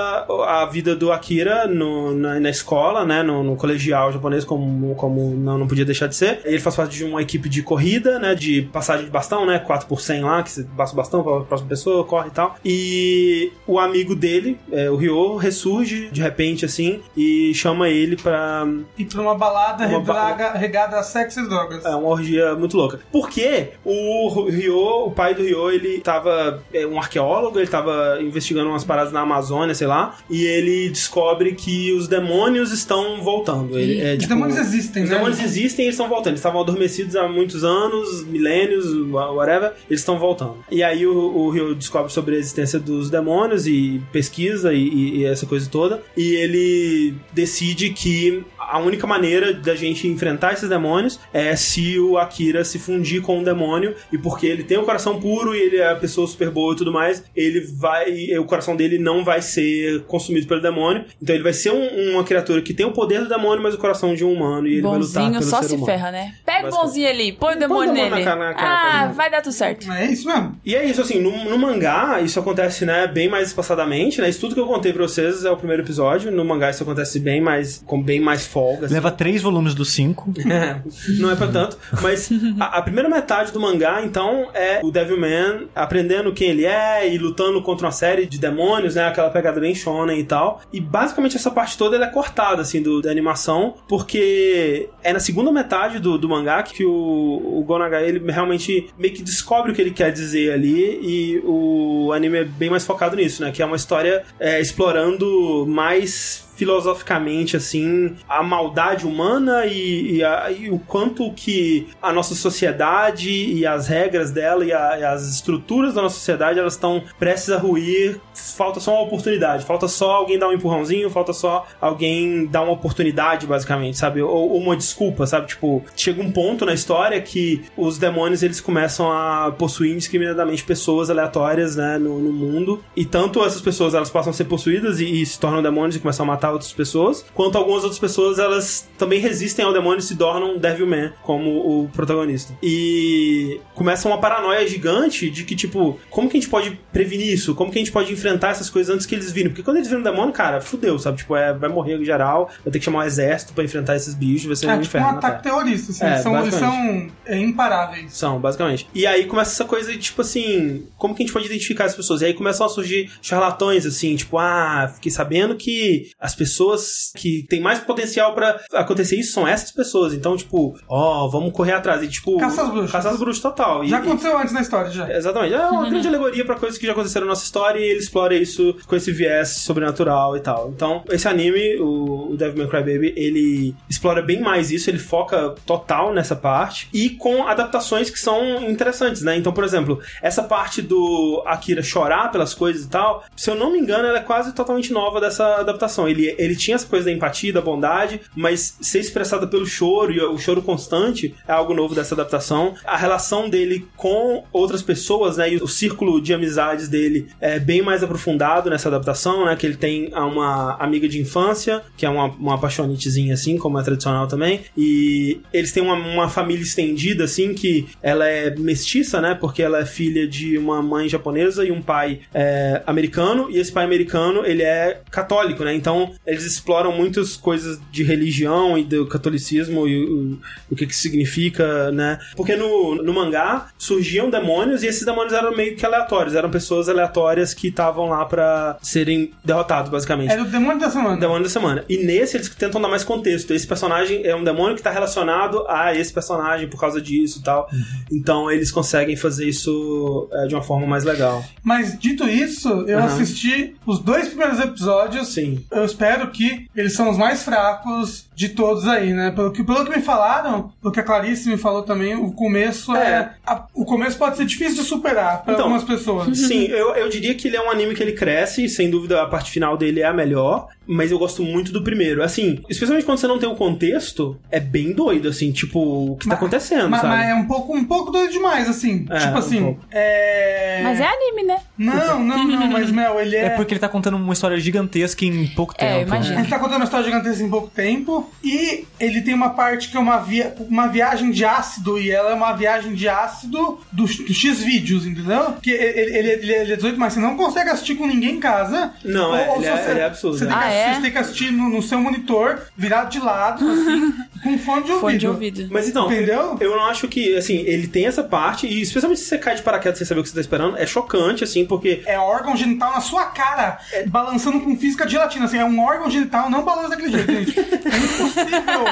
a 0.47 0.66
vida 0.66 0.95
do 0.95 1.12
Akira 1.12 1.68
no, 1.68 2.14
na, 2.16 2.39
na 2.39 2.49
escola, 2.49 3.06
né, 3.06 3.22
no, 3.24 3.43
no 3.43 3.56
colegial 3.56 4.12
japonês, 4.12 4.43
como, 4.45 4.95
como 4.95 5.32
não, 5.36 5.58
não 5.58 5.68
podia 5.68 5.86
deixar 5.86 6.08
de 6.08 6.16
ser. 6.16 6.41
Ele 6.45 6.60
faz 6.60 6.76
parte 6.76 6.95
de 6.97 7.04
uma 7.04 7.22
equipe 7.22 7.49
de 7.49 7.62
corrida, 7.64 8.20
né, 8.20 8.36
de 8.36 8.62
passagem 8.64 9.06
de 9.06 9.12
bastão, 9.12 9.45
né, 9.45 9.60
4 9.60 9.88
por 9.88 10.01
100 10.01 10.22
lá, 10.24 10.43
que 10.43 10.51
você 10.51 10.64
passa 10.76 10.93
o 10.93 10.95
bastão 10.95 11.24
pra 11.24 11.39
próxima 11.41 11.70
pessoa, 11.70 12.04
corre 12.04 12.28
e 12.30 12.32
tal. 12.32 12.56
E 12.64 13.51
o 13.68 13.80
amigo 13.80 14.16
dele, 14.16 14.58
é, 14.72 14.89
o 14.89 14.95
Ryo, 14.95 15.36
ressurge 15.38 16.10
de 16.12 16.22
repente, 16.22 16.66
assim, 16.66 17.01
e 17.16 17.54
chama 17.54 17.89
ele 17.89 18.16
pra 18.16 18.66
E 18.97 19.06
pra 19.06 19.22
uma 19.22 19.36
balada 19.36 19.86
Uma 19.88 19.99
ba- 20.01 20.54
regada 20.54 20.97
a 20.99 21.04
sexo 21.04 21.39
e 21.41 21.47
drogas. 21.47 21.84
é 21.86 21.89
uma 21.95 22.08
orgia 22.10 22.56
muito 22.56 22.76
louca. 22.78 22.99
Porque 23.12 23.70
o 23.84 24.45
Ryo, 24.49 25.08
o 25.08 25.12
pai 25.12 25.34
do 25.34 25.43
Ryo, 25.43 25.72
ele 25.72 25.99
tava 25.99 26.62
é, 26.74 26.86
um 26.86 26.97
arqueólogo, 26.97 27.60
ele 27.60 27.68
tava 27.68 28.18
investigando 28.22 28.70
umas 28.70 28.84
paradas 28.94 29.12
na 29.12 29.22
Amazônia, 29.22 29.74
sei 29.74 29.88
lá, 29.88 30.16
e 30.30 30.44
ele 30.44 30.89
descobre 30.89 31.54
que 31.56 31.91
os 31.94 32.08
demônios 32.08 32.72
estão 32.72 33.22
voltando. 33.22 33.78
Ele, 33.78 34.00
é, 34.00 34.14
Os 34.14 34.20
tipo, 34.20 34.30
demônios 34.34 34.58
existem, 34.58 35.04
Os 35.04 35.10
né? 35.10 35.16
demônios 35.16 35.39
existem 35.41 35.84
e 35.84 35.88
eles 35.88 35.96
estão 35.96 36.08
voltando. 36.08 36.28
Eles 36.34 36.39
estavam 36.39 36.62
adormecidos 36.62 37.16
há 37.16 37.28
muitos 37.28 37.64
anos, 37.64 38.24
milênios, 38.26 38.86
whatever, 39.12 39.74
eles 39.89 40.02
estão 40.02 40.20
voltando. 40.20 40.58
E 40.70 40.84
aí 40.84 41.06
o, 41.08 41.16
o 41.18 41.50
Ryo 41.50 41.74
descobre 41.76 42.12
sobre 42.12 42.36
a 42.36 42.39
existência 42.39 42.80
dos 42.80 43.10
demônios 43.10 43.66
e 43.68 44.02
pesquisa 44.12 44.74
e, 44.74 44.78
e- 44.88 45.18
e 45.20 45.26
essa 45.26 45.46
coisa 45.46 45.68
toda. 45.70 46.02
E 46.16 46.36
ele 46.36 47.16
decide 47.34 47.89
que 47.91 48.44
a 48.72 48.80
única 48.80 49.05
maneira 49.07 49.53
da 49.53 49.76
gente 49.76 50.07
enfrentar 50.07 50.53
esses 50.53 50.70
demônios 50.70 51.20
é 51.34 51.55
se 51.55 51.99
o 51.99 52.18
Akira 52.18 52.64
se 52.64 52.80
fundir 52.80 53.22
com 53.22 53.39
um 53.39 53.43
demônio 53.43 53.95
e 54.11 54.18
porque 54.18 54.45
ele 54.47 54.64
tem 54.64 54.78
um 54.78 54.86
coração 54.86 55.20
puro 55.20 55.55
e 55.55 55.59
ele 55.59 55.78
é 55.78 55.89
a 55.91 55.95
pessoa 55.95 56.28
super 56.28 56.49
boa 56.49 56.74
e 56.74 56.78
tudo 56.78 56.91
mais, 56.91 57.24
ele 57.36 57.61
vai, 57.61 58.05
o 58.38 58.45
coração 58.45 58.76
dele 58.76 58.97
não 58.97 59.24
vai 59.24 59.41
ser 59.41 60.03
consumido 60.05 60.47
pelo 60.47 60.61
demônio. 60.61 61.05
Então 61.22 61.36
ele 61.36 61.43
vai 61.43 61.53
ser 61.53 61.72
um- 61.72 62.11
uma 62.14 62.24
criatura 62.24 62.61
que 62.61 62.74
tem 62.74 62.86
o 62.86 62.91
poder 62.91 63.22
do 63.22 63.30
demônio, 63.30 63.61
mas 63.64 63.74
o 63.74 63.78
coração 63.78 64.14
de 64.16 64.24
um 64.26 64.32
humano 64.34 64.68
e 64.68 64.74
ele 64.74 64.82
vai 64.82 64.91
lutar 64.99 65.24
bonzinho 65.24 65.39
pelo 65.39 65.43
só 65.49 65.61
ser 65.61 65.68
se 65.70 65.76
humano. 65.76 65.86
ferra, 65.86 66.11
né? 66.11 66.34
Pega 66.45 66.68
o 66.68 66.72
bonzinho 66.72 67.09
ali, 67.09 67.32
põe 67.34 67.36
o 67.36 67.39
Põe 67.39 67.55
o 67.55 67.59
demônio 67.59 67.93
demônio 67.93 68.09
na 68.09 68.16
nele. 68.18 68.26
cara- 68.26 68.39
na 68.49 68.53
cara, 68.53 68.68
ah, 68.68 68.91
cara. 68.91 69.11
vai 69.14 69.30
dar 69.32 69.41
tudo 69.41 69.53
certo. 69.53 69.91
É 69.91 70.05
isso 70.05 70.28
mesmo. 70.28 70.57
E 70.66 70.76
é 70.76 70.86
isso, 70.86 71.01
assim, 71.01 71.20
no, 71.20 71.32
no 71.49 71.57
mangá, 71.57 72.20
isso 72.22 72.39
acontece, 72.39 72.86
né, 72.86 73.07
bem 73.07 73.28
mais 73.30 73.47
espaçadamente, 73.49 74.22
né? 74.22 74.30
Isso 74.30 74.39
tudo 74.41 74.53
que 74.55 74.59
eu 74.59 74.68
contei 74.68 74.91
pra 74.93 75.03
vocês 75.03 75.45
é 75.45 75.51
o 75.51 75.57
primeiro 75.57 75.84
episódio. 75.84 76.32
No 76.32 76.43
mangá 76.45 76.70
isso 76.70 76.84
acontece 76.84 77.20
bem 77.20 77.41
mais, 77.41 77.84
com 77.86 78.01
bem 78.01 78.20
mais 78.20 78.45
folga. 78.54 78.86
assim. 78.86 78.93
Leva 78.93 79.10
três 79.10 79.41
volumes 79.41 79.74
dos 79.74 79.91
cinco. 79.91 80.32
É, 80.54 80.82
não 81.20 81.32
é 81.32 81.36
pra 81.36 81.47
tanto. 81.47 81.78
Mas 82.01 82.30
a, 82.60 82.78
a 82.78 82.82
primeira 82.82 83.10
metade 83.10 83.51
do 83.51 83.60
mangá, 83.60 84.04
então, 84.04 84.49
é 84.54 84.82
o 84.84 84.91
Devilman 84.91 85.68
aprendendo 85.74 86.32
quem 86.32 86.49
ele 86.49 86.66
é 86.66 87.12
e 87.12 87.18
lutando 87.18 87.60
contra 87.64 87.88
uma 87.88 87.91
série 87.91 88.28
de 88.28 88.38
demônios, 88.38 88.93
né? 88.93 89.08
Aquela 89.08 89.32
pegada 89.32 89.60
bem 89.60 89.74
shonen 89.74 90.20
e 90.20 90.24
tal. 90.24 90.62
E 90.72 90.80
basicamente 90.80 91.38
essa 91.38 91.49
parte 91.49 91.78
toda 91.78 91.95
ela 91.95 92.06
é 92.06 92.10
cortada, 92.10 92.62
assim, 92.62 92.84
do, 92.84 93.01
da 93.01 93.10
animação, 93.10 93.76
porque 93.88 94.89
é 95.01 95.12
na 95.12 95.20
segunda 95.20 95.51
metade 95.51 95.97
do, 95.97 96.18
do 96.18 96.30
mangá 96.30 96.62
que 96.62 96.86
o, 96.86 96.91
o 96.91 97.64
Gonaga, 97.66 98.01
ele 98.01 98.20
realmente 98.32 98.89
meio 98.97 99.14
que 99.14 99.24
descobre 99.24 99.72
o 99.72 99.76
que 99.76 99.82
ele 99.82 99.91
quer 99.91 100.12
dizer 100.12 100.51
ali 100.51 100.99
e 101.01 101.41
o 101.43 102.12
anime 102.14 102.39
é 102.39 102.43
bem 102.43 102.70
mais 102.70 102.86
focado 102.86 103.16
nisso, 103.16 103.41
né? 103.41 103.51
Que 103.51 103.62
é 103.62 103.66
uma 103.66 103.76
história 103.76 104.24
é, 104.39 104.62
explorando 104.62 105.66
mais 105.68 106.43
filosoficamente 106.56 107.56
assim 107.58 108.16
a 108.28 108.43
maldade 108.43 109.06
humana 109.06 109.66
e, 109.66 110.18
e 110.18 110.24
a- 110.24 110.51
e 110.51 110.70
o 110.70 110.80
quanto 110.80 111.32
que 111.34 111.88
a 112.01 112.12
nossa 112.12 112.36
sociedade 112.36 113.30
e 113.30 113.66
as 113.66 113.88
regras 113.88 114.32
dela 114.32 114.66
e, 114.66 114.72
a- 114.72 114.97
e 114.99 115.04
as 115.04 115.28
estruturas 115.28 115.93
da 115.93 116.01
nossa 116.01 116.16
sociedade 116.16 116.60
elas 116.60 116.74
estão 116.74 117.04
prestes 117.20 117.51
a 117.51 117.58
ruir. 117.58 118.20
Falta 118.34 118.80
só 118.80 118.93
uma 118.93 119.01
oportunidade 119.04 119.66
falta 119.66 119.88
só 119.88 120.12
alguém 120.12 120.38
dar 120.38 120.49
um 120.49 120.54
empurrãozinho 120.54 121.10
falta 121.10 121.34
só 121.34 121.66
alguém 121.82 122.45
dar 122.47 122.62
uma 122.62 122.74
oportunidade 122.74 123.45
basicamente 123.47 123.97
sabe? 123.97 124.22
Ou, 124.22 124.30
ou 124.51 124.58
uma 124.60 124.76
desculpa 124.76 125.26
sabe? 125.26 125.47
Tipo 125.47 125.84
chega 125.95 126.22
um 126.22 126.32
ponto 126.32 126.66
na 126.66 126.74
história 126.74 127.20
que 127.22 127.64
os 127.78 127.97
demônios 127.97 128.43
eles 128.43 128.60
começam 128.62 129.12
a 129.12 129.51
possuir 129.58 129.93
indiscriminadamente 129.93 130.64
pessoas 130.64 131.10
aleatórias 131.10 131.76
né 131.76 131.97
no, 131.97 132.20
no 132.20 132.32
mundo. 132.32 132.84
E 132.95 133.06
tanto 133.06 133.43
essas 133.43 133.62
pessoas 133.62 133.93
elas 133.93 134.10
passam 134.10 134.32
a 134.32 134.34
ser 134.34 134.45
possuídas 134.45 134.99
e, 134.99 135.26
se 135.26 135.39
tornam 135.39 135.62
demônios 135.62 135.95
e 135.95 135.99
começam 135.99 136.24
a 136.26 136.28
matar 136.28 136.43
outras 136.52 136.74
pessoas, 136.74 137.26
quanto 137.34 137.58
algumas 137.58 137.84
outras 137.84 138.00
pessoas 138.00 138.39
elas 138.39 138.88
também 138.98 139.20
resistem 139.20 139.66
ao 139.66 139.74
demônio 139.74 140.00
e 140.00 140.04
se 140.04 140.16
tornam 140.16 140.58
Devilman, 140.58 141.14
como 141.22 141.50
o 141.50 141.89
protagonista. 141.89 142.54
E 142.62 143.60
começa 143.76 144.08
uma 144.08 144.20
paranoia 144.20 144.66
gigante 144.68 145.30
de 145.30 145.44
que, 145.44 145.56
tipo, 145.56 146.00
como 146.10 146.30
que 146.30 146.38
a 146.38 146.39
gente 146.39 146.50
pode 146.50 146.80
prevenir 146.91 147.34
isso? 147.34 147.56
Como 147.56 147.72
que 147.72 147.78
a 147.78 147.82
gente 147.82 147.91
pode 147.91 148.12
enfrentar 148.12 148.50
essas 148.50 148.70
coisas 148.70 148.94
antes 148.94 149.06
que 149.06 149.16
eles 149.16 149.32
virem? 149.32 149.50
Porque 149.50 149.64
quando 149.64 149.78
eles 149.78 149.88
viram 149.88 150.02
um 150.02 150.04
demônio, 150.04 150.34
cara, 150.34 150.62
fudeu, 150.62 150.98
sabe? 151.00 151.18
Tipo, 151.18 151.36
é, 151.36 151.54
vai 151.54 151.70
morrer 151.70 152.04
geral, 152.04 152.50
vai 152.64 152.72
ter 152.72 152.80
que 152.80 152.86
chamar 152.86 153.00
um 153.00 153.04
exército 153.04 153.54
pra 153.54 153.64
enfrentar 153.64 153.96
esses 153.96 154.16
bichos, 154.16 154.46
vai 154.46 154.56
ser 154.56 154.68
É 154.68 154.74
um 154.76 154.82
tipo 154.82 154.98
um 154.98 155.00
inferno. 155.00 155.12
na 155.12 155.18
ataque 155.18 155.44
terrorista, 155.44 155.91
assim. 155.91 156.06
É, 156.06 156.18
são, 156.18 156.39
eles 156.39 156.56
são 156.56 157.12
é, 157.26 157.38
imparáveis. 157.38 158.14
São, 158.14 158.39
basicamente. 158.39 158.88
E 158.94 159.06
aí 159.06 159.26
começa 159.26 159.52
essa 159.52 159.66
coisa 159.66 159.91
de, 159.91 159.98
tipo 159.98 160.22
assim, 160.22 160.88
como 160.98 161.16
que 161.16 161.24
a 161.24 161.26
gente 161.26 161.34
pode 161.34 161.46
identificar 161.46 161.86
as 161.86 161.96
pessoas? 161.96 162.22
E 162.22 162.26
aí 162.26 162.34
começam 162.34 162.66
a 162.66 162.70
surgir 162.70 163.12
charlatões, 163.22 163.86
assim, 163.86 164.16
tipo, 164.16 164.38
ah, 164.38 164.91
fiquei 164.94 165.12
sabendo 165.12 165.56
que 165.56 166.12
as 166.20 166.33
as 166.34 166.36
pessoas 166.36 167.12
que 167.16 167.46
têm 167.48 167.62
mais 167.62 167.80
potencial 167.80 168.34
pra 168.34 168.60
acontecer 168.74 169.16
isso 169.18 169.34
são 169.34 169.48
essas 169.48 169.72
pessoas. 169.72 170.14
Então, 170.14 170.36
tipo, 170.36 170.76
ó, 170.90 171.28
vamos 171.28 171.54
correr 171.54 171.74
atrás. 171.74 172.02
E, 172.04 172.08
tipo, 172.08 172.38
Caça 172.38 172.64
às 172.64 172.70
bruxas. 172.70 172.92
Caça 172.92 173.10
às 173.12 173.18
bruxas 173.20 173.42
total. 173.42 173.84
E- 173.84 173.90
Já 173.90 173.98
e- 173.98 174.02
aconteceu 174.02 174.38
antes 174.38 174.54
na 174.54 174.62
história, 174.62 174.90
já. 174.92 175.10
Exatamente. 175.16 175.54
É 175.54 175.60
uma 175.68 175.88
grande 175.90 176.08
alegoria 176.08 176.44
pra 176.46 176.56
coisas 176.56 176.78
que 176.78 176.86
já 176.86 176.92
aconteceram 176.92 177.26
na 177.28 177.32
nossa 177.34 177.44
história 177.46 177.80
e 177.80 177.84
ele 177.84 178.00
explora 178.00 178.36
isso 178.36 178.76
com 178.88 178.96
esse 178.96 179.12
viés 179.12 179.50
sobrenatural 179.50 180.36
e 180.36 180.40
tal. 180.40 180.70
Então, 180.70 181.04
esse 181.10 181.28
anime, 181.28 181.78
o, 181.80 182.32
o 182.32 182.38
Devilman 182.38 182.68
Crybaby, 182.68 183.14
ele 183.16 183.76
explora 183.90 184.22
bem 184.22 184.42
mais 184.42 184.72
isso, 184.72 184.90
ele 184.90 185.00
foca 185.00 185.54
total 185.66 186.14
nessa 186.14 186.36
parte 186.36 186.90
e 186.94 187.12
com 187.12 187.48
adaptações 187.48 188.10
que 188.10 188.20
são 188.20 188.64
interessantes, 188.70 189.22
né? 189.22 189.38
Então, 189.38 189.54
por 189.54 189.64
exemplo, 189.64 190.00
essa 190.22 190.42
parte 190.44 190.82
do 190.82 191.44
Akira 191.46 191.82
chorar 191.84 192.32
pelas 192.32 192.54
coisas 192.54 192.86
e 192.86 192.90
tal, 192.90 193.24
se 193.36 193.50
eu 193.50 193.56
não 193.56 193.72
me 193.72 193.80
engano, 193.80 194.08
ela 194.08 194.18
é 194.18 194.22
quase 194.22 194.54
totalmente 194.54 194.92
nova 194.92 195.20
dessa 195.22 195.58
adaptação. 195.58 196.08
Ele, 196.08 196.22
ele 196.38 196.55
tinha 196.55 196.76
essa 196.76 196.86
coisa 196.86 197.05
da 197.05 197.11
empatia, 197.11 197.53
da 197.53 197.61
bondade, 197.61 198.21
mas 198.36 198.78
ser 198.82 198.99
expressada 198.99 199.47
pelo 199.47 199.65
choro 199.65 200.11
e 200.11 200.19
o 200.19 200.38
choro 200.38 200.61
constante 200.61 201.34
é 201.47 201.51
algo 201.51 201.74
novo 201.74 201.95
dessa 201.95 202.15
adaptação. 202.15 202.76
A 202.86 202.97
relação 202.97 203.49
dele 203.49 203.88
com 203.95 204.43
outras 204.51 204.82
pessoas, 204.82 205.38
né? 205.38 205.53
E 205.53 205.55
o 205.57 205.67
círculo 205.67 206.21
de 206.21 206.34
amizades 206.34 206.88
dele 206.88 207.28
é 207.39 207.59
bem 207.59 207.82
mais 207.82 208.03
aprofundado 208.03 208.69
nessa 208.69 208.89
adaptação, 208.89 209.45
né? 209.45 209.55
Que 209.55 209.65
ele 209.65 209.76
tem 209.76 210.11
uma 210.13 210.76
amiga 210.78 211.07
de 211.07 211.19
infância, 211.19 211.82
que 211.97 212.05
é 212.05 212.09
uma, 212.09 212.26
uma 212.26 212.55
apaixonitezinha 212.55 213.34
assim, 213.34 213.57
como 213.57 213.80
é 213.80 213.84
tradicional 213.84 214.28
também. 214.28 214.61
E 214.78 215.39
eles 215.51 215.71
têm 215.71 215.84
uma, 215.84 215.95
uma 215.95 216.30
família 216.30 216.63
estendida, 216.63 217.24
assim, 217.24 217.53
que 217.53 217.88
ela 218.01 218.28
é 218.28 218.55
mestiça, 218.55 219.21
né? 219.21 219.36
Porque 219.36 219.61
ela 219.61 219.80
é 219.80 219.86
filha 219.86 220.28
de 220.28 220.57
uma 220.57 220.82
mãe 220.82 221.07
japonesa 221.07 221.65
e 221.65 221.71
um 221.71 221.82
pai 221.82 222.21
é, 222.34 222.82
americano. 222.86 223.49
E 223.49 223.57
esse 223.57 223.71
pai 223.71 223.84
americano, 223.84 224.45
ele 224.45 224.63
é 224.63 225.01
católico, 225.09 225.63
né? 225.63 225.74
Então, 225.74 226.12
eles 226.26 226.45
exploram 226.45 226.91
muitas 226.91 227.36
coisas 227.36 227.80
de 227.91 228.03
religião 228.03 228.78
e 228.78 228.84
do 228.84 229.05
catolicismo 229.07 229.88
e 229.88 230.05
o, 230.05 230.39
o 230.72 230.76
que 230.76 230.86
que 230.88 230.95
significa, 230.95 231.91
né? 231.91 232.20
Porque 232.36 232.55
no, 232.55 232.95
no 232.95 233.14
mangá 233.14 233.68
surgiam 233.78 234.30
demônios 234.30 234.84
e 234.84 234.88
esses 234.88 235.05
demônios 235.05 235.34
eram 235.34 235.55
meio 235.55 235.76
que 235.76 235.86
aleatórios. 235.86 236.36
Eram 236.36 236.49
pessoas 236.49 236.89
aleatórias 236.89 237.53
que 237.53 237.68
estavam 237.68 238.09
lá 238.09 238.26
pra 238.26 238.78
serem 238.82 239.32
derrotados, 239.43 239.89
basicamente. 239.91 240.32
Era 240.32 240.41
o 240.41 240.45
demônio 240.45 240.80
da 240.80 240.89
semana. 240.89 241.18
Demônio 241.18 241.43
da 241.43 241.49
semana. 241.49 241.86
E 241.89 241.97
nesse 241.97 242.38
eles 242.38 242.49
tentam 242.49 242.82
dar 242.82 242.88
mais 242.88 243.03
contexto. 243.03 243.53
Esse 243.53 243.68
personagem 243.68 244.26
é 244.26 244.36
um 244.36 244.43
demônio 244.43 244.76
que 244.76 244.82
tá 244.82 244.91
relacionado 244.91 245.66
a 245.68 245.95
esse 245.95 246.11
personagem 246.14 246.68
por 246.68 246.80
causa 246.80 247.01
disso 247.01 247.39
e 247.39 247.43
tal. 247.43 247.68
Então 248.11 248.51
eles 248.51 248.72
conseguem 248.72 249.16
fazer 249.16 249.47
isso 249.47 250.30
é, 250.32 250.47
de 250.47 250.55
uma 250.55 250.64
forma 250.64 250.86
mais 250.86 251.03
legal. 251.03 251.43
Mas 251.64 251.97
dito 251.97 252.28
isso, 252.28 252.70
eu 252.88 252.99
Aham. 252.99 253.07
assisti 253.07 253.76
os 253.86 253.99
dois 253.99 254.28
primeiros 254.28 254.59
episódios. 254.59 255.28
Sim. 255.30 255.64
Eu 255.72 255.86
espero 255.86 256.03
que 256.32 256.68
eles 256.76 256.93
são 256.93 257.10
os 257.10 257.18
mais 257.18 257.43
fracos 257.43 258.28
de 258.36 258.49
todos 258.49 258.88
aí, 258.88 259.14
né? 259.14 259.32
Pelo 259.32 259.51
que, 259.51 259.64
pelo 259.64 259.86
que 259.86 259.95
me 259.95 260.01
falaram, 260.01 260.72
pelo 260.82 260.93
que 260.93 260.99
a 260.99 261.04
Clarice 261.04 261.47
me 261.49 261.58
falou 261.58 261.84
também, 261.84 262.16
o 262.16 262.32
começo 262.32 262.95
é. 262.95 263.04
É. 263.04 263.30
a- 263.45 263.66
o 263.74 263.86
começo 263.86 264.18
pode 264.18 264.38
ser 264.38 264.45
difícil 264.45 264.76
de 264.82 264.84
superar 264.88 265.43
para 265.43 265.54
Então, 265.54 265.66
algumas 265.66 265.84
pessoas. 265.84 266.36
Sim, 266.47 266.64
eu, 266.66 266.95
eu 266.95 267.10
diria 267.10 267.36
que 267.36 267.47
ele 267.47 267.58
é 267.58 267.62
um 267.62 267.70
anime 267.70 267.93
que 267.95 268.01
ele 268.01 268.14
cresce, 268.14 268.68
sem 268.70 268.89
dúvida 268.89 269.22
a 269.22 269.28
parte 269.28 269.51
final 269.51 269.78
dele 269.78 270.01
é 270.01 270.06
a 270.06 270.14
melhor, 270.14 270.68
mas 270.86 271.12
eu 271.12 271.20
gosto 271.20 271.43
muito 271.43 271.72
do 271.72 271.84
primeiro. 271.84 272.24
Assim, 272.24 272.60
especialmente 272.70 273.06
quando 273.06 273.18
você 273.20 273.28
não 273.28 273.39
tem 273.39 273.47
o 273.47 273.56
contexto, 273.56 274.38
é 274.51 274.60
bem 274.60 274.91
doido, 274.93 275.28
assim, 275.30 275.51
tipo, 275.51 275.80
o 276.14 276.18
que 276.18 276.28
tá 276.28 276.34
acontecendo, 276.36 276.89
Mas, 276.89 277.01
sabe? 277.01 277.14
mas 277.16 277.30
é 277.30 277.36
um 277.36 277.45
pouco, 277.45 277.76
um 277.76 277.86
pouco 277.86 278.12
doido 278.12 278.32
demais, 278.32 278.68
assim. 278.68 279.06
É, 279.10 279.20
tipo 279.20 279.34
um 279.34 279.38
assim. 279.38 279.62
pouco. 279.64 279.86
é... 279.91 280.82
Mas 280.84 280.99
é 280.99 281.06
anime, 281.08 281.43
né? 281.43 281.60
Não, 281.78 282.24
não, 282.24 282.43
não, 282.45 282.68
mas 282.68 282.91
Mel, 282.91 283.20
ele 283.20 283.36
é. 283.36 283.45
É 283.45 283.49
porque 283.51 283.74
ele 283.74 283.80
tá 283.80 283.88
contando 283.89 284.18
uma 284.18 284.34
história 284.34 284.58
gigantesca 284.60 285.24
em 285.24 285.47
pouco 285.47 285.74
É, 285.94 286.02
imagina. 286.04 286.39
Ele 286.39 286.50
tá 286.50 286.60
contando 286.60 286.78
uma 286.78 286.84
história 286.86 287.06
gigantesca 287.06 287.44
em 287.44 287.50
pouco 287.50 287.68
tempo. 287.70 288.30
E 288.44 288.86
ele 289.00 289.22
tem 289.22 289.34
uma 289.34 289.50
parte 289.52 289.89
que 289.89 289.98
é 289.98 290.00
uma, 290.00 290.18
via... 290.18 290.56
uma 290.70 290.88
viagem 290.88 291.32
de 291.32 291.44
ácido. 291.46 291.98
E 292.00 292.10
ela 292.12 292.32
é 292.32 292.34
uma 292.34 292.54
viagem 292.54 292.94
de 292.94 293.08
ácido 293.08 293.80
do, 293.91 294.06
do 294.06 294.34
X-Vídeos, 294.34 295.06
entendeu? 295.06 295.54
Que 295.62 295.72
ele, 295.72 296.18
ele, 296.18 296.30
ele 296.32 296.74
é 296.74 296.76
18, 296.76 297.00
mas 297.00 297.14
você 297.14 297.20
não 297.20 297.36
consegue 297.38 297.70
assistir 297.70 297.96
com 297.96 298.06
ninguém 298.08 298.36
em 298.36 298.39
casa. 298.39 298.94
Não, 299.04 299.36
é, 299.36 299.50
ele 299.56 299.64
se 299.64 299.68
é- 299.70 299.78
você- 299.78 299.91
ele 299.91 300.00
é 300.00 300.06
absurdo, 300.06 300.38
Você 300.38 300.46
tem, 300.46 300.56
né? 300.56 300.62
que 300.62 300.68
Ah, 300.68 300.68
assistir, 300.70 300.89
é? 300.89 300.94
você 300.96 301.02
tem 301.02 301.12
que 301.12 301.18
assistir 301.18 301.52
no, 301.52 301.70
no 301.70 301.82
seu 301.82 302.00
monitor, 302.00 302.62
virado 302.76 303.10
de 303.10 303.20
lado, 303.20 303.68
assim, 303.70 304.14
com 304.44 304.58
fone 304.58 304.84
de 304.84 304.91
ouvido. 304.91 305.00
Fone 305.02 305.18
de 305.18 305.28
ouvido. 305.28 305.68
Mas 305.72 305.88
então, 305.88 306.12
Entendeu? 306.12 306.58
eu 306.60 306.72
não 306.76 306.86
acho 306.86 307.08
que, 307.08 307.36
assim, 307.36 307.58
ele 307.60 307.88
tem 307.88 308.06
essa 308.06 308.24
parte, 308.24 308.68
e 308.68 308.82
especialmente 308.82 309.20
se 309.22 309.28
você 309.28 309.38
cai 309.38 309.56
de 309.56 309.62
paraquedas 309.62 309.98
sem 309.98 310.08
saber 310.08 310.20
o 310.22 310.24
que 310.24 310.30
você 310.30 310.36
tá 310.36 310.41
esperando, 310.41 310.78
é 310.78 310.86
chocante, 310.86 311.44
assim, 311.44 311.66
porque 311.66 312.02
É 312.06 312.18
órgão 312.20 312.56
genital 312.56 312.91
na 312.91 313.02
sua 313.02 313.26
cara, 313.26 313.80
balançando 314.08 314.60
com 314.62 314.76
física 314.78 315.06
de 315.06 315.14
gelatina. 315.14 315.46
Assim, 315.46 315.58
é 315.58 315.66
um 315.66 315.80
órgão 315.84 316.10
genital, 316.10 316.50
não 316.50 316.64
balança 316.64 316.90
daquele 316.90 317.12
jeito, 317.12 317.32
gente. 317.32 317.60
É 317.60 317.98
impossível. 317.98 318.84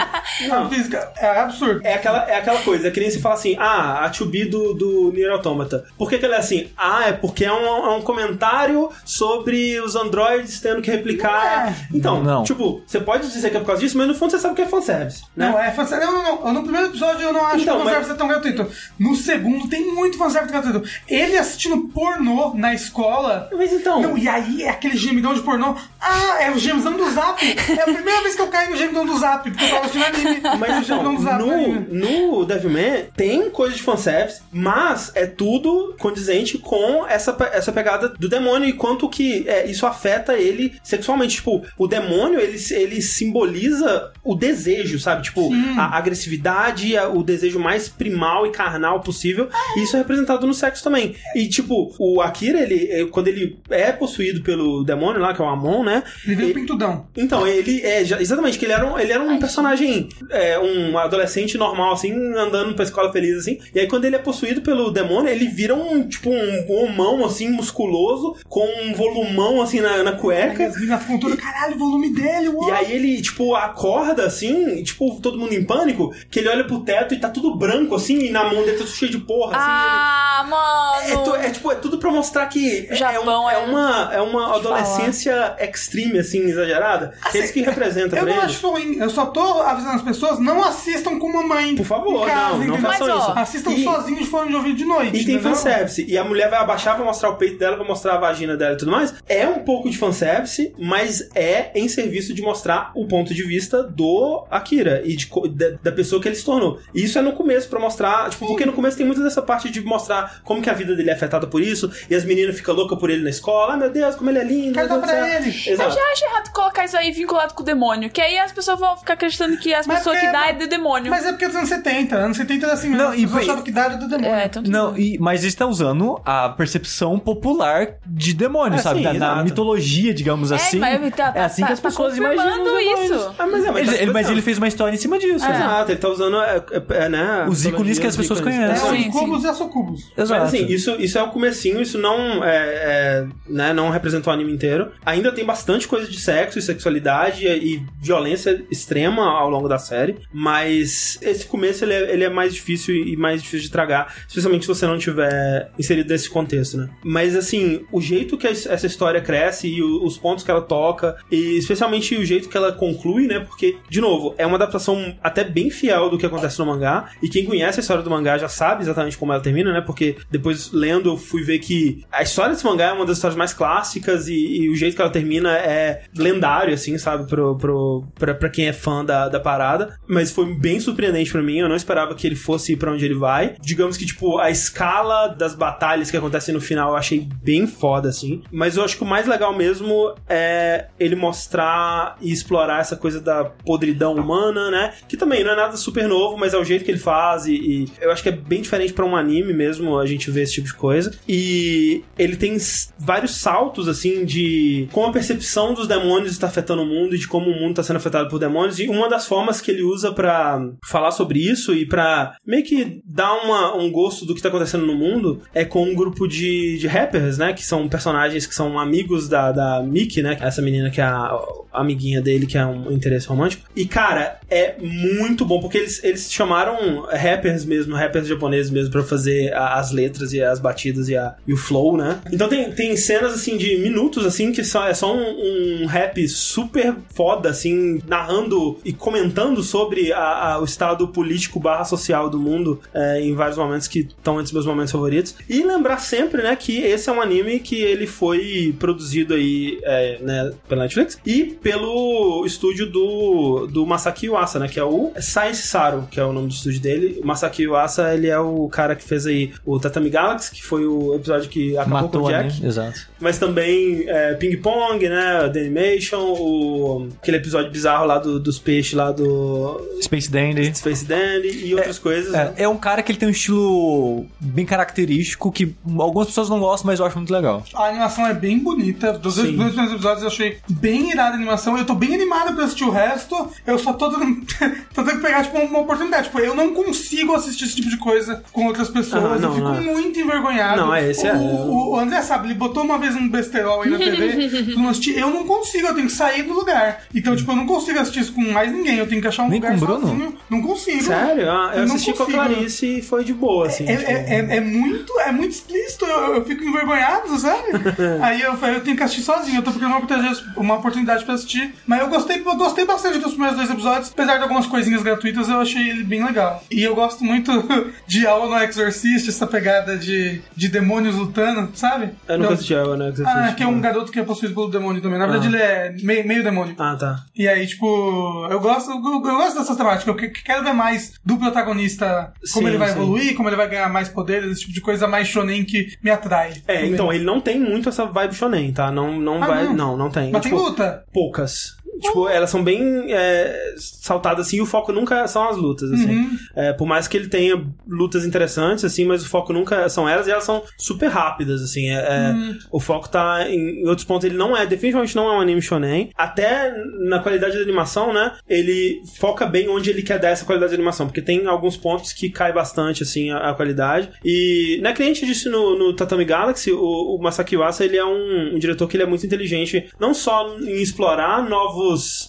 A 0.51 0.69
física 0.69 1.11
é 1.17 1.39
absurdo. 1.39 1.81
É 1.83 1.93
aquela, 1.93 2.29
é 2.29 2.37
aquela 2.37 2.61
coisa, 2.61 2.87
é 2.87 2.91
que 2.91 2.99
nem 2.99 3.09
se 3.09 3.21
fala 3.21 3.35
assim, 3.35 3.55
ah, 3.59 4.05
a 4.05 4.09
2B 4.11 4.49
do, 4.49 4.73
do 4.73 5.11
Nier 5.13 5.31
Automata. 5.31 5.85
Por 5.97 6.09
que, 6.09 6.17
que 6.17 6.25
ela 6.25 6.35
é 6.35 6.39
assim? 6.39 6.69
Ah, 6.77 7.07
é 7.07 7.13
porque 7.13 7.45
é 7.45 7.51
um, 7.51 7.65
é 7.65 7.95
um 7.95 8.01
comentário 8.01 8.89
sobre 9.05 9.79
os 9.79 9.95
androids 9.95 10.59
tendo 10.59 10.81
que 10.81 10.89
replicar. 10.91 11.65
Não 11.65 11.69
é. 11.69 11.75
Então, 11.93 12.23
Não. 12.23 12.43
tipo, 12.43 12.81
você 12.85 12.99
pode 12.99 13.29
dizer 13.31 13.49
que 13.49 13.57
é 13.57 13.59
por 13.59 13.67
causa 13.67 13.81
disso, 13.81 13.97
mas 13.97 14.07
no 14.07 14.15
fundo 14.15 14.31
você 14.31 14.39
sabe 14.39 14.55
que 14.55 14.61
é 14.61 14.65
fanservice, 14.67 15.23
né? 15.35 15.49
Não, 15.49 15.59
é 15.59 15.71
fanservice. 15.71 16.11
Não, 16.11 16.23
não, 16.23 16.43
não. 16.45 16.53
No 16.53 16.63
primeiro 16.63 16.87
episódio 16.87 17.21
eu 17.21 17.33
não 17.33 17.45
acho 17.45 17.61
Então, 17.61 17.75
que 17.75 17.81
o 17.81 17.85
fanservice 17.85 18.11
é 18.11 18.15
tão 18.15 18.27
gratuito. 18.27 18.67
No 18.99 19.15
segundo 19.15 19.67
tem 19.69 19.93
muito 19.93 20.17
fanservice 20.17 20.51
gratuito. 20.51 20.83
Ele 21.07 21.37
assistindo 21.37 21.77
pornô 21.89 22.53
na 22.55 22.73
escola. 22.73 23.49
Mas 23.55 23.71
então. 23.71 24.01
Não, 24.01 24.17
e 24.17 24.27
aí 24.27 24.63
é 24.63 24.69
aquele 24.69 24.97
gemidão 24.97 25.33
de 25.33 25.41
pornô. 25.41 25.75
Ah, 25.99 26.37
é 26.41 26.51
o 26.51 26.57
gemidão 26.81 27.05
do 27.07 27.11
zap. 27.13 27.43
É 27.45 27.81
a 27.81 27.83
primeira 27.93 28.21
vez 28.21 28.35
que 28.35 28.41
eu 28.41 28.47
caí 28.47 28.69
no 28.69 28.75
gemidão 28.77 29.05
do 29.05 29.17
zap, 29.19 29.49
porque 29.49 29.63
eu 29.65 29.69
tava 29.69 29.81
assistindo 29.85 30.03
anime. 30.05 30.41
Mas 30.59 30.79
o 30.83 30.83
gemidão 30.87 31.15
do 31.15 31.21
zap. 31.23 31.43
é 31.43 31.45
no, 31.47 32.29
no 32.39 32.45
Devilman 32.45 33.05
tem 33.15 33.49
coisa 33.49 33.75
de 33.75 33.81
fanservice, 33.81 34.41
mas 34.51 35.11
é 35.15 35.25
tudo 35.25 35.95
condizente 35.99 36.57
com 36.57 37.05
essa, 37.07 37.35
essa 37.53 37.71
pegada 37.71 38.09
do 38.09 38.27
demônio 38.29 38.67
e 38.69 38.73
quanto 38.73 39.07
que 39.09 39.47
é, 39.47 39.65
isso 39.69 39.85
afeta 39.85 40.33
ele 40.37 40.73
sexualmente. 40.83 41.35
Tipo, 41.35 41.63
o 41.77 41.87
demônio, 41.87 42.39
ele, 42.39 42.57
ele 42.71 43.01
simboliza 43.01 44.11
o 44.23 44.35
desejo, 44.35 44.99
sabe? 44.99 45.23
Tipo, 45.23 45.49
a 45.77 45.97
agressividade, 45.97 46.97
a- 46.97 47.09
o 47.09 47.23
desejo 47.23 47.59
mais 47.59 47.89
primal 47.89 48.45
e 48.45 48.51
carnal 48.51 48.99
possível. 49.01 49.49
E 49.77 49.83
isso 49.83 49.95
é 49.95 49.99
representado 49.99 50.45
no 50.45 50.53
sexo 50.53 50.83
também. 50.83 51.15
E, 51.35 51.47
tipo, 51.47 51.93
o 51.99 52.21
Akira, 52.21 52.59
ele, 52.61 52.87
eh, 52.91 53.05
quando 53.09 53.27
ele 53.27 53.57
é 53.69 53.91
possuído 53.91 54.41
pelo 54.41 54.83
demônio 54.83 55.21
lá, 55.21 55.33
que 55.33 55.41
é 55.41 55.45
o 55.45 55.47
Amon, 55.49 55.83
né? 55.83 56.03
Ele 56.25 56.35
veio 56.35 56.49
ele- 56.51 56.60
pintudão. 56.61 57.05
então, 57.17 57.45
ele 57.47 57.81
é 57.81 58.01
exatamente 58.01 58.57
que 58.57 58.65
ele 58.65 58.73
era 58.73 58.85
um, 58.85 58.97
ele 58.99 59.11
era 59.11 59.21
um 59.21 59.37
personagem, 59.39 60.09
é, 60.29 60.59
um 60.59 60.97
adolescente 60.97 61.57
normal, 61.57 61.93
assim, 61.93 62.11
andando 62.35 62.73
pra 62.75 62.83
escola 62.85 63.11
feliz, 63.11 63.37
assim. 63.37 63.59
E 63.73 63.79
aí, 63.79 63.87
quando 63.87 64.05
ele 64.05 64.15
é 64.15 64.19
possuído 64.19 64.61
pelo 64.61 64.91
demônio, 64.91 65.29
ele 65.31 65.47
vira 65.47 65.75
um, 65.75 66.07
tipo, 66.07 66.29
um 66.29 66.65
homão, 66.83 67.25
assim, 67.25 67.49
musculoso, 67.49 68.35
com 68.47 68.65
um 68.83 68.93
volumão, 68.93 69.61
assim, 69.61 69.79
na, 69.81 70.03
na 70.03 70.11
cueca. 70.13 70.65
as 70.67 70.75
meninas 70.75 71.01
ficam 71.01 71.19
todas, 71.19 71.39
caralho, 71.39 71.75
o 71.75 71.79
volume 71.79 72.09
dele, 72.13 72.49
uau. 72.49 72.69
E 72.69 72.71
aí 72.71 72.91
ele, 72.93 73.21
tipo, 73.21 73.55
acorda 73.55 74.25
assim, 74.25 74.77
e, 74.79 74.83
tipo, 74.83 75.19
todo 75.21 75.37
mundo 75.37 75.53
em 75.53 75.63
pânico, 75.63 76.13
que 76.29 76.39
ele 76.39 76.49
olha 76.49 76.63
pro 76.63 76.79
teto 76.81 77.13
e 77.13 77.19
tá 77.19 77.29
tudo 77.29 77.55
branco, 77.55 77.95
assim, 77.95 78.19
e 78.25 78.29
na 78.29 78.43
mão 78.43 78.63
dele 78.63 78.73
tá 78.73 78.77
tudo 78.79 78.89
cheio 78.89 79.11
de 79.11 79.17
porra, 79.19 79.57
assim. 79.57 79.65
Ah, 79.69 81.01
ele- 81.03 81.11
É, 81.11 81.15
mano! 81.15 81.23
tu- 81.23 81.35
é, 81.35 81.49
tipo, 81.49 81.71
é 81.71 81.75
tudo 81.75 81.97
pra 81.97 82.11
mostrar 82.11 82.45
que 82.47 82.87
é, 82.89 82.95
Japão 82.95 83.49
é, 83.49 83.55
é- 83.55 83.57
uma, 83.57 84.09
é 84.13 84.21
uma 84.21 84.55
adolescência 84.55 85.55
extreme, 85.59 86.19
assim, 86.19 86.50
exagerada. 86.51 87.13
que 87.31 87.37
é 87.37 87.43
isso 87.43 87.53
que 87.53 87.61
representa 87.61 88.15
Eu 88.15 88.23
pra 88.23 88.33
não 88.33 88.41
ele. 88.43 88.45
acho 88.51 88.69
ruim, 88.69 88.97
eu 88.97 89.09
só 89.09 89.25
tô 89.27 89.61
avisando 89.61 89.95
as 89.95 90.01
pessoas, 90.01 90.39
não 90.39 90.63
assistam 90.63 91.17
com 91.19 91.31
mamãe. 91.31 91.75
Por 91.75 91.85
favor, 91.85 92.25
casa, 92.25 92.57
não, 92.57 92.67
não 92.67 92.77
façam 92.77 93.07
Mas, 93.07 93.15
ó, 93.17 93.19
isso. 93.29 93.39
Assistam 93.39 93.71
E- 93.71 93.83
sozinhos 93.83 94.19
de 94.19 94.25
fone 94.27 94.49
de 94.49 94.55
ouvido 94.55 94.77
de 94.77 94.85
noite. 94.85 95.17
E 95.17 95.25
tem 95.25 95.39
fanservice. 95.39 96.05
E 96.07 96.17
a 96.17 96.23
mulher 96.23 96.49
vai 96.49 96.59
abaixar 96.59 96.95
pra 96.95 97.03
mostrar 97.05 97.29
o 97.29 97.35
peito 97.35 97.57
dela, 97.57 97.75
pra 97.77 97.85
mostrar 97.85 98.15
a 98.15 98.17
vagina 98.17 98.55
dela 98.55 98.73
e 98.73 98.77
tudo 98.77 98.91
mais. 98.91 99.13
É 99.27 99.47
um 99.47 99.59
pouco 99.59 99.89
de 99.89 99.97
fanservice, 99.97 100.73
mas 100.79 101.29
é 101.35 101.71
em 101.75 101.87
serviço 101.87 102.33
de 102.33 102.41
mostrar 102.41 102.91
o 102.95 103.07
ponto 103.07 103.33
de 103.33 103.43
vista 103.43 103.83
do 103.83 104.45
Akira 104.49 105.01
e 105.05 105.15
de 105.15 105.27
co- 105.27 105.47
da, 105.47 105.91
pessoa 105.91 106.21
que 106.21 106.27
ele 106.27 106.35
se 106.35 106.45
tornou. 106.45 106.79
E 106.93 107.03
isso 107.03 107.17
é 107.17 107.21
no 107.21 107.33
começo 107.33 107.67
pra 107.69 107.79
mostrar, 107.79 108.29
tipo, 108.29 108.45
porque 108.47 108.65
no 108.65 108.73
começo 108.73 108.97
tem 108.97 109.05
muito 109.05 109.21
dessa 109.23 109.41
parte 109.41 109.69
de 109.69 109.81
mostrar 109.81 110.41
como 110.43 110.61
que 110.61 110.69
a 110.69 110.73
vida 110.73 110.95
dele 110.95 111.09
é 111.09 111.13
afetada 111.13 111.47
por 111.47 111.61
isso, 111.61 111.91
e 112.09 112.15
as 112.15 112.23
meninas 112.25 112.55
ficam 112.55 112.73
loucas 112.75 112.97
por 112.99 113.09
ele 113.09 113.23
na 113.23 113.29
escola. 113.29 113.73
Ah, 113.73 113.77
meu 113.77 113.89
Deus, 113.89 114.15
como 114.15 114.29
ele 114.29 114.39
é 114.39 114.43
lindo. 114.43 114.73
Quero 114.73 114.89
dar 114.89 114.99
pra 114.99 115.35
ele. 115.37 115.49
Eu 115.67 115.73
Exato. 115.73 115.95
já 115.95 116.01
acho 116.11 116.25
errado 116.41 116.51
colocar 116.51 116.85
isso 116.85 116.97
aí 116.97 117.11
vinculado 117.11 117.53
com 117.53 117.61
o 117.61 117.65
demônio, 117.65 118.09
que 118.09 118.19
aí 118.21 118.37
as 118.37 118.51
pessoas 118.51 118.79
vão 118.79 118.97
ficar 118.97 119.13
acreditando 119.13 119.57
que 119.57 119.73
as 119.73 119.85
Mas 119.87 119.99
pessoas 119.99 120.19
que 120.19 120.31
dá 120.31 120.47
é 120.47 120.53
do 120.53 120.67
demônio. 120.67 121.09
Mas 121.09 121.25
é 121.25 121.29
porque 121.31 121.45
é 121.45 121.47
dos 121.47 121.57
anos 121.57 121.69
70. 121.69 122.15
Anos 122.15 122.37
70 122.37 122.65
era 122.65 122.73
assim 122.73 122.89
mesmo. 122.89 123.03
Não, 123.03 123.11
As 123.11 123.19
e 123.19 123.25
achavam 123.25 123.63
que 123.63 123.69
idade 123.69 123.93
era 123.93 123.97
do 123.97 124.07
demônio. 124.07 124.35
É, 124.35 124.45
então 124.45 124.63
Não, 124.65 124.97
e, 124.97 125.17
mas 125.19 125.41
eles 125.41 125.53
estão 125.53 125.69
usando 125.69 126.19
a 126.25 126.49
percepção 126.49 127.17
popular 127.19 127.95
de 128.05 128.33
demônio, 128.33 128.75
É, 128.75 128.81
sabe? 128.81 128.99
sim, 128.99 129.03
Da- 129.03 129.13
na 129.13 129.17
exato. 129.27 129.43
mitologia, 129.43 130.13
digamos 130.13 130.51
É, 130.51 130.55
assim. 130.55 130.79
mas 130.79 131.15
tá- 131.15 131.31
é 131.35 131.43
assim 131.43 131.61
tá- 131.61 131.67
que 131.67 131.73
as 131.73 131.79
tá 131.79 131.89
pessoas 131.89 132.17
imaginam. 132.17 132.79
isso. 132.79 133.35
Ah, 133.37 133.47
mas 133.47 133.65
é, 133.65 133.71
mas, 133.71 133.87
Ele- 133.87 133.97
tá 133.97 134.03
ele- 134.03 134.11
mas 134.11 134.29
ele 134.29 134.41
fez 134.41 134.57
uma 134.57 134.67
história 134.67 134.95
em 134.95 134.97
cima 134.99 135.17
disso. 135.19 135.45
É. 135.45 135.51
Exato, 135.55 135.91
ele 135.91 135.99
tá 135.99 136.09
usando 136.09 136.37
é, 136.41 136.57
é, 136.71 137.03
é, 137.05 137.09
né, 137.09 137.45
Os 137.47 137.65
ícones 137.65 137.99
que 137.99 138.07
as 138.07 138.15
pessoas 138.15 138.41
conhecem. 138.41 138.87
É, 139.05 139.07
os 139.07 139.13
cubos 139.13 139.43
e 139.43 139.47
a 139.47 139.53
sucubos. 139.53 140.11
Exato. 140.17 140.41
Mas 140.41 140.53
assim, 140.53 140.65
isso, 140.67 140.91
isso 140.99 141.17
é 141.17 141.23
o 141.23 141.29
comecinho, 141.29 141.81
isso 141.81 141.97
não 141.97 142.43
é, 142.43 142.57
é, 142.57 143.25
né, 143.47 143.73
não 143.73 143.89
representa 143.89 144.29
o 144.29 144.33
anime 144.33 144.51
inteiro. 144.53 144.91
Ainda 145.05 145.31
tem 145.31 145.45
bastante 145.45 145.87
coisa 145.87 146.09
de 146.09 146.19
sexo 146.31 146.59
e 146.59 146.61
sexualidade 146.61 147.45
e 147.47 147.83
violência 148.01 148.63
extrema 148.71 149.23
ao 149.23 149.49
longo 149.49 149.67
da 149.67 149.77
série, 149.77 150.15
mas 150.33 151.17
esse 151.21 151.45
começo 151.45 151.83
ele 151.83 151.93
é, 151.93 152.13
ele 152.13 152.23
é 152.23 152.29
mais 152.29 152.53
difícil 152.53 152.95
e 152.95 153.15
mais 153.17 153.41
difícil 153.41 153.65
de 153.65 153.71
tragar, 153.71 154.15
especialmente 154.27 154.63
se 154.63 154.67
você 154.67 154.85
não 154.87 154.97
tiver 154.97 155.69
inserido 155.77 156.09
nesse 156.09 156.29
contexto, 156.29 156.77
né? 156.77 156.89
Mas 157.03 157.35
assim, 157.35 157.85
o 157.91 157.99
jeito 158.01 158.37
que 158.37 158.47
es- 158.47 158.65
essa 158.65 158.87
história 158.87 159.21
cresce 159.21 159.67
e 159.67 159.81
os 159.83 160.17
pontos 160.17 160.43
que 160.43 160.51
ela 160.51 160.61
toca, 160.61 161.15
e 161.31 161.57
especialmente 161.57 162.15
o 162.15 162.25
jeito 162.25 162.47
que 162.49 162.57
ela 162.57 162.71
conclui, 162.71 163.27
né? 163.27 163.39
Porque, 163.39 163.77
de 163.89 163.99
novo, 164.01 164.33
é 164.37 164.45
uma 164.45 164.55
adaptação 164.55 165.15
até 165.21 165.43
bem 165.43 165.69
fiel 165.69 166.09
do 166.09 166.17
que 166.17 166.25
acontece 166.25 166.57
no 166.59 166.65
mangá, 166.65 167.09
e 167.21 167.27
quem 167.29 167.45
conhece 167.45 167.79
a 167.79 167.81
história 167.81 168.03
do 168.03 168.09
mangá 168.09 168.37
já 168.37 168.47
sabe 168.49 168.83
exatamente 168.83 169.17
como 169.17 169.33
ela 169.33 169.41
termina, 169.41 169.71
né? 169.73 169.81
Porque 169.81 170.15
depois 170.29 170.71
lendo 170.71 171.09
eu 171.09 171.17
fui 171.17 171.43
ver 171.43 171.59
que 171.59 172.03
a 172.11 172.21
história 172.23 172.51
desse 172.53 172.65
mangá 172.65 172.85
é 172.89 172.93
uma 172.93 173.05
das 173.05 173.17
histórias 173.17 173.37
mais 173.37 173.53
clássicas 173.53 174.27
e, 174.27 174.33
e 174.63 174.69
o 174.69 174.75
jeito 174.75 174.95
que 174.95 175.01
ela 175.01 175.11
termina 175.11 175.57
é 175.57 176.03
lendário, 176.21 176.73
assim, 176.73 176.97
sabe? 176.97 177.27
Pro, 177.27 177.57
pro, 177.57 178.03
pra, 178.15 178.33
pra 178.33 178.49
quem 178.49 178.67
é 178.67 178.73
fã 178.73 179.03
da, 179.03 179.27
da 179.27 179.39
parada. 179.39 179.97
Mas 180.07 180.31
foi 180.31 180.53
bem 180.53 180.79
surpreendente 180.79 181.31
pra 181.31 181.41
mim, 181.41 181.59
eu 181.59 181.69
não 181.69 181.75
esperava 181.75 182.15
que 182.15 182.25
ele 182.25 182.35
fosse 182.35 182.75
pra 182.75 182.91
onde 182.91 183.05
ele 183.05 183.15
vai. 183.15 183.55
Digamos 183.61 183.97
que, 183.97 184.05
tipo, 184.05 184.37
a 184.37 184.49
escala 184.49 185.27
das 185.27 185.55
batalhas 185.55 186.09
que 186.11 186.17
acontecem 186.17 186.53
no 186.53 186.61
final 186.61 186.91
eu 186.91 186.97
achei 186.97 187.27
bem 187.43 187.67
foda, 187.67 188.09
assim. 188.09 188.41
Mas 188.51 188.77
eu 188.77 188.83
acho 188.83 188.97
que 188.97 189.03
o 189.03 189.07
mais 189.07 189.27
legal 189.27 189.55
mesmo 189.55 190.13
é 190.27 190.87
ele 190.99 191.15
mostrar 191.15 192.17
e 192.21 192.31
explorar 192.31 192.81
essa 192.81 192.95
coisa 192.95 193.19
da 193.19 193.45
podridão 193.45 194.15
humana, 194.15 194.69
né? 194.69 194.93
Que 195.07 195.17
também 195.17 195.43
não 195.43 195.51
é 195.51 195.55
nada 195.55 195.77
super 195.77 196.07
novo, 196.07 196.37
mas 196.37 196.53
é 196.53 196.57
o 196.57 196.63
jeito 196.63 196.85
que 196.85 196.91
ele 196.91 196.99
faz 196.99 197.45
e, 197.45 197.53
e 197.53 197.91
eu 197.99 198.11
acho 198.11 198.23
que 198.23 198.29
é 198.29 198.31
bem 198.31 198.61
diferente 198.61 198.93
pra 198.93 199.05
um 199.05 199.15
anime 199.15 199.53
mesmo 199.53 199.97
a 199.97 200.05
gente 200.05 200.29
ver 200.29 200.43
esse 200.43 200.53
tipo 200.53 200.67
de 200.67 200.73
coisa. 200.73 201.13
E 201.27 202.03
ele 202.17 202.35
tem 202.35 202.57
vários 202.99 203.35
saltos, 203.35 203.87
assim, 203.87 204.25
de 204.25 204.87
como 204.91 205.07
a 205.07 205.11
percepção 205.11 205.73
dos 205.73 205.87
demônios 205.87 206.10
está 206.19 206.47
afetando 206.47 206.81
o 206.81 206.85
mundo 206.85 207.15
e 207.15 207.19
de 207.19 207.27
como 207.27 207.49
o 207.49 207.53
mundo 207.59 207.71
está 207.71 207.83
sendo 207.83 207.97
afetado 207.97 208.29
por 208.29 208.39
demônios. 208.39 208.79
E 208.79 208.87
uma 208.87 209.09
das 209.09 209.25
formas 209.25 209.61
que 209.61 209.71
ele 209.71 209.83
usa 209.83 210.11
pra 210.11 210.59
falar 210.85 211.11
sobre 211.11 211.39
isso 211.39 211.73
e 211.73 211.85
pra 211.85 212.35
meio 212.45 212.63
que 212.63 213.01
dar 213.05 213.33
uma, 213.43 213.75
um 213.75 213.91
gosto 213.91 214.25
do 214.25 214.35
que 214.35 214.41
tá 214.41 214.49
acontecendo 214.49 214.85
no 214.85 214.95
mundo 214.95 215.41
é 215.53 215.63
com 215.65 215.83
um 215.83 215.95
grupo 215.95 216.27
de, 216.27 216.77
de 216.77 216.87
rappers, 216.87 217.37
né? 217.37 217.53
Que 217.53 217.65
são 217.65 217.87
personagens 217.87 218.45
que 218.45 218.55
são 218.55 218.77
amigos 218.79 219.27
da, 219.29 219.51
da 219.51 219.81
Miki, 219.83 220.21
né? 220.21 220.37
Essa 220.41 220.61
menina 220.61 220.89
que 220.89 220.99
é 221.01 221.03
a, 221.03 221.31
a 221.73 221.81
amiguinha 221.81 222.21
dele, 222.21 222.45
que 222.45 222.57
é 222.57 222.65
um 222.65 222.91
interesse 222.91 223.27
romântico. 223.27 223.63
E, 223.75 223.85
cara, 223.85 224.39
é 224.49 224.75
muito 224.79 225.45
bom, 225.45 225.59
porque 225.59 225.77
eles, 225.77 226.03
eles 226.03 226.31
chamaram 226.31 227.01
rappers 227.09 227.63
mesmo, 227.65 227.95
rappers 227.95 228.27
japoneses 228.27 228.71
mesmo, 228.71 228.91
pra 228.91 229.03
fazer 229.03 229.53
a- 229.53 229.75
as 229.79 229.91
letras 229.91 230.33
e 230.33 230.41
as 230.41 230.59
batidas 230.59 231.07
e, 231.09 231.15
a, 231.15 231.35
e 231.47 231.53
o 231.53 231.57
flow, 231.57 231.95
né? 231.97 232.19
Então 232.31 232.47
tem, 232.49 232.71
tem 232.71 232.95
cenas, 232.97 233.33
assim, 233.33 233.57
de 233.57 233.77
minutos, 233.77 234.25
assim, 234.25 234.51
que 234.51 234.63
só, 234.63 234.87
é 234.87 234.93
só 234.93 235.15
um, 235.15 235.81
um 235.83 235.85
rap 236.01 236.27
super 236.27 236.95
foda, 237.13 237.49
assim, 237.49 238.01
narrando 238.07 238.77
e 238.83 238.93
comentando 238.93 239.61
sobre 239.63 240.11
a- 240.13 240.53
a- 240.53 240.59
o 240.59 240.65
estado 240.65 241.07
político 241.07 241.59
barra 241.59 241.83
social 241.85 242.29
do 242.29 242.39
mundo 242.39 242.79
é, 242.93 243.21
em 243.21 243.33
vários 243.33 243.57
momentos 243.57 243.87
que 243.87 243.99
estão 243.99 244.33
entre 244.35 244.45
os 244.45 244.51
meus 244.53 244.65
momentos 244.65 244.91
favoritos. 244.91 245.35
E 245.49 245.63
lembrar 245.63 245.97
sempre, 245.99 246.41
né, 246.41 246.55
que 246.55 246.77
esse 246.79 247.09
é 247.09 247.13
um 247.13 247.21
anime 247.21 247.59
que 247.59 247.75
ele 247.75 248.07
foi 248.07 248.75
produzido 248.79 249.33
aí, 249.33 249.79
é, 249.83 250.19
né, 250.21 250.51
pela 250.67 250.83
Netflix 250.83 251.19
e 251.25 251.43
pelo 251.45 252.43
estúdio 252.45 252.89
do, 252.89 253.67
do 253.67 253.85
Masaki 253.85 254.27
Yuasa, 254.27 254.59
né, 254.59 254.67
que 254.67 254.79
é 254.79 254.83
o 254.83 255.11
Science 255.19 255.67
Saru, 255.67 256.07
que 256.09 256.19
é 256.19 256.25
o 256.25 256.33
nome 256.33 256.47
do 256.47 256.53
estúdio 256.53 256.79
dele. 256.81 257.19
O 257.23 257.27
Masaki 257.27 257.63
Yuasa, 257.63 258.13
ele 258.13 258.27
é 258.27 258.39
o 258.39 258.67
cara 258.69 258.95
que 258.95 259.03
fez 259.03 259.25
aí 259.25 259.51
o 259.65 259.79
Tatami 259.79 260.09
Galaxy, 260.09 260.51
que 260.51 260.63
foi 260.63 260.85
o 260.85 261.15
episódio 261.15 261.49
que 261.49 261.77
acabou 261.77 262.01
Matou 262.01 262.21
com 262.21 262.27
o 262.27 262.29
Jack. 262.31 262.61
né? 262.61 262.67
Exato. 262.67 263.10
Mas 263.21 263.37
também 263.37 264.03
é, 264.07 264.33
Ping 264.33 264.57
Pong, 264.57 265.07
né? 265.07 265.49
The 265.53 265.59
Animation, 265.61 266.19
o, 266.19 267.07
aquele 267.21 267.37
episódio 267.37 267.71
bizarro 267.71 268.05
lá 268.05 268.17
do- 268.17 268.39
dos 268.39 268.57
peixes 268.59 268.93
lá 268.93 269.11
do 269.11 269.79
Space 270.01 270.29
Dandy. 270.29 270.75
Space 270.75 271.05
Dandy 271.05 271.65
e 271.67 271.75
outras 271.75 271.99
coisas. 271.99 272.31
né? 272.31 272.53
É, 272.57 272.63
é 272.63 272.67
um 272.67 272.77
cara 272.77 273.01
que 273.03 273.11
ele 273.11 273.19
tem 273.19 273.27
um 273.29 273.31
estilo 273.31 274.25
bem 274.39 274.65
característico 274.65 275.51
que 275.51 275.75
algumas 275.99 276.27
pessoas 276.27 276.49
não 276.49 276.59
gostam, 276.59 276.87
mas 276.87 276.99
eu 276.99 277.05
acho 277.05 277.17
muito 277.17 277.31
legal. 277.31 277.63
A 277.75 277.85
animação 277.85 278.25
é 278.27 278.33
bem 278.33 278.57
bonita. 278.59 279.13
Dos 279.13 279.35
dois 279.35 279.49
Sim. 279.49 279.55
dois 279.55 279.69
primeiros 279.69 279.93
episódios 279.93 280.21
eu 280.23 280.27
achei 280.27 280.57
bem 280.69 281.11
irada 281.11 281.31
a 281.33 281.37
animação. 281.37 281.77
Eu 281.77 281.85
tô 281.85 281.93
bem 281.93 282.13
animado 282.15 282.53
pra 282.55 282.65
assistir 282.65 282.83
o 282.83 282.89
resto. 282.89 283.49
Eu 283.65 283.77
só 283.77 283.93
tô 283.93 284.09
tentando, 284.09 284.41
tô 284.93 285.03
tendo 285.03 285.17
que 285.17 285.21
pegar, 285.21 285.43
tipo, 285.43 285.57
uma 285.59 285.79
oportunidade. 285.79 286.25
Tipo, 286.25 286.39
eu 286.39 286.55
não 286.55 286.73
consigo 286.73 287.33
assistir 287.35 287.65
esse 287.65 287.75
tipo 287.75 287.89
de 287.89 287.97
coisa 287.97 288.43
com 288.51 288.65
outras 288.65 288.89
pessoas. 288.89 289.23
Ah, 289.23 289.37
não, 289.37 289.49
eu 289.49 289.55
fico 289.55 289.67
não 289.67 289.75
é. 289.75 289.81
muito 289.81 290.19
envergonhado. 290.19 290.81
Não, 290.81 290.93
é, 290.93 291.09
esse 291.09 291.27
é- 291.27 291.33
o, 291.33 291.91
o 291.91 291.99
André 291.99 292.21
sabe, 292.21 292.47
ele 292.47 292.55
botou 292.55 292.83
uma 292.83 292.97
vez 292.97 293.10
um 293.15 293.27
besterol 293.29 293.81
aí 293.81 293.89
na 293.89 293.97
TV. 293.97 294.73
não 294.75 294.89
assisti. 294.89 295.17
Eu 295.17 295.29
não 295.29 295.45
consigo, 295.45 295.87
eu 295.87 295.95
tenho 295.95 296.07
que 296.07 296.13
sair 296.13 296.43
do 296.43 296.53
lugar. 296.53 297.03
Então, 297.13 297.35
tipo, 297.35 297.51
eu 297.51 297.55
não 297.55 297.65
consigo 297.65 297.99
assistir 297.99 298.21
isso 298.21 298.33
com 298.33 298.41
mais 298.51 298.71
ninguém. 298.71 298.97
Eu 298.97 299.07
tenho 299.07 299.21
que 299.21 299.27
achar 299.27 299.43
um 299.43 299.49
Nem 299.49 299.59
lugar 299.59 299.73
com 299.73 299.79
Bruno? 299.79 300.01
sozinho. 300.07 300.37
Não 300.49 300.61
consigo. 300.61 301.03
Sério? 301.03 301.49
Ah, 301.51 301.71
eu 301.75 301.87
não 301.87 301.95
assisti 301.95 302.13
com 302.13 302.23
a 302.23 302.25
consigo. 302.25 302.43
Clarice 302.45 302.97
e 302.97 303.01
foi 303.01 303.23
de 303.23 303.33
boa, 303.33 303.67
assim. 303.67 303.85
É, 303.87 303.95
tipo- 303.95 304.11
é, 304.11 304.13
é, 304.13 304.57
é 304.57 304.61
muito, 304.61 305.19
é 305.21 305.31
muito 305.31 305.51
explícito, 305.51 306.05
eu, 306.05 306.35
eu 306.35 306.45
fico 306.45 306.63
envergonhado, 306.63 307.37
sabe? 307.37 307.63
Aí 308.21 308.41
eu, 308.41 308.53
eu 308.53 308.81
tenho 308.81 308.95
que 308.97 309.03
assistir 309.03 309.23
sozinho, 309.23 309.57
eu 309.57 309.63
tô 309.63 309.71
procurando 309.71 309.91
uma 309.93 309.99
oportunidade, 309.99 310.43
uma 310.57 310.75
oportunidade 310.75 311.25
pra 311.25 311.33
assistir. 311.35 311.73
Mas 311.85 312.01
eu 312.01 312.07
gostei, 312.07 312.39
eu 312.39 312.55
gostei 312.55 312.85
bastante 312.85 313.17
dos 313.19 313.31
primeiros 313.31 313.57
dois 313.57 313.69
episódios, 313.69 314.11
apesar 314.11 314.37
de 314.37 314.43
algumas 314.43 314.65
coisinhas 314.67 315.01
gratuitas, 315.03 315.49
eu 315.49 315.59
achei 315.59 315.89
ele 315.89 316.03
bem 316.03 316.23
legal. 316.23 316.63
E 316.71 316.81
eu 316.83 316.95
gosto 316.95 317.23
muito 317.23 317.51
de 318.07 318.25
Aula 318.27 318.47
no 318.57 318.63
Exorcist, 318.63 319.27
essa 319.29 319.47
pegada 319.47 319.97
de, 319.97 320.41
de 320.55 320.67
demônios 320.67 321.15
lutando, 321.15 321.69
sabe? 321.73 322.09
Eu 322.27 322.39
nunca 322.39 322.53
assisti 322.53 322.73
ela, 322.73 322.95
né? 323.05 323.11
que 323.11 323.17
você 323.17 323.23
Ah, 323.23 323.39
assiste. 323.41 323.55
que 323.57 323.63
é 323.63 323.67
um 323.67 323.81
garoto 323.81 324.11
que 324.11 324.19
é 324.19 324.23
possuído 324.23 324.53
pelo 324.53 324.69
demônio 324.69 325.01
também. 325.01 325.17
Na 325.19 325.25
verdade, 325.27 325.47
ele 325.47 325.57
é 325.57 325.95
meio, 326.03 326.27
meio 326.27 326.43
demônio. 326.43 326.75
Ah, 326.77 326.95
tá. 326.99 327.23
E 327.35 327.47
aí, 327.47 327.65
tipo, 327.67 328.47
eu 328.49 328.59
gosto, 328.59 328.91
eu, 328.91 328.97
eu 328.97 329.21
gosto 329.21 329.57
dessas 329.59 329.75
temáticas. 329.77 330.07
Eu 330.07 330.15
que- 330.15 330.29
quero 330.29 330.63
ver 330.63 330.73
mais 330.73 331.13
do 331.23 331.37
protagonista, 331.37 332.33
como 332.53 332.65
Sim, 332.65 332.67
ele 332.67 332.77
vai 332.77 332.89
sim. 332.89 332.95
evoluir, 332.95 333.35
como 333.35 333.49
ele 333.49 333.55
vai 333.55 333.69
ganhar 333.69 333.89
mais 333.89 334.09
poderes, 334.09 334.51
esse 334.51 334.61
tipo 334.61 334.73
de 334.73 334.81
coisa 334.81 335.07
mais 335.07 335.27
shonen 335.27 335.63
que 335.65 335.87
me 336.03 336.09
atrai. 336.09 336.53
É, 336.67 336.75
Também. 336.77 336.91
então, 336.93 337.11
ele 337.13 337.23
não 337.23 337.39
tem 337.39 337.59
muito 337.59 337.89
essa 337.89 338.05
vibe 338.05 338.33
shonen, 338.35 338.71
tá? 338.73 338.91
Não, 338.91 339.19
não 339.19 339.43
Ah, 339.43 339.47
vai. 339.47 339.63
não? 339.65 339.73
Não, 339.73 339.97
não 339.97 340.09
tem. 340.11 340.31
Mas 340.31 340.41
Tipo, 340.43 340.55
tem 340.57 340.65
luta. 340.65 341.03
poucas. 341.13 341.75
Tipo, 341.99 342.27
elas 342.27 342.49
são 342.49 342.63
bem 342.63 343.13
é, 343.13 343.75
saltadas 343.77 344.47
assim, 344.47 344.57
e 344.57 344.61
o 344.61 344.65
foco 344.65 344.91
nunca 344.91 345.27
são 345.27 345.47
as 345.47 345.57
lutas, 345.57 345.91
assim. 345.91 346.15
Uhum. 346.15 346.37
É, 346.55 346.73
por 346.73 346.87
mais 346.87 347.07
que 347.07 347.17
ele 347.17 347.27
tenha 347.27 347.63
lutas 347.87 348.25
interessantes, 348.25 348.83
assim, 348.85 349.05
mas 349.05 349.23
o 349.23 349.29
foco 349.29 349.53
nunca 349.53 349.87
são 349.89 350.07
elas 350.07 350.27
e 350.27 350.31
elas 350.31 350.43
são 350.43 350.63
super 350.77 351.09
rápidas, 351.09 351.61
assim. 351.61 351.89
É, 351.89 351.95
é, 351.95 352.31
Uhum. 352.31 352.57
O 352.71 352.79
foco 352.79 353.09
tá 353.09 353.45
em, 353.49 353.81
em 353.81 353.87
outros 353.87 354.05
pontos. 354.05 354.25
Ele 354.25 354.37
não 354.37 354.55
é, 354.55 354.65
definitivamente 354.65 355.15
não 355.15 355.27
é 355.27 355.37
um 355.37 355.41
anime 355.41 355.61
shonen. 355.61 356.09
Até 356.15 356.73
na 356.99 357.19
qualidade 357.19 357.55
da 357.55 357.61
animação, 357.61 358.13
né? 358.13 358.33
Ele 358.47 359.01
foca 359.17 359.45
bem 359.45 359.69
onde 359.69 359.89
ele 359.89 360.01
quer 360.01 360.19
dar 360.19 360.29
essa 360.29 360.45
qualidade 360.45 360.71
de 360.71 360.75
animação, 360.75 361.07
porque 361.07 361.21
tem 361.21 361.45
alguns 361.47 361.75
pontos 361.77 362.13
que 362.13 362.29
cai 362.29 362.53
bastante, 362.53 363.03
assim, 363.03 363.31
a, 363.31 363.49
a 363.49 363.53
qualidade. 363.53 364.09
E, 364.23 364.79
né, 364.81 364.93
que 364.93 365.03
a 365.03 365.05
gente 365.05 365.25
disse 365.25 365.49
no, 365.49 365.77
no 365.77 365.93
Tatami 365.95 366.25
Galaxy, 366.25 366.71
o, 366.71 367.15
o 367.15 367.21
Masaki 367.21 367.57
Uasa, 367.57 367.83
ele 367.83 367.97
é 367.97 368.05
um, 368.05 368.55
um 368.55 368.59
diretor 368.59 368.87
que 368.87 368.95
ele 368.95 369.03
é 369.03 369.07
muito 369.07 369.25
inteligente, 369.25 369.89
não 369.99 370.13
só 370.13 370.55
em 370.57 370.81
explorar 370.81 371.47
novos 371.47 371.80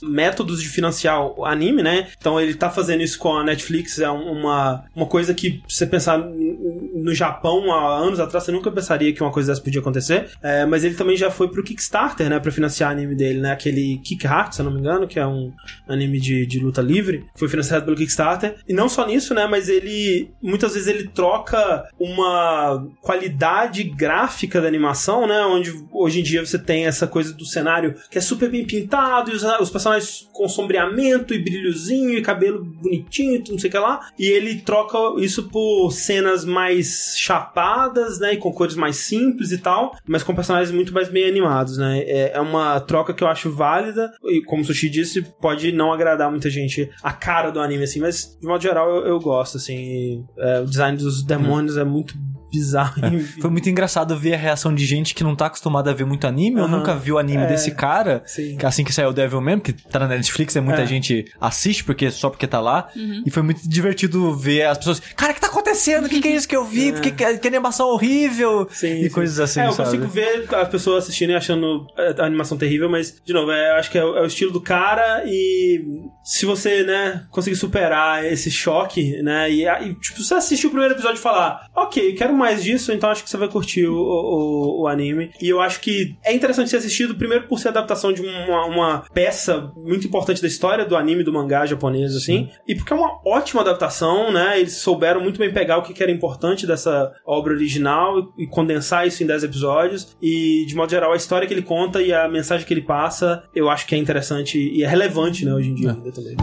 métodos 0.03 0.63
de 0.63 0.69
financiar 0.69 1.21
o 1.39 1.45
anime, 1.45 1.83
né? 1.83 2.09
Então 2.19 2.41
ele 2.41 2.55
tá 2.55 2.71
fazendo 2.71 3.03
isso 3.03 3.19
com 3.19 3.37
a 3.37 3.45
Netflix, 3.45 3.99
é 3.99 4.11
um- 4.11 4.33
uma, 4.33 4.85
uma 4.95 5.07
coisa 5.07 5.35
que 5.35 5.63
você 5.69 5.87
pensar 5.87 6.19
no 6.19 7.15
Japão 7.15 7.73
há 7.73 7.97
anos 7.99 8.19
atrás, 8.21 8.45
você 8.45 8.53
nunca 8.53 8.71
pensaria 8.71 9.13
que 9.13 9.23
uma 9.23 9.33
coisa 9.33 9.53
dessa 9.53 9.63
podia 9.63 9.81
acontecer. 9.81 10.31
É, 10.43 10.65
mas 10.67 10.85
ele 10.85 10.95
também 10.95 11.17
já 11.17 11.31
foi 11.31 11.49
pro 11.49 11.63
Kickstarter, 11.63 12.29
né? 12.29 12.39
Pra 12.39 12.51
financiar 12.53 12.91
o 12.91 12.93
anime 12.93 13.15
dele, 13.15 13.41
né? 13.41 13.53
Aquele 13.53 13.99
Kick 14.05 14.25
Heart, 14.27 14.53
se 14.55 14.61
eu 14.61 14.65
não 14.65 14.73
me 14.73 14.81
engano, 14.81 15.07
que 15.07 15.19
é 15.19 15.27
um 15.27 15.53
anime 15.89 16.21
de, 16.21 16.47
de 16.47 16.59
luta 16.61 16.81
livre. 16.81 17.25
Foi 17.35 17.49
financiado 17.49 17.85
pelo 17.85 17.97
Kickstarter. 17.97 18.57
E 18.69 18.73
não 18.73 18.89
só 18.89 19.07
nisso, 19.07 19.35
né? 19.35 19.47
Mas 19.47 19.69
ele, 19.69 20.31
muitas 20.43 20.75
vezes 20.75 20.89
ele 20.89 21.09
troca 21.09 21.85
uma 21.99 22.87
qualidade 23.01 23.85
gráfica 23.85 24.61
da 24.61 24.69
animação, 24.69 25.27
né? 25.27 25.41
Onde 25.47 25.73
hoje 25.93 26.21
em 26.21 26.23
dia 26.23 26.45
você 26.45 26.59
tem 26.59 26.87
essa 26.87 27.07
coisa 27.07 27.33
do 27.33 27.45
cenário 27.45 27.95
que 28.11 28.19
é 28.19 28.21
super 28.21 28.51
bem 28.51 28.65
pintado, 28.67 29.31
e 29.31 29.35
os, 29.35 29.42
os 29.61 29.71
personagens 29.71 30.29
com 30.33 30.49
sombreamento 30.49 31.35
e 31.35 31.39
brilhozinho 31.39 32.17
e 32.17 32.23
cabelo 32.23 32.65
bonitinho, 32.65 33.43
não 33.49 33.59
sei 33.59 33.69
o 33.69 33.73
que 33.73 33.79
lá. 33.79 34.09
E 34.19 34.27
ele 34.27 34.61
troca 34.61 34.99
isso 35.21 35.49
por 35.49 35.91
cenas 35.91 36.45
mais 36.45 37.15
chapadas, 37.17 38.19
né? 38.19 38.35
E 38.35 38.37
com 38.37 38.53
cores 38.53 38.77
mais 38.77 38.97
simples 38.97 39.53
e 39.53 39.59
tal, 39.59 39.97
mas 40.07 40.23
com 40.23 40.35
personagens 40.35 40.71
muito 40.71 40.93
mais 40.93 41.09
bem 41.09 41.25
animados, 41.29 41.77
né? 41.77 42.01
É, 42.01 42.33
é 42.35 42.41
uma 42.41 42.81
troca 42.81 43.15
que 43.15 43.23
eu 43.23 43.29
acho 43.29 43.51
válida. 43.51 44.13
E 44.25 44.43
como 44.43 44.63
o 44.63 44.65
Sushi 44.65 44.89
disse, 44.89 45.23
pode 45.41 45.73
não 45.73 45.93
agradar 45.93 46.31
muita 46.31 46.51
gente 46.51 46.91
a 47.03 47.13
cara 47.13 47.51
do 47.51 47.61
anime, 47.61 47.85
assim, 47.85 48.01
mas 48.01 48.37
de 48.41 48.47
modo 48.47 48.63
geral 48.63 48.89
eu, 48.89 49.07
eu 49.07 49.21
gosto, 49.21 49.57
assim. 49.57 50.25
é, 50.39 50.61
o 50.61 50.67
design 50.67 50.97
dos 50.97 51.23
demônios 51.23 51.77
é 51.77 51.85
muito 51.85 52.15
bizarro. 52.53 52.95
Foi 53.41 53.51
muito 53.51 53.69
engraçado 53.69 54.17
ver 54.17 54.35
a 54.35 54.37
reação 54.37 54.75
de 54.75 54.85
gente 54.85 55.15
que 55.15 55.25
não 55.25 55.35
tá 55.35 55.47
acostumada 55.47 55.91
a 55.91 55.95
ver 55.95 56.05
muito 56.05 56.27
anime, 56.27 56.61
ou 56.61 56.67
Aham. 56.67 56.79
nunca 56.79 56.95
viu 56.95 57.19
anime 57.19 57.45
É. 57.45 57.47
desse 57.47 57.73
cara. 57.73 58.23
Sim. 58.27 58.57
que 58.59 58.67
Assim 58.67 58.85
que 58.85 58.93
saiu 58.93 59.09
o 59.11 59.13
Devil 59.13 59.41
Man, 59.41 59.59
que 59.61 59.73
tá 59.73 59.99
na 59.99 60.07
Netflix, 60.09 60.55
é 60.57 60.61
muita 60.61 60.83
É. 60.83 60.87
gente 60.87 61.25
assiste 61.41 61.83
porque 61.85 62.11
só 62.11 62.29
porque 62.31 62.47
tá 62.47 62.61
lá. 62.61 62.89
E 63.25 63.31
foi 63.31 63.43
muito 63.43 63.67
divertido 63.69 64.35
ver 64.37 64.63
as 64.67 64.79
pessoas. 64.79 65.01
Cara, 65.17 65.33
o 65.33 65.35
que 65.35 65.41
tá 65.41 65.47
acontecendo? 65.47 66.07
O 66.07 66.09
que, 66.09 66.21
que 66.21 66.29
é 66.29 66.35
isso 66.37 66.49
que 66.49 66.57
eu 66.57 66.65
vi? 66.65 66.93
Que, 66.93 67.11
que, 67.11 67.39
que 67.39 67.49
animação 67.49 67.89
horrível! 67.89 68.69
Sim, 68.71 69.01
e 69.01 69.05
sim. 69.05 69.11
coisas 69.11 69.41
assim, 69.41 69.61
É, 69.61 69.67
eu 69.67 69.73
sabe? 69.73 69.89
consigo 69.91 70.07
ver 70.09 70.47
as 70.55 70.69
pessoas 70.69 71.05
assistindo 71.05 71.31
e 71.31 71.35
achando 71.35 71.87
é, 71.97 72.15
a 72.21 72.25
animação 72.27 72.57
terrível, 72.59 72.89
mas, 72.91 73.15
de 73.25 73.33
novo, 73.33 73.51
é, 73.51 73.79
acho 73.79 73.91
que 73.91 73.99
é, 73.99 74.05
o- 74.05 74.17
é 74.17 74.23
o 74.23 74.27
estilo 74.27 74.51
do 74.53 74.61
cara 74.61 75.23
e 75.27 75.83
se 76.25 76.45
você, 76.47 76.83
né, 76.83 77.25
conseguir 77.31 77.57
superar 77.57 78.25
esse 78.25 78.51
choque, 78.51 79.21
né, 79.23 79.51
e, 79.51 79.65
e, 79.67 79.95
tipo, 79.95 80.23
você 80.23 80.35
assistir 80.35 80.67
o 80.67 80.71
primeiro 80.71 80.95
episódio 80.95 81.19
e 81.19 81.23
falar, 81.23 81.67
ok, 81.75 82.15
quero 82.15 82.35
mais 82.43 82.63
disso, 82.63 82.93
então 82.93 83.09
acho 83.11 83.23
que 83.23 83.31
você 83.31 83.37
vai 83.37 83.49
curtir 83.49 83.87
o, 83.87 83.95
o, 83.95 84.83
o 84.83 84.89
anime. 84.89 85.31
E 85.41 85.49
eu 85.49 85.61
acho 85.61 85.81
que 85.81 86.17
é 86.25 86.35
interessante 86.35 86.71
ser 86.71 86.77
assistido, 86.77 87.15
primeiro 87.15 87.47
por 87.47 87.59
ser 87.59 87.69
adaptação 87.69 88.13
de 88.13 88.21
uma, 88.21 88.67
uma 88.67 89.05
peça 89.15 89.73
muito 89.77 90.07
importante 90.07 90.43
da 90.43 90.49
história 90.49 90.85
do 90.85 90.97
anime, 90.97 91.23
do 91.23 91.33
mangá 91.33 91.65
japonês, 91.65 92.17
assim, 92.17 92.49
e 92.67 92.75
porque 92.75 92.93
é 92.93 92.97
uma 92.97 93.21
ótima 93.25 93.63
adaptação, 93.63 94.33
né, 94.33 94.59
eles 94.59 94.77
souberam 94.77 95.21
muito 95.21 95.39
bem 95.39 95.53
pegar 95.53 95.79
o 95.79 95.83
que 95.83 96.03
era 96.03 96.11
importante 96.11 96.67
dessa 96.67 97.13
obra 97.25 97.53
original 97.53 98.33
e, 98.37 98.47
condensar 98.47 99.07
isso 99.07 99.23
em 99.23 99.27
10 99.27 99.45
episódios, 99.45 100.17
e 100.21 100.65
de 100.67 100.75
modo 100.75 100.91
geral 100.91 101.13
a 101.13 101.17
história 101.17 101.47
que 101.47 101.55
ele 101.55 101.63
conta 101.63 102.03
e 102.03 102.13
a 102.13 102.29
mensagem 102.29 102.67
que 102.67 102.75
ele 102.75 102.83
passa, 102.83 103.45
eu 103.55 103.71
acho 103.71 103.87
que 103.87 103.95
é 103.95 103.99
interessante 103.99 104.59
e 104.59 104.83
é 104.83 104.87
relevante, 104.87 105.45
né, 105.45 105.55
hoje 105.55 105.71
em 105.71 105.75
dia 105.75 105.93
ainda 105.93 106.11
também. 106.11 106.37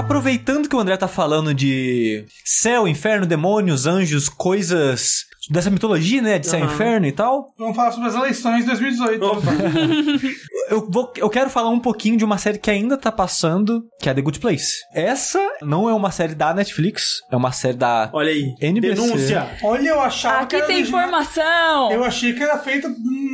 Aproveitando 0.00 0.66
que 0.66 0.74
o 0.74 0.78
André 0.78 0.96
tá 0.96 1.06
falando 1.06 1.52
de 1.52 2.24
céu, 2.42 2.88
inferno, 2.88 3.26
demônios, 3.26 3.86
anjos, 3.86 4.30
coisas 4.30 5.26
dessa 5.50 5.68
mitologia, 5.68 6.22
né? 6.22 6.38
De 6.38 6.46
céu 6.46 6.60
e 6.60 6.62
Aham. 6.62 6.72
inferno 6.72 7.06
e 7.06 7.12
tal. 7.12 7.52
Vamos 7.58 7.76
falar 7.76 7.92
sobre 7.92 8.08
as 8.08 8.14
eleições 8.14 8.60
de 8.60 8.66
2018. 8.66 9.20
Eu, 10.70 10.88
vou, 10.88 11.12
eu 11.16 11.28
quero 11.28 11.50
falar 11.50 11.68
um 11.70 11.80
pouquinho 11.80 12.16
de 12.16 12.24
uma 12.24 12.38
série 12.38 12.58
que 12.58 12.70
ainda 12.70 12.96
tá 12.96 13.10
passando, 13.10 13.82
que 14.00 14.08
é 14.08 14.14
The 14.14 14.20
Good 14.22 14.38
Place. 14.40 14.68
Essa 14.94 15.40
não 15.62 15.88
é 15.88 15.92
uma 15.94 16.10
série 16.10 16.34
da 16.34 16.54
Netflix, 16.54 17.20
é 17.30 17.36
uma 17.36 17.52
série 17.52 17.76
da. 17.76 18.08
Olha 18.12 18.30
aí. 18.30 18.54
NBC. 18.60 18.94
Denúncia. 18.94 19.50
Olha, 19.62 19.88
eu 19.88 20.00
achava 20.00 20.38
Aqui 20.42 20.48
que 20.50 20.56
era 20.56 20.66
tem 20.66 20.80
informação! 20.80 21.90
Eu 21.92 22.04
achei 22.04 22.32
que 22.32 22.42
era 22.42 22.58
feita 22.58 22.88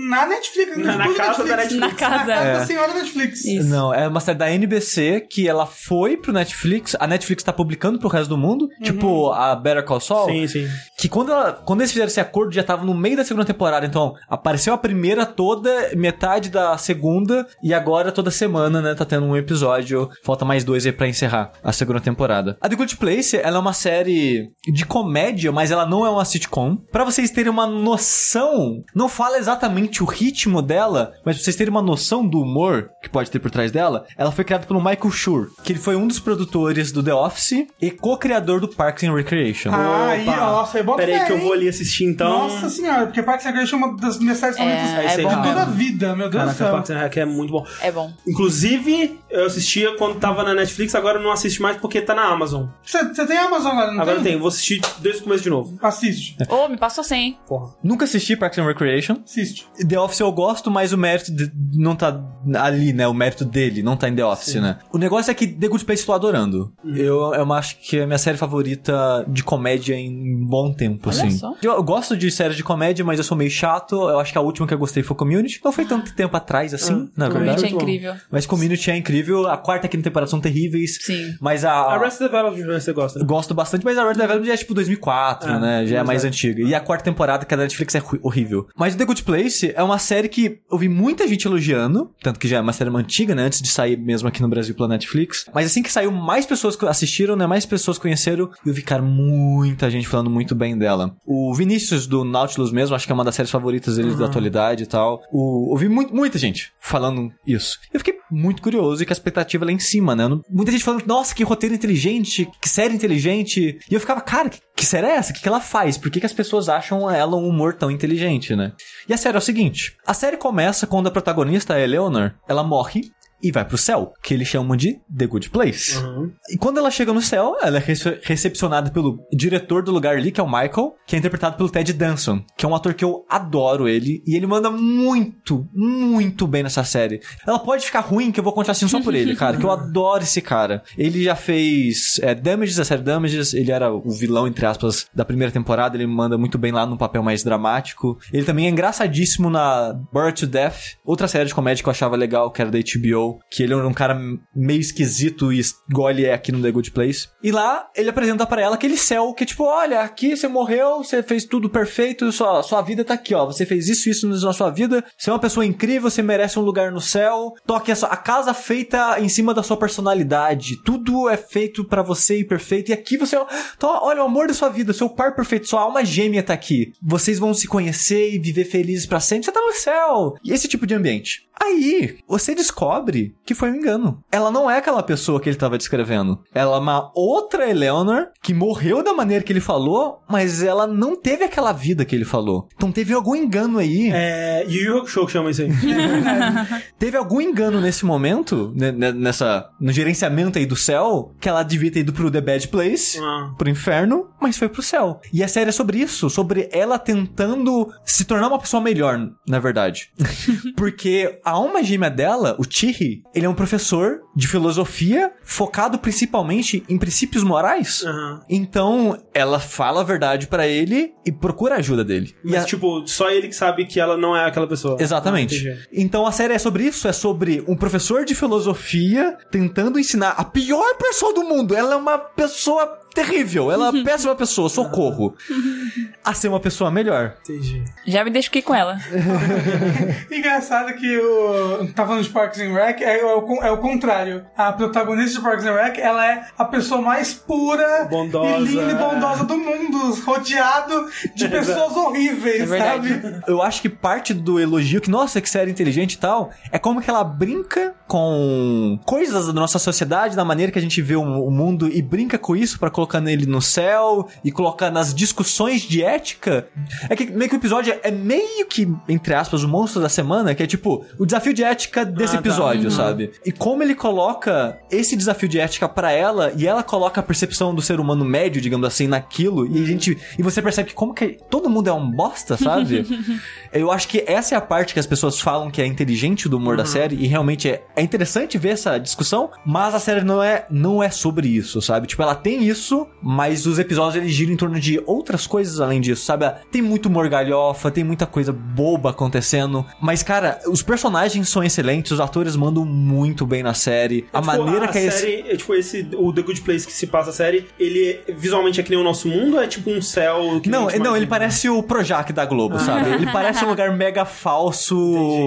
na 0.09 0.27
Netflix. 0.27 0.77
Na- 0.79 0.97
na 0.97 1.15
casa 1.15 1.45
da 1.45 1.57
Netflix. 1.57 1.81
Na 1.81 1.91
casa. 1.95 2.17
Na 2.17 2.25
casa 2.35 2.49
É. 2.49 2.53
da 2.59 2.67
senhora 2.67 2.95
Netflix. 2.95 3.45
Isso. 3.45 3.69
Não, 3.69 3.93
é 3.93 4.09
uma 4.09 4.21
série 4.21 4.39
da 4.39 4.51
NBC 4.51 5.27
que 5.29 5.49
ela 5.49 5.67
foi 5.67 6.17
pro 6.17 6.33
Netflix. 6.33 6.97
A 6.99 7.07
Netflix 7.07 7.43
tá 7.43 7.53
publicando 7.53 7.99
pro 7.99 8.09
resto 8.09 8.29
do 8.29 8.39
mundo. 8.39 8.69
Tipo 8.83 9.31
a 9.33 9.55
Better 9.55 9.85
Call 9.85 10.01
Saul. 10.01 10.27
Sim, 10.31 10.47
sim. 10.49 10.69
Que 11.07 11.11
quando, 11.11 11.31
ela, 11.31 11.53
quando 11.53 11.83
eles 11.83 11.93
fizeram 11.93 12.09
esse 12.09 12.19
acordo, 12.19 12.53
já 12.53 12.65
tava 12.65 12.85
no 12.85 12.93
meio 12.93 13.17
da 13.17 13.25
segunda 13.25 13.47
temporada. 13.47 13.87
Então, 13.87 14.15
apareceu 14.29 14.75
a 14.75 14.79
primeira 14.79 15.25
toda, 15.25 15.71
metade 15.95 16.51
da 16.51 16.77
segunda, 16.77 17.47
e 17.63 17.73
agora 17.73 18.11
toda 18.11 18.29
semana, 18.29 18.83
né, 18.83 18.93
tá 18.93 19.05
tendo 19.05 19.25
um 19.25 19.37
episódio. 19.37 20.11
Falta 20.25 20.45
mais 20.45 20.65
dois 20.65 20.85
aí 20.85 20.91
pra 20.91 21.07
encerrar 21.07 21.53
a 21.63 21.73
segunda 21.73 22.01
temporada. 22.01 22.59
A 22.61 22.69
The 22.69 22.75
Good 22.75 22.97
Place, 22.97 23.37
ela 23.37 23.57
é 23.57 23.61
uma 23.61 23.73
série 23.73 24.51
de 24.67 24.85
comédia, 24.85 25.53
mas 25.53 25.71
ela 25.71 25.87
não 25.87 26.05
é 26.05 26.11
uma 26.11 26.25
sitcom. 26.25 26.77
Pra 26.91 27.05
vocês 27.05 27.31
terem 27.31 27.53
uma 27.53 27.69
noção, 27.69 28.83
não 28.93 29.09
fala 29.09 29.39
exatamente 29.39 30.03
o 30.03 30.07
ritmo 30.07 30.61
dela, 30.61 31.13
mas 31.25 31.37
pra 31.37 31.45
vocês 31.45 31.55
terem 31.55 31.71
uma 31.71 31.83
noção 31.83 32.27
do 32.27 32.41
humor 32.41 32.91
que 33.01 33.09
pode 33.09 33.31
ter 33.31 33.39
por 33.39 33.53
trás 33.53 33.71
dela, 33.71 34.07
ela 34.19 34.33
foi 34.33 34.43
criada 34.43 34.67
pelo 34.67 34.83
Michael 34.83 35.13
Schur, 35.13 35.51
que 35.63 35.71
ele 35.71 35.79
foi 35.79 35.95
um 35.95 36.09
dos 36.09 36.19
produtores 36.19 36.91
do 36.91 37.01
The 37.01 37.15
Office 37.15 37.65
e 37.81 37.93
co-criador 37.93 38.61
do 38.61 38.67
Parks 38.67 39.05
and 39.05 39.15
Recreation. 39.15 39.71
Ah, 39.73 40.09
aí, 40.09 40.27
nossa, 40.27 40.79
aí 40.79 40.83
bota 40.83 40.96
Peraí 40.97 41.25
que 41.27 41.33
eu 41.33 41.39
vou 41.41 41.53
ali 41.53 41.69
assistir 41.69 42.05
então. 42.05 42.31
Nossa 42.49 42.69
senhora, 42.69 43.07
porque 43.07 43.23
Parks 43.23 43.45
and 43.47 43.51
Recreation 43.51 43.77
é 43.77 43.79
uma 43.79 43.97
das 43.97 44.19
minhas 44.19 44.39
séries 44.39 44.57
favoritas 44.57 44.91
é 44.91 45.05
é 45.07 45.17
de 45.17 45.23
bom 45.23 45.43
toda 45.43 45.63
a 45.63 45.65
vida, 45.65 46.17
meu 46.17 46.29
Deus 46.31 46.45
do 46.45 46.53
céu. 46.55 46.71
Parks 46.71 46.91
and 46.91 46.99
Rec 46.99 47.17
é 47.17 47.25
muito 47.25 47.51
bom. 47.53 47.67
É 47.81 47.91
bom. 47.93 48.13
Inclusive, 48.27 49.19
eu 49.31 49.47
assistia 49.47 49.97
quando 49.97 50.19
tava 50.19 50.43
na 50.45 50.55
Netflix, 50.55 50.95
agora 50.95 51.19
eu 51.19 51.23
não 51.23 51.33
assisto 51.33 51.63
mais 51.63 51.77
porque 51.79 52.01
tá 52.01 52.15
na 52.15 52.25
Amazon. 52.25 52.67
Você 52.85 53.27
tem 53.27 53.37
Amazon 53.39 53.73
agora, 53.73 53.93
não 53.93 54.01
agora 54.01 54.17
tem? 54.17 54.25
tem, 54.33 54.39
vou 54.39 54.49
assistir 54.49 54.81
desde 55.01 55.21
o 55.21 55.25
começo 55.25 55.43
de 55.43 55.51
novo. 55.51 55.77
Assiste, 55.83 56.37
Ô, 56.49 56.69
me 56.69 56.77
passou 56.77 57.03
sem. 57.03 57.39
Porra. 57.47 57.75
Nunca 57.83 58.05
assisti 58.05 58.37
Parks 58.37 58.59
and 58.59 58.67
Recreation. 58.67 59.17
assiste. 59.25 59.67
The 59.89 59.99
Office 59.99 60.21
eu 60.21 60.31
gosto, 60.33 60.71
mas 60.71 60.93
o 60.93 60.99
mérito 60.99 61.33
de- 61.35 61.51
não 61.75 61.95
tá 61.97 62.21
ali, 62.57 62.93
né? 62.93 63.07
O 63.09 63.15
mérito 63.15 63.45
dele 63.45 63.83
não 63.83 63.97
tá 63.97 64.09
em 64.09 64.15
The 64.15 64.25
Office, 64.25 64.55
né? 64.57 64.79
O 64.93 64.99
negócio 64.99 65.31
é 65.31 65.35
que 65.35 65.47
The 65.47 65.69
Good 65.69 65.85
Place 65.85 66.03
eu 66.03 66.07
tô 66.07 66.13
adorando. 66.13 66.73
Eu, 66.85 67.35
eu 67.35 67.53
acho 67.53 67.79
que 67.79 67.99
é 67.99 68.03
a 68.05 68.07
minha 68.07 68.19
série 68.19 68.37
favorita 68.39 69.25
de 69.29 69.43
comédia 69.43 69.95
em 69.95 70.37
bom 70.45 70.73
tempo, 70.77 71.09
Olha 71.11 71.19
assim. 71.27 71.31
só. 71.39 71.55
Eu, 71.63 71.83
gosto 71.83 72.17
de 72.17 72.31
séries 72.31 72.57
de 72.57 72.63
comédia, 72.65 73.05
mas 73.05 73.19
eu 73.19 73.25
sou 73.25 73.37
meio 73.37 73.51
chato. 73.51 73.95
Eu 73.97 74.19
acho 74.19 74.33
que 74.33 74.39
a 74.39 74.41
última 74.41 74.67
que 74.67 74.75
eu 74.75 74.79
gostei 74.79 75.03
foi 75.03 75.17
Community. 75.17 75.61
Não 75.65 75.73
foi 75.73 75.85
tanto 75.85 76.15
tempo 76.15 76.37
atrás, 76.37 76.73
assim, 76.75 77.11
na 77.17 77.27
Ah, 77.27 77.29
verdade. 77.31 77.61
Gente, 77.63 77.73
é 77.73 77.77
incrível. 77.77 78.15
Mas 78.31 78.47
Community 78.47 78.91
é 78.91 78.97
incrível. 78.97 79.47
A 79.49 79.57
quarta 79.57 79.87
e 79.87 79.89
a 79.89 79.91
quinta 79.91 80.05
temporada 80.05 80.31
são 80.31 80.41
terríveis. 80.41 80.99
Sim. 81.01 81.35
Mas 81.41 81.65
a... 81.65 81.73
A 81.73 81.95
Arrested 81.97 82.29
Development 82.31 82.81
você 82.81 82.93
gosta, 82.93 83.19
Eu 83.19 83.23
né? 83.23 83.29
gosto 83.29 83.55
bastante, 83.55 83.85
mas 83.85 83.97
a 83.99 84.05
Red 84.07 84.15
Development 84.15 84.47
já 84.47 84.55
é 84.55 84.57
tipo 84.57 84.75
2004, 84.75 85.51
Ah, 85.51 85.59
né? 85.59 85.87
Já 85.87 85.99
é 86.01 86.03
mais 86.03 86.25
é. 86.25 86.29
antiga. 86.29 86.63
E 86.63 86.75
a 86.75 86.81
quarta 86.81 87.05
temporada, 87.05 87.45
que 87.45 87.55
é 87.55 87.57
da 87.57 87.63
Netflix, 87.63 87.95
é 87.95 88.03
horrível. 88.23 88.67
Mas 88.77 88.95
The 88.95 89.05
Good 89.05 89.23
Place 89.23 89.73
é 89.75 89.83
uma 89.83 89.99
série 89.99 90.29
que 90.29 90.59
eu 90.71 90.79
vi 90.79 90.89
muita 90.89 91.27
gente 91.27 91.47
elogiando, 91.47 92.11
tanto 92.23 92.39
que 92.39 92.49
já 92.49 92.59
é 92.59 92.61
uma 92.61 92.73
série 92.73 92.91
antiga, 92.91 93.35
né? 93.35 93.43
Antes 93.45 93.61
de 93.63 93.69
sair 93.69 93.97
mesmo 93.97 94.29
aqui 94.29 94.41
no 94.43 94.49
Brasil 94.49 94.75
pela 94.75 94.89
Netflix. 94.89 95.47
Mas 95.55 95.67
assim 95.67 95.83
que 95.83 95.91
saiu, 95.93 96.11
mais 96.13 96.47
pessoas 96.47 96.77
assistiram, 96.85 97.37
né? 97.37 97.47
Mais 97.47 97.65
pessoas 97.67 97.99
conheceram. 97.99 98.51
E 98.65 98.69
eu 98.69 98.75
vi, 98.75 98.83
cara, 98.83 99.03
muita 99.03 99.91
gente 99.91 100.07
falando 100.09 100.31
muito 100.31 100.55
bem 100.55 100.66
dela. 100.75 101.15
O 101.27 101.55
Vinícius 101.55 102.07
do 102.07 102.25
Nautilus 102.25 102.73
mesmo, 102.73 102.97
acho 102.97 103.05
que 103.05 103.13
é 103.13 103.15
uma 103.15 103.25
das 103.25 103.35
séries 103.35 103.51
favoritas 103.51 103.97
deles 103.97 104.17
da 104.17 104.25
atualidade 104.25 104.85
e 104.85 104.87
tal. 104.87 105.21
O, 105.31 105.75
eu 105.75 105.77
vi 105.77 105.89
muito, 105.89 106.15
muita 106.15 106.39
gente 106.39 106.73
falando 106.81 107.31
isso. 107.47 107.79
Eu 107.93 108.01
fiquei 108.01 108.17
muito 108.31 108.63
curioso 108.63 109.03
e 109.03 109.07
com 109.07 109.13
a 109.13 109.15
expectativa 109.15 109.65
lá 109.65 109.73
em 109.73 109.79
cima, 109.79 110.17
né? 110.17 110.25
Muita 110.51 110.73
gente 110.73 110.85
falando, 110.85 111.07
nossa, 111.07 111.35
que 111.35 111.45
roteiro 111.45 111.75
inteligente, 111.75 112.49
que 112.61 112.69
série 112.69 112.95
inteligente. 112.95 113.79
E 113.91 113.95
eu 113.95 114.01
ficava, 114.01 114.21
cara, 114.21 114.49
que, 114.49 114.61
que 114.75 114.87
série 114.87 115.07
é 115.07 115.17
essa? 115.17 115.33
O 115.33 115.35
que, 115.35 115.43
que 115.43 115.49
ela 115.49 115.61
faz? 115.61 115.99
Por 115.99 116.11
que, 116.11 116.21
que 116.21 116.27
as 116.27 116.33
pessoas 116.33 116.69
acham 116.69 117.11
ela 117.11 117.37
um 117.37 117.49
humor 117.49 117.75
tão 117.75 117.91
inteligente, 117.91 118.55
né? 118.57 118.73
E 119.09 119.13
a 119.13 119.17
série 119.17 119.37
é 119.37 119.39
o 119.39 119.43
seguinte: 119.43 119.97
a 120.07 120.15
série 120.15 120.37
começa 120.37 120.87
quando 120.87 121.07
a 121.07 121.11
protagonista, 121.11 121.75
a 121.75 121.81
Eleanor, 121.81 122.35
ela 122.49 122.65
morre. 122.65 123.11
E 123.43 123.53
vai 123.53 123.65
pro 123.65 123.77
céu, 123.79 124.13
que 124.23 124.33
eles 124.35 124.49
chamam 124.49 124.77
de 124.77 124.99
The 125.17 125.27
Good 125.27 125.51
Place. 125.51 125.99
Uhum. 125.99 126.33
E 126.51 126.57
quando 126.57 126.79
ela 126.79 126.91
chega 126.91 127.13
no 127.13 127.21
céu, 127.21 127.57
ela 127.61 127.77
é 127.77 127.81
rece- 127.81 128.19
recepcionada 128.23 128.91
pelo 128.91 129.19
diretor 129.33 129.83
do 129.83 129.93
lugar 129.93 130.17
ali, 130.17 130.31
que 130.33 130.41
é 130.41 130.43
o 130.43 130.47
Michael, 130.47 130.95
que 131.07 131.15
é 131.15 131.19
interpretado 131.19 131.57
pelo 131.57 131.69
Ted 131.69 131.93
Danson, 131.93 132.43
que 132.57 132.65
é 132.65 132.69
um 132.69 132.75
ator 132.75 132.95
que 132.95 133.05
eu 133.05 133.25
adoro 133.29 133.89
ele, 133.89 134.23
e 134.27 134.35
ele 134.37 134.47
manda 134.47 134.71
muito, 134.71 135.69
muito 135.75 136.47
bem 136.47 136.63
nessa 136.63 136.83
série. 136.85 137.21
Ela 137.47 137.59
pode 137.59 137.85
ficar 137.85 138.01
ruim, 138.01 138.33
que 138.33 138.41
eu 138.41 138.45
vou 138.45 138.53
continuar 138.53 138.73
assistindo 138.73 138.91
só 138.91 139.01
por 139.03 139.15
ele, 139.15 139.35
cara, 139.37 139.57
que 139.57 139.65
eu 139.65 139.71
adoro 139.71 140.23
esse 140.23 140.41
cara. 140.41 140.83
Ele 140.97 141.23
já 141.23 141.35
fez 141.37 142.19
é, 142.23 142.35
Damages, 142.35 142.79
a 142.79 142.85
série 142.85 143.03
Damages, 143.03 143.53
ele 143.55 143.71
era 143.71 143.93
o 143.93 144.11
vilão, 144.11 144.47
entre 144.47 144.65
aspas, 144.67 145.07
da 145.15 145.25
primeira 145.25 145.53
temporada, 145.53 145.97
ele 145.97 146.07
manda 146.07 146.39
muito 146.39 146.59
bem 146.59 146.73
lá 146.73 146.87
num 146.87 146.97
papel 146.97 147.23
mais 147.23 147.43
dramático. 147.45 148.19
Ele 148.33 148.45
também 148.45 148.67
é 148.67 148.71
engraçadíssimo 148.71 149.51
na 149.51 149.93
Bored 150.13 150.39
to 150.41 150.47
Death, 150.47 150.97
outra 151.05 151.29
série 151.29 151.47
de 151.47 151.55
comédia 151.55 151.83
que 151.83 151.89
eu 151.89 151.93
achava 151.93 152.17
legal, 152.17 152.51
que 152.51 152.61
era 152.63 152.71
da 152.71 152.79
HBO, 152.79 153.26
que 153.51 153.63
ele 153.63 153.75
era 153.75 153.87
um 153.87 153.93
cara 153.93 154.19
meio 154.55 154.81
esquisito 154.81 155.53
e 155.53 155.61
igual 155.91 156.11
ele 156.11 156.25
é 156.25 156.33
aqui 156.33 156.53
no 156.53 156.63
The 156.63 156.71
Good 156.71 156.91
Place. 156.91 157.29
E 157.43 157.51
lá, 157.51 157.89
ele 157.95 158.11
apresenta 158.11 158.47
pra 158.47 158.63
ela 158.63 158.75
aquele 158.75 158.97
céu 158.97 159.33
que, 159.35 159.47
tipo, 159.47 159.65
olha, 159.65 160.01
aqui 160.01 160.37
você 160.37 160.49
morreu, 160.49 160.99
você 160.99 161.23
fez 161.23 161.45
tudo 161.45 161.69
perfeito, 161.71 162.31
sua, 162.33 162.63
sua 162.63 162.83
vida 162.83 163.05
tá 163.05 163.15
aqui, 163.15 163.35
ó. 163.35 163.47
Você 163.47 163.65
fez 163.65 163.89
isso, 163.89 164.09
isso 164.09 164.29
na 164.29 164.53
sua 164.53 164.71
vida, 164.71 165.05
você 165.17 165.31
é 165.31 165.33
uma 165.33 165.39
pessoa 165.39 165.65
incrível, 165.65 166.11
você 166.11 166.23
merece 166.23 166.59
um 166.59 166.63
lugar 166.63 166.93
no 166.93 167.01
céu. 167.01 167.55
Toque 167.67 167.93
a 167.93 168.17
casa 168.17 168.53
feita 168.55 169.21
em 169.21 169.29
cima 169.29 169.55
da 169.55 169.63
sua 169.63 169.77
personalidade. 169.77 170.83
Tudo 170.85 171.29
é 171.29 171.37
feito 171.37 171.85
pra 171.85 172.03
você 172.03 172.41
e 172.41 172.45
perfeito. 172.45 172.91
E 172.91 172.93
aqui 172.93 173.17
você, 173.17 173.37
então, 173.77 173.99
olha, 174.03 174.23
o 174.23 174.27
amor 174.27 174.49
da 174.49 174.55
sua 174.55 174.69
vida, 174.69 174.93
seu 174.93 175.09
par 175.09 175.35
perfeito, 175.35 175.69
sua 175.69 175.83
alma 175.83 176.05
gêmea 176.05 176.43
tá 176.43 176.55
aqui. 176.55 176.93
Vocês 177.03 177.39
vão 177.39 177.55
se 177.55 177.67
conhecer 177.67 178.35
e 178.35 178.39
viver 178.39 178.65
felizes 178.65 179.07
pra 179.07 179.21
sempre. 179.21 179.47
Você 179.47 179.53
tá 179.53 179.61
no 179.61 179.73
céu. 179.73 180.35
E 180.45 180.53
esse 180.53 180.69
tipo 180.69 180.87
de 180.87 180.95
ambiente. 180.95 181.47
Aí, 181.59 182.19
você 182.29 182.55
descobre 182.55 183.16
que 183.45 183.55
foi 183.55 183.71
um 183.71 183.77
engano. 183.77 184.23
Ela 184.31 184.51
não 184.51 184.71
é 184.71 184.79
aquela 184.79 185.03
pessoa 185.03 185.41
que 185.41 185.49
ele 185.49 185.57
estava 185.57 185.79
descrevendo. 185.79 186.41
Ela 186.55 186.77
é 186.77 186.81
uma 186.81 187.11
outra 187.15 187.69
Eleanor 187.69 188.29
que 188.43 188.55
morreu 188.55 189.03
da 189.03 189.13
maneira 189.13 189.45
que 189.45 189.53
ele 189.53 189.61
falou, 189.61 190.23
mas 190.29 190.63
ela 190.63 190.87
não 190.87 191.17
teve 191.17 191.45
aquela 191.45 191.73
vida 191.73 192.05
que 192.05 192.15
ele 192.15 192.25
falou. 192.25 192.69
Então 192.75 192.93
teve 192.93 193.13
algum 193.13 193.37
engano 193.37 193.79
aí. 193.79 194.11
É. 194.13 194.65
Yu 194.69 194.87
Yu 194.87 194.99
Hakusho 194.99 195.27
que 195.27 195.33
chama 195.33 195.51
isso 195.51 195.63
aí. 195.63 195.69
Teve 196.99 197.17
algum 197.17 197.41
engano 197.41 197.81
nesse 197.81 198.05
momento, 198.05 198.73
né, 198.75 198.91
né, 198.93 199.13
nessa 199.13 199.69
no 199.81 199.93
gerenciamento 199.93 200.59
aí 200.59 200.67
do 200.67 200.77
céu, 200.77 201.33
que 201.41 201.49
ela 201.49 201.63
devia 201.63 201.91
ter 201.91 202.01
ido 202.01 202.13
pro 202.13 202.31
The 202.31 202.41
Bad 202.41 202.69
Place. 202.69 203.19
Ah. 203.21 203.55
Pro 203.57 203.69
inferno, 203.69 204.29
mas 204.41 204.57
foi 204.57 204.69
pro 204.69 204.83
céu. 204.83 205.21
E 205.33 205.43
a 205.43 205.49
série 205.49 205.69
é 205.71 205.73
sobre 205.73 205.99
isso, 205.99 206.31
sobre 206.31 206.69
ela 206.73 206.99
tentando 206.99 207.93
se 208.05 208.25
tornar 208.25 208.49
uma 208.49 208.59
pessoa 208.59 208.83
melhor, 208.83 209.19
na 209.47 209.59
verdade. 209.59 210.11
Porque 210.77 211.39
a 211.45 211.53
alma 211.53 211.83
gêmea 211.83 212.11
dela, 212.11 212.57
o 212.59 212.65
Chihiro, 212.69 213.06
Ele 213.35 213.47
é 213.47 213.49
um 213.49 213.55
professor 213.55 214.21
de 214.35 214.47
filosofia 214.49 215.33
focado 215.43 215.99
principalmente 215.99 216.83
em 216.89 216.99
princípios 216.99 217.43
morais. 217.43 218.03
Aham. 218.05 218.41
Então, 218.51 219.23
ela 219.35 219.59
fala 219.61 220.01
a 220.01 220.05
verdade 220.05 220.47
pra 220.47 220.67
ele 220.67 221.13
e 221.25 221.33
procura 221.33 221.75
a 221.77 221.79
ajuda 221.79 222.05
dele. 222.05 222.35
Mas, 222.45 222.63
a- 222.63 222.67
tipo, 222.67 223.07
só 223.07 223.31
ele 223.31 223.49
que 223.49 223.55
sabe 223.55 223.85
que 223.87 223.99
ela 224.01 224.17
não 224.17 224.37
é 224.37 224.45
aquela 224.47 224.67
pessoa. 224.67 224.97
Exatamente. 225.01 225.69
Ah, 225.69 225.77
então 225.93 226.27
a 226.27 226.33
série 226.33 226.55
é 226.55 226.59
sobre 226.59 226.85
isso, 226.85 227.07
é 227.09 227.13
sobre 227.13 227.65
um 227.69 227.77
professor 227.77 228.25
de 228.25 228.35
filosofia 228.35 229.37
tentando 229.51 229.99
ensinar 229.99 230.31
a 230.31 230.45
pior 230.45 230.97
pessoa 230.97 231.33
do 231.35 231.43
mundo. 231.45 231.75
Ela 231.75 231.95
é 231.95 231.97
uma 231.97 232.19
pessoa 232.19 232.99
terrível, 233.17 233.73
ela 233.73 233.87
é 233.87 233.91
uma 233.91 234.05
péssima 234.05 234.35
pessoa, 234.37 234.69
socorro. 234.69 235.35
A 236.25 236.35
ser 236.35 236.49
uma 236.49 236.59
pessoa 236.59 236.91
melhor. 236.91 237.35
Entendi. 237.49 237.85
Já 238.05 238.25
me 238.25 238.31
identifiquei 238.31 238.61
com 238.61 238.75
ela. 238.75 238.99
Engraçado 240.31 240.93
que 240.95 241.17
o. 241.19 241.87
Tá 241.95 242.05
falando 242.07 242.23
de 242.25 242.31
Parks 242.31 242.61
and 242.61 242.73
Rec, 242.75 243.01
é, 243.01 243.25
o- 243.25 243.43
con- 243.43 243.63
é 243.63 243.71
o 243.71 243.79
contrário. 243.79 244.45
A 244.57 244.73
protagonista 244.73 245.39
de 245.39 245.45
Parks 245.45 245.65
and 245.65 245.73
Rec, 245.75 245.99
ela 245.99 246.27
é 246.27 246.47
a 246.59 246.65
pessoa 246.65 247.01
mais 247.01 247.33
pura 247.33 248.07
Bondosa, 248.11 248.57
e 248.59 248.65
linda 248.65 248.83
e 248.83 248.91
é. 248.91 248.95
bondosa 248.95 249.45
do 249.45 249.57
mundo, 249.57 250.15
rodeado 250.25 251.09
de 251.35 251.49
pessoas 251.49 251.97
horríveis, 251.97 252.71
É 252.71 252.79
sabe? 252.79 253.41
Eu 253.47 253.63
acho 253.63 253.81
que 253.81 253.89
parte 253.89 254.35
do 254.35 254.59
elogio, 254.61 255.01
que 255.01 255.11
nossa, 255.11 255.41
que 255.41 255.49
série 255.49 255.71
inteligente 255.71 256.15
e 256.15 256.19
tal, 256.19 256.51
é 256.73 256.79
como 256.79 257.01
que 257.01 257.09
ela 257.09 257.23
brinca 257.23 257.95
com 258.07 258.99
coisas 259.05 259.47
da 259.47 259.53
nossa 259.53 259.79
sociedade, 259.79 260.37
da 260.37 260.45
maneira 260.45 260.71
que 260.71 260.79
a 260.79 260.83
gente 260.83 261.03
vê 261.03 261.17
o, 261.17 261.25
mundo 261.51 261.89
e 261.89 262.01
brinca 262.01 262.39
com 262.39 262.55
isso 262.55 262.79
pra 262.79 262.91
colocar 262.91 263.21
nele 263.21 263.47
no 263.47 263.61
céu 263.61 264.29
e 264.45 264.53
colocar 264.53 264.91
nas 264.91 265.15
discussões 265.15 265.83
de 265.83 266.03
ética. 266.03 266.67
É 267.09 267.17
que 267.17 267.27
meio 267.27 267.49
que 267.51 267.57
o 267.57 267.59
episódio 267.59 267.95
é 268.03 268.11
meio 268.11 268.67
que, 268.67 268.89
entre 269.09 269.35
aspas, 269.35 269.63
o 269.65 269.69
monstro 269.69 270.01
da 270.01 270.09
semana, 270.09 270.55
que 270.55 270.63
é 270.63 270.67
tipo 270.67 271.05
o 271.19 271.27
desafio 271.27 271.53
de 271.53 271.65
ética 271.65 272.05
desse 272.05 272.37
Ah, 272.37 272.43
tá. 272.43 272.49
episódio, 272.49 272.85
Uhum. 272.85 272.91
sabe? 272.91 273.31
E 273.45 273.51
como 273.53 273.83
ele 273.83 273.95
coloca 273.95 274.79
esse 274.91 275.17
desafio 275.17 275.49
de 275.49 275.59
ética 275.59 275.89
pra 275.89 276.13
ela 276.13 276.53
e 276.57 276.67
ela 276.67 276.83
coloca 276.83 277.21
a 277.21 277.25
percepção 277.25 277.75
do 277.75 277.83
ser 277.83 277.99
humano 278.01 278.25
médio, 278.25 278.61
digamos 278.61 278.87
assim, 278.87 279.07
naquilo 279.07 279.67
e 279.67 279.83
a 279.83 279.87
gente 279.87 280.17
e 280.39 280.43
você 280.43 280.63
percebe 280.63 280.91
que 280.91 280.95
como 280.95 281.13
que 281.13 281.39
todo 281.51 281.69
mundo 281.69 281.89
é 281.89 281.93
um 281.93 282.11
bosta, 282.11 282.57
sabe? 282.57 283.05
Eu 283.79 283.91
acho 283.91 284.09
que 284.09 284.25
essa 284.27 284.55
é 284.55 284.59
a 284.59 284.61
parte 284.61 284.95
que 284.95 285.01
as 285.01 285.07
pessoas 285.07 285.41
falam 285.41 285.71
que 285.71 285.81
é 285.81 285.87
inteligente 285.87 286.49
do 286.49 286.57
humor 286.57 286.77
da 286.77 286.85
série 286.85 287.17
e 287.17 287.27
realmente 287.27 287.69
é, 287.69 287.85
é 287.95 288.03
interessante 288.03 288.59
ver 288.59 288.71
essa 288.71 288.99
discussão, 288.99 289.51
mas 289.65 289.95
a 289.95 290.01
série 290.01 290.23
não 290.23 290.43
é 290.43 290.67
não 290.71 291.03
é 291.03 291.11
sobre 291.11 291.49
isso, 291.49 291.81
sabe? 291.81 292.07
Tipo, 292.07 292.23
ela 292.23 292.35
tem 292.35 292.65
isso, 292.65 293.07
mas 293.23 293.67
os 293.67 293.79
episódios 293.79 294.17
eles 294.17 294.33
giram 294.33 294.53
em 294.53 294.57
torno 294.57 294.79
de 294.79 295.03
outras 295.07 295.47
coisas 295.47 295.81
além 295.81 296.01
disso, 296.01 296.25
sabe? 296.25 296.47
Tem 296.71 296.83
muito 296.83 297.07
humor 297.07 297.29
galhofa, 297.29 297.91
tem 297.91 298.05
muita 298.05 298.27
coisa 298.27 298.53
boba 298.53 299.11
acontecendo, 299.11 299.85
mas 300.01 300.23
cara, 300.23 300.61
os 300.67 300.83
personagens 300.83 301.49
são 301.49 301.63
excelentes, 301.63 302.13
os 302.13 302.21
atores 302.21 302.57
mandam 302.57 302.85
muito 302.85 303.47
bem 303.47 303.63
na 303.63 303.75
série. 303.75 304.27
a 304.33 304.39
É, 304.39 304.41
tipo, 304.41 304.57
maneira 304.57 304.85
a 304.87 304.89
que 304.89 304.99
é 304.99 305.07
esse 305.07 305.19
série, 305.21 305.45
é, 305.49 305.57
tipo, 305.57 305.75
esse, 305.75 306.09
o 306.17 306.33
The 306.33 306.43
Good 306.43 306.61
Place 306.63 306.87
que 306.87 306.93
se 306.93 307.07
passa 307.07 307.31
a 307.31 307.33
série, 307.33 307.67
ele 307.79 308.21
visualmente 308.37 308.81
é 308.81 308.83
que 308.83 308.91
nem 308.91 308.99
o 308.99 309.05
nosso 309.05 309.29
mundo, 309.29 309.59
é 309.59 309.67
tipo 309.67 309.91
um 309.91 310.01
céu 310.01 310.61
que 310.63 310.69
Não, 310.69 310.89
a 310.89 310.99
não, 310.99 311.17
ele 311.17 311.27
parece 311.27 311.69
o 311.69 311.83
Projac 311.83 312.33
da 312.33 312.45
Globo, 312.45 312.79
sabe? 312.79 313.11
Ele 313.11 313.27
parece 313.33 313.65
um 313.67 313.71
lugar 313.71 313.97
mega 313.97 314.25
falso, 314.25 314.95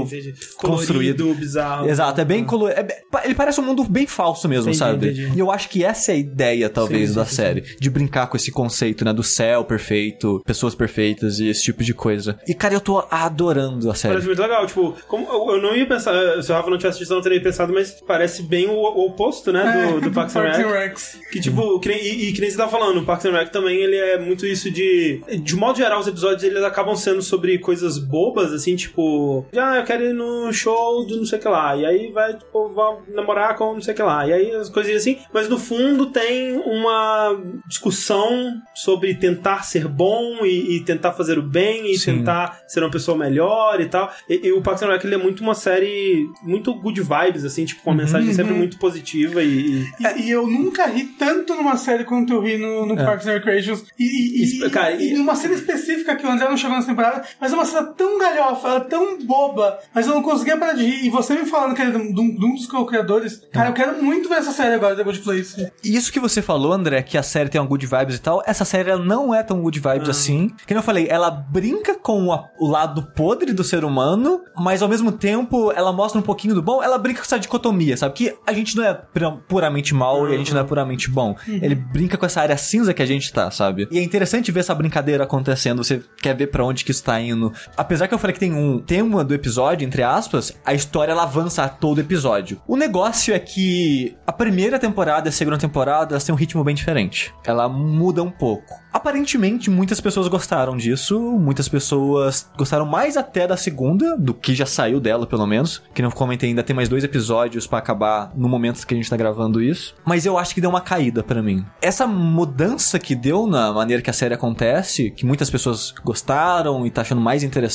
Entendi, 0.05 0.29
entendi. 0.29 0.55
construído. 0.57 1.17
Colorido, 1.23 1.39
bizarro. 1.39 1.89
Exato, 1.89 2.21
é 2.21 2.25
bem 2.25 2.43
colorido. 2.43 2.79
ele 3.23 3.35
parece 3.35 3.59
um 3.59 3.63
mundo 3.63 3.83
bem 3.83 4.05
falso 4.07 4.47
mesmo, 4.47 4.71
Entendi, 4.71 4.77
sabe? 4.77 5.31
E 5.35 5.39
eu 5.39 5.51
acho 5.51 5.69
que 5.69 5.83
essa 5.83 6.11
é 6.11 6.15
a 6.15 6.17
ideia, 6.17 6.69
talvez, 6.69 7.09
Sim, 7.09 7.15
da 7.15 7.23
sim, 7.25 7.29
sim, 7.29 7.35
série. 7.35 7.61
De 7.79 7.89
brincar 7.89 8.27
com 8.27 8.37
esse 8.37 8.51
conceito, 8.51 9.03
né? 9.03 9.13
Do 9.13 9.23
céu 9.23 9.63
perfeito, 9.63 10.41
pessoas 10.45 10.75
perfeitas 10.75 11.39
e 11.39 11.47
esse 11.47 11.63
tipo 11.63 11.83
de 11.83 11.93
coisa. 11.93 12.37
E, 12.47 12.53
cara, 12.53 12.73
eu 12.73 12.81
tô 12.81 13.03
adorando 13.09 13.89
a 13.89 13.95
série. 13.95 14.13
Parece 14.13 14.27
muito 14.27 14.41
legal, 14.41 14.65
tipo, 14.65 14.95
como 15.07 15.27
eu 15.27 15.49
eu 15.49 15.61
não 15.61 15.75
ia 15.75 15.85
pensar, 15.87 16.13
se 16.43 16.51
o 16.51 16.55
Rafa 16.55 16.69
não 16.69 16.77
tivesse 16.77 16.97
assistido, 16.97 17.13
eu 17.13 17.15
não 17.17 17.23
teria 17.23 17.41
pensado, 17.41 17.73
mas 17.73 17.91
parece 18.05 18.43
bem 18.43 18.67
o, 18.67 18.73
o 18.73 19.07
oposto, 19.07 19.51
né, 19.51 19.89
do, 19.93 20.01
do 20.01 20.11
Parks 20.11 20.35
and 20.35 20.67
Rec. 20.67 20.97
Que 21.31 21.39
tipo, 21.41 21.79
que 21.79 21.89
nem- 21.89 21.99
e, 22.01 22.29
e 22.29 22.33
que 22.33 22.39
nem 22.41 22.49
você 22.49 22.57
tá 22.57 22.67
falando, 22.67 22.99
o 22.99 23.05
Parks 23.05 23.25
and 23.25 23.31
Rec 23.31 23.49
também, 23.51 23.77
ele 23.81 23.95
é 23.95 24.19
muito 24.19 24.45
isso 24.45 24.69
de... 24.71 25.21
De 25.41 25.55
modo 25.55 25.77
geral, 25.77 25.99
os 25.99 26.07
episódios, 26.07 26.43
eles 26.43 26.63
acabam 26.63 26.95
sendo 26.95 27.21
sobre 27.21 27.57
coisas 27.57 27.97
bobas, 28.09 28.51
assim, 28.53 28.75
tipo... 28.75 29.45
Ah, 29.55 29.77
eu 29.77 29.83
quero 29.83 30.03
ir 30.03 30.13
no 30.13 30.51
show 30.51 31.05
do 31.05 31.17
não 31.17 31.25
sei 31.25 31.37
o 31.39 31.41
que 31.41 31.47
lá, 31.47 31.75
e 31.75 31.85
aí 31.85 32.11
vai, 32.11 32.33
tipo, 32.35 32.69
vai 32.69 32.95
namorar 33.13 33.55
com 33.55 33.73
não 33.73 33.81
sei 33.81 33.93
o 33.93 33.97
que 33.97 34.03
lá, 34.03 34.27
e 34.27 34.33
aí 34.33 34.51
as 34.51 34.69
coisinhas 34.69 35.01
assim. 35.01 35.17
Mas 35.33 35.47
no 35.47 35.57
fundo 35.59 36.07
tem 36.07 36.53
uma 36.65 37.37
discussão 37.67 38.53
sobre 38.75 39.15
tentar 39.15 39.63
ser 39.63 39.87
bom 39.87 40.45
e, 40.45 40.77
e 40.77 40.79
tentar 40.83 41.13
fazer 41.13 41.37
o 41.37 41.43
bem 41.43 41.91
e 41.91 41.97
Sim. 41.97 42.17
tentar 42.17 42.61
ser 42.67 42.81
uma 42.83 42.91
pessoa 42.91 43.17
melhor 43.17 43.79
e 43.79 43.85
tal. 43.87 44.11
E, 44.29 44.47
e 44.47 44.51
o 44.51 44.61
Parks 44.61 44.83
and 44.83 44.87
Rec, 44.87 45.03
ele 45.05 45.15
é 45.15 45.17
muito 45.17 45.41
uma 45.41 45.55
série 45.55 46.27
muito 46.43 46.73
good 46.73 47.01
vibes, 47.01 47.45
assim, 47.45 47.65
tipo, 47.65 47.81
com 47.83 47.91
uma 47.91 47.97
mensagem 48.03 48.33
sempre 48.33 48.53
muito 48.53 48.77
positiva 48.77 49.41
e... 49.43 49.49
e- 49.49 49.85
E, 49.99 50.21
e 50.27 50.29
eu 50.31 50.47
nunca 50.47 50.85
ri 50.87 51.03
tanto 51.17 51.53
numa 51.55 51.77
série 51.77 52.03
quanto 52.03 52.33
eu 52.33 52.41
ri 52.41 52.57
no, 52.57 52.85
no 52.85 52.95
Parks 52.95 53.27
and 53.27 53.33
Recreations. 53.33 53.83
E, 53.97 54.03
e, 54.03 54.39
e, 54.39 54.43
Isso, 54.43 54.69
cara, 54.69 54.91
e, 54.91 55.13
e- 55.13 55.17
numa 55.17 55.35
cena 55.35 55.53
específica 55.53 56.15
que 56.15 56.25
o 56.25 56.29
André 56.29 56.47
não 56.49 56.57
chegou 56.57 56.75
nessa 56.75 56.87
temporada, 56.87 57.23
mas 57.39 57.51
é 57.51 57.55
uma 57.55 57.65
cena 57.65 57.88
tão 57.89 58.17
galhofa, 58.19 58.67
ela 58.67 58.77
é 58.77 58.79
tão 58.81 59.17
boba, 59.25 59.77
mas 59.93 60.07
eu 60.07 60.13
não 60.15 60.21
conseguia 60.23 60.57
parar 60.57 60.73
de 60.73 60.85
rir. 60.85 61.05
E 61.05 61.09
você 61.09 61.33
me 61.33 61.45
falando 61.45 61.75
que 61.75 61.81
é 61.81 61.89
de 61.89 61.97
um, 61.97 62.13
de 62.13 62.45
um 62.45 62.55
dos 62.55 62.65
co-criadores, 62.67 63.41
cara, 63.51 63.69
eu 63.69 63.73
quero 63.73 64.01
muito 64.03 64.27
ver 64.29 64.35
essa 64.35 64.51
série 64.51 64.75
agora, 64.75 64.95
The 64.95 65.03
Good 65.03 65.19
Place. 65.19 65.71
E 65.83 65.95
Isso 65.95 66.11
que 66.11 66.19
você 66.19 66.41
falou, 66.41 66.71
André, 66.73 67.01
que 67.01 67.17
a 67.17 67.23
série 67.23 67.49
tem 67.49 67.59
um 67.59 67.67
good 67.67 67.85
vibes 67.85 68.15
e 68.15 68.19
tal, 68.21 68.41
essa 68.45 68.63
série 68.65 68.89
ela 68.89 69.03
não 69.03 69.33
é 69.33 69.43
tão 69.43 69.61
good 69.61 69.79
vibes 69.79 70.09
assim. 70.09 70.51
Que 70.65 70.73
eu 70.73 70.81
falei, 70.81 71.07
ela 71.09 71.29
brinca 71.29 71.95
com 71.95 72.31
a- 72.31 72.45
o 72.59 72.67
lado 72.67 73.01
podre 73.15 73.51
do 73.53 73.63
ser 73.63 73.83
humano, 73.83 74.41
mas 74.57 74.81
ao 74.81 74.87
mesmo 74.89 75.11
tempo 75.11 75.71
ela 75.73 75.91
mostra 75.91 76.19
um 76.19 76.23
pouquinho 76.23 76.55
do 76.55 76.61
bom, 76.61 76.81
ela 76.81 76.97
brinca 76.97 77.19
com 77.19 77.25
essa 77.25 77.37
dicotomia, 77.39 77.97
sabe? 77.97 78.13
Que 78.13 78.35
a 78.47 78.53
gente 78.53 78.75
não 78.77 78.83
é 78.85 78.93
pura- 78.93 79.31
puramente 79.47 79.93
mal 79.93 80.29
e 80.29 80.33
a 80.35 80.37
gente 80.37 80.53
não 80.53 80.61
é 80.61 80.63
puramente 80.63 81.09
bom. 81.09 81.35
Ele 81.47 81.75
brinca 81.75 82.17
com 82.17 82.25
essa 82.25 82.41
área 82.41 82.55
cinza 82.57 82.93
que 82.93 83.01
a 83.01 83.05
gente 83.05 83.31
tá, 83.33 83.51
sabe? 83.51 83.87
E 83.91 83.99
é 83.99 84.03
interessante 84.03 84.51
ver 84.51 84.61
essa 84.61 84.73
brincadeira 84.75 85.23
acontecendo, 85.23 85.83
você 85.83 86.01
quer 86.21 86.35
ver 86.35 86.47
pra 86.47 86.63
onde 86.63 86.83
que 86.85 86.91
isso 86.91 87.03
tá 87.03 87.19
indo. 87.19 87.51
Apesar 87.79 88.09
que 88.09 88.13
eu 88.13 88.19
falei 88.19 88.33
que 88.33 88.41
tem 88.41 88.53
um 88.53 88.77
tema 88.77 89.23
do 89.23 89.33
episódio, 89.33 89.85
entre 89.85 90.03
aspas, 90.03 90.53
a 90.65 90.73
história 90.73 91.13
ela 91.13 91.23
avança 91.23 91.63
a 91.63 91.69
todo 91.69 92.01
episódio. 92.01 92.61
O 92.67 92.75
negócio 92.75 93.33
é 93.33 93.39
que 93.39 94.17
a 94.27 94.33
primeira 94.33 94.77
temporada 94.77 95.27
e 95.27 95.29
a 95.29 95.31
segunda 95.31 95.57
temporada 95.57 96.11
elas 96.11 96.25
têm 96.25 96.35
um 96.35 96.37
ritmo 96.37 96.61
bem 96.61 96.75
diferente. 96.75 97.33
Ela 97.45 97.69
muda 97.69 98.21
um 98.21 98.29
pouco. 98.29 98.75
Aparentemente, 98.91 99.69
muitas 99.69 100.01
pessoas 100.01 100.27
gostaram 100.27 100.75
disso, 100.75 101.17
muitas 101.21 101.69
pessoas 101.69 102.49
gostaram 102.57 102.85
mais 102.85 103.15
até 103.15 103.47
da 103.47 103.55
segunda, 103.55 104.17
do 104.17 104.33
que 104.33 104.53
já 104.53 104.65
saiu 104.65 104.99
dela, 104.99 105.25
pelo 105.25 105.47
menos. 105.47 105.81
Que 105.93 106.01
não 106.01 106.11
comentei, 106.11 106.49
ainda 106.49 106.63
tem 106.63 106.75
mais 106.75 106.89
dois 106.89 107.05
episódios 107.05 107.65
pra 107.65 107.79
acabar 107.79 108.33
no 108.35 108.49
momento 108.49 108.85
que 108.85 108.93
a 108.93 108.97
gente 108.97 109.09
tá 109.09 109.15
gravando 109.15 109.61
isso. 109.61 109.95
Mas 110.03 110.25
eu 110.25 110.37
acho 110.37 110.53
que 110.53 110.59
deu 110.59 110.69
uma 110.69 110.81
caída 110.81 111.23
pra 111.23 111.41
mim. 111.41 111.65
Essa 111.81 112.05
mudança 112.05 112.99
que 112.99 113.15
deu 113.15 113.47
na 113.47 113.71
maneira 113.71 114.01
que 114.01 114.09
a 114.09 114.13
série 114.13 114.33
acontece, 114.33 115.11
que 115.11 115.25
muitas 115.25 115.49
pessoas 115.49 115.93
gostaram 116.03 116.85
e 116.85 116.91
tá 116.91 117.01
achando 117.01 117.21
mais 117.21 117.41
interessante, 117.41 117.68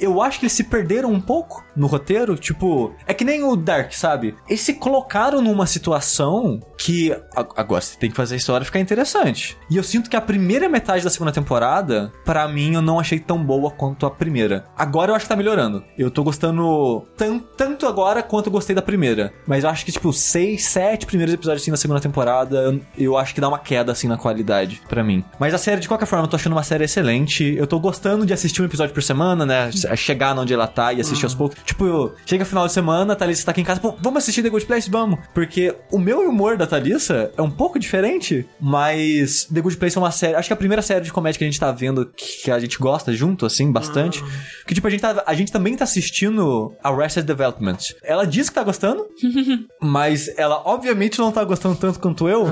eu 0.00 0.20
acho 0.22 0.38
que 0.38 0.46
eles 0.46 0.52
se 0.52 0.64
perderam 0.64 1.10
um 1.12 1.20
pouco 1.20 1.64
no 1.76 1.86
roteiro. 1.86 2.36
Tipo, 2.36 2.92
é 3.06 3.14
que 3.14 3.24
nem 3.24 3.42
o 3.44 3.54
Dark, 3.56 3.92
sabe? 3.92 4.34
Eles 4.48 4.60
se 4.62 4.74
colocaram 4.74 5.40
numa 5.42 5.66
situação 5.66 6.60
que 6.78 7.14
agora 7.56 7.80
você 7.82 7.96
tem 7.98 8.10
que 8.10 8.16
fazer 8.16 8.34
a 8.34 8.38
história 8.38 8.64
ficar 8.64 8.80
interessante. 8.80 9.56
E 9.70 9.76
eu 9.76 9.82
sinto 9.82 10.08
que 10.08 10.16
a 10.16 10.20
primeira 10.20 10.68
metade 10.68 11.04
da 11.04 11.10
segunda 11.10 11.32
temporada, 11.32 12.12
pra 12.24 12.48
mim, 12.48 12.74
eu 12.74 12.82
não 12.82 12.98
achei 12.98 13.18
tão 13.18 13.42
boa 13.42 13.70
quanto 13.70 14.06
a 14.06 14.10
primeira. 14.10 14.64
Agora 14.76 15.10
eu 15.10 15.14
acho 15.14 15.24
que 15.24 15.28
tá 15.28 15.36
melhorando. 15.36 15.84
Eu 15.98 16.10
tô 16.10 16.22
gostando 16.24 17.04
tan- 17.16 17.38
tanto 17.56 17.86
agora 17.86 18.22
quanto 18.22 18.46
eu 18.46 18.52
gostei 18.52 18.74
da 18.74 18.82
primeira. 18.82 19.32
Mas 19.46 19.64
eu 19.64 19.70
acho 19.70 19.84
que, 19.84 19.92
tipo, 19.92 20.12
seis, 20.12 20.64
sete 20.64 21.06
primeiros 21.06 21.34
episódios 21.34 21.62
assim 21.62 21.70
na 21.70 21.76
segunda 21.76 22.00
temporada, 22.00 22.56
eu, 22.58 22.80
eu 22.96 23.16
acho 23.18 23.34
que 23.34 23.40
dá 23.40 23.48
uma 23.48 23.58
queda 23.58 23.92
assim 23.92 24.08
na 24.08 24.16
qualidade 24.16 24.80
pra 24.88 25.04
mim. 25.04 25.24
Mas 25.38 25.52
a 25.54 25.58
série, 25.58 25.80
de 25.80 25.88
qualquer 25.88 26.06
forma, 26.06 26.24
eu 26.24 26.28
tô 26.28 26.36
achando 26.36 26.52
uma 26.52 26.62
série 26.62 26.84
excelente. 26.84 27.54
Eu 27.56 27.66
tô 27.66 27.78
gostando 27.78 28.24
de 28.24 28.32
assistir 28.32 28.62
um 28.62 28.64
episódio 28.64 28.94
por 28.94 29.02
semana, 29.10 29.44
né? 29.44 29.70
Chegar 29.96 30.38
onde 30.38 30.54
ela 30.54 30.66
tá 30.66 30.92
e 30.92 31.00
assistir 31.00 31.24
aos 31.24 31.34
poucos. 31.34 31.58
Tipo, 31.64 32.12
chega 32.24 32.44
final 32.44 32.66
de 32.66 32.72
semana, 32.72 33.12
a 33.12 33.16
Thalissa 33.16 33.44
tá 33.44 33.50
aqui 33.50 33.60
em 33.60 33.64
casa, 33.64 33.80
pô, 33.80 33.94
vamos 34.00 34.22
assistir 34.22 34.42
The 34.42 34.48
Good 34.48 34.66
Place? 34.66 34.90
Vamos. 34.90 35.18
Porque 35.34 35.74
o 35.90 35.98
meu 35.98 36.20
humor 36.20 36.56
da 36.56 36.66
Thalissa 36.66 37.32
é 37.36 37.42
um 37.42 37.50
pouco 37.50 37.78
diferente, 37.78 38.46
mas 38.60 39.44
The 39.52 39.60
Good 39.60 39.76
Place 39.76 39.96
é 39.96 40.00
uma 40.00 40.10
série. 40.10 40.34
Acho 40.34 40.48
que 40.48 40.52
é 40.52 40.54
a 40.54 40.58
primeira 40.58 40.82
série 40.82 41.04
de 41.04 41.12
comédia 41.12 41.38
que 41.38 41.44
a 41.44 41.46
gente 41.46 41.58
tá 41.58 41.72
vendo 41.72 42.10
que 42.16 42.50
a 42.50 42.58
gente 42.58 42.78
gosta 42.78 43.12
junto, 43.12 43.44
assim, 43.46 43.70
bastante. 43.72 44.22
Que, 44.66 44.74
tipo, 44.74 44.86
a 44.86 44.90
gente, 44.90 45.00
tá, 45.00 45.22
a 45.26 45.34
gente 45.34 45.50
também 45.50 45.76
tá 45.76 45.84
assistindo 45.84 46.72
Arrested 46.82 47.26
Development. 47.26 47.78
Ela 48.02 48.24
diz 48.24 48.48
que 48.48 48.54
tá 48.54 48.62
gostando, 48.62 49.06
mas 49.82 50.28
ela 50.38 50.62
obviamente 50.64 51.18
não 51.18 51.32
tá 51.32 51.42
gostando 51.44 51.74
tanto 51.74 51.98
quanto 51.98 52.28
eu, 52.28 52.46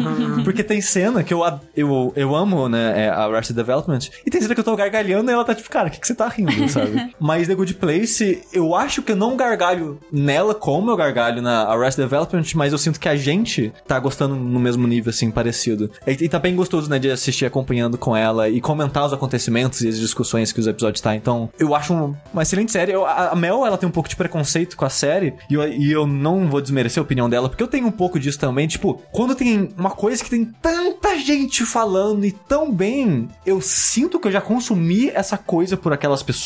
porque 0.44 0.64
tem 0.64 0.80
cena 0.80 1.22
que 1.22 1.32
eu, 1.32 1.42
eu, 1.76 2.12
eu 2.16 2.34
amo, 2.34 2.68
né, 2.68 3.04
é, 3.04 3.08
a 3.08 3.24
Arrested 3.24 3.56
Development, 3.56 4.00
e 4.26 4.30
tem 4.30 4.40
cena 4.40 4.54
que 4.54 4.60
eu 4.60 4.64
tô 4.64 4.74
gargalhando 4.74 5.30
e 5.30 5.34
ela 5.34 5.44
tá 5.44 5.54
tipo, 5.54 5.70
cara, 5.70 5.88
o 5.88 5.90
que, 5.90 6.00
que 6.00 6.06
você 6.06 6.14
tá 6.14 6.28
rindo? 6.28 6.47
Sabe? 6.68 7.14
Mas 7.20 7.46
The 7.48 7.54
Good 7.54 7.74
Place, 7.74 8.42
eu 8.52 8.74
acho 8.74 9.02
que 9.02 9.12
eu 9.12 9.16
não 9.16 9.36
gargalho 9.36 9.98
nela 10.12 10.54
como 10.54 10.90
eu 10.90 10.96
gargalho 10.96 11.40
na 11.42 11.62
Arrested 11.64 12.04
Development, 12.04 12.44
mas 12.54 12.72
eu 12.72 12.78
sinto 12.78 12.98
que 13.00 13.08
a 13.08 13.16
gente 13.16 13.72
tá 13.86 13.98
gostando 13.98 14.34
no 14.34 14.58
mesmo 14.60 14.86
nível, 14.86 15.10
assim, 15.10 15.30
parecido. 15.30 15.90
E, 16.06 16.12
e 16.24 16.28
tá 16.28 16.38
bem 16.38 16.54
gostoso, 16.54 16.88
né, 16.88 16.98
de 16.98 17.10
assistir 17.10 17.44
acompanhando 17.46 17.98
com 17.98 18.16
ela 18.16 18.48
e 18.48 18.60
comentar 18.60 19.04
os 19.06 19.12
acontecimentos 19.12 19.80
e 19.82 19.88
as 19.88 19.98
discussões 19.98 20.52
que 20.52 20.60
os 20.60 20.66
episódios 20.66 21.00
tá. 21.00 21.14
Então, 21.14 21.50
eu 21.58 21.74
acho 21.74 21.92
um- 21.92 22.14
uma 22.32 22.42
excelente 22.42 22.72
série. 22.72 22.92
Eu- 22.92 23.04
a, 23.04 23.30
a 23.30 23.34
Mel, 23.36 23.64
ela 23.66 23.76
tem 23.78 23.88
um 23.88 23.92
pouco 23.92 24.08
de 24.08 24.16
preconceito 24.16 24.76
com 24.76 24.84
a 24.84 24.90
série 24.90 25.34
e 25.50 25.54
eu, 25.54 25.68
e 25.68 25.90
eu 25.92 26.06
não 26.06 26.48
vou 26.48 26.60
desmerecer 26.60 27.00
a 27.00 27.04
opinião 27.04 27.28
dela, 27.28 27.48
porque 27.48 27.62
eu 27.62 27.68
tenho 27.68 27.86
um 27.86 27.90
pouco 27.92 28.18
disso 28.18 28.38
também. 28.38 28.66
Tipo, 28.66 29.00
quando 29.12 29.34
tem 29.34 29.68
uma 29.76 29.90
coisa 29.90 30.22
que 30.22 30.30
tem 30.30 30.44
tanta 30.44 31.18
gente 31.18 31.64
falando 31.64 32.24
e 32.24 32.32
tão 32.32 32.72
bem, 32.72 33.28
eu 33.44 33.60
sinto 33.60 34.18
que 34.18 34.28
eu 34.28 34.32
já 34.32 34.40
consumi 34.40 35.08
essa 35.10 35.36
coisa 35.36 35.76
por 35.76 35.92
aquelas 35.92 36.22
pessoas 36.22 36.37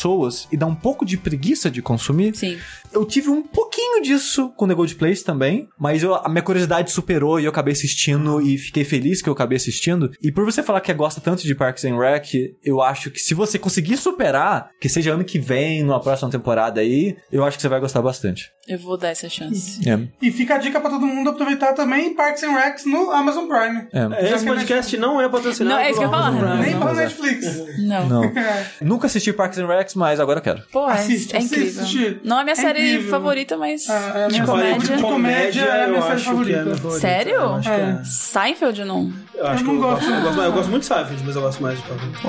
e 0.51 0.57
dá 0.57 0.65
um 0.65 0.75
pouco 0.75 1.05
de 1.05 1.17
preguiça 1.17 1.69
de 1.69 1.81
consumir. 1.81 2.35
Sim. 2.35 2.57
Eu 2.93 3.05
tive 3.05 3.29
um 3.29 3.41
pouquinho 3.41 4.01
disso 4.01 4.49
com 4.55 4.67
The 4.67 4.73
Gold 4.73 4.95
Place 4.95 5.23
também, 5.23 5.67
mas 5.79 6.03
eu- 6.03 6.15
a 6.15 6.29
minha 6.29 6.41
curiosidade 6.41 6.91
superou 6.91 7.39
e 7.39 7.45
eu 7.45 7.49
acabei 7.49 7.73
assistindo 7.73 8.41
e 8.41 8.57
fiquei 8.57 8.83
feliz 8.83 9.21
que 9.21 9.29
eu 9.29 9.33
acabei 9.33 9.55
assistindo. 9.57 10.11
E 10.21 10.31
por 10.31 10.45
você 10.45 10.61
falar 10.63 10.81
que 10.81 10.93
gosta 10.93 11.19
tanto 11.21 11.43
de 11.43 11.55
Parks 11.55 11.83
and 11.85 11.97
Rec, 11.97 12.33
eu 12.63 12.81
acho 12.81 13.09
que 13.11 13.19
se 13.19 13.33
você 13.33 13.57
conseguir 13.57 13.97
superar, 13.97 14.69
que 14.79 14.87
seja 14.87 15.13
ano 15.13 15.23
que 15.23 15.39
vem, 15.39 15.83
numa 15.83 15.99
próxima 15.99 16.29
temporada 16.29 16.81
aí, 16.81 17.15
eu 17.31 17.43
acho 17.43 17.57
que 17.57 17.61
você 17.61 17.67
vai 17.69 17.79
gostar 17.79 18.01
bastante. 18.01 18.49
Eu 18.67 18.77
vou 18.79 18.97
dar 18.97 19.09
essa 19.09 19.27
chance. 19.27 19.81
É, 19.89 19.99
E 20.21 20.31
fica 20.31 20.55
a 20.55 20.57
dica 20.57 20.79
pra 20.79 20.89
todo 20.89 21.05
mundo 21.05 21.29
aproveitar 21.31 21.73
também 21.73 22.13
Parks 22.15 22.43
and 22.43 22.51
Recs 22.51 22.85
no 22.85 23.11
Amazon 23.11 23.45
Prime. 23.47 23.87
é. 23.91 24.33
Esse 24.33 24.45
a 24.45 24.53
podcast 24.53 24.95
não 24.97 25.19
é 25.19 25.27
patrocinado 25.27 25.75
Não, 25.75 25.81
é 25.83 25.89
isso 25.89 25.99
que 25.99 26.05
eu 26.05 26.09
falar? 26.09 26.31
Prime. 26.31 26.61
Nem 26.61 26.73
é. 26.89 26.93
Netflix. 26.93 27.77
Não. 27.79 28.07
Não. 28.07 28.23
É. 28.43 28.65
Nunca 28.81 29.07
assisti 29.07 29.31
Parks 29.33 29.57
and 29.57 29.67
Rec, 29.67 29.89
mas 29.95 30.19
agora 30.19 30.39
eu 30.39 30.43
quero. 30.43 30.61
Pô, 30.71 30.89
é, 30.89 30.93
Assiste, 30.93 31.33
é 31.35 31.37
assiste, 31.39 31.55
incrível. 31.55 31.81
assiste. 31.83 32.19
Não 32.23 32.39
é 32.39 32.43
minha 32.43 32.53
É 32.53 32.55
série 32.91 33.03
favorita, 33.09 33.57
mas 33.57 33.89
é 33.89 34.25
a 34.25 34.27
de 34.27 34.41
comédia. 34.43 34.95
De 34.97 35.01
comédia 35.01 35.61
é 35.61 35.83
a 35.83 35.87
minha 35.87 35.99
eu 35.99 36.01
série 36.03 36.13
acho 36.13 36.23
que 36.23 36.29
é 36.29 36.33
favorita. 36.33 36.63
minha 36.63 36.75
favorita. 36.75 36.99
Sério? 36.99 37.33
Eu 37.33 37.53
acho 37.55 37.69
que 37.69 37.75
é. 37.75 38.01
Seinfeld 38.03 38.85
não. 38.85 39.13
Eu 39.35 39.47
acho 39.47 39.63
Eu 39.63 39.65
que 39.67 39.73
não 39.73 39.73
eu 39.75 39.79
gosto. 39.81 40.05
gosto, 40.09 40.41
eu 40.41 40.51
gosto, 40.51 40.69
muito 40.69 40.81
de 40.81 40.87
Seinfeld, 40.87 41.23
mas 41.25 41.35
eu 41.35 41.41
gosto 41.41 41.61
mais 41.63 41.77
de 41.77 41.83
Parks 41.85 42.23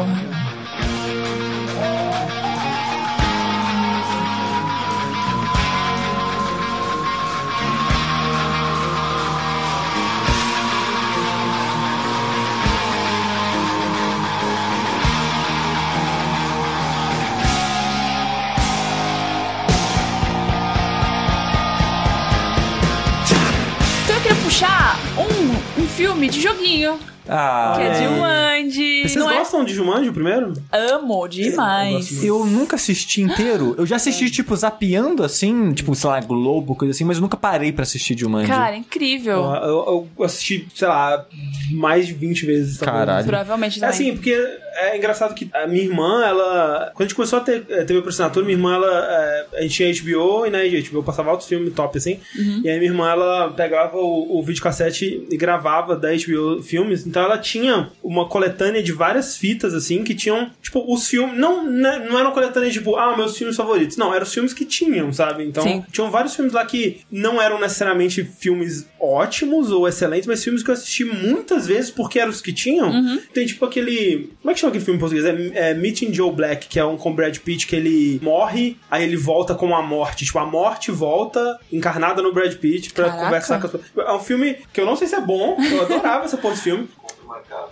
filme 25.96 26.28
de 26.28 26.40
joguinho. 26.40 26.98
Ah, 27.28 27.74
Que 27.76 27.82
é 27.82 27.90
aí. 27.92 28.04
Jumanji. 28.04 29.02
Vocês 29.02 29.16
Não 29.16 29.30
é? 29.30 29.38
gostam 29.38 29.64
de 29.64 29.72
Jumanji, 29.74 30.08
o 30.08 30.12
primeiro? 30.12 30.52
Amo 30.70 31.26
demais. 31.28 32.10
muito. 32.12 32.26
Eu 32.26 32.44
nunca 32.46 32.76
assisti 32.76 33.22
inteiro. 33.22 33.74
Eu 33.78 33.86
já 33.86 33.96
assisti, 33.96 34.30
tipo, 34.30 34.54
zapeando 34.54 35.22
assim, 35.22 35.72
tipo, 35.72 35.94
sei 35.94 36.10
lá, 36.10 36.20
Globo, 36.20 36.74
coisa 36.74 36.92
assim, 36.92 37.04
mas 37.04 37.16
eu 37.16 37.22
nunca 37.22 37.36
parei 37.36 37.72
pra 37.72 37.82
assistir 37.82 38.18
Jumanji. 38.18 38.48
Cara, 38.48 38.76
incrível. 38.76 39.36
Eu, 39.44 39.68
eu- 39.68 40.08
eu 40.18 40.24
assisti, 40.24 40.66
sei 40.74 40.88
lá, 40.88 41.24
mais 41.72 42.06
de 42.06 42.12
20 42.12 42.44
vezes. 42.46 42.78
talvez. 42.78 43.06
Caralho. 43.06 43.26
Provavelmente 43.26 43.78
É 43.78 43.80
também. 43.80 43.94
assim, 43.94 44.12
porque 44.12 44.32
é 44.76 44.96
engraçado 44.96 45.34
que 45.34 45.48
a 45.54 45.66
minha 45.66 45.82
irmã, 45.84 46.24
ela. 46.24 46.90
Quando 46.94 47.02
a 47.02 47.08
gente 47.08 47.14
começou 47.14 47.38
a 47.38 47.42
ter 47.42 47.60
TV 47.86 48.02
por 48.02 48.08
assinatura, 48.10 48.44
minha 48.44 48.56
irmã, 48.56 48.74
ela. 48.74 49.46
A 49.54 49.62
gente 49.62 49.74
tinha 49.74 49.92
HBO 49.92 50.46
e 50.46 50.50
na 50.50 50.58
HBO 50.58 51.02
passava 51.02 51.30
altos 51.30 51.46
filmes 51.46 51.72
top, 51.74 51.96
assim. 51.98 52.18
Uhum. 52.38 52.60
E 52.64 52.68
aí 52.68 52.78
minha 52.78 52.90
irmã, 52.90 53.10
ela 53.10 53.50
pegava 53.52 53.96
o, 53.96 54.38
o 54.38 54.42
videocassete 54.42 55.26
e 55.30 55.36
gravava 55.36 55.96
da 55.96 56.08
HBO 56.10 56.62
filmes. 56.62 57.04
Então 57.14 57.22
ela 57.22 57.38
tinha 57.38 57.92
uma 58.02 58.26
coletânea 58.26 58.82
de 58.82 58.90
várias 58.90 59.36
fitas, 59.36 59.72
assim, 59.72 60.02
que 60.02 60.16
tinham, 60.16 60.50
tipo, 60.60 60.84
os 60.92 61.06
filmes. 61.06 61.38
Não, 61.38 61.64
né, 61.64 62.04
não 62.10 62.18
era 62.18 62.26
uma 62.26 62.34
coletânea 62.34 62.68
tipo, 62.72 62.96
ah, 62.96 63.16
meus 63.16 63.38
filmes 63.38 63.56
favoritos. 63.56 63.96
Não, 63.96 64.12
eram 64.12 64.24
os 64.24 64.34
filmes 64.34 64.52
que 64.52 64.64
tinham, 64.64 65.12
sabe? 65.12 65.44
Então, 65.44 65.62
Sim. 65.62 65.84
tinham 65.92 66.10
vários 66.10 66.34
filmes 66.34 66.52
lá 66.52 66.66
que 66.66 67.02
não 67.08 67.40
eram 67.40 67.60
necessariamente 67.60 68.24
filmes 68.24 68.88
ótimos 69.00 69.70
ou 69.70 69.86
excelentes, 69.86 70.26
mas 70.26 70.42
filmes 70.42 70.64
que 70.64 70.70
eu 70.70 70.74
assisti 70.74 71.04
muitas 71.04 71.68
vezes 71.68 71.88
porque 71.88 72.18
eram 72.18 72.30
os 72.30 72.40
que 72.40 72.52
tinham. 72.52 72.90
Uhum. 72.90 73.20
Tem 73.32 73.46
tipo 73.46 73.64
aquele. 73.64 74.32
Como 74.40 74.50
é 74.50 74.54
que 74.54 74.58
chama 74.58 74.70
aquele 74.70 74.84
filme 74.84 74.96
em 74.96 75.00
português? 75.00 75.24
É, 75.24 75.70
é 75.70 75.74
Meeting 75.74 76.12
Joe 76.12 76.32
Black, 76.32 76.66
que 76.66 76.80
é 76.80 76.84
um 76.84 76.96
com 76.96 77.14
Brad 77.14 77.36
Pitt 77.38 77.68
que 77.68 77.76
ele 77.76 78.18
morre, 78.22 78.76
aí 78.90 79.04
ele 79.04 79.16
volta 79.16 79.54
com 79.54 79.72
a 79.72 79.82
morte. 79.82 80.24
Tipo, 80.24 80.40
a 80.40 80.46
morte 80.46 80.90
volta 80.90 81.60
encarnada 81.70 82.20
no 82.20 82.32
Brad 82.32 82.54
Pitt 82.54 82.92
pra 82.92 83.04
Caraca. 83.04 83.24
conversar 83.24 83.60
com 83.60 83.66
as 83.66 83.72
pessoas. 83.72 84.08
É 84.08 84.12
um 84.12 84.18
filme 84.20 84.56
que 84.72 84.80
eu 84.80 84.86
não 84.86 84.96
sei 84.96 85.06
se 85.06 85.14
é 85.14 85.20
bom, 85.20 85.56
eu 85.60 85.82
adorava 85.82 86.24
essa 86.24 86.36
porra 86.36 86.54
desse 86.54 86.64
filme. 86.64 86.88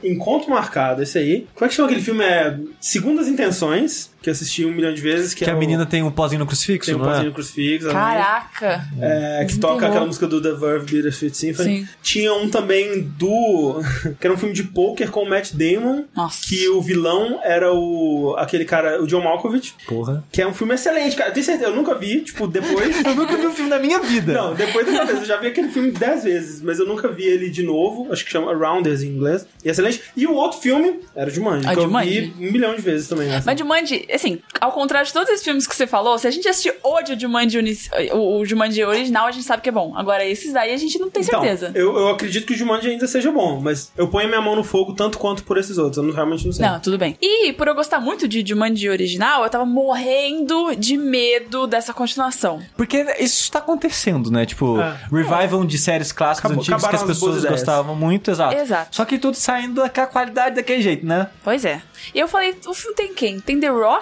Encontro 0.03 0.51
Marcado, 0.51 1.03
esse 1.03 1.19
aí. 1.19 1.47
Como 1.55 1.67
é 1.67 1.69
que 1.69 1.75
chama 1.75 1.89
aquele 1.89 2.03
filme? 2.03 2.25
É 2.25 2.59
Segundas 2.81 3.29
Intenções, 3.29 4.11
que 4.23 4.29
eu 4.31 4.33
assisti 4.33 4.65
um 4.65 4.73
milhão 4.73 4.93
de 4.95 5.01
vezes. 5.01 5.35
Que, 5.35 5.45
Que 5.45 5.51
é 5.51 5.53
a 5.53 5.57
o- 5.57 5.59
menina 5.59 5.85
tem 5.85 6.03
um 6.03 6.11
pozinho 6.11 6.39
no 6.41 6.47
crucifixo, 6.47 6.87
tem 6.87 6.95
um 6.95 6.99
não 6.99 7.05
pauzinho 7.07 7.25
é? 7.27 7.29
no 7.29 7.35
crucifixo. 7.35 7.87
exatamente. 7.89 8.23
Caraca. 8.23 8.85
É, 9.01 9.45
que 9.49 9.59
toca 9.59 9.87
aquela 9.87 10.07
música 10.07 10.27
do 10.27 10.41
The 10.41 10.53
Verve 10.53 10.87
Bittersweet 10.87 11.37
Symphony. 11.37 11.81
Sim. 11.81 11.89
Tinha 12.03 12.33
um 12.35 12.49
também 12.49 13.03
do. 13.19 13.81
que 14.21 14.27
era 14.27 14.33
um 14.35 14.39
filme 14.39 14.55
de 14.55 14.63
poker 14.65 15.11
com 15.11 15.25
o 15.25 15.29
Matt 15.29 15.53
Damon. 15.53 16.05
Nossa. 16.15 16.47
Que 16.49 16.69
o 16.69 16.81
vilão 16.81 17.41
era 17.43 17.73
o. 17.73 18.35
aquele 18.39 18.65
cara, 18.65 19.03
o 19.03 19.07
John 19.07 19.21
Malkovich. 19.23 19.75
Porra. 19.87 20.23
Que 20.31 20.41
é 20.43 20.47
um 20.47 20.55
filme 20.55 20.75
excelente, 20.75 21.17
cara. 21.17 21.31
Eu 21.31 21.35
tenho 21.35 21.45
certeza, 21.47 21.71
eu 21.71 21.77
nunca 21.77 21.95
vi, 21.95 22.21
tipo, 22.21 22.47
depois. 22.47 23.03
Eu 23.05 23.15
nunca 23.17 23.37
vi 23.37 23.47
um 23.47 23.53
filme 23.53 23.69
da 23.71 23.79
minha 23.79 23.99
vida. 24.01 24.33
Não, 24.33 24.55
depois 24.55 24.87
dessa 24.87 25.05
vez, 25.05 25.19
eu 25.21 25.25
já 25.27 25.37
vi 25.39 25.49
aquele 25.49 25.69
filme 25.69 25.91
dez 25.91 26.25
vezes, 26.25 26.63
mas 26.63 26.79
eu 26.79 26.87
nunca 26.87 27.09
vi 27.09 27.25
ele 27.25 27.51
de 27.51 27.63
novo. 27.63 28.11
Acho 28.13 28.25
que 28.25 28.31
chama 28.31 28.55
Rounders 28.55 29.03
em 29.03 29.09
inglês. 29.09 29.47
E 29.65 29.69
é 29.69 29.71
excelente. 29.73 30.01
E 30.17 30.27
o 30.27 30.33
outro 30.35 30.59
filme 30.61 31.01
era 31.15 31.29
Jumanji, 31.31 31.67
Ah, 31.67 31.75
que 31.75 31.81
Jumanji. 31.83 32.17
eu 32.17 32.23
vi 32.39 32.49
um 32.49 32.53
milhão 32.53 32.75
de 32.75 32.81
vezes 32.81 33.09
também. 33.09 33.29
Né? 33.29 33.43
Mas 33.45 33.59
Jumanji, 33.59 34.05
assim, 34.15 34.41
ao 34.61 34.73
contrário 34.73 35.07
de 35.07 35.13
todos 35.13 35.29
esses 35.29 35.45
filmes 35.45 35.67
que 35.67 35.75
você 35.75 35.87
falou, 35.87 36.19
se 36.19 36.27
a 36.27 36.31
gente 36.31 36.49
assistir 36.49 36.75
o 36.83 37.03
de 37.03 37.19
Jumanji, 37.21 37.59
o, 38.13 38.39
o 38.39 38.45
Jumanji 38.47 38.85
original, 38.85 39.27
a 39.27 39.31
gente 39.33 39.45
sabe 39.45 39.63
que 39.63 39.69
é 39.69 39.73
bom. 39.73 39.97
Agora, 39.97 40.25
esses 40.25 40.53
daí 40.53 40.73
a 40.73 40.77
gente 40.77 40.99
não 40.99 41.11
tem 41.11 41.23
certeza. 41.23 41.69
Então, 41.71 41.81
eu, 41.83 41.97
eu 41.97 42.09
acredito 42.09 42.47
que 42.47 42.53
o 42.53 42.57
Jumanji 42.57 42.91
ainda 42.91 43.07
seja 43.07 43.31
bom, 43.31 43.61
mas 43.61 43.91
eu 43.97 44.09
ponho 44.09 44.29
minha 44.29 44.41
mão 44.41 44.55
no 44.57 44.65
fogo 44.65 44.93
tanto 44.95 45.19
quanto 45.19 45.45
por 45.45 45.57
esses 45.59 45.79
outros. 45.79 45.97
Eu 45.99 46.05
não- 46.05 46.13
realmente 46.15 46.45
não 46.47 46.53
sei. 46.53 46.65
Não, 46.67 46.79
tudo 46.81 46.99
bem. 46.99 47.17
E 47.21 47.53
por 47.55 47.67
eu 47.69 47.75
gostar 47.75 48.01
muito 48.01 48.27
de 48.29 48.45
Jumanji 48.47 48.89
original, 48.89 49.43
eu 49.45 49.51
tava 49.51 49.65
morrendo 49.65 50.75
de 50.77 50.97
medo 50.97 51.67
dessa 51.67 51.93
continuação. 51.93 52.61
Porque 52.77 53.05
isso 53.19 53.51
tá 53.51 53.59
acontecendo, 53.61 54.31
né? 54.31 54.45
Tipo, 54.47 54.81
É. 54.81 54.97
revival 55.11 55.65
de 55.65 55.79
séries 55.79 56.13
clássicas 56.13 56.51
Acabou- 56.51 56.63
antigas 56.63 56.87
que 56.87 56.97
as 56.97 57.03
pessoas 57.03 57.45
gostavam 57.45 57.95
muito, 57.95 58.31
exato. 58.31 58.55
Exato. 58.57 58.95
Só 58.97 59.05
que 59.05 59.19
tudo 59.19 59.35
saindo 59.37 59.81
com 59.89 60.01
a 60.01 60.07
qualidade 60.07 60.57
daquele 60.57 60.83
jeito, 60.83 61.07
né? 61.07 61.29
Pois 61.43 61.65
é. 61.65 61.81
E 62.15 62.19
eu 62.19 62.27
falei, 62.29 62.55
o 62.67 62.75
filme 62.75 62.97
tem 62.97 63.15
quem? 63.15 63.39
Tem 63.41 63.59
The 63.61 63.69
Rock? 63.69 64.02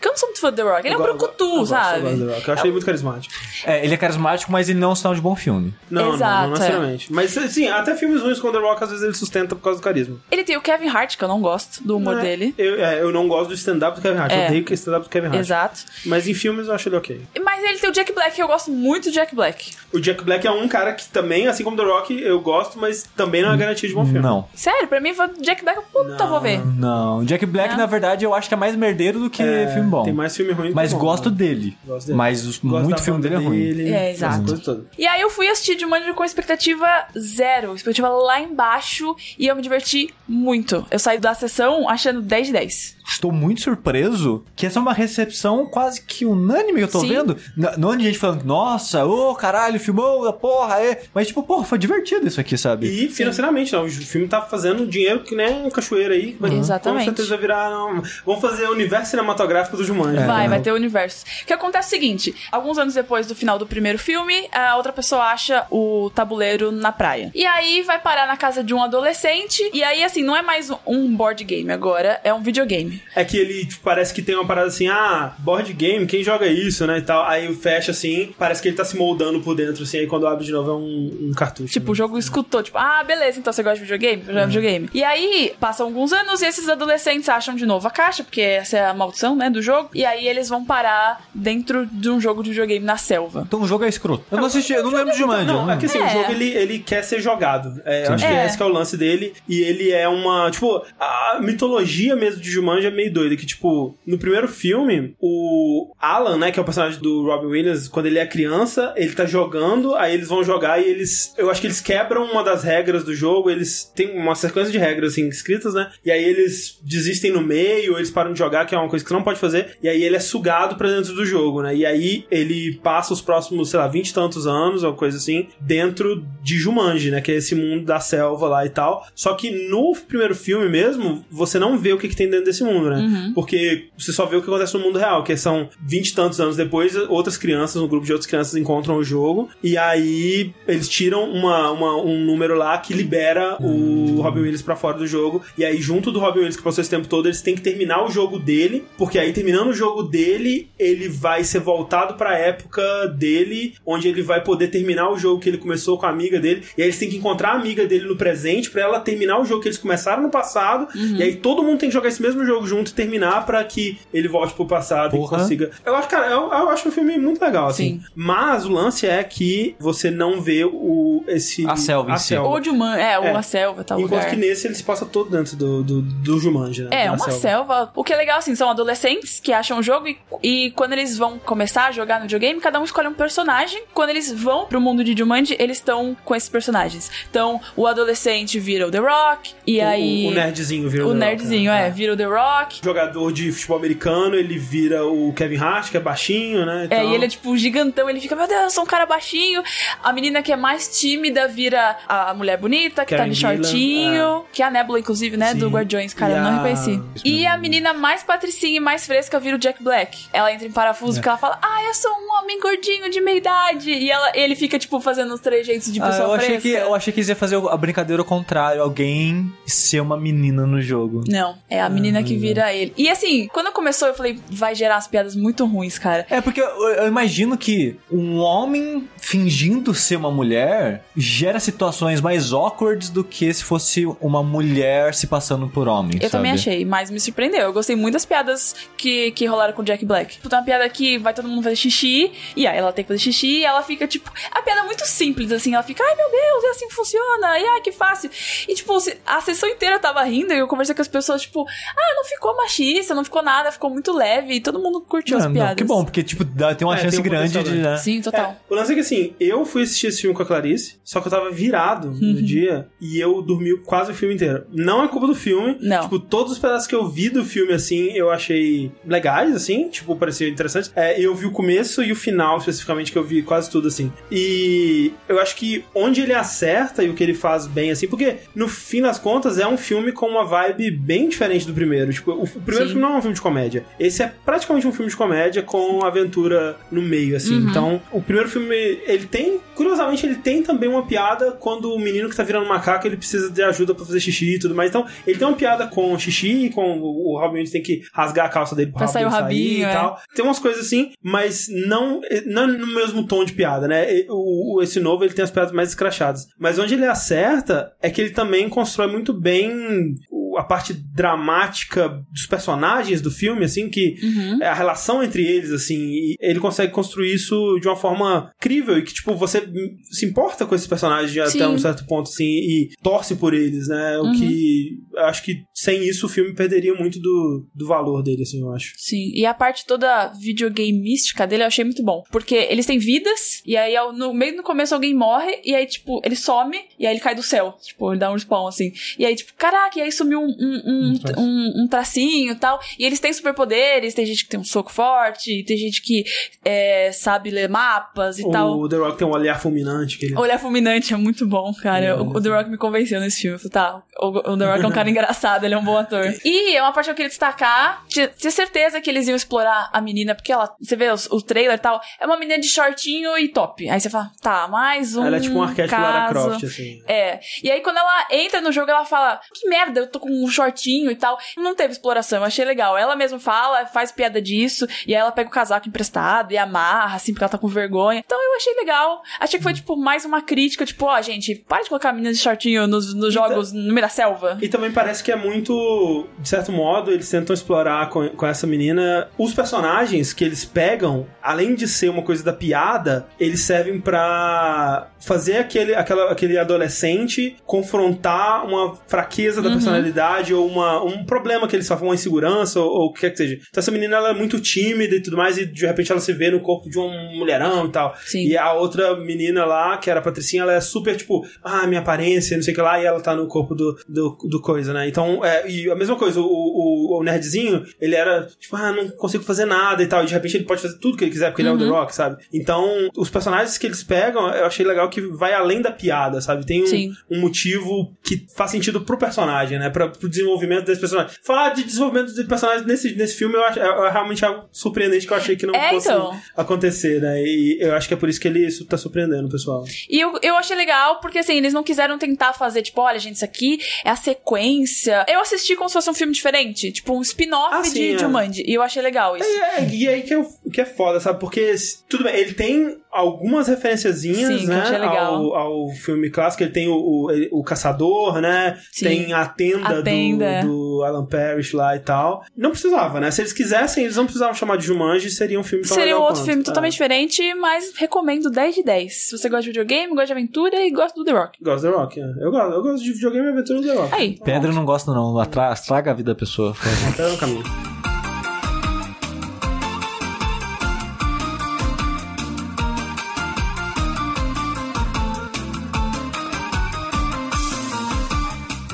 Que 0.00 0.08
eu 0.08 0.10
não 0.12 0.16
sou 0.18 0.28
muito 0.28 0.40
fã 0.40 0.50
do 0.50 0.56
The 0.56 0.62
Rock. 0.62 0.86
Ele 0.86 0.94
é 0.94 0.98
um 0.98 1.00
Eu 1.00 1.06
go- 1.06 1.10
eu 1.12 1.16
brucutu, 1.18 1.50
gosto, 1.56 1.70
sabe? 1.70 1.96
Eu, 1.98 2.02
gosto 2.02 2.16
do 2.18 2.30
Rock. 2.32 2.48
Eu 2.48 2.54
achei 2.54 2.64
ele 2.66 2.72
muito 2.72 2.86
carismático. 2.86 3.34
É, 3.64 3.84
ele 3.84 3.94
é 3.94 3.96
carismático, 3.96 4.52
mas 4.52 4.68
ele 4.68 4.78
não 4.78 4.90
é 4.90 4.92
um 4.92 4.94
sinal 4.96 5.14
de 5.14 5.20
bom 5.20 5.34
filme. 5.36 5.72
Não, 5.90 6.06
não, 6.06 6.14
Exato, 6.14 6.42
não 6.42 6.50
necessariamente. 6.50 7.12
Mas, 7.12 7.38
assim, 7.38 7.68
até 7.68 7.94
filmes 7.96 8.20
ruins 8.20 8.38
com 8.40 8.52
The 8.52 8.58
Rock, 8.58 8.84
às 8.84 8.90
vezes 8.90 9.04
ele 9.04 9.14
sustenta 9.14 9.54
por 9.54 9.62
causa 9.62 9.80
do 9.80 9.82
carisma. 9.82 10.16
Ele 10.30 10.44
tem 10.44 10.56
o 10.56 10.60
Kevin 10.60 10.88
Hart, 10.88 11.16
que 11.16 11.24
eu 11.24 11.28
não 11.28 11.40
gosto 11.40 11.82
do 11.82 11.96
humor 11.96 12.18
É, 12.18 12.22
dele. 12.22 12.54
Eu, 12.58 12.84
é, 12.84 13.00
eu 13.00 13.12
não 13.12 13.26
gosto 13.28 13.48
do 13.48 13.54
stand-up 13.54 13.96
do 13.98 14.02
Kevin 14.02 14.18
Hart. 14.18 14.32
É. 14.32 14.42
Eu 14.42 14.46
odeio 14.48 14.64
o 14.68 14.74
stand-up 14.74 15.06
do 15.06 15.10
Kevin 15.10 15.26
Hart. 15.28 15.38
Exato. 15.38 15.80
Mas 16.06 16.28
em 16.28 16.34
filmes 16.34 16.68
eu 16.68 16.74
acho 16.74 16.88
ele 16.88 16.96
ok. 16.96 17.22
Mas 17.42 17.62
ele 17.64 17.78
tem 17.78 17.88
o 17.90 17.92
Jack 17.92 18.12
Black, 18.12 18.34
que 18.34 18.42
eu 18.42 18.46
gosto 18.46 18.70
muito 18.70 19.04
do 19.08 19.12
Jack 19.12 19.34
Black. 19.34 19.72
O 19.92 20.00
Jack 20.00 20.22
Black 20.24 20.46
é 20.46 20.50
um 20.50 20.68
cara 20.68 20.92
que 20.92 21.06
também, 21.08 21.46
assim 21.46 21.64
como 21.64 21.76
The 21.76 21.82
Rock, 21.84 22.20
eu 22.20 22.40
gosto, 22.40 22.78
mas 22.78 23.04
também 23.16 23.42
não 23.42 23.52
é 23.52 23.56
garantia 23.56 23.88
de 23.88 23.94
bom 23.94 24.04
filme. 24.04 24.20
Não. 24.20 24.48
Sério, 24.54 24.86
pra 24.88 25.00
mim, 25.00 25.12
Jack 25.40 25.62
Black, 25.64 25.80
puta, 25.92 26.16
Não. 26.16 26.28
vou 26.28 26.40
ver. 26.40 26.64
Não. 26.66 27.24
Jack 27.24 27.46
Black, 27.46 27.70
Não? 27.70 27.78
na 27.78 27.86
verdade, 27.86 28.24
eu 28.24 28.34
acho 28.34 28.48
que 28.48 28.54
é 28.54 28.56
mais 28.56 28.74
merdeiro 28.76 29.18
do 29.18 29.30
que 29.34 29.42
É, 29.42 29.66
filme 29.68 29.88
bom. 29.88 30.02
Tem 30.04 30.12
mais 30.12 30.36
filme 30.36 30.52
ruim 30.52 30.66
do 30.66 30.70
que 30.70 30.74
Mas 30.74 30.92
bom, 30.92 30.98
gosto 30.98 31.30
né? 31.30 31.36
dele. 31.36 31.76
Gosto 31.86 32.06
dele. 32.06 32.16
Mas 32.18 32.46
os- 32.46 32.58
Gosto 32.58 32.84
muito 32.84 33.02
filme 33.02 33.20
dele 33.20 33.34
é 33.34 33.38
ruim. 33.38 33.58
dele, 33.58 33.88
É, 33.92 34.10
exato. 34.12 34.84
E 34.98 35.06
aí 35.06 35.20
eu 35.20 35.30
fui 35.30 35.48
assistir 35.48 35.78
Jumanji 35.78 36.12
com 36.12 36.24
expectativa 36.24 36.86
zero, 37.18 37.74
expectativa 37.74 38.08
lá 38.08 38.40
embaixo, 38.40 39.14
e 39.38 39.46
eu 39.46 39.54
me 39.56 39.62
diverti 39.62 40.12
muito. 40.28 40.86
Eu 40.90 40.98
saí 40.98 41.18
da 41.18 41.34
sessão 41.34 41.88
achando 41.88 42.22
10 42.22 42.46
de 42.46 42.52
10. 42.52 42.96
Estou 43.06 43.30
muito 43.30 43.60
surpreso 43.60 44.44
que 44.56 44.66
essa 44.66 44.78
é 44.78 44.82
uma 44.82 44.92
recepção 44.92 45.66
quase 45.66 46.02
que 46.02 46.24
unânime 46.24 46.78
que 46.78 46.84
eu 46.84 46.88
tô 46.88 47.00
Sim. 47.00 47.08
vendo. 47.08 47.36
Não 47.76 47.96
de 47.96 48.04
gente 48.04 48.18
falando, 48.18 48.44
nossa, 48.44 49.04
ô 49.04 49.34
caralho, 49.34 49.78
filmou, 49.78 50.32
porra, 50.32 50.80
é. 50.80 51.02
Mas 51.12 51.28
tipo, 51.28 51.42
porra, 51.42 51.64
foi 51.64 51.78
divertido 51.78 52.26
isso 52.26 52.40
aqui, 52.40 52.56
sabe? 52.56 52.86
E 52.86 53.08
financeiramente, 53.08 53.72
não. 53.72 53.84
O 53.84 53.90
filme 53.90 54.26
tá 54.26 54.40
fazendo 54.42 54.86
dinheiro 54.86 55.20
que 55.22 55.34
nem 55.34 55.68
cachoeira 55.70 56.14
aí. 56.14 56.36
Mas 56.40 56.52
Exatamente. 56.52 57.00
Com 57.00 57.04
certeza 57.06 57.28
vai 57.28 57.38
virar. 57.38 57.70
Não, 57.70 58.02
vamos 58.24 58.40
fazer 58.40 58.68
o 58.68 58.72
universo 58.72 59.10
cinematográfico 59.10 59.76
do 59.76 59.84
Jumanji. 59.84 60.24
Vai, 60.24 60.46
É. 60.46 60.48
vai 60.48 60.60
ter 60.60 60.72
o 60.72 60.74
universo. 60.74 61.24
O 61.42 61.46
que 61.46 61.52
acontece 61.52 61.94
é 61.94 61.98
o 61.98 62.00
seguinte: 62.00 62.34
alguns 62.50 62.78
anos 62.78 62.94
depois 62.94 63.26
do 63.26 63.34
final 63.34 63.58
do 63.58 63.66
primeiro 63.66 63.98
filme, 63.98 64.48
a 64.52 64.76
outra 64.76 64.92
pessoa 64.92 65.24
acha 65.24 65.66
o 65.70 66.10
tabuleiro 66.14 66.72
na 66.72 66.90
praia. 66.92 67.30
E 67.34 67.44
aí 67.46 67.82
vai 67.82 68.00
parar 68.00 68.26
na 68.26 68.36
casa 68.36 68.64
de 68.64 68.72
um 68.72 68.82
adolescente. 68.82 69.62
E 69.72 69.82
aí, 69.82 70.02
assim, 70.02 70.22
não 70.22 70.36
é 70.36 70.42
mais 70.42 70.70
um 70.86 71.14
board 71.14 71.42
game 71.44 71.70
agora, 71.70 72.20
é 72.24 72.32
um 72.32 72.42
videogame. 72.42 72.93
É 73.14 73.24
que 73.24 73.36
ele 73.36 73.66
tipo, 73.66 73.82
parece 73.82 74.12
que 74.12 74.22
tem 74.22 74.34
uma 74.34 74.46
parada 74.46 74.68
assim, 74.68 74.88
ah, 74.88 75.32
board 75.38 75.72
game, 75.72 76.06
quem 76.06 76.22
joga 76.22 76.46
isso, 76.46 76.86
né, 76.86 76.98
e 76.98 77.02
tal. 77.02 77.24
Aí 77.26 77.52
fecha 77.54 77.90
assim, 77.90 78.34
parece 78.38 78.60
que 78.62 78.68
ele 78.68 78.76
tá 78.76 78.84
se 78.84 78.96
moldando 78.96 79.40
por 79.40 79.54
dentro, 79.54 79.82
assim, 79.82 79.98
aí 79.98 80.06
quando 80.06 80.26
abre 80.26 80.44
de 80.44 80.52
novo 80.52 80.70
é 80.70 80.74
um, 80.74 81.28
um 81.30 81.32
cartucho. 81.34 81.72
Tipo, 81.72 81.92
o 81.92 81.94
jogo 81.94 82.18
escutou, 82.18 82.62
tipo, 82.62 82.78
ah, 82.78 83.02
beleza, 83.04 83.38
então 83.38 83.52
você 83.52 83.62
gosta 83.62 83.76
de 83.78 83.82
videogame? 83.82 84.22
Vou 84.22 84.34
jogar 84.34 84.46
videogame. 84.46 84.88
E 84.92 85.02
aí, 85.04 85.54
passam 85.60 85.86
alguns 85.86 86.12
anos 86.12 86.42
e 86.42 86.46
esses 86.46 86.68
adolescentes 86.68 87.28
acham 87.28 87.54
de 87.54 87.66
novo 87.66 87.86
a 87.86 87.90
caixa, 87.90 88.22
porque 88.24 88.40
essa 88.40 88.76
é 88.78 88.86
a 88.86 88.94
maldição, 88.94 89.36
né, 89.36 89.48
do 89.50 89.62
jogo. 89.62 89.90
E 89.94 90.04
aí 90.04 90.26
eles 90.26 90.48
vão 90.48 90.64
parar 90.64 91.24
dentro 91.34 91.86
de 91.86 92.10
um 92.10 92.20
jogo 92.20 92.42
de 92.42 92.50
videogame 92.50 92.84
na 92.84 92.96
selva. 92.96 93.44
Então 93.46 93.60
o 93.62 93.66
jogo 93.66 93.84
é 93.84 93.88
escroto. 93.88 94.24
Eu 94.30 94.38
não 94.38 94.46
assisti, 94.46 94.72
eu 94.72 94.82
não 94.82 94.90
lembro 94.90 95.12
de 95.12 95.18
Jumanji. 95.18 95.46
Não, 95.46 95.70
é 95.70 95.76
que 95.76 95.86
assim, 95.86 95.98
É. 95.98 96.06
o 96.06 96.10
jogo 96.10 96.30
ele, 96.32 96.48
ele 96.50 96.78
quer 96.78 97.02
ser 97.02 97.20
jogado. 97.20 97.80
É, 97.84 98.06
eu 98.06 98.12
acho 98.14 98.26
que 98.26 98.32
É. 98.32 98.46
esse 98.46 98.56
que 98.56 98.62
é 98.62 98.66
o 98.66 98.68
lance 98.68 98.96
dele. 98.96 99.32
E 99.48 99.60
ele 99.62 99.90
é 99.90 100.08
uma. 100.08 100.50
Tipo, 100.50 100.84
a 100.98 101.38
mitologia 101.40 102.14
mesmo 102.16 102.40
de 102.40 102.50
Jumanji 102.50 102.83
é 102.86 102.90
meio 102.90 103.12
doida. 103.12 103.36
Que, 103.36 103.46
tipo, 103.46 103.96
no 104.06 104.18
primeiro 104.18 104.48
filme, 104.48 105.14
o 105.20 105.92
Alan, 106.00 106.38
né, 106.38 106.50
que 106.50 106.58
é 106.58 106.62
o 106.62 106.64
personagem 106.64 107.00
do 107.00 107.24
Robin 107.24 107.46
Williams, 107.46 107.88
quando 107.88 108.06
ele 108.06 108.18
é 108.18 108.26
criança, 108.26 108.92
ele 108.96 109.12
tá 109.12 109.24
jogando, 109.24 109.94
aí 109.94 110.14
eles 110.14 110.28
vão 110.28 110.42
jogar 110.42 110.80
e 110.80 110.88
eles. 110.88 111.34
Eu 111.36 111.50
acho 111.50 111.60
que 111.60 111.66
eles 111.66 111.80
quebram 111.80 112.24
uma 112.24 112.42
das 112.42 112.62
regras 112.62 113.04
do 113.04 113.14
jogo. 113.14 113.50
Eles 113.50 113.84
têm 113.94 114.18
uma 114.18 114.34
sequência 114.34 114.72
de 114.72 114.78
regras, 114.78 115.12
assim, 115.12 115.28
escritas, 115.28 115.74
né? 115.74 115.90
E 116.04 116.10
aí 116.10 116.22
eles 116.22 116.78
desistem 116.82 117.32
no 117.32 117.40
meio, 117.40 117.96
eles 117.96 118.10
param 118.10 118.32
de 118.32 118.38
jogar, 118.38 118.66
que 118.66 118.74
é 118.74 118.78
uma 118.78 118.88
coisa 118.88 119.04
que 119.04 119.08
você 119.08 119.14
não 119.14 119.22
pode 119.22 119.38
fazer. 119.38 119.76
E 119.82 119.88
aí 119.88 120.02
ele 120.02 120.16
é 120.16 120.20
sugado 120.20 120.76
pra 120.76 120.88
dentro 120.88 121.14
do 121.14 121.24
jogo, 121.24 121.62
né? 121.62 121.74
E 121.74 121.86
aí 121.86 122.26
ele 122.30 122.78
passa 122.82 123.12
os 123.12 123.20
próximos, 123.20 123.70
sei 123.70 123.78
lá, 123.78 123.88
20 123.88 124.08
e 124.08 124.14
tantos 124.14 124.46
anos, 124.46 124.82
ou 124.82 124.94
coisa 124.94 125.16
assim, 125.16 125.48
dentro 125.60 126.24
de 126.42 126.56
Jumanji, 126.58 127.10
né? 127.10 127.20
Que 127.20 127.32
é 127.32 127.36
esse 127.36 127.54
mundo 127.54 127.84
da 127.84 128.00
selva 128.00 128.48
lá 128.48 128.66
e 128.66 128.70
tal. 128.70 129.06
Só 129.14 129.34
que 129.34 129.50
no 129.68 129.94
primeiro 130.06 130.34
filme 130.34 130.68
mesmo, 130.68 131.24
você 131.30 131.58
não 131.58 131.78
vê 131.78 131.92
o 131.92 131.98
que, 131.98 132.08
que 132.08 132.16
tem 132.16 132.28
dentro 132.28 132.46
desse 132.46 132.64
mundo, 132.64 132.73
né? 132.82 133.32
Porque 133.34 133.88
você 133.96 134.12
só 134.12 134.26
vê 134.26 134.36
o 134.36 134.42
que 134.42 134.48
acontece 134.48 134.74
no 134.74 134.80
mundo 134.80 134.98
real, 134.98 135.22
que 135.24 135.36
são 135.36 135.68
20 135.86 136.08
e 136.08 136.14
tantos 136.14 136.40
anos 136.40 136.56
depois, 136.56 136.94
outras 137.08 137.36
crianças, 137.36 137.80
um 137.80 137.88
grupo 137.88 138.04
de 138.06 138.12
outras 138.12 138.26
crianças 138.28 138.54
encontram 138.56 138.96
o 138.96 139.04
jogo, 139.04 139.48
e 139.62 139.76
aí 139.78 140.52
eles 140.66 140.88
tiram 140.88 141.24
uma, 141.30 141.70
uma- 141.70 141.96
um 142.02 142.24
número 142.24 142.54
lá 142.56 142.76
que 142.78 142.92
libera 142.94 143.56
o 143.60 144.20
Robin 144.22 144.40
Williams 144.40 144.62
pra 144.62 144.76
fora 144.76 144.96
do 144.98 145.06
jogo, 145.06 145.42
e 145.56 145.64
aí 145.64 145.80
junto 145.80 146.10
do 146.10 146.18
Robin 146.18 146.38
Williams 146.38 146.56
que 146.56 146.62
passou 146.62 146.80
esse 146.82 146.90
tempo 146.90 147.06
todo, 147.08 147.26
eles 147.26 147.42
têm 147.42 147.54
que 147.54 147.60
terminar 147.62 148.04
o 148.04 148.10
jogo 148.10 148.38
dele, 148.38 148.84
porque 148.96 149.18
aí 149.18 149.32
terminando 149.32 149.68
o 149.68 149.74
jogo 149.74 150.02
dele, 150.02 150.68
ele 150.78 151.08
vai 151.08 151.44
ser 151.44 151.60
voltado 151.60 152.14
pra 152.14 152.36
época 152.38 152.82
dele, 153.08 153.74
onde 153.86 154.08
ele 154.08 154.22
vai 154.22 154.42
poder 154.42 154.68
terminar 154.68 155.10
o 155.10 155.18
jogo 155.18 155.40
que 155.40 155.48
ele 155.48 155.58
começou 155.58 155.98
com 155.98 156.06
a 156.06 156.10
amiga 156.10 156.38
dele, 156.40 156.62
e 156.76 156.82
aí 156.82 156.88
eles 156.88 156.98
têm 156.98 157.08
que 157.10 157.16
encontrar 157.16 157.50
a 157.52 157.54
amiga 157.54 157.86
dele 157.86 158.06
no 158.06 158.16
presente 158.16 158.70
pra 158.70 158.82
ela 158.82 159.00
terminar 159.00 159.40
o 159.40 159.44
jogo 159.44 159.62
que 159.62 159.68
eles 159.68 159.78
começaram 159.78 160.22
no 160.22 160.30
passado, 160.30 160.86
e 161.18 161.22
aí 161.22 161.36
todo 161.36 161.62
mundo 161.62 161.78
tem 161.78 161.88
que 161.88 161.92
jogar 161.94 162.08
esse 162.08 162.20
mesmo 162.22 162.44
jogo 162.44 162.63
junto 162.66 162.90
e 162.90 162.94
terminar 162.94 163.44
pra 163.46 163.62
que 163.64 163.98
ele 164.12 164.28
volte 164.28 164.54
pro 164.54 164.66
passado 164.66 165.12
Porra. 165.16 165.36
e 165.36 165.40
consiga. 165.40 165.70
Eu 165.84 165.94
acho, 165.96 166.08
cara, 166.08 166.26
eu, 166.26 166.42
eu 166.52 166.68
acho 166.70 166.88
um 166.88 166.92
filme 166.92 167.16
muito 167.18 167.40
legal, 167.42 167.66
assim. 167.68 168.00
Sim. 168.00 168.02
Mas 168.14 168.64
o 168.64 168.72
lance 168.72 169.06
é 169.06 169.22
que 169.24 169.74
você 169.78 170.10
não 170.10 170.40
vê 170.40 170.64
o 170.64 171.24
esse 171.28 171.66
A 171.68 171.76
selva 171.76 172.12
em 172.12 172.18
si. 172.18 172.36
Ou 172.36 172.60
de 172.60 172.70
uma, 172.70 173.00
é, 173.00 173.18
ou 173.18 173.24
É. 173.26 173.30
uma 173.30 173.42
selva, 173.42 173.82
tal 173.84 173.98
Enquanto 173.98 174.12
lugar. 174.20 174.30
que 174.30 174.36
nesse 174.36 174.66
ele 174.66 174.74
se 174.74 174.82
passa 174.82 175.04
todo 175.06 175.30
dentro 175.30 175.56
do, 175.56 175.82
do, 175.82 176.02
do 176.02 176.38
Jumanji, 176.38 176.82
né? 176.84 177.04
É, 177.04 177.10
uma 177.10 177.30
selva. 177.30 177.90
O 177.94 178.04
que 178.04 178.12
é 178.12 178.16
legal, 178.16 178.38
assim, 178.38 178.54
são 178.54 178.68
adolescentes 178.70 179.40
que 179.40 179.52
acham 179.52 179.78
o 179.78 179.82
jogo 179.82 180.08
e, 180.08 180.18
e 180.42 180.70
quando 180.72 180.92
eles 180.92 181.16
vão 181.16 181.38
começar 181.38 181.86
a 181.86 181.92
jogar 181.92 182.16
no 182.16 182.22
videogame, 182.22 182.60
cada 182.60 182.80
um 182.80 182.84
escolhe 182.84 183.08
um 183.08 183.14
personagem. 183.14 183.82
Quando 183.94 184.10
eles 184.10 184.30
vão 184.32 184.66
pro 184.66 184.80
mundo 184.80 185.02
de 185.04 185.16
Jumanji, 185.16 185.56
eles 185.58 185.78
estão 185.78 186.16
com 186.24 186.34
esses 186.34 186.48
personagens. 186.48 187.10
Então, 187.30 187.60
o 187.76 187.86
adolescente 187.86 188.58
vira 188.60 188.86
o 188.86 188.90
The 188.90 188.98
Rock, 188.98 189.54
e 189.66 189.78
O- 189.80 189.86
aí... 189.86 190.26
O, 190.28 190.30
nerdzinho 190.32 190.88
vira 190.88 191.04
O 191.04 191.08
The 191.08 191.12
Rock, 191.14 191.26
nerdzinho, 191.26 191.70
né? 191.72 191.86
é, 191.86 191.90
vira 191.90 192.12
o 192.12 192.16
The 192.16 192.24
Rock. 192.24 192.34
Jogador 192.82 193.32
de 193.32 193.50
futebol 193.52 193.76
americano, 193.78 194.34
ele 194.36 194.58
vira 194.58 195.04
o 195.06 195.32
Kevin 195.32 195.56
Hart, 195.58 195.90
que 195.90 195.96
é 195.96 196.00
baixinho, 196.00 196.64
né? 196.64 196.82
É, 196.82 196.84
Então- 196.86 197.10
e 197.10 197.14
ele 197.14 197.24
é 197.24 197.28
tipo 197.28 197.56
gigantão, 197.56 198.08
ele 198.08 198.20
fica, 198.20 198.34
meu 198.36 198.46
Deus, 198.46 198.62
eu 198.64 198.70
sou 198.70 198.84
um 198.84 198.86
cara 198.86 199.06
baixinho. 199.06 199.62
A 200.02 200.12
menina 200.12 200.42
que 200.42 200.52
é 200.52 200.56
mais 200.56 200.98
tímida 201.00 201.46
vira 201.48 201.96
a 202.08 202.32
mulher 202.34 202.56
bonita, 202.58 203.04
que 203.04 203.10
Karen 203.16 203.24
tá 203.26 203.32
de 203.32 203.36
shortinho. 203.40 204.44
Que 204.52 204.62
é 204.62 204.66
a 204.66 204.70
Nebula, 204.70 204.98
inclusive, 204.98 205.36
né? 205.36 205.52
Sim. 205.52 205.58
Do 205.58 205.68
Guardiões, 205.68 206.14
cara, 206.14 206.32
E 206.34 206.36
eu 206.36 206.42
não 206.42 206.50
a- 206.50 206.54
reconheci. 206.62 207.02
E 207.24 207.46
a 207.46 207.56
menina 207.56 207.92
mais 207.92 208.22
patricinha 208.22 208.76
e 208.76 208.80
mais 208.80 209.06
fresca 209.06 209.38
vira 209.40 209.56
o 209.56 209.58
Jack 209.58 209.82
Black. 209.82 210.26
Ela 210.32 210.52
entra 210.52 210.66
em 210.66 210.72
parafuso 210.72 211.14
porque 211.14 211.28
ela 211.28 211.38
fala, 211.38 211.58
ah, 211.62 211.82
eu 211.86 211.94
sou 211.94 212.10
um 212.12 212.38
homem 212.42 212.60
gordinho 212.60 213.10
de 213.10 213.20
meia 213.20 213.36
idade. 213.38 213.90
E 213.90 214.10
ela, 214.10 214.30
ele 214.34 214.54
fica, 214.54 214.78
tipo, 214.78 215.00
fazendo 215.00 215.32
os 215.34 215.40
trejeitos 215.40 215.92
de 215.92 216.00
Ah, 216.00 216.06
pessoa 216.06 216.28
eu, 216.28 216.32
achei 216.34 216.60
fresca. 216.60 216.68
que, 216.68 216.74
eu 216.86 216.94
achei 216.94 217.12
que 217.12 217.20
eles 217.20 217.28
iam 217.28 217.36
fazer 217.36 217.56
a 217.56 217.76
brincadeira 217.76 218.20
ao 218.22 218.26
contrário, 218.26 218.82
alguém 218.82 219.52
ser 219.66 220.00
uma 220.00 220.16
menina 220.16 220.66
no 220.66 220.80
jogo. 220.80 221.22
Não, 221.28 221.56
é 221.68 221.80
a 221.80 221.88
menina 221.88 222.20
Ah. 222.20 222.22
que 222.22 222.36
vira 222.48 222.72
ele. 222.72 222.92
E 222.96 223.08
assim, 223.08 223.48
quando 223.52 223.72
começou, 223.72 224.08
eu 224.08 224.14
falei, 224.14 224.38
vai 224.50 224.74
gerar 224.74 224.96
as 224.96 225.08
piadas 225.08 225.34
muito 225.34 225.64
ruins, 225.66 225.98
cara. 225.98 226.26
É, 226.30 226.40
porque 226.40 226.60
eu, 226.60 226.66
eu 226.66 227.06
imagino 227.06 227.56
que 227.56 227.96
um 228.10 228.38
homem 228.38 229.08
fingindo 229.16 229.94
ser 229.94 230.16
uma 230.16 230.30
mulher 230.30 231.04
gera 231.16 231.58
situações 231.58 232.20
mais 232.20 232.52
awkward 232.52 233.10
do 233.10 233.24
que 233.24 233.52
se 233.52 233.64
fosse 233.64 234.04
uma 234.20 234.42
mulher 234.42 235.14
se 235.14 235.26
passando 235.26 235.68
por 235.68 235.88
homem. 235.88 236.18
Eu 236.20 236.30
também 236.30 236.56
sabe? 236.56 236.60
achei, 236.60 236.84
mas 236.84 237.10
me 237.10 237.18
surpreendeu. 237.18 237.62
Eu 237.62 237.72
gostei 237.72 237.96
muito 237.96 238.14
das 238.14 238.24
piadas 238.24 238.74
que, 238.96 239.30
que 239.32 239.46
rolaram 239.46 239.72
com 239.72 239.82
Jack 239.82 240.04
Black. 240.04 240.34
Tipo, 240.34 240.48
tem 240.48 240.58
uma 240.58 240.64
piada 240.64 240.88
que 240.88 241.18
vai 241.18 241.32
todo 241.32 241.48
mundo 241.48 241.62
fazer 241.62 241.76
xixi, 241.76 242.32
e 242.56 242.66
aí 242.66 242.76
ela 242.76 242.92
tem 242.92 243.04
que 243.04 243.08
fazer 243.08 243.20
xixi, 243.20 243.58
e 243.58 243.64
ela 243.64 243.82
fica, 243.82 244.06
tipo. 244.06 244.30
A 244.50 244.62
piada 244.62 244.80
é 244.80 244.84
muito 244.84 245.06
simples, 245.06 245.50
assim. 245.52 245.74
Ela 245.74 245.82
fica, 245.82 246.02
ai 246.02 246.14
meu 246.16 246.30
Deus, 246.30 246.64
é 246.64 246.70
assim 246.70 246.88
que 246.88 246.94
funciona, 246.94 247.58
e 247.58 247.64
ai 247.64 247.80
que 247.80 247.92
fácil. 247.92 248.30
E, 248.68 248.74
tipo, 248.74 248.96
a 249.26 249.40
sessão 249.40 249.68
inteira 249.68 249.96
eu 249.96 250.00
tava 250.00 250.22
rindo, 250.22 250.52
e 250.52 250.58
eu 250.58 250.68
conversei 250.68 250.94
com 250.94 251.02
as 251.02 251.08
pessoas, 251.08 251.42
tipo, 251.42 251.66
ah, 251.66 252.14
não 252.16 252.24
ficou 252.34 252.56
machista, 252.56 253.14
não 253.14 253.24
ficou 253.24 253.42
nada, 253.42 253.70
ficou 253.72 253.90
muito 253.90 254.12
leve, 254.12 254.54
e 254.54 254.60
todo 254.60 254.78
mundo 254.78 255.00
curtiu 255.00 255.36
as 255.36 255.44
Ah, 255.44 255.48
não, 255.48 255.54
piadas. 255.54 255.74
que 255.76 255.84
bom, 255.84 256.04
porque 256.04 256.22
tipo, 256.22 256.44
dá- 256.44 256.74
tem 256.74 256.86
uma 256.86 256.94
É, 256.94 256.98
chance 256.98 257.10
tem 257.16 257.20
um 257.20 257.22
grande 257.28 257.62
de. 257.62 257.70
Né? 257.78 257.96
Sim, 257.98 258.20
total. 258.20 258.50
É, 258.52 258.56
o 258.68 258.74
lance 258.74 258.92
é 258.92 258.94
que 258.94 259.00
assim, 259.00 259.34
eu 259.40 259.64
fui 259.64 259.82
assistir 259.82 260.08
esse 260.08 260.20
filme 260.20 260.34
com 260.36 260.42
a 260.42 260.46
Clarice, 260.46 260.96
só 261.04 261.20
que 261.20 261.26
eu 261.28 261.30
tava 261.30 261.50
virado 261.50 262.08
Uhum. 262.08 262.18
no 262.34 262.42
dia 262.42 262.88
e 263.00 263.18
eu 263.18 263.40
dormi 263.42 263.76
quase 263.78 264.12
o 264.12 264.14
filme 264.14 264.34
inteiro. 264.34 264.64
Não 264.72 265.02
é 265.04 265.08
culpa 265.08 265.26
do 265.26 265.34
filme. 265.34 265.76
Não. 265.80 266.02
Tipo, 266.02 266.18
todos 266.18 266.52
os 266.52 266.58
pedaços 266.58 266.86
que 266.86 266.94
eu 266.94 267.08
vi 267.08 267.28
do 267.30 267.44
filme, 267.44 267.72
assim, 267.72 268.10
eu 268.12 268.30
achei 268.30 268.90
legais, 269.06 269.54
assim, 269.54 269.88
tipo, 269.88 270.14
parecia 270.16 270.48
interessante. 270.48 270.90
É, 270.94 271.20
eu 271.20 271.34
vi 271.34 271.46
o 271.46 271.50
começo 271.50 272.02
e 272.02 272.12
o 272.12 272.16
final, 272.16 272.58
especificamente, 272.58 273.12
que 273.12 273.18
eu 273.18 273.24
vi 273.24 273.42
quase 273.42 273.70
tudo, 273.70 273.88
assim. 273.88 274.12
E 274.30 275.12
eu 275.28 275.38
acho 275.40 275.56
que 275.56 275.84
onde 275.94 276.20
ele 276.20 276.32
acerta 276.34 277.02
e 277.02 277.08
o 277.08 277.14
que 277.14 277.22
ele 277.22 277.34
faz 277.34 277.66
bem, 277.66 277.90
assim, 277.90 278.06
porque 278.08 278.36
no 278.54 278.68
fim 278.68 279.00
das 279.02 279.18
contas 279.18 279.58
é 279.58 279.66
um 279.66 279.76
filme 279.76 280.12
com 280.12 280.26
uma 280.26 280.44
vibe 280.44 280.90
bem 280.90 281.28
diferente 281.28 281.66
do 281.66 281.72
primeiro. 281.74 282.10
Tipo, 282.14 282.32
o, 282.32 282.44
o 282.44 282.48
primeiro 282.48 282.86
Sim. 282.86 282.92
filme 282.92 283.00
não 283.02 283.14
é 283.14 283.18
um 283.18 283.20
filme 283.22 283.34
de 283.34 283.40
comédia. 283.42 283.84
Esse 283.98 284.22
é 284.22 284.32
praticamente 284.44 284.86
um 284.86 284.92
filme 284.92 285.10
de 285.10 285.16
comédia 285.16 285.62
com 285.62 286.04
aventura 286.04 286.76
no 286.90 287.02
meio, 287.02 287.36
assim. 287.36 287.58
Uhum. 287.60 287.70
Então, 287.70 288.02
o 288.12 288.20
primeiro 288.22 288.48
filme, 288.48 288.74
ele 289.06 289.26
tem, 289.26 289.58
curiosamente, 289.74 290.24
ele 290.26 290.36
tem 290.36 290.62
também 290.62 290.88
uma 290.88 291.06
piada 291.06 291.52
quando 291.52 291.92
o 291.92 291.98
menino 291.98 292.28
que 292.28 292.36
tá 292.36 292.42
virando 292.42 292.66
macaco, 292.66 293.06
ele 293.06 293.16
precisa 293.16 293.50
de 293.50 293.62
ajuda 293.62 293.94
pra 293.94 294.04
fazer 294.04 294.20
xixi 294.20 294.54
e 294.54 294.58
tudo 294.58 294.74
mais. 294.74 294.90
Então, 294.90 295.06
ele 295.26 295.38
tem 295.38 295.46
uma 295.46 295.56
piada 295.56 295.86
com 295.86 296.16
xixi, 296.18 296.70
com 296.74 296.98
o 296.98 297.24
o 297.34 297.38
Robin 297.40 297.64
tem 297.64 297.82
que 297.82 298.02
rasgar 298.12 298.46
a 298.46 298.48
calça 298.48 298.74
dele 298.76 298.92
Pra 298.92 299.06
sair 299.06 299.24
o 299.24 299.28
rabinho, 299.28 299.78
e 299.80 299.82
é. 299.82 299.92
tal. 299.92 300.20
Tem 300.34 300.44
umas 300.44 300.58
coisas 300.58 300.86
assim, 300.86 301.12
mas 301.22 301.66
não, 301.88 302.20
não 302.46 302.66
no 302.66 302.86
mesmo 302.86 303.26
tom 303.26 303.44
de 303.44 303.52
piada, 303.52 303.88
né? 303.88 304.06
O, 304.28 304.76
o- 304.78 304.82
esse 304.82 305.00
novo, 305.00 305.24
ele 305.24 305.32
tem 305.34 305.42
as 305.44 305.50
piadas 305.50 305.72
mais 305.72 305.88
escrachadas. 305.88 306.46
Mas 306.58 306.78
onde 306.78 306.94
ele 306.94 307.06
acerta 307.06 307.92
é 308.00 308.10
que 308.10 308.20
ele 308.20 308.30
também 308.30 308.68
constrói 308.68 309.06
muito 309.10 309.32
bem 309.32 310.14
o- 310.30 310.33
a 310.56 310.64
parte 310.64 310.92
dramática 310.92 312.08
dos 312.30 312.46
personagens 312.46 313.20
do 313.20 313.30
filme, 313.30 313.64
assim, 313.64 313.88
que 313.88 314.14
Uhum. 314.22 314.62
é 314.62 314.68
a 314.68 314.74
relação 314.74 315.22
entre 315.22 315.42
eles, 315.46 315.70
assim, 315.70 315.96
e 315.98 316.36
ele 316.40 316.60
consegue 316.60 316.92
construir 316.92 317.34
isso 317.34 317.78
de 317.80 317.88
uma 317.88 317.96
forma 317.96 318.50
crível 318.60 318.98
e 318.98 319.02
que, 319.02 319.12
tipo, 319.14 319.34
você 319.34 319.62
se 320.10 320.24
importa 320.26 320.64
com 320.66 320.74
esses 320.74 320.86
personagens 320.86 321.50
Sim. 321.52 321.58
até 321.62 321.68
um 321.68 321.78
certo 321.78 322.06
ponto, 322.06 322.28
assim, 322.30 322.44
e 322.44 322.90
torce 323.02 323.36
por 323.36 323.54
eles, 323.54 323.88
né? 323.88 324.18
O 324.18 324.24
Uhum. 324.24 324.32
que 324.32 324.98
eu 325.12 325.24
acho 325.24 325.42
que 325.44 325.62
sem 325.74 326.02
isso 326.08 326.26
o 326.26 326.28
filme 326.28 326.54
perderia 326.54 326.94
muito 326.94 327.18
do, 327.20 327.66
do 327.74 327.86
valor 327.86 328.22
dele, 328.22 328.42
assim, 328.42 328.60
eu 328.60 328.72
acho. 328.72 328.92
Sim, 328.96 329.30
e 329.34 329.44
a 329.46 329.54
parte 329.54 329.84
toda 329.86 330.28
videogame 330.40 330.92
mística 331.00 331.46
dele 331.46 331.62
eu 331.62 331.66
achei 331.66 331.84
muito 331.84 332.02
bom. 332.02 332.22
Porque 332.30 332.54
eles 332.54 332.86
têm 332.86 332.98
vidas, 332.98 333.62
e 333.66 333.76
aí 333.76 333.94
no 334.16 334.32
meio 334.32 334.56
do 334.56 334.62
começo 334.62 334.94
alguém 334.94 335.14
morre, 335.14 335.60
e 335.64 335.74
aí, 335.74 335.86
tipo, 335.86 336.20
ele 336.24 336.36
some, 336.36 336.76
e 336.98 337.06
aí 337.06 337.12
ele 337.14 337.20
cai 337.20 337.34
do 337.34 337.42
céu. 337.42 337.74
Tipo, 337.82 338.12
ele 338.12 338.20
dá 338.20 338.32
um 338.32 338.38
spawn, 338.38 338.66
assim. 338.66 338.92
E 339.18 339.24
aí, 339.26 339.34
tipo, 339.34 339.52
caraca, 339.56 339.98
e 339.98 340.02
aí 340.02 340.12
sumiu 340.12 340.43
um, 340.46 340.82
um, 340.86 341.18
um, 341.38 341.82
Um 341.84 341.88
tracinho 341.88 342.52
e 342.52 342.54
tal. 342.56 342.80
E 342.98 343.04
eles 343.04 343.20
têm 343.20 343.32
superpoderes, 343.32 344.14
tem 344.14 344.26
gente 344.26 344.44
que 344.44 344.50
tem 344.50 344.60
um 344.60 344.64
soco 344.64 344.92
forte, 344.92 345.62
tem 345.64 345.76
gente 345.76 346.02
que 346.02 346.24
é, 346.64 347.10
sabe 347.12 347.50
ler 347.50 347.68
mapas 347.68 348.38
e 348.38 348.50
tal. 348.50 348.78
O 348.78 348.88
The 348.88 348.96
Rock 348.96 349.18
tem 349.18 349.26
um 349.26 349.30
olhar 349.32 349.58
fulminante 349.60 350.18
que 350.18 350.26
ele... 350.26 350.36
Olhar 350.36 350.58
fulminante 350.58 351.12
é 351.14 351.16
muito 351.16 351.46
bom, 351.46 351.72
cara. 351.74 352.04
É, 352.04 352.14
o, 352.14 352.22
o 352.28 352.40
The 352.40 352.48
Rock 352.48 352.70
me 352.70 352.76
convenceu 352.78 353.20
nesse 353.20 353.42
filme. 353.42 353.58
Tá, 353.70 354.02
o, 354.18 354.26
o 354.52 354.56
The 354.58 354.66
Rock 354.72 354.84
é 354.84 354.86
um 354.86 354.92
cara 354.92 355.08
engraçado, 355.10 355.64
ele 355.64 355.74
é 355.74 355.78
um 355.78 355.84
bom 355.84 355.96
ator. 355.96 356.34
E 356.44 356.76
é 356.76 356.82
uma 356.82 356.92
parte 356.92 357.06
que 357.06 357.10
eu 357.12 357.14
queria 357.16 357.28
destacar. 357.28 358.04
Tinha, 358.08 358.28
tinha 358.28 358.50
certeza 358.50 359.00
que 359.00 359.08
eles 359.10 359.26
iam 359.28 359.36
explorar 359.36 359.90
a 359.92 360.00
menina, 360.00 360.34
porque 360.34 360.52
ela, 360.52 360.74
você 360.80 360.96
vê 360.96 361.10
os- 361.10 361.26
o, 361.30 361.40
trailer 361.40 361.76
e 361.76 361.78
tal, 361.80 362.00
é 362.20 362.26
uma 362.26 362.38
menina 362.38 362.58
de 362.60 362.68
shortinho 362.68 363.36
e 363.38 363.48
top. 363.48 363.88
Aí 363.88 364.00
você 364.00 364.10
fala, 364.10 364.30
tá, 364.40 364.68
mais 364.68 365.16
um. 365.16 365.24
Ela 365.26 365.36
é 365.36 365.40
tipo 365.40 365.56
um 365.56 365.62
arquétipo 365.62 366.00
Lara 366.00 366.32
caso. 366.32 366.48
Croft, 366.48 366.64
assim. 366.64 367.02
É. 367.06 367.40
E 367.62 367.70
aí, 367.70 367.80
quando 367.80 367.98
ela 367.98 368.26
entra 368.30 368.60
no 368.60 368.72
jogo, 368.72 368.90
ela 368.90 369.04
fala: 369.04 369.40
Que 369.54 369.68
merda, 369.68 370.00
eu 370.00 370.06
tô 370.10 370.18
com 370.20 370.28
um 370.42 370.48
shortinho 370.48 371.10
e 371.10 371.16
tal. 371.16 371.38
Não 371.56 371.74
teve 371.74 371.92
exploração, 371.92 372.38
eu 372.38 372.44
achei 372.44 372.64
legal. 372.64 372.96
Ela 372.96 373.16
mesma 373.16 373.38
fala, 373.38 373.86
faz 373.86 374.12
piada 374.12 374.40
disso, 374.40 374.86
e 375.06 375.14
aí 375.14 375.20
ela 375.20 375.32
pega 375.32 375.48
o 375.48 375.52
casaco 375.52 375.88
emprestado 375.88 376.52
e 376.52 376.58
amarra, 376.58 377.16
assim, 377.16 377.32
porque 377.32 377.44
ela 377.44 377.50
tá 377.50 377.58
com 377.58 377.68
vergonha. 377.68 378.22
Então 378.24 378.42
eu 378.42 378.56
achei 378.56 378.74
legal. 378.74 379.22
Achei 379.40 379.58
que 379.58 379.62
foi, 379.62 379.74
tipo, 379.74 379.96
mais 379.96 380.24
uma 380.24 380.42
crítica, 380.42 380.84
tipo, 380.84 381.06
ó, 381.06 381.20
gente, 381.20 381.54
para 381.68 381.82
de 381.82 381.88
colocar 381.88 382.12
meninas 382.12 382.36
de 382.36 382.42
shortinho 382.42 382.86
nos, 382.86 383.14
nos 383.14 383.32
jogos 383.32 383.72
no 383.72 383.92
meio 383.92 384.02
da 384.02 384.08
selva. 384.08 384.58
E 384.60 384.68
também 384.68 384.92
parece 384.92 385.22
que 385.22 385.32
é 385.32 385.36
muito, 385.36 386.26
de 386.38 386.48
certo 386.48 386.72
modo, 386.72 387.10
eles 387.10 387.28
tentam 387.28 387.54
explorar 387.54 388.08
com, 388.08 388.28
com 388.30 388.46
essa 388.46 388.66
menina 388.66 389.28
os 389.38 389.52
personagens 389.52 390.32
que 390.32 390.44
eles 390.44 390.64
pegam, 390.64 391.26
além 391.42 391.74
de 391.74 391.86
ser 391.86 392.08
uma 392.08 392.22
coisa 392.22 392.42
da 392.44 392.52
piada, 392.52 393.26
eles 393.38 393.60
servem 393.60 394.00
pra 394.00 395.08
fazer 395.20 395.58
aquele, 395.58 395.94
aquela, 395.94 396.30
aquele 396.30 396.58
adolescente 396.58 397.56
confrontar 397.64 398.64
uma 398.66 398.94
fraqueza 399.06 399.62
da 399.62 399.70
personalidade 399.70 400.23
ou 400.52 400.66
uma, 400.66 401.02
um 401.02 401.24
problema 401.24 401.66
que 401.68 401.76
eles 401.76 401.86
sofrem, 401.86 402.08
uma 402.08 402.14
insegurança 402.14 402.80
ou, 402.80 402.88
ou 402.88 403.06
o 403.06 403.12
que 403.12 403.20
quer 403.20 403.30
que 403.30 403.36
seja. 403.36 403.54
Então 403.54 403.80
essa 403.80 403.90
menina 403.90 404.16
ela 404.16 404.30
é 404.30 404.34
muito 404.34 404.60
tímida 404.60 405.16
e 405.16 405.22
tudo 405.22 405.36
mais, 405.36 405.58
e 405.58 405.66
de 405.66 405.86
repente 405.86 406.10
ela 406.10 406.20
se 406.20 406.32
vê 406.32 406.50
no 406.50 406.60
corpo 406.60 406.88
de 406.88 406.98
um 406.98 407.36
mulherão 407.36 407.86
e 407.86 407.92
tal. 407.92 408.14
Sim. 408.24 408.46
E 408.46 408.56
a 408.56 408.72
outra 408.72 409.16
menina 409.16 409.64
lá, 409.64 409.96
que 409.98 410.10
era 410.10 410.20
a 410.20 410.22
Patricinha, 410.22 410.62
ela 410.62 410.74
é 410.74 410.80
super 410.80 411.16
tipo, 411.16 411.46
ah, 411.62 411.86
minha 411.86 412.00
aparência, 412.00 412.56
não 412.56 412.64
sei 412.64 412.72
o 412.72 412.76
que 412.76 412.82
lá, 412.82 413.00
e 413.00 413.04
ela 413.04 413.20
tá 413.20 413.34
no 413.34 413.46
corpo 413.46 413.74
do, 413.74 413.96
do, 414.08 414.36
do 414.48 414.60
coisa, 414.60 414.92
né? 414.92 415.08
Então, 415.08 415.44
é, 415.44 415.68
e 415.68 415.90
a 415.90 415.94
mesma 415.94 416.16
coisa, 416.16 416.40
o, 416.40 416.44
o, 416.44 417.18
o 417.18 417.22
nerdzinho, 417.22 417.84
ele 418.00 418.14
era 418.14 418.48
tipo, 418.58 418.76
ah, 418.76 418.92
não 418.92 419.08
consigo 419.10 419.44
fazer 419.44 419.64
nada 419.64 420.02
e 420.02 420.06
tal, 420.06 420.22
e 420.22 420.26
de 420.26 420.32
repente 420.32 420.56
ele 420.56 420.64
pode 420.64 420.82
fazer 420.82 420.98
tudo 420.98 421.16
que 421.16 421.24
ele 421.24 421.30
quiser, 421.30 421.50
porque 421.50 421.62
ele 421.62 421.68
é 421.68 421.72
o 421.72 421.78
The 421.78 421.84
Rock, 421.86 422.14
sabe? 422.14 422.42
Então, 422.52 423.08
os 423.16 423.30
personagens 423.30 423.76
que 423.78 423.86
eles 423.86 424.02
pegam, 424.02 424.48
eu 424.48 424.66
achei 424.66 424.84
legal 424.84 425.08
que 425.08 425.20
vai 425.20 425.52
além 425.52 425.80
da 425.80 425.90
piada, 425.90 426.40
sabe? 426.40 426.66
Tem 426.66 426.82
um, 426.82 427.36
um 427.36 427.40
motivo 427.40 428.12
que 428.22 428.46
faz 428.56 428.70
sentido 428.70 429.00
pro 429.00 429.18
personagem, 429.18 429.78
né? 429.78 429.90
Pra, 429.90 430.10
pro 430.18 430.28
desenvolvimento 430.28 430.84
desse 430.86 431.00
personagem. 431.00 431.36
Falar 431.42 431.70
de 431.70 431.84
desenvolvimento 431.84 432.34
de 432.34 432.44
personagens 432.44 432.86
nesse, 432.86 433.14
nesse 433.14 433.34
filme 433.36 433.54
eu 433.54 433.64
acho, 433.64 433.78
é, 433.78 433.82
é 434.06 434.10
realmente 434.10 434.44
algo 434.44 434.68
surpreendente 434.72 435.26
que 435.26 435.32
eu 435.32 435.36
achei 435.36 435.56
que 435.56 435.66
não 435.66 435.74
É, 435.74 435.90
fosse 435.90 436.08
então. 436.08 436.38
acontecer, 436.56 437.20
né? 437.20 437.42
E 437.42 437.78
eu 437.80 437.94
acho 437.94 438.08
que 438.08 438.14
é 438.14 438.16
por 438.16 438.28
isso 438.28 438.40
que 438.40 438.48
ele 438.48 438.66
isso 438.66 438.84
tá 438.86 438.96
surpreendendo 438.96 439.46
o 439.46 439.50
pessoal. 439.50 439.84
E 440.08 440.20
eu, 440.20 440.38
eu 440.42 440.56
achei 440.56 440.76
legal, 440.76 441.20
porque 441.20 441.38
assim, 441.38 441.56
eles 441.56 441.72
não 441.72 441.82
quiseram 441.82 442.18
tentar 442.18 442.52
fazer, 442.52 442.82
tipo, 442.82 443.00
olha, 443.00 443.18
gente, 443.18 443.36
isso 443.36 443.44
aqui 443.44 443.78
é 444.04 444.10
a 444.10 444.16
sequência. 444.16 445.24
Eu 445.28 445.40
assisti 445.40 445.74
como 445.76 445.88
se 445.88 445.94
fosse 445.94 446.10
um 446.10 446.14
filme 446.14 446.32
diferente, 446.32 446.90
tipo, 446.92 447.16
um 447.16 447.22
spin-off 447.22 447.74
Ah, 447.74 447.82
de 447.82 447.88
sim, 447.90 448.14
é. 448.14 448.18
Jumanji. 448.18 448.62
E 448.66 448.74
eu 448.74 448.82
achei 448.82 449.02
legal 449.02 449.36
isso. 449.36 449.44
É, 449.48 449.80
é, 449.80 449.88
e 449.92 450.08
aí 450.08 450.22
que 450.22 450.32
é, 450.34 450.38
o- 450.38 450.70
que 450.72 450.80
é 450.80 450.84
foda, 450.84 451.20
sabe? 451.20 451.38
Porque, 451.40 451.74
tudo 452.08 452.24
bem, 452.24 452.34
ele 452.36 452.54
tem 452.54 452.96
algumas 453.10 453.68
referenciazinhas, 453.68 454.60
Sim, 454.60 454.62
eu 454.62 454.68
né? 454.68 454.96
Ao, 455.18 455.54
ao 455.54 455.88
filme 455.90 456.30
clássico. 456.30 456.62
Ele 456.62 456.72
tem 456.72 456.88
o, 456.88 456.94
o, 456.96 457.28
o 457.60 457.62
Caçador, 457.62 458.40
né? 458.40 458.78
Sim. 458.92 459.04
Tem 459.06 459.32
a 459.32 459.46
tenda, 459.46 460.00
A 460.00 460.02
tenda. 460.04 460.62
Do, 460.62 461.02
Alan 461.04 461.26
Parrish 461.26 461.72
lá 461.74 461.96
e 461.96 462.00
tal. 462.00 462.42
Não 462.56 462.70
precisava, 462.70 463.20
né? 463.20 463.30
Se 463.30 463.40
eles 463.42 463.52
quisessem, 463.52 464.04
eles 464.04 464.16
não 464.16 464.24
precisavam 464.24 464.54
chamar 464.54 464.76
de 464.76 464.84
Jumanji, 464.86 465.30
seria 465.30 465.58
um 465.58 465.64
filme 465.64 465.84
tão 465.86 465.94
Seria 465.96 466.16
um 466.16 466.20
outro 466.20 466.36
quanto. 466.36 466.46
filme 466.46 466.60
É. 466.62 466.64
totalmente 466.64 466.92
diferente, 466.92 467.54
mas 467.54 467.92
recomendo 467.96 468.50
10 468.50 468.74
de 468.76 468.82
10. 468.82 469.14
Se 469.28 469.36
você 469.38 469.48
gosta 469.48 469.62
de 469.62 469.68
videogame, 469.68 470.10
gosta 470.14 470.26
de 470.26 470.32
aventura 470.32 470.76
e 470.84 470.90
gosta 470.90 471.14
do 471.18 471.24
The 471.24 471.32
Rock. 471.32 471.58
Gosto 471.62 471.84
do 471.86 471.90
The 471.92 471.96
Rock, 471.98 472.20
é. 472.20 472.24
Eu 472.40 472.50
gosto, 472.50 472.72
eu 472.72 472.82
gosto 472.82 473.02
de 473.04 473.12
videogame 473.12 473.46
e 473.46 473.50
aventura 473.50 473.80
do 473.80 473.86
The 473.86 473.94
Rock. 473.94 474.14
Aí. 474.14 474.38
Pedra 474.44 474.70
eu 474.70 474.74
não 474.74 474.84
gosto, 474.84 475.12
não. 475.12 475.38
Atra- 475.38 475.72
Estraga 475.72 476.10
a 476.10 476.14
vida 476.14 476.32
da 476.32 476.38
pessoa. 476.38 476.74
Até 477.12 477.28
no 477.28 477.36
caminho. 477.36 478.03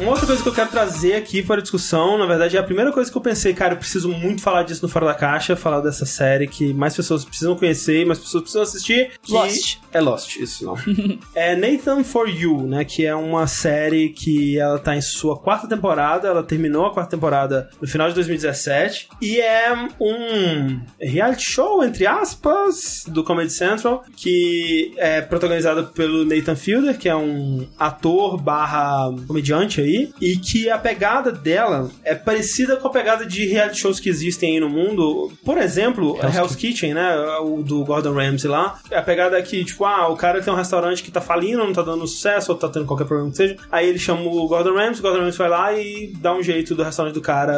Uma 0.01 0.13
outra 0.13 0.27
coisa 0.27 0.43
que 0.43 0.49
eu 0.49 0.55
quero 0.55 0.71
trazer 0.71 1.15
aqui 1.15 1.43
para 1.43 1.59
a 1.59 1.61
discussão, 1.61 2.17
na 2.17 2.25
verdade, 2.25 2.57
é 2.57 2.61
a 2.61 2.63
primeira 2.63 2.91
coisa 2.91 3.11
que 3.11 3.17
eu 3.17 3.21
pensei, 3.21 3.53
cara, 3.53 3.75
eu 3.75 3.77
preciso 3.77 4.09
muito 4.09 4.41
falar 4.41 4.63
disso 4.63 4.83
no 4.83 4.89
Fora 4.89 5.05
da 5.05 5.15
Caixa, 5.15 5.55
falar 5.55 5.83
dessa 5.83 6.07
série 6.07 6.47
que 6.47 6.73
mais 6.73 6.97
pessoas 6.97 7.23
precisam 7.23 7.55
conhecer, 7.55 8.07
mais 8.07 8.19
pessoas 8.19 8.43
precisam 8.43 8.63
assistir. 8.63 9.11
Lost. 9.29 9.77
É 9.93 10.01
Lost, 10.01 10.37
isso 10.37 10.65
não. 10.65 10.75
é 11.35 11.55
Nathan 11.55 12.03
For 12.03 12.27
You, 12.27 12.63
né, 12.63 12.83
que 12.83 13.05
é 13.05 13.15
uma 13.15 13.47
série 13.47 14.09
que 14.09 14.59
ela 14.59 14.79
tá 14.79 14.97
em 14.97 15.03
sua 15.03 15.39
quarta 15.39 15.69
temporada, 15.69 16.29
ela 16.29 16.43
terminou 16.43 16.87
a 16.87 16.95
quarta 16.95 17.11
temporada 17.11 17.69
no 17.79 17.87
final 17.87 18.09
de 18.09 18.15
2017, 18.15 19.11
e 19.21 19.39
é 19.39 19.71
um 20.01 20.81
reality 20.99 21.43
show, 21.43 21.85
entre 21.85 22.07
aspas, 22.07 23.05
do 23.07 23.23
Comedy 23.23 23.53
Central, 23.53 24.03
que 24.17 24.95
é 24.97 25.21
protagonizado 25.21 25.89
pelo 25.89 26.25
Nathan 26.25 26.57
Fielder, 26.57 26.97
que 26.97 27.09
é 27.09 27.15
um 27.15 27.69
ator 27.79 28.41
barra 28.41 29.15
comediante 29.27 29.79
aí, 29.83 29.90
e 30.21 30.37
que 30.37 30.69
a 30.71 30.79
pegada 30.79 31.31
dela 31.33 31.91
é 32.05 32.15
parecida 32.15 32.77
com 32.77 32.89
a 32.89 32.91
pegada 32.91 33.25
de 33.27 33.47
reality 33.47 33.79
shows 33.81 34.01
que 34.01 34.09
existem 34.09 34.55
aí 34.55 34.61
no 34.61 34.69
mundo. 34.69 35.33
Por 35.45 35.59
exemplo, 35.59 36.17
Hell's 36.23 36.37
Hell's 36.37 36.55
Kitchen, 36.57 36.95
né, 36.95 37.17
o 37.43 37.63
do 37.63 37.85
Gordon 37.85 38.15
Ramsay 38.15 38.51
lá, 38.51 38.79
a 38.93 39.03
pegada 39.03 39.39
é 39.39 39.43
que, 39.43 39.65
tipo, 39.65 39.85
ah, 39.85 40.09
o 40.09 40.17
cara 40.17 40.41
tem 40.43 40.53
um 40.53 40.57
restaurante 40.57 41.03
que 41.03 41.11
tá 41.11 41.21
falindo, 41.21 41.59
não 41.65 41.73
tá 41.73 41.83
dando 41.83 42.07
sucesso, 42.07 42.53
ou 42.53 42.59
tá 42.59 42.69
tendo 42.69 42.87
qualquer 42.87 43.05
problema 43.07 43.31
que 43.31 43.37
seja, 43.37 43.57
aí 43.71 43.89
ele 43.89 43.99
chama 43.99 44.23
o 44.23 44.47
Gordon 44.49 44.75
Ramsay, 44.75 44.99
o 45.01 45.03
Gordon 45.03 45.21
Ramsay 45.25 45.39
vai 45.39 45.49
lá 45.49 45.73
e 45.79 46.13
dá 46.19 46.35
um 46.35 46.43
jeito 46.43 46.75
do 46.75 46.83
restaurante 46.83 47.15
do 47.15 47.21
cara 47.21 47.55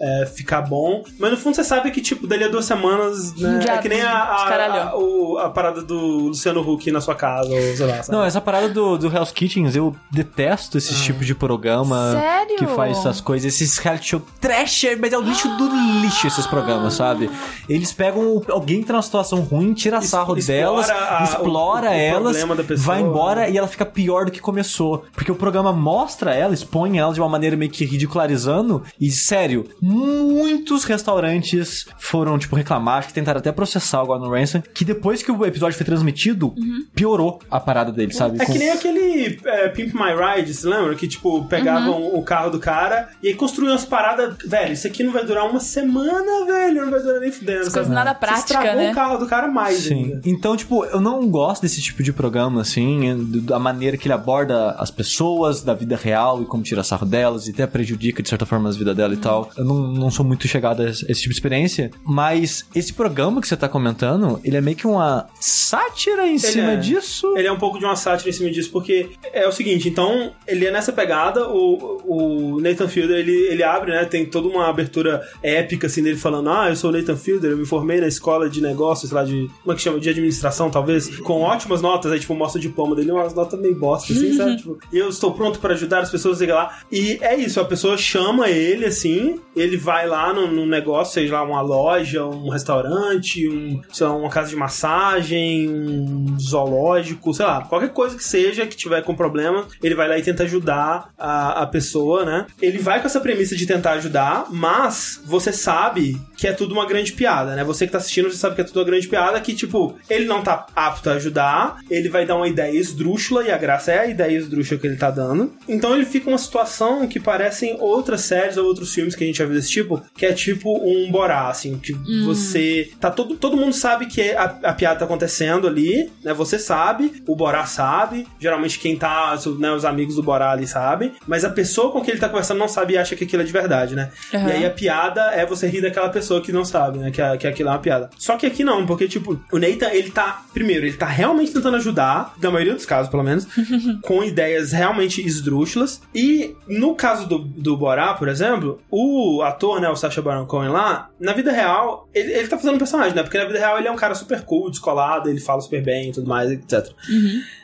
é, 0.00 0.26
ficar 0.26 0.62
bom. 0.62 1.04
Mas 1.18 1.30
no 1.30 1.36
fundo 1.36 1.54
você 1.54 1.64
sabe 1.64 1.90
que, 1.90 2.00
tipo, 2.00 2.26
dali 2.26 2.44
a 2.44 2.48
duas 2.48 2.64
semanas, 2.64 3.34
né, 3.36 3.60
Já 3.66 3.74
é 3.74 3.78
que 3.78 3.88
nem 3.88 4.00
a, 4.02 4.12
a, 4.12 4.48
a, 4.90 4.96
o- 4.98 5.38
a 5.38 5.50
parada 5.50 5.82
do 5.82 5.96
Luciano 6.28 6.60
Huck 6.60 6.90
na 6.90 7.00
sua 7.00 7.14
casa, 7.14 7.50
ou 7.52 7.76
sei 7.76 7.86
lá, 7.86 8.02
sabe? 8.02 8.12
Não, 8.18 8.24
essa 8.24 8.40
parada 8.40 8.68
do, 8.68 8.96
do 8.98 9.06
Hell's 9.14 9.32
Kitchens, 9.32 9.74
eu 9.76 9.94
detesto 10.10 10.78
esse 10.78 10.94
tipo 11.02 11.24
de 11.24 11.34
programa. 11.34 11.73
Sério? 12.12 12.56
Que 12.56 12.66
faz 12.66 12.98
essas 12.98 13.20
coisas, 13.20 13.52
esses 13.54 13.78
reality 13.78 14.08
show 14.10 14.22
trash, 14.40 14.84
mas 15.00 15.12
é 15.12 15.18
o 15.18 15.22
lixo 15.22 15.48
do 15.56 15.68
lixo 16.00 16.26
esses 16.26 16.46
programas, 16.46 16.94
sabe? 16.94 17.30
Eles 17.68 17.92
pegam 17.92 18.42
alguém 18.48 18.80
que 18.80 18.86
tá 18.86 18.92
numa 18.92 19.02
situação 19.02 19.40
ruim, 19.40 19.72
tira 19.74 20.00
sarro 20.02 20.36
Explora 20.36 20.60
delas, 20.60 20.90
a- 20.90 21.24
explora 21.24 21.86
o- 21.88 21.90
o 21.90 21.94
elas, 21.94 22.36
problema 22.36 22.54
da 22.56 22.64
pessoa, 22.64 22.86
vai 22.86 23.00
embora 23.02 23.40
né? 23.42 23.50
e 23.52 23.58
ela 23.58 23.66
fica 23.68 23.84
pior 23.86 24.26
do 24.26 24.30
que 24.30 24.40
começou. 24.40 25.04
Porque 25.12 25.32
o 25.32 25.34
programa 25.34 25.72
mostra 25.72 26.34
ela, 26.34 26.52
expõe 26.54 26.98
ela 26.98 27.12
de 27.12 27.20
uma 27.20 27.28
maneira 27.28 27.56
meio 27.56 27.70
que 27.70 27.84
ridicularizando. 27.84 28.82
E, 29.00 29.10
sério, 29.10 29.66
muitos 29.80 30.84
restaurantes 30.84 31.86
foram, 31.98 32.38
tipo, 32.38 32.56
reclamar, 32.56 32.98
acho 32.98 33.08
que 33.08 33.14
tentaram 33.14 33.38
até 33.38 33.50
processar 33.52 34.02
o 34.02 34.06
Gordon 34.06 34.28
Ramsay, 34.30 34.62
que 34.74 34.84
depois 34.84 35.22
que 35.22 35.30
o 35.30 35.44
episódio 35.46 35.76
foi 35.76 35.86
transmitido, 35.86 36.54
piorou 36.94 37.40
a 37.50 37.58
parada 37.60 37.90
dele, 37.92 38.12
sabe? 38.12 38.40
É 38.40 38.44
Com- 38.46 38.52
que 38.52 38.58
nem 38.58 38.70
aquele 38.70 39.40
é, 39.44 39.68
Pimp 39.68 39.94
My 39.94 40.12
Ride, 40.14 40.52
você 40.54 40.66
lembra? 40.68 40.94
Que, 40.94 41.08
tipo, 41.08 41.44
pegavam 41.64 41.94
Uhum. 42.02 42.18
o 42.18 42.22
carro 42.22 42.50
do 42.50 42.58
cara 42.58 43.08
e 43.22 43.28
aí 43.28 43.34
construíam 43.34 43.72
umas 43.72 43.84
paradas. 43.84 44.36
Velho, 44.44 44.72
isso 44.72 44.86
aqui 44.86 45.02
não 45.02 45.12
vai 45.12 45.24
durar 45.24 45.48
uma 45.48 45.60
semana, 45.60 46.46
velho. 46.46 46.82
Não 46.82 46.90
vai 46.90 47.00
durar 47.00 47.20
nem 47.20 47.32
fudendo. 47.32 47.60
As 47.62 47.72
coisas 47.72 47.88
nada 47.88 48.12
Você 48.12 48.18
prática, 48.18 48.40
estragou 48.58 48.74
né? 48.82 48.90
o 48.90 48.94
carro 48.94 49.18
do 49.18 49.26
cara 49.26 49.48
mais 49.48 49.78
Sim. 49.78 49.94
ainda. 49.94 50.20
Então, 50.24 50.56
tipo, 50.56 50.84
eu 50.84 51.00
não 51.00 51.28
gosto 51.28 51.62
desse 51.62 51.80
tipo 51.80 52.02
de 52.02 52.12
programa, 52.12 52.60
assim, 52.60 53.26
da 53.42 53.58
maneira 53.58 53.96
que 53.96 54.06
ele 54.06 54.14
aborda 54.14 54.72
as 54.72 54.90
pessoas 54.90 55.62
da 55.62 55.74
vida 55.74 55.96
real 55.96 56.42
e 56.42 56.46
como 56.46 56.62
tira 56.62 56.82
sarro 56.82 57.06
delas 57.06 57.46
e 57.48 57.50
até 57.50 57.66
prejudica, 57.66 58.22
de 58.22 58.28
certa 58.28 58.44
forma, 58.46 58.68
as 58.68 58.76
vidas 58.76 58.96
dela 58.96 59.14
e 59.14 59.18
tal. 59.18 59.50
Eu 59.56 59.64
não, 59.64 59.92
não 59.92 60.10
sou 60.10 60.24
muito 60.24 60.46
chegado 60.48 60.82
a 60.82 60.90
esse 60.90 61.04
esse 61.14 61.22
tipo 61.22 61.32
de 61.32 61.36
experiência, 61.38 61.90
mas 62.04 62.66
esse 62.74 62.92
programa 62.92 63.40
que 63.40 63.46
você 63.48 63.56
tá 63.56 63.68
comentando, 63.68 64.40
ele 64.42 64.56
é 64.56 64.60
meio 64.60 64.76
que 64.76 64.86
uma 64.86 65.26
sátira 65.40 66.26
em 66.26 66.38
cima 66.38 66.72
é. 66.72 66.76
disso. 66.76 67.34
Ele 67.36 67.46
é 67.46 67.52
um 67.52 67.58
pouco 67.58 67.78
de 67.78 67.84
uma 67.84 67.96
sátira 67.96 68.30
em 68.30 68.32
cima 68.32 68.50
disso, 68.50 68.70
porque 68.70 69.10
é 69.32 69.46
o 69.46 69.52
seguinte, 69.52 69.88
então, 69.88 70.32
ele 70.46 70.66
é 70.66 70.70
nessa 70.70 70.92
pegada, 70.92 71.43
o, 71.48 72.02
o 72.04 72.60
Nathan 72.60 72.88
Fielder, 72.88 73.18
ele, 73.18 73.32
ele 73.32 73.62
abre, 73.62 73.92
né, 73.92 74.04
tem 74.04 74.26
toda 74.26 74.48
uma 74.48 74.68
abertura 74.68 75.22
épica, 75.42 75.86
assim, 75.86 76.02
dele 76.02 76.16
falando, 76.16 76.50
ah, 76.50 76.68
eu 76.68 76.76
sou 76.76 76.90
o 76.90 76.92
Nathan 76.92 77.16
Fielder, 77.16 77.52
eu 77.52 77.58
me 77.58 77.66
formei 77.66 78.00
na 78.00 78.06
escola 78.06 78.48
de 78.48 78.60
negócios, 78.60 79.10
lá 79.10 79.24
de, 79.24 79.50
como 79.62 79.72
é 79.72 79.76
que 79.76 79.82
chama, 79.82 80.00
de 80.00 80.08
administração, 80.08 80.70
talvez, 80.70 81.18
com 81.20 81.40
ótimas 81.40 81.80
notas, 81.80 82.12
aí, 82.12 82.20
tipo, 82.20 82.34
mostra 82.34 82.58
o 82.58 82.62
diploma 82.62 82.94
dele, 82.94 83.12
umas 83.12 83.34
notas 83.34 83.58
meio 83.60 83.74
bosta, 83.74 84.12
assim, 84.12 84.36
sabe, 84.36 84.56
tipo, 84.56 84.78
eu 84.92 85.08
estou 85.08 85.32
pronto 85.32 85.58
para 85.58 85.74
ajudar 85.74 86.00
as 86.00 86.10
pessoas, 86.10 86.38
sei 86.38 86.48
lá, 86.48 86.80
e 86.90 87.18
é 87.20 87.36
isso, 87.36 87.60
a 87.60 87.64
pessoa 87.64 87.96
chama 87.96 88.48
ele, 88.48 88.84
assim, 88.84 89.40
ele 89.56 89.76
vai 89.76 90.06
lá 90.06 90.32
num, 90.32 90.50
num 90.50 90.66
negócio, 90.66 91.14
seja 91.14 91.34
lá 91.34 91.42
uma 91.42 91.60
loja, 91.60 92.24
um 92.24 92.48
restaurante, 92.48 93.48
um, 93.48 93.80
sei 93.92 94.06
lá, 94.06 94.14
uma 94.14 94.30
casa 94.30 94.50
de 94.50 94.56
massagem, 94.56 95.68
um 95.68 96.38
zoológico, 96.38 97.32
sei 97.32 97.46
lá, 97.46 97.62
qualquer 97.62 97.90
coisa 97.90 98.16
que 98.16 98.24
seja 98.24 98.66
que 98.66 98.76
tiver 98.76 99.02
com 99.02 99.14
problema, 99.14 99.66
ele 99.82 99.94
vai 99.94 100.08
lá 100.08 100.18
e 100.18 100.22
tenta 100.22 100.44
ajudar 100.44 101.12
a, 101.18 101.33
a 101.62 101.66
pessoa, 101.66 102.24
né? 102.24 102.46
Ele 102.60 102.78
vai 102.78 103.00
com 103.00 103.06
essa 103.06 103.20
premissa 103.20 103.56
de 103.56 103.66
tentar 103.66 103.92
ajudar, 103.92 104.46
mas 104.50 105.20
você 105.24 105.52
sabe 105.52 106.20
que 106.36 106.46
é 106.46 106.52
tudo 106.52 106.72
uma 106.72 106.86
grande 106.86 107.12
piada, 107.12 107.54
né? 107.54 107.64
Você 107.64 107.86
que 107.86 107.92
tá 107.92 107.98
assistindo, 107.98 108.30
você 108.30 108.36
sabe 108.36 108.54
que 108.54 108.60
é 108.60 108.64
tudo 108.64 108.80
uma 108.80 108.86
grande 108.86 109.08
piada, 109.08 109.40
que, 109.40 109.54
tipo, 109.54 109.96
ele 110.08 110.24
não 110.24 110.42
tá 110.42 110.66
apto 110.74 111.10
a 111.10 111.14
ajudar, 111.14 111.78
ele 111.90 112.08
vai 112.08 112.26
dar 112.26 112.36
uma 112.36 112.48
ideia 112.48 112.78
esdrúxula, 112.78 113.44
e 113.44 113.50
a 113.50 113.58
graça 113.58 113.92
é 113.92 113.98
a 114.00 114.06
ideia 114.06 114.36
esdrúxula 114.36 114.80
que 114.80 114.86
ele 114.86 114.96
tá 114.96 115.10
dando. 115.10 115.52
Então 115.68 115.94
ele 115.94 116.04
fica 116.04 116.28
uma 116.28 116.38
situação 116.38 117.06
que 117.06 117.20
parecem 117.20 117.76
outras 117.80 118.22
séries 118.22 118.56
ou 118.56 118.66
outros 118.66 118.92
filmes 118.92 119.14
que 119.14 119.24
a 119.24 119.26
gente 119.26 119.38
já 119.38 119.44
viu 119.44 119.54
desse 119.54 119.70
tipo, 119.70 120.02
que 120.16 120.26
é 120.26 120.32
tipo 120.32 120.76
um 120.84 121.10
Borá, 121.10 121.48
assim, 121.48 121.78
que 121.78 121.92
você. 122.24 122.90
Tá 123.00 123.10
todo, 123.10 123.36
todo 123.36 123.56
mundo 123.56 123.72
sabe 123.72 124.06
que 124.06 124.32
a, 124.32 124.44
a 124.64 124.72
piada 124.72 124.98
tá 124.98 125.04
acontecendo 125.04 125.66
ali, 125.66 126.10
né? 126.22 126.32
Você 126.34 126.58
sabe, 126.58 127.22
o 127.26 127.36
Borá 127.36 127.66
sabe, 127.66 128.26
geralmente 128.38 128.78
quem 128.78 128.96
tá, 128.96 129.38
né, 129.58 129.72
os 129.72 129.84
amigos 129.84 130.16
do 130.16 130.22
Borá 130.22 130.52
ali 130.52 130.66
sabem, 130.66 131.12
mas 131.26 131.44
a 131.44 131.50
pessoa 131.50 131.90
com 131.92 132.00
quem 132.00 132.10
ele 132.12 132.20
tá 132.20 132.28
conversando 132.28 132.58
não 132.58 132.68
sabe 132.68 132.94
e 132.94 132.98
acha 132.98 133.14
que 133.16 133.24
aquilo 133.24 133.42
é 133.42 133.44
de 133.44 133.52
verdade, 133.52 133.94
né? 133.94 134.10
Aham. 134.32 134.48
E 134.48 134.52
aí 134.52 134.66
a 134.66 134.70
piada 134.70 135.20
é 135.32 135.44
você 135.46 135.66
rir 135.66 135.80
daquela 135.80 136.08
pessoa 136.08 136.40
que 136.40 136.52
não 136.52 136.64
sabe, 136.64 136.98
né? 136.98 137.10
Que, 137.10 137.20
a- 137.22 137.36
que 137.36 137.46
aquilo 137.46 137.68
é 137.68 137.72
uma 137.72 137.78
piada. 137.78 138.10
Só 138.18 138.36
que 138.36 138.46
aqui 138.46 138.62
não, 138.64 138.86
porque, 138.86 139.08
tipo, 139.08 139.40
o 139.52 139.58
Nathan, 139.58 139.88
ele 139.92 140.10
tá, 140.10 140.42
primeiro, 140.52 140.86
ele 140.86 140.96
tá 140.96 141.06
realmente 141.06 141.52
tentando 141.52 141.76
ajudar, 141.76 142.34
na 142.42 142.50
maioria 142.50 142.74
dos 142.74 142.86
casos, 142.86 143.10
pelo 143.10 143.22
menos, 143.22 143.46
com 144.02 144.22
ideias 144.24 144.72
realmente 144.72 145.24
esdrúxulas. 145.26 146.00
E 146.14 146.54
no 146.68 146.94
caso 146.94 147.26
do, 147.28 147.38
do 147.38 147.76
Borá, 147.76 148.14
por 148.14 148.28
exemplo, 148.28 148.80
o 148.90 149.42
ator, 149.42 149.80
né, 149.80 149.88
o 149.88 149.96
Sacha 149.96 150.20
Baron 150.22 150.46
Cohen 150.46 150.70
lá, 150.70 151.10
na 151.20 151.32
vida 151.32 151.52
real, 151.52 152.08
ele, 152.14 152.32
ele 152.32 152.48
tá 152.48 152.56
fazendo 152.56 152.74
um 152.76 152.78
personagem, 152.78 153.14
né? 153.14 153.22
Porque 153.22 153.38
na 153.38 153.44
vida 153.44 153.58
real 153.58 153.78
ele 153.78 153.88
é 153.88 153.90
um 153.90 153.96
cara 153.96 154.14
super 154.14 154.42
cool, 154.42 154.70
descolado, 154.70 155.28
ele 155.28 155.40
fala 155.40 155.60
super 155.60 155.82
bem 155.82 156.10
e 156.10 156.12
tudo 156.12 156.28
mais, 156.28 156.50
etc. 156.50 156.88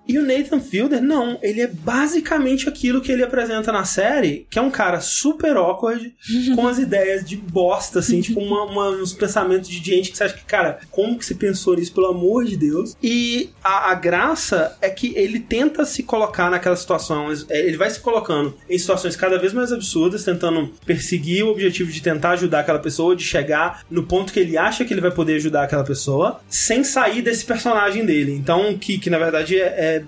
E 0.09 0.19
o 0.19 0.23
Nathan 0.27 0.61
Fielder, 0.61 1.01
não, 1.03 1.39
ele 1.43 1.61
é 1.61 1.67
basicamente 1.69 2.69
aquilo 2.69 3.01
que 3.01 3.13
ele 3.13 3.23
apresenta 3.23 3.50
na 3.73 3.85
série, 3.85 4.47
que 4.51 4.59
é 4.59 4.63
um 4.63 4.71
cara 4.71 5.01
super 5.01 5.57
awkward, 5.57 6.15
com 6.55 6.67
as 6.69 6.79
ideias 6.79 7.25
de 7.29 7.37
bosta, 7.37 7.99
assim, 7.99 8.21
tipo 8.23 8.41
uma, 8.41 8.65
uma- 8.65 8.91
uns 8.91 9.13
pensamentos 9.13 9.69
de 9.69 9.77
gente 9.79 10.11
que 10.11 10.17
você 10.17 10.25
acha 10.25 10.35
que, 10.35 10.45
cara, 10.45 10.81
como 10.91 11.19
que 11.19 11.25
você 11.25 11.35
pensou 11.35 11.75
nisso, 11.77 11.93
pelo 11.93 12.07
amor 12.09 12.45
de 12.45 12.57
Deus? 12.57 12.97
E 13.03 13.51
a, 13.63 13.91
a 13.91 13.95
graça 13.95 14.77
é 14.81 14.89
que 14.91 15.13
ele 15.17 15.41
tenta 15.41 15.85
se 15.85 16.03
colocar 16.03 16.51
naquelas 16.51 16.81
situações, 16.81 17.47
é, 17.49 17.61
ele 17.67 17.77
vai 17.77 17.91
se 17.91 18.01
colocando 18.01 18.55
em 18.69 18.79
situações 18.79 19.17
cada 19.17 19.39
vez 19.39 19.53
mais 19.53 19.73
absurdas, 19.73 20.25
tentando 20.25 20.73
perseguir 20.87 21.45
o 21.45 21.49
objetivo 21.51 21.91
de 21.91 22.01
tentar 22.03 22.31
ajudar 22.31 22.61
aquela 22.61 22.79
pessoa, 22.79 23.15
de 23.17 23.25
chegar 23.25 23.85
no 23.91 24.03
ponto 24.05 24.33
que 24.33 24.41
ele 24.41 24.57
acha 24.57 24.85
que 24.85 24.93
ele 24.95 25.01
vai 25.01 25.11
poder 25.11 25.37
ajudar 25.37 25.65
aquela 25.65 25.85
pessoa, 25.85 26.41
sem 26.49 26.83
sair 26.85 27.23
desse 27.23 27.45
personagem 27.45 28.05
dele. 28.05 28.33
Então, 28.33 28.77
que, 28.79 28.99
que 28.99 29.11
na 29.11 29.19
verdade 29.19 29.59
é, 29.59 29.65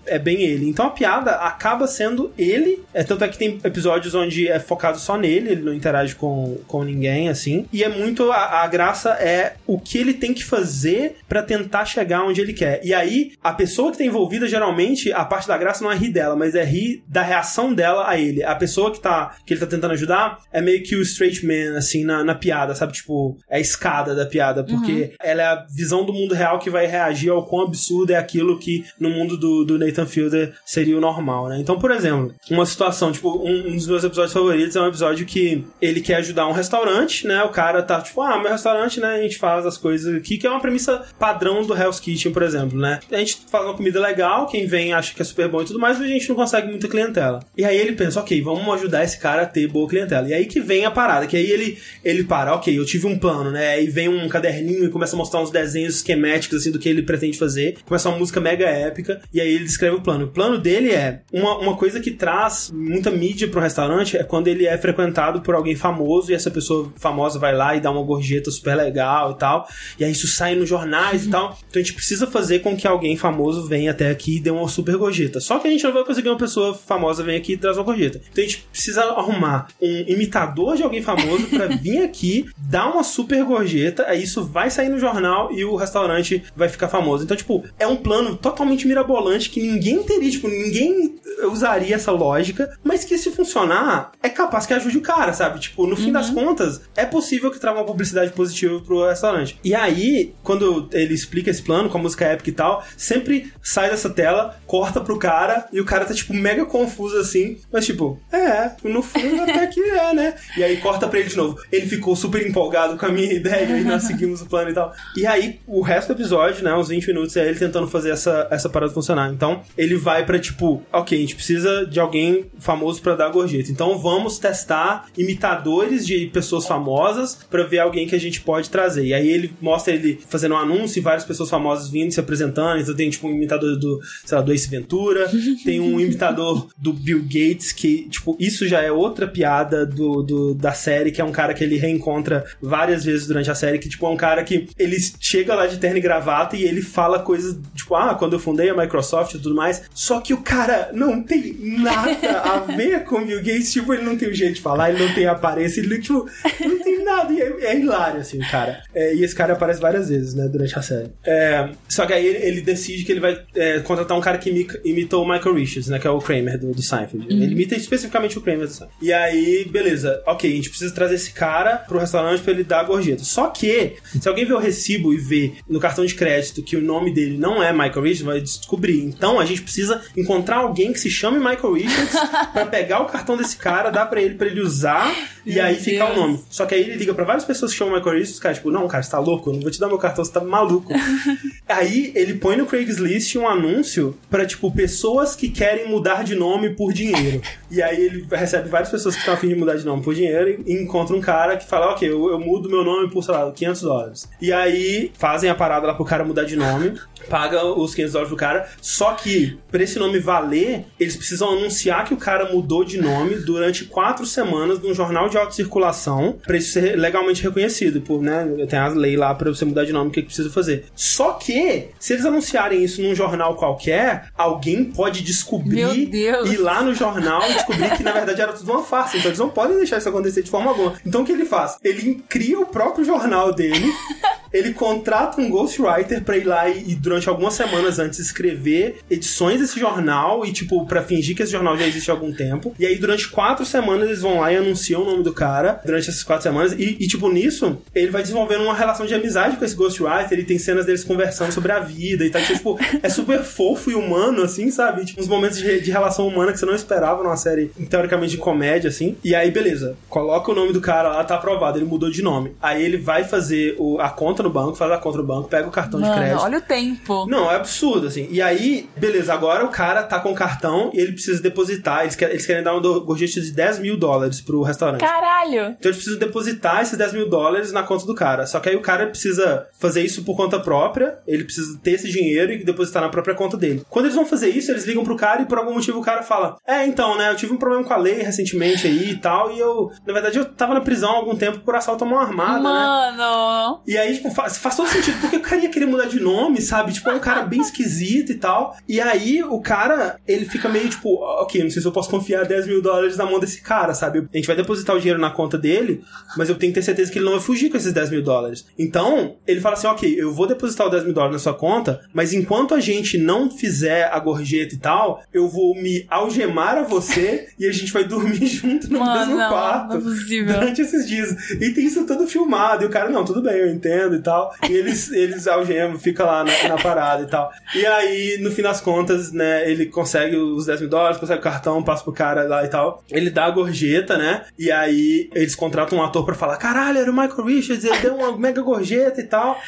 é, 0.06 0.14
é 0.16 0.18
bem 0.18 0.42
ele. 0.42 0.68
Então 0.68 0.86
a 0.86 0.90
piada 0.90 1.32
acaba 1.32 1.86
sendo 1.86 2.32
ele. 2.36 2.82
É, 2.92 3.02
tanto 3.04 3.24
é 3.24 3.28
que 3.32 3.38
tem 3.38 3.58
episódios 3.64 4.14
onde 4.14 4.48
é 4.48 4.60
focado 4.60 4.98
só 4.98 5.16
nele, 5.16 5.50
ele 5.50 5.62
não 5.62 5.74
interage 5.74 6.14
com, 6.14 6.58
com 6.66 6.84
ninguém, 6.84 7.28
assim. 7.28 7.66
E 7.72 7.82
é 7.82 7.88
muito. 7.88 8.30
A, 8.30 8.62
a 8.62 8.66
graça 8.66 9.10
é 9.14 9.54
o 9.66 9.78
que 9.78 9.98
ele 9.98 10.14
tem 10.14 10.32
que 10.32 10.44
fazer 10.44 11.16
pra 11.28 11.42
tentar 11.42 11.84
chegar 11.84 12.24
onde 12.24 12.40
ele 12.40 12.52
quer. 12.52 12.80
E 12.84 12.94
aí, 12.94 13.32
a 13.42 13.52
pessoa 13.52 13.90
que 13.90 13.98
tá 13.98 14.04
envolvida, 14.04 14.46
geralmente, 14.46 15.12
a 15.12 15.24
parte 15.24 15.48
da 15.48 15.58
graça 15.58 15.82
não 15.82 15.90
é 15.90 15.96
rir 15.96 16.10
dela, 16.10 16.36
mas 16.36 16.54
é 16.54 16.64
rir 16.64 17.02
da 17.08 17.22
reação 17.22 17.74
dela 17.74 18.08
a 18.08 18.18
ele. 18.18 18.42
A 18.42 18.54
pessoa 18.54 18.92
que, 18.92 19.00
tá, 19.00 19.36
que 19.44 19.54
ele 19.54 19.60
tá 19.60 19.66
tentando 19.66 19.92
ajudar 19.92 20.38
é 20.52 20.60
meio 20.60 20.82
que 20.82 20.96
o 20.96 21.02
straight 21.02 21.44
man, 21.46 21.76
assim, 21.76 22.04
na, 22.04 22.22
na 22.22 22.34
piada, 22.34 22.74
sabe? 22.74 22.92
Tipo, 22.92 23.36
é 23.48 23.56
a 23.56 23.60
escada 23.60 24.14
da 24.14 24.26
piada, 24.26 24.64
porque 24.64 25.14
ela 25.20 25.42
é 25.42 25.46
a 25.46 25.66
visão 25.74 26.04
do 26.04 26.12
mundo 26.12 26.34
real 26.34 26.58
que 26.58 26.70
vai 26.70 26.86
reagir 26.86 27.30
ao 27.30 27.44
quão 27.46 27.66
absurdo 27.66 28.12
é 28.12 28.16
aquilo 28.16 28.58
que 28.58 28.84
no 28.98 29.10
mundo 29.10 29.36
do, 29.36 29.64
do 29.64 29.78
Nathan 29.78 30.06
Fielder 30.06 30.54
seria 30.64 30.96
o 30.96 31.00
normal, 31.00 31.48
né? 31.48 31.58
Então, 31.58 31.78
por 31.78 31.90
exemplo, 31.90 32.34
uma 32.50 32.66
situação, 32.66 33.12
tipo, 33.12 33.21
um, 33.28 33.68
um 33.68 33.76
dos 33.76 33.86
meus 33.86 34.04
episódios 34.04 34.32
favoritos 34.32 34.76
é 34.76 34.80
um 34.80 34.88
episódio 34.88 35.26
que 35.26 35.64
ele 35.80 36.00
quer 36.00 36.16
ajudar 36.16 36.46
um 36.46 36.52
restaurante, 36.52 37.26
né? 37.26 37.42
O 37.42 37.50
cara 37.50 37.82
tá 37.82 38.00
tipo, 38.00 38.20
ah, 38.22 38.38
meu 38.40 38.50
restaurante, 38.50 39.00
né? 39.00 39.16
A 39.16 39.22
gente 39.22 39.38
faz 39.38 39.66
as 39.66 39.76
coisas 39.76 40.14
aqui, 40.14 40.38
que 40.38 40.46
é 40.46 40.50
uma 40.50 40.60
premissa 40.60 41.04
padrão 41.18 41.62
do 41.64 41.76
Hell's 41.76 42.00
Kitchen, 42.00 42.32
por 42.32 42.42
exemplo, 42.42 42.78
né? 42.78 43.00
A 43.10 43.16
gente 43.16 43.38
faz 43.50 43.64
uma 43.64 43.74
comida 43.74 44.00
legal, 44.00 44.46
quem 44.46 44.66
vem 44.66 44.92
acha 44.92 45.14
que 45.14 45.22
é 45.22 45.24
super 45.24 45.48
bom 45.48 45.62
e 45.62 45.64
tudo 45.64 45.78
mais, 45.78 45.98
mas 45.98 46.06
a 46.06 46.12
gente 46.12 46.28
não 46.28 46.36
consegue 46.36 46.68
muita 46.68 46.88
clientela. 46.88 47.40
E 47.56 47.64
aí 47.64 47.76
ele 47.76 47.92
pensa, 47.92 48.20
ok, 48.20 48.40
vamos 48.42 48.74
ajudar 48.74 49.04
esse 49.04 49.18
cara 49.18 49.42
a 49.42 49.46
ter 49.46 49.68
boa 49.68 49.88
clientela. 49.88 50.28
E 50.28 50.34
aí 50.34 50.46
que 50.46 50.60
vem 50.60 50.84
a 50.84 50.90
parada, 50.90 51.26
que 51.26 51.36
aí 51.36 51.50
ele, 51.50 51.78
ele 52.04 52.24
para, 52.24 52.54
ok, 52.54 52.76
eu 52.76 52.84
tive 52.84 53.06
um 53.06 53.18
plano, 53.18 53.50
né? 53.50 53.74
Aí 53.74 53.86
vem 53.86 54.08
um 54.08 54.28
caderninho 54.28 54.84
e 54.84 54.88
começa 54.88 55.14
a 55.14 55.18
mostrar 55.18 55.40
uns 55.40 55.50
desenhos 55.50 55.96
esquemáticos, 55.96 56.58
assim, 56.58 56.70
do 56.70 56.78
que 56.78 56.88
ele 56.88 57.02
pretende 57.02 57.38
fazer. 57.38 57.76
Começa 57.84 58.08
uma 58.08 58.18
música 58.18 58.40
mega 58.40 58.66
épica, 58.66 59.20
e 59.32 59.40
aí 59.40 59.54
ele 59.54 59.64
descreve 59.64 59.96
o 59.96 60.00
plano. 60.00 60.26
O 60.26 60.28
plano 60.28 60.58
dele 60.58 60.90
é 60.90 61.20
uma, 61.32 61.58
uma 61.58 61.76
coisa 61.76 62.00
que 62.00 62.10
traz 62.10 62.70
muita 62.72 63.10
mídia 63.12 63.48
pro 63.48 63.60
restaurante, 63.60 64.16
é 64.16 64.24
quando 64.24 64.48
ele 64.48 64.66
é 64.66 64.76
frequentado 64.76 65.40
por 65.40 65.54
alguém 65.54 65.76
famoso, 65.76 66.30
e 66.30 66.34
essa 66.34 66.50
pessoa 66.50 66.92
famosa 66.96 67.38
vai 67.38 67.54
lá 67.54 67.76
e 67.76 67.80
dá 67.80 67.90
uma 67.90 68.02
gorjeta 68.02 68.50
super 68.50 68.74
legal 68.74 69.32
e 69.32 69.38
tal. 69.38 69.68
E 69.98 70.04
aí 70.04 70.12
isso 70.12 70.26
sai 70.26 70.54
nos 70.54 70.68
jornais 70.68 71.26
e 71.26 71.30
tal. 71.30 71.58
Então 71.68 71.80
a 71.80 71.84
gente 71.84 71.94
precisa 71.94 72.26
fazer 72.26 72.60
com 72.60 72.76
que 72.76 72.86
alguém 72.86 73.16
famoso 73.16 73.66
venha 73.66 73.90
até 73.90 74.10
aqui 74.10 74.36
e 74.36 74.40
dê 74.40 74.50
uma 74.50 74.68
super 74.68 74.96
gorjeta. 74.96 75.40
Só 75.40 75.58
que 75.58 75.68
a 75.68 75.70
gente 75.70 75.84
não 75.84 75.92
vai 75.92 76.04
conseguir 76.04 76.28
uma 76.28 76.38
pessoa 76.38 76.74
famosa 76.74 77.22
venha 77.22 77.38
aqui 77.38 77.52
e 77.52 77.56
traz 77.56 77.76
uma 77.76 77.84
gorjeta. 77.84 78.20
Então 78.30 78.42
a 78.44 78.46
gente 78.46 78.62
precisa 78.70 79.02
arrumar 79.04 79.68
um 79.80 80.04
imitador 80.06 80.76
de 80.76 80.82
alguém 80.82 81.02
famoso 81.02 81.46
pra 81.46 81.66
vir 81.76 82.02
aqui, 82.02 82.46
dar 82.56 82.90
uma 82.90 83.02
super 83.02 83.44
gorjeta, 83.44 84.06
aí 84.06 84.22
isso 84.22 84.44
vai 84.44 84.70
sair 84.70 84.88
no 84.88 84.98
jornal 84.98 85.52
e 85.52 85.64
o 85.64 85.76
restaurante 85.76 86.42
vai 86.56 86.68
ficar 86.68 86.88
famoso. 86.88 87.24
Então, 87.24 87.36
tipo, 87.36 87.64
é 87.78 87.86
um 87.86 87.96
plano 87.96 88.36
totalmente 88.36 88.86
mirabolante 88.86 89.50
que 89.50 89.60
ninguém 89.60 90.02
teria, 90.02 90.30
tipo, 90.30 90.48
ninguém 90.48 91.14
usaria 91.50 91.94
essa 91.94 92.12
lógica, 92.12 92.76
mas 92.84 93.01
que 93.04 93.18
se 93.18 93.30
funcionar, 93.30 94.12
é 94.22 94.28
capaz 94.28 94.66
que 94.66 94.74
ajude 94.74 94.98
o 94.98 95.02
cara, 95.02 95.32
sabe? 95.32 95.60
Tipo, 95.60 95.86
no 95.86 95.96
fim 95.96 96.12
das 96.12 96.30
contas, 96.30 96.82
é 96.96 97.04
possível 97.04 97.50
que 97.50 97.58
traga 97.58 97.78
uma 97.78 97.86
publicidade 97.86 98.32
positiva 98.32 98.80
pro 98.80 99.06
restaurante. 99.06 99.58
E 99.64 99.74
aí, 99.74 100.34
quando 100.42 100.88
ele 100.92 101.14
explica 101.14 101.50
esse 101.50 101.62
plano 101.62 101.88
com 101.88 101.98
a 101.98 102.02
música 102.02 102.24
épica 102.24 102.50
e 102.50 102.52
tal, 102.52 102.84
sempre 102.96 103.52
sai 103.62 103.90
dessa 103.90 104.10
tela, 104.10 104.56
corta 104.66 105.00
pro 105.00 105.18
cara 105.18 105.68
e 105.72 105.80
o 105.80 105.84
cara 105.84 106.04
tá, 106.04 106.14
tipo, 106.14 106.34
mega 106.34 106.64
confuso 106.64 107.18
assim, 107.18 107.58
mas 107.72 107.86
tipo, 107.86 108.20
é, 108.32 108.72
no 108.84 109.02
fundo 109.02 109.42
até 109.42 109.66
que 109.66 109.80
é, 109.80 110.14
né? 110.14 110.34
E 110.56 110.64
aí 110.64 110.76
corta 110.78 111.08
pra 111.08 111.18
ele 111.18 111.28
de 111.28 111.36
novo. 111.36 111.58
Ele 111.70 111.86
ficou 111.86 112.14
super 112.16 112.46
empolgado 112.46 112.96
com 112.96 113.06
a 113.06 113.08
minha 113.08 113.32
ideia 113.32 113.78
e 113.78 113.84
nós 113.84 114.04
seguimos 114.04 114.42
o 114.42 114.46
plano 114.46 114.70
e 114.70 114.74
tal. 114.74 114.92
E 115.16 115.26
aí, 115.26 115.60
o 115.66 115.80
resto 115.80 116.08
do 116.08 116.18
episódio, 116.18 116.64
né, 116.64 116.74
uns 116.74 116.88
20 116.88 117.06
minutos, 117.08 117.36
é 117.36 117.48
ele 117.48 117.58
tentando 117.58 117.86
fazer 117.86 118.10
essa, 118.10 118.48
essa 118.50 118.68
parada 118.68 118.92
funcionar. 118.92 119.32
Então, 119.32 119.62
ele 119.76 119.96
vai 119.96 120.24
pra, 120.24 120.38
tipo, 120.38 120.82
ok, 120.92 121.16
a 121.16 121.20
gente 121.20 121.34
precisa 121.34 121.86
de 121.86 122.00
alguém 122.00 122.50
famoso 122.58 122.91
pra 123.00 123.14
dar 123.14 123.28
gorjeta. 123.30 123.70
Então, 123.70 123.98
vamos 123.98 124.38
testar 124.38 125.06
imitadores 125.16 126.06
de 126.06 126.26
pessoas 126.26 126.66
famosas 126.66 127.38
pra 127.50 127.64
ver 127.64 127.78
alguém 127.80 128.06
que 128.06 128.14
a 128.14 128.20
gente 128.20 128.40
pode 128.40 128.70
trazer. 128.70 129.04
E 129.06 129.14
aí, 129.14 129.28
ele 129.28 129.52
mostra 129.60 129.92
ele 129.94 130.18
fazendo 130.28 130.54
um 130.54 130.58
anúncio 130.58 130.98
e 130.98 131.02
várias 131.02 131.24
pessoas 131.24 131.50
famosas 131.50 131.88
vindo 131.88 132.12
se 132.12 132.20
apresentando. 132.20 132.80
Então, 132.80 132.94
tem, 132.94 133.10
tipo, 133.10 133.26
um 133.26 133.30
imitador 133.34 133.78
do, 133.78 134.00
sei 134.24 134.36
lá, 134.38 134.42
do 134.42 134.52
Ace 134.52 134.68
Ventura, 134.68 135.30
tem 135.64 135.80
um 135.80 135.98
imitador 136.00 136.68
do 136.78 136.92
Bill 136.92 137.22
Gates, 137.22 137.72
que, 137.72 138.08
tipo, 138.08 138.36
isso 138.38 138.66
já 138.68 138.80
é 138.80 138.90
outra 138.92 139.26
piada 139.26 139.84
do, 139.86 140.22
do- 140.22 140.54
da 140.54 140.72
série, 140.72 141.10
que 141.10 141.20
é 141.20 141.24
um 141.24 141.32
cara 141.32 141.54
que 141.54 141.64
ele 141.64 141.76
reencontra 141.76 142.44
várias 142.60 143.04
vezes 143.04 143.26
durante 143.26 143.50
a 143.50 143.54
série, 143.54 143.78
que, 143.78 143.88
tipo, 143.88 144.06
é 144.06 144.08
um 144.08 144.16
cara 144.16 144.42
que 144.44 144.68
ele 144.78 144.96
chega 145.20 145.54
lá 145.54 145.66
de 145.66 145.78
terno 145.78 145.98
e 145.98 146.00
gravata 146.00 146.56
e 146.56 146.62
ele 146.64 146.82
fala 146.82 147.18
coisas, 147.18 147.56
tipo, 147.74 147.94
ah, 147.94 148.14
quando 148.14 148.34
eu 148.34 148.38
fundei 148.40 148.68
a 148.70 148.76
Microsoft 148.76 149.34
e 149.34 149.38
tudo 149.38 149.54
mais, 149.54 149.82
só 149.94 150.20
que 150.20 150.34
o 150.34 150.42
cara 150.42 150.90
não 150.92 151.22
tem 151.22 151.54
nada 151.60 152.40
a 152.40 152.71
ver 152.76 153.04
com 153.04 153.24
Bill 153.24 153.38
Gates, 153.38 153.72
tipo, 153.72 153.92
ele 153.94 154.02
não 154.02 154.16
tem 154.16 154.28
o 154.28 154.34
jeito 154.34 154.54
de 154.54 154.60
falar, 154.60 154.90
ele 154.90 155.04
não 155.04 155.14
tem 155.14 155.26
a 155.26 155.32
aparência, 155.32 155.80
ele, 155.80 155.98
tipo, 156.00 156.26
não 156.60 156.78
tem 156.80 157.04
nada, 157.04 157.32
e 157.32 157.40
é, 157.40 157.52
é 157.66 157.78
hilário, 157.78 158.20
assim, 158.20 158.38
o 158.40 158.50
cara. 158.50 158.82
É, 158.94 159.14
e 159.14 159.24
esse 159.24 159.34
cara 159.34 159.52
aparece 159.54 159.80
várias 159.80 160.08
vezes, 160.08 160.34
né, 160.34 160.48
durante 160.48 160.78
a 160.78 160.82
série. 160.82 161.10
É, 161.24 161.68
só 161.88 162.06
que 162.06 162.12
aí 162.12 162.24
ele, 162.26 162.38
ele 162.46 162.60
decide 162.60 163.04
que 163.04 163.12
ele 163.12 163.20
vai 163.20 163.40
é, 163.54 163.80
contratar 163.80 164.16
um 164.16 164.20
cara 164.20 164.38
que 164.38 164.50
imi- 164.50 164.68
imitou 164.84 165.24
o 165.24 165.28
Michael 165.30 165.54
Richards, 165.54 165.88
né, 165.88 165.98
que 165.98 166.06
é 166.06 166.10
o 166.10 166.18
Kramer 166.18 166.58
do, 166.58 166.72
do 166.72 166.82
Seinfeld. 166.82 167.26
Ele 167.28 167.52
imita 167.52 167.74
especificamente 167.74 168.38
o 168.38 168.40
Kramer 168.40 168.66
do 168.66 168.72
Seinfeld. 168.72 168.96
E 169.02 169.12
aí, 169.12 169.66
beleza, 169.70 170.22
ok, 170.26 170.50
a 170.50 170.56
gente 170.56 170.68
precisa 170.70 170.92
trazer 170.94 171.14
esse 171.16 171.32
cara 171.32 171.76
pro 171.76 171.98
restaurante 171.98 172.42
pra 172.42 172.52
ele 172.52 172.64
dar 172.64 172.80
a 172.80 172.84
gorjeta. 172.84 173.24
Só 173.24 173.48
que, 173.48 173.94
se 174.20 174.28
alguém 174.28 174.44
vê 174.44 174.52
o 174.52 174.58
recibo 174.58 175.12
e 175.12 175.18
vê 175.18 175.52
no 175.68 175.80
cartão 175.80 176.04
de 176.04 176.14
crédito 176.14 176.62
que 176.62 176.76
o 176.76 176.80
nome 176.82 177.12
dele 177.12 177.36
não 177.38 177.62
é 177.62 177.72
Michael 177.72 178.02
Richards, 178.02 178.22
vai 178.22 178.40
descobrir. 178.40 179.00
Então, 179.02 179.38
a 179.40 179.44
gente 179.44 179.62
precisa 179.62 180.00
encontrar 180.16 180.56
alguém 180.58 180.92
que 180.92 181.00
se 181.00 181.10
chame 181.10 181.38
Michael 181.38 181.72
Richards 181.72 182.12
pra 182.62 182.78
pegar 182.78 183.00
o 183.00 183.06
cartão 183.06 183.36
desse 183.36 183.56
cara, 183.56 183.90
dar 183.90 184.06
pra 184.06 184.20
ele 184.20 184.34
pra 184.34 184.46
ele 184.46 184.60
usar 184.60 185.14
e 185.44 185.54
Meu 185.54 185.64
aí 185.64 185.74
ficar 185.76 186.04
o 186.04 186.14
Deus. 186.14 186.18
nome. 186.18 186.40
Só 186.50 186.66
que 186.66 186.74
aí 186.74 186.80
ele 186.82 186.96
liga 186.96 187.12
pra 187.14 187.24
várias 187.24 187.44
pessoas 187.44 187.72
que 187.72 187.78
chamam 187.78 187.94
Michael 187.94 188.16
Richards, 188.16 188.38
cara, 188.40 188.54
tipo, 188.54 188.70
não, 188.70 188.86
cara, 188.88 189.02
você 189.02 189.10
tá 189.10 189.18
louco? 189.18 189.50
Eu 189.50 189.54
não 189.54 189.60
vou 189.62 189.70
te 189.70 189.80
dar 189.80 189.88
meu 189.88 189.98
cartão, 189.98 190.24
você 190.24 190.32
tá 190.32 190.40
maluco. 190.40 190.92
aí 191.68 192.12
ele 192.14 192.34
põe 192.34 192.56
no 192.56 192.66
Craigslist 192.66 193.36
um 193.36 193.48
anúncio 193.48 194.16
pra, 194.30 194.46
tipo, 194.46 194.70
pessoas 194.70 195.34
que 195.34 195.48
querem 195.48 195.88
mudar 195.88 196.22
de 196.24 196.34
nome 196.34 196.70
por 196.70 196.92
dinheiro. 196.92 197.40
E 197.70 197.82
aí 197.82 198.00
ele 198.00 198.26
recebe 198.30 198.68
várias 198.68 198.90
pessoas 198.90 199.14
que 199.14 199.20
estão 199.20 199.34
a 199.34 199.36
fim 199.36 199.48
de 199.48 199.54
mudar 199.54 199.76
de 199.76 199.84
nome 199.84 200.02
por 200.02 200.14
dinheiro 200.14 200.62
e 200.66 200.74
encontra 200.74 201.16
um 201.16 201.20
cara 201.20 201.56
que 201.56 201.66
fala, 201.66 201.92
ok, 201.92 202.08
eu, 202.08 202.30
eu 202.30 202.38
mudo 202.38 202.68
meu 202.68 202.84
nome 202.84 203.10
por, 203.10 203.22
sei 203.22 203.34
lá, 203.34 203.50
500 203.50 203.82
dólares. 203.82 204.28
E 204.40 204.52
aí 204.52 205.10
fazem 205.18 205.50
a 205.50 205.54
parada 205.54 205.86
lá 205.86 205.94
pro 205.94 206.04
cara 206.04 206.24
mudar 206.24 206.44
de 206.44 206.56
nome, 206.56 206.94
paga 207.28 207.64
os 207.64 207.94
500 207.94 208.12
dólares 208.12 208.28
pro 208.28 208.36
cara, 208.36 208.68
só 208.80 209.12
que 209.12 209.58
pra 209.70 209.82
esse 209.82 209.98
nome 209.98 210.18
valer, 210.18 210.84
eles 210.98 211.16
precisam 211.16 211.50
anunciar 211.50 212.04
que 212.04 212.14
o 212.14 212.16
cara 212.16 212.52
mudou 212.52 212.84
de 212.84 213.00
nome 213.00 213.36
durante 213.36 213.84
quatro 213.84 214.24
semanas 214.26 214.80
num 214.80 214.94
jornal 214.94 215.28
de 215.28 215.36
alta 215.36 215.52
circulação 215.52 216.38
pra 216.44 216.56
isso 216.56 216.72
ser 216.72 216.96
legalmente 216.96 217.42
reconhecido, 217.42 218.00
por, 218.00 218.22
né, 218.22 218.46
tem 218.68 218.78
a 218.78 218.88
lei 218.88 219.16
lá 219.16 219.34
pra 219.34 219.50
você 219.50 219.64
mudar 219.64 219.84
de 219.84 219.92
nome, 219.92 220.08
o 220.08 220.12
que 220.12 220.20
que 220.20 220.26
precisa 220.26 220.50
fazer. 220.50 220.84
Só 220.94 221.32
que, 221.32 221.88
se 221.98 222.12
eles 222.12 222.24
anunciarem 222.24 222.82
isso 222.82 223.02
num 223.02 223.14
jornal 223.14 223.56
qualquer, 223.56 224.28
alguém 224.36 224.84
pode 224.84 225.22
descobrir 225.22 226.10
e 226.12 226.56
lá 226.56 226.82
no 226.82 226.94
jornal 226.94 227.40
descobrir 227.42 227.96
que 227.96 228.02
na 228.02 228.12
verdade 228.12 228.40
era 228.40 228.52
tudo 228.52 228.72
uma 228.72 228.82
farsa. 228.82 229.16
Então 229.16 229.28
eles 229.28 229.38
não 229.38 229.50
podem 229.50 229.76
deixar 229.76 229.98
isso 229.98 230.08
acontecer 230.08 230.42
de 230.42 230.50
forma 230.50 230.70
alguma. 230.70 230.94
Então 231.04 231.22
o 231.22 231.24
que 231.24 231.32
ele 231.32 231.44
faz? 231.44 231.76
Ele 231.82 232.22
cria 232.28 232.58
o 232.60 232.66
próprio 232.66 233.04
jornal 233.04 233.52
dele 233.52 233.92
ele 234.52 234.72
contrata 234.74 235.40
um 235.40 235.48
ghostwriter 235.48 236.22
pra 236.22 236.36
ir 236.36 236.44
lá 236.44 236.68
e, 236.68 236.90
e 236.90 236.94
durante 237.12 237.28
algumas 237.28 237.52
semanas 237.54 237.98
antes 237.98 238.18
escrever 238.18 239.00
edições 239.10 239.60
desse 239.60 239.78
jornal 239.78 240.46
e, 240.46 240.52
tipo, 240.52 240.86
pra 240.86 241.02
fingir 241.02 241.36
que 241.36 241.42
esse 241.42 241.52
jornal 241.52 241.76
já 241.76 241.86
existe 241.86 242.10
há 242.10 242.14
algum 242.14 242.32
tempo. 242.32 242.74
E 242.78 242.86
aí, 242.86 242.96
durante 242.96 243.28
quatro 243.28 243.66
semanas, 243.66 244.08
eles 244.08 244.22
vão 244.22 244.40
lá 244.40 244.50
e 244.52 244.56
anunciam 244.56 245.02
o 245.02 245.04
nome 245.04 245.22
do 245.22 245.32
cara 245.32 245.80
durante 245.84 246.08
essas 246.08 246.22
quatro 246.22 246.42
semanas. 246.44 246.72
E, 246.72 246.96
e, 246.98 247.06
tipo, 247.06 247.28
nisso, 247.30 247.78
ele 247.94 248.10
vai 248.10 248.22
desenvolvendo 248.22 248.62
uma 248.64 248.74
relação 248.74 249.04
de 249.04 249.14
amizade 249.14 249.56
com 249.56 249.64
esse 249.64 249.76
ghostwriter. 249.76 250.32
Ele 250.32 250.44
tem 250.44 250.58
cenas 250.58 250.86
deles 250.86 251.04
conversando 251.04 251.52
sobre 251.52 251.70
a 251.72 251.78
vida 251.80 252.24
e 252.24 252.30
tal. 252.30 252.40
Então, 252.40 252.56
tipo, 252.56 252.78
é 253.02 253.08
super 253.10 253.42
fofo 253.44 253.90
e 253.90 253.94
humano, 253.94 254.42
assim, 254.42 254.70
sabe? 254.70 255.04
Tipo, 255.04 255.20
uns 255.20 255.28
momentos 255.28 255.58
de, 255.58 255.80
de 255.80 255.90
relação 255.90 256.26
humana 256.26 256.50
que 256.52 256.58
você 256.58 256.64
não 256.66 256.74
esperava 256.74 257.22
numa 257.22 257.36
série, 257.36 257.66
teoricamente, 257.90 258.32
de 258.32 258.38
comédia, 258.38 258.88
assim. 258.88 259.16
E 259.22 259.34
aí, 259.34 259.50
beleza. 259.50 259.96
Coloca 260.08 260.50
o 260.50 260.54
nome 260.54 260.72
do 260.72 260.80
cara 260.80 261.08
lá, 261.10 261.24
tá 261.24 261.34
aprovado. 261.34 261.76
Ele 261.78 261.84
mudou 261.84 262.10
de 262.10 262.22
nome. 262.22 262.52
Aí 262.62 262.82
ele 262.82 262.96
vai 262.96 263.24
fazer 263.24 263.76
o- 263.78 264.00
a 264.00 264.08
conta 264.08 264.42
no 264.42 264.50
banco, 264.50 264.74
faz 264.76 264.90
a 264.90 264.98
conta 264.98 265.18
no 265.18 265.24
banco, 265.24 265.48
pega 265.48 265.68
o 265.68 265.70
cartão 265.70 266.00
de 266.00 266.06
Mano, 266.06 266.18
crédito. 266.20 266.42
olha 266.42 266.58
o 266.58 266.60
tempo. 266.60 267.01
Não, 267.28 267.50
é 267.50 267.56
absurdo, 267.56 268.06
assim. 268.06 268.28
E 268.30 268.40
aí, 268.40 268.88
beleza, 268.96 269.32
agora 269.32 269.64
o 269.64 269.68
cara 269.68 270.02
tá 270.02 270.20
com 270.20 270.32
o 270.32 270.34
cartão 270.34 270.90
e 270.94 271.00
ele 271.00 271.12
precisa 271.12 271.42
depositar. 271.42 272.02
Eles 272.02 272.16
querem, 272.16 272.34
eles 272.34 272.46
querem 272.46 272.62
dar 272.62 272.76
um 272.76 272.80
gorjete 273.04 273.40
de 273.40 273.52
10 273.52 273.78
mil 273.80 273.96
dólares 273.96 274.40
pro 274.40 274.62
restaurante. 274.62 275.00
Caralho. 275.00 275.76
Então 275.78 275.90
eles 275.90 275.96
precisam 275.96 276.18
depositar 276.18 276.82
esses 276.82 276.96
10 276.96 277.12
mil 277.14 277.28
dólares 277.28 277.72
na 277.72 277.82
conta 277.82 278.06
do 278.06 278.14
cara. 278.14 278.46
Só 278.46 278.60
que 278.60 278.68
aí 278.68 278.76
o 278.76 278.80
cara 278.80 279.06
precisa 279.06 279.66
fazer 279.78 280.02
isso 280.02 280.22
por 280.24 280.36
conta 280.36 280.60
própria, 280.60 281.18
ele 281.26 281.44
precisa 281.44 281.78
ter 281.82 281.92
esse 281.92 282.08
dinheiro 282.10 282.52
e 282.52 282.64
depositar 282.64 283.02
na 283.02 283.08
própria 283.08 283.34
conta 283.34 283.56
dele. 283.56 283.84
Quando 283.88 284.06
eles 284.06 284.16
vão 284.16 284.26
fazer 284.26 284.48
isso, 284.50 284.70
eles 284.70 284.84
ligam 284.84 285.04
pro 285.04 285.16
cara 285.16 285.42
e 285.42 285.46
por 285.46 285.58
algum 285.58 285.74
motivo 285.74 285.98
o 285.98 286.02
cara 286.02 286.22
fala: 286.22 286.56
É, 286.66 286.86
então, 286.86 287.16
né, 287.16 287.30
eu 287.30 287.36
tive 287.36 287.52
um 287.52 287.56
problema 287.56 287.84
com 287.84 287.92
a 287.92 287.96
lei 287.96 288.22
recentemente 288.22 288.86
aí 288.86 289.10
e 289.10 289.16
tal, 289.16 289.52
e 289.52 289.58
eu, 289.58 289.90
na 290.06 290.12
verdade, 290.12 290.38
eu 290.38 290.44
tava 290.44 290.74
na 290.74 290.80
prisão 290.80 291.10
há 291.12 291.16
algum 291.16 291.36
tempo 291.36 291.60
por 291.60 291.74
assalto 291.74 292.04
à 292.04 292.06
mão 292.06 292.18
armada, 292.18 292.58
né? 292.58 292.62
Mano. 292.62 293.82
E 293.86 293.96
aí, 293.96 294.14
tipo, 294.14 294.30
faz, 294.30 294.58
faz 294.58 294.76
todo 294.76 294.88
sentido, 294.88 295.20
porque 295.20 295.36
o 295.36 295.40
cara 295.40 295.60
ia 295.60 295.70
querer 295.70 295.86
mudar 295.86 296.06
de 296.06 296.20
nome, 296.20 296.60
sabe? 296.60 296.91
Tipo, 296.92 297.10
é 297.10 297.14
um 297.14 297.20
cara 297.20 297.42
bem 297.42 297.60
esquisito 297.60 298.32
e 298.32 298.36
tal. 298.36 298.76
E 298.88 299.00
aí, 299.00 299.42
o 299.42 299.60
cara, 299.60 300.18
ele 300.26 300.44
fica 300.44 300.68
meio 300.68 300.88
tipo, 300.88 301.14
ok, 301.42 301.62
não 301.62 301.70
sei 301.70 301.80
se 301.82 301.88
eu 301.88 301.92
posso 301.92 302.10
confiar 302.10 302.44
10 302.44 302.66
mil 302.66 302.82
dólares 302.82 303.16
na 303.16 303.24
mão 303.24 303.40
desse 303.40 303.60
cara, 303.62 303.94
sabe? 303.94 304.26
A 304.32 304.36
gente 304.36 304.46
vai 304.46 304.56
depositar 304.56 304.94
o 304.96 304.98
dinheiro 304.98 305.20
na 305.20 305.30
conta 305.30 305.56
dele, 305.58 306.02
mas 306.36 306.48
eu 306.48 306.54
tenho 306.56 306.72
que 306.72 306.78
ter 306.80 306.84
certeza 306.84 307.10
que 307.10 307.18
ele 307.18 307.24
não 307.24 307.32
vai 307.32 307.40
fugir 307.40 307.70
com 307.70 307.76
esses 307.76 307.92
10 307.92 308.10
mil 308.10 308.22
dólares. 308.22 308.66
Então, 308.78 309.36
ele 309.46 309.60
fala 309.60 309.74
assim, 309.74 309.86
ok, 309.86 310.14
eu 310.18 310.32
vou 310.32 310.46
depositar 310.46 310.86
o 310.86 310.90
10 310.90 311.04
mil 311.04 311.14
dólares 311.14 311.34
na 311.34 311.38
sua 311.38 311.54
conta, 311.54 312.00
mas 312.12 312.32
enquanto 312.32 312.74
a 312.74 312.80
gente 312.80 313.18
não 313.18 313.50
fizer 313.50 314.10
a 314.12 314.18
gorjeta 314.18 314.74
e 314.74 314.78
tal, 314.78 315.22
eu 315.32 315.48
vou 315.48 315.74
me 315.74 316.06
algemar 316.08 316.78
a 316.78 316.82
você 316.82 317.48
e 317.58 317.66
a 317.66 317.72
gente 317.72 317.92
vai 317.92 318.04
dormir 318.04 318.46
junto 318.46 318.90
no 318.90 318.98
Mano, 319.00 319.18
mesmo 319.18 319.36
não, 319.36 319.48
quarto 319.48 319.88
não 319.88 319.96
é 319.96 320.00
possível. 320.00 320.54
durante 320.54 320.82
esses 320.82 321.06
dias. 321.06 321.50
E 321.52 321.70
tem 321.70 321.86
isso 321.86 322.04
tudo 322.06 322.26
filmado. 322.26 322.84
E 322.84 322.86
o 322.86 322.90
cara, 322.90 323.08
não, 323.10 323.24
tudo 323.24 323.42
bem, 323.42 323.54
eu 323.54 323.70
entendo 323.72 324.16
e 324.16 324.20
tal. 324.20 324.52
E 324.68 324.72
eles, 324.72 325.10
eles 325.12 325.46
algemam, 325.46 325.98
fica 325.98 326.24
lá 326.24 326.44
na, 326.44 326.68
na 326.68 326.76
parada 326.82 327.22
e 327.22 327.26
tal. 327.26 327.50
E 327.74 327.86
aí, 327.86 328.38
no 328.40 328.50
fim 328.50 328.62
das 328.62 328.80
contas, 328.80 329.32
né, 329.32 329.70
ele 329.70 329.86
consegue 329.86 330.36
os 330.36 330.66
10 330.66 330.80
mil 330.80 330.90
dólares, 330.90 331.18
consegue 331.18 331.40
o 331.40 331.42
cartão, 331.42 331.82
passa 331.82 332.02
pro 332.04 332.12
cara 332.12 332.44
lá 332.44 332.64
e 332.64 332.68
tal. 332.68 333.02
Ele 333.10 333.30
dá 333.30 333.46
a 333.46 333.50
gorjeta, 333.50 334.18
né? 334.18 334.44
E 334.58 334.70
aí 334.70 335.30
eles 335.34 335.54
contratam 335.54 335.98
um 335.98 336.02
ator 336.02 336.24
pra 336.24 336.34
falar: 336.34 336.56
caralho, 336.56 336.98
era 336.98 337.10
o 337.10 337.14
Michael 337.14 337.44
Richards, 337.44 337.84
ele 337.84 337.98
deu 337.98 338.14
uma 338.16 338.36
mega 338.36 338.62
gorjeta 338.62 339.20
e 339.20 339.24
tal. 339.24 339.58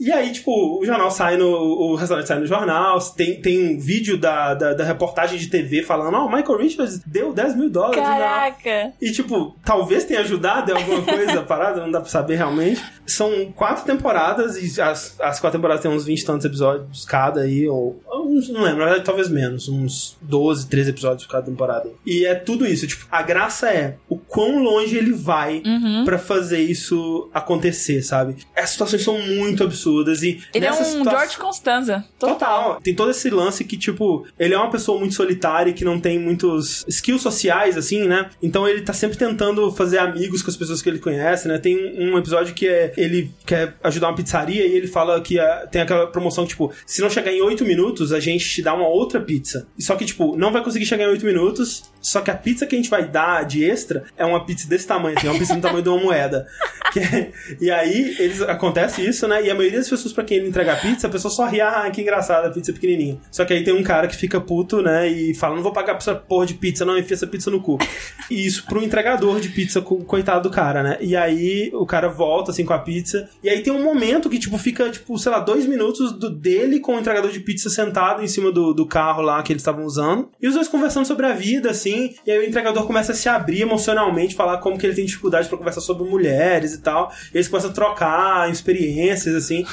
E 0.00 0.10
aí, 0.10 0.32
tipo, 0.32 0.80
o 0.80 0.84
jornal 0.86 1.10
sai 1.10 1.36
no. 1.36 1.46
O 1.46 1.94
restaurante 1.94 2.26
sai 2.26 2.38
no 2.38 2.46
jornal, 2.46 2.98
tem, 3.14 3.38
tem 3.42 3.74
um 3.74 3.78
vídeo 3.78 4.16
da, 4.16 4.54
da, 4.54 4.72
da 4.72 4.82
reportagem 4.82 5.38
de 5.38 5.48
TV 5.48 5.82
falando: 5.82 6.14
Ó, 6.14 6.24
o 6.24 6.32
Michael 6.32 6.58
Richards 6.58 7.00
deu 7.04 7.34
10 7.34 7.56
mil 7.56 7.68
dólares. 7.68 8.02
Caraca. 8.02 8.92
E, 8.98 9.12
tipo, 9.12 9.54
talvez 9.62 10.04
tenha 10.04 10.20
ajudado 10.20 10.70
em 10.70 10.74
alguma 10.74 11.02
coisa 11.02 11.40
a 11.40 11.42
parada, 11.42 11.82
não 11.82 11.90
dá 11.90 12.00
pra 12.00 12.08
saber 12.08 12.36
realmente. 12.36 12.82
São 13.06 13.52
quatro 13.52 13.84
temporadas 13.84 14.56
e 14.56 14.80
as, 14.80 15.20
as 15.20 15.38
quatro 15.38 15.58
temporadas 15.58 15.82
têm 15.82 15.90
uns 15.90 16.06
20 16.06 16.18
e 16.18 16.24
tantos 16.24 16.46
episódios 16.46 16.59
cada 17.06 17.40
aí, 17.42 17.68
ou. 17.68 18.00
uns- 18.30 18.48
não 18.48 18.62
lembro, 18.62 19.00
talvez 19.02 19.28
menos, 19.28 19.68
uns 19.68 20.16
12, 20.22 20.68
13 20.68 20.90
episódios 20.90 21.26
cada 21.26 21.44
temporada. 21.44 21.88
E 22.06 22.24
é 22.24 22.34
tudo 22.34 22.66
isso, 22.66 22.86
tipo, 22.86 23.06
a 23.10 23.22
graça 23.22 23.68
é 23.70 23.96
o 24.08 24.16
quão 24.16 24.62
longe 24.62 24.96
ele 24.96 25.12
vai 25.12 25.62
Uhum. 25.66 26.04
pra 26.04 26.18
fazer 26.18 26.60
isso 26.60 27.28
acontecer, 27.34 28.02
sabe? 28.02 28.36
As 28.56 28.70
situações 28.70 29.02
são 29.02 29.20
muito 29.20 29.64
absurdas 29.64 30.22
e. 30.22 30.40
Ele 30.54 30.66
é 30.66 30.72
um 30.72 31.04
George 31.04 31.36
Constanza. 31.38 32.04
Total. 32.18 32.80
Tem 32.82 32.94
todo 32.94 33.10
esse 33.10 33.28
lance 33.30 33.64
que, 33.64 33.76
tipo, 33.76 34.26
ele 34.38 34.54
é 34.54 34.58
uma 34.58 34.70
pessoa 34.70 34.98
muito 34.98 35.14
solitária 35.14 35.70
e 35.70 35.74
que 35.74 35.84
não 35.84 35.98
tem 36.00 36.18
muitos 36.18 36.84
skills 36.88 37.22
sociais, 37.22 37.76
assim, 37.76 38.06
né? 38.06 38.30
Então 38.42 38.68
ele 38.68 38.82
tá 38.82 38.92
sempre 38.92 39.16
tentando 39.16 39.70
fazer 39.72 39.98
amigos 39.98 40.42
com 40.42 40.50
as 40.50 40.56
pessoas 40.56 40.80
que 40.82 40.88
ele 40.88 40.98
conhece, 40.98 41.48
né? 41.48 41.58
Tem 41.58 41.76
um 41.98 42.16
episódio 42.18 42.54
que 42.54 42.68
é 42.68 42.92
ele 42.96 43.30
quer 43.44 43.74
ajudar 43.82 44.08
uma 44.08 44.16
pizzaria 44.16 44.66
e 44.66 44.72
ele 44.76 44.86
fala 44.86 45.20
que 45.20 45.38
ah, 45.38 45.66
tem 45.70 45.82
aquela 45.82 46.06
promoção 46.06 46.46
que, 46.46 46.49
tipo, 46.50 46.72
se 46.86 47.00
não 47.00 47.10
chegar 47.10 47.32
em 47.32 47.40
8 47.40 47.64
minutos, 47.64 48.12
a 48.12 48.20
gente 48.20 48.48
te 48.48 48.62
dá 48.62 48.74
uma 48.74 48.86
outra 48.86 49.20
pizza. 49.20 49.66
Só 49.78 49.96
que, 49.96 50.04
tipo, 50.04 50.36
não 50.36 50.52
vai 50.52 50.62
conseguir 50.62 50.86
chegar 50.86 51.04
em 51.04 51.08
8 51.08 51.24
minutos, 51.26 51.84
só 52.00 52.20
que 52.20 52.30
a 52.30 52.34
pizza 52.36 52.66
que 52.66 52.74
a 52.74 52.78
gente 52.78 52.90
vai 52.90 53.08
dar 53.08 53.44
de 53.44 53.64
extra 53.64 54.04
é 54.16 54.24
uma 54.24 54.44
pizza 54.44 54.68
desse 54.68 54.86
tamanho, 54.86 55.16
assim, 55.18 55.26
é 55.26 55.30
uma 55.30 55.38
pizza 55.38 55.54
do 55.54 55.60
tamanho 55.60 55.82
de 55.82 55.88
uma 55.88 55.98
moeda. 56.02 56.46
É- 56.96 57.30
e 57.60 57.70
aí, 57.70 58.16
eles, 58.18 58.42
acontece 58.42 59.06
isso, 59.06 59.28
né? 59.28 59.44
E 59.46 59.48
a 59.50 59.54
maioria 59.54 59.78
das 59.78 59.88
pessoas 59.88 60.12
pra 60.12 60.24
quem 60.24 60.38
ele 60.38 60.48
entrega 60.48 60.72
a 60.72 60.76
pizza, 60.76 61.06
a 61.06 61.10
pessoa 61.10 61.30
só 61.32 61.46
ri, 61.46 61.60
ah, 61.60 61.88
que 61.88 62.00
engraçado, 62.02 62.46
a 62.46 62.50
pizza 62.50 62.72
é 62.72 62.74
pequenininha. 62.74 63.16
Só 63.30 63.44
que 63.44 63.52
aí 63.52 63.62
tem 63.62 63.72
um 63.72 63.82
cara 63.84 64.08
que 64.08 64.16
fica 64.16 64.40
puto, 64.40 64.82
né? 64.82 65.06
E 65.08 65.32
fala, 65.32 65.54
não 65.54 65.62
vou 65.62 65.72
pagar 65.72 65.94
essa 65.96 66.16
porra 66.16 66.46
de 66.46 66.54
pizza, 66.54 66.84
não, 66.84 66.98
enfia 66.98 67.14
essa 67.14 67.28
pizza 67.28 67.48
no 67.48 67.60
cu. 67.60 67.78
E 68.28 68.44
isso 68.44 68.64
pro 68.66 68.82
entregador 68.82 69.38
de 69.38 69.50
pizza, 69.50 69.80
co- 69.80 69.98
coitado 69.98 70.48
do 70.48 70.52
cara, 70.52 70.82
né? 70.82 70.98
E 71.00 71.14
aí 71.14 71.70
o 71.74 71.86
cara 71.86 72.08
volta, 72.08 72.50
assim, 72.50 72.64
com 72.64 72.72
a 72.72 72.78
pizza. 72.80 73.30
E 73.40 73.48
aí 73.48 73.60
tem 73.62 73.72
um 73.72 73.84
momento 73.84 74.28
que, 74.28 74.40
tipo, 74.40 74.58
fica, 74.58 74.90
tipo, 74.90 75.16
sei 75.16 75.30
lá, 75.30 75.38
dois 75.38 75.66
minutos 75.66 76.10
do, 76.10 76.28
dele 76.40 76.80
com 76.80 76.96
o 76.96 76.98
entregador 76.98 77.30
de 77.30 77.40
pizza 77.40 77.68
sentado 77.68 78.22
em 78.22 78.28
cima 78.28 78.50
do, 78.50 78.72
do 78.72 78.86
carro 78.86 79.20
lá 79.20 79.42
que 79.42 79.52
eles 79.52 79.60
estavam 79.60 79.84
usando. 79.84 80.30
E 80.40 80.48
os 80.48 80.54
dois 80.54 80.68
conversando 80.68 81.06
sobre 81.06 81.26
a 81.26 81.32
vida, 81.32 81.70
assim. 81.70 82.14
E 82.26 82.30
aí 82.30 82.38
o 82.38 82.48
entregador 82.48 82.86
começa 82.86 83.12
a 83.12 83.14
se 83.14 83.28
abrir 83.28 83.60
emocionalmente, 83.62 84.34
falar 84.34 84.58
como 84.58 84.78
que 84.78 84.86
ele 84.86 84.94
tem 84.94 85.04
dificuldade 85.04 85.48
pra 85.48 85.58
conversar 85.58 85.82
sobre 85.82 86.08
mulheres 86.08 86.72
e 86.72 86.80
tal. 86.80 87.12
E 87.32 87.36
eles 87.36 87.48
começam 87.48 87.70
a 87.70 87.74
trocar 87.74 88.50
experiências, 88.50 89.34
assim. 89.34 89.64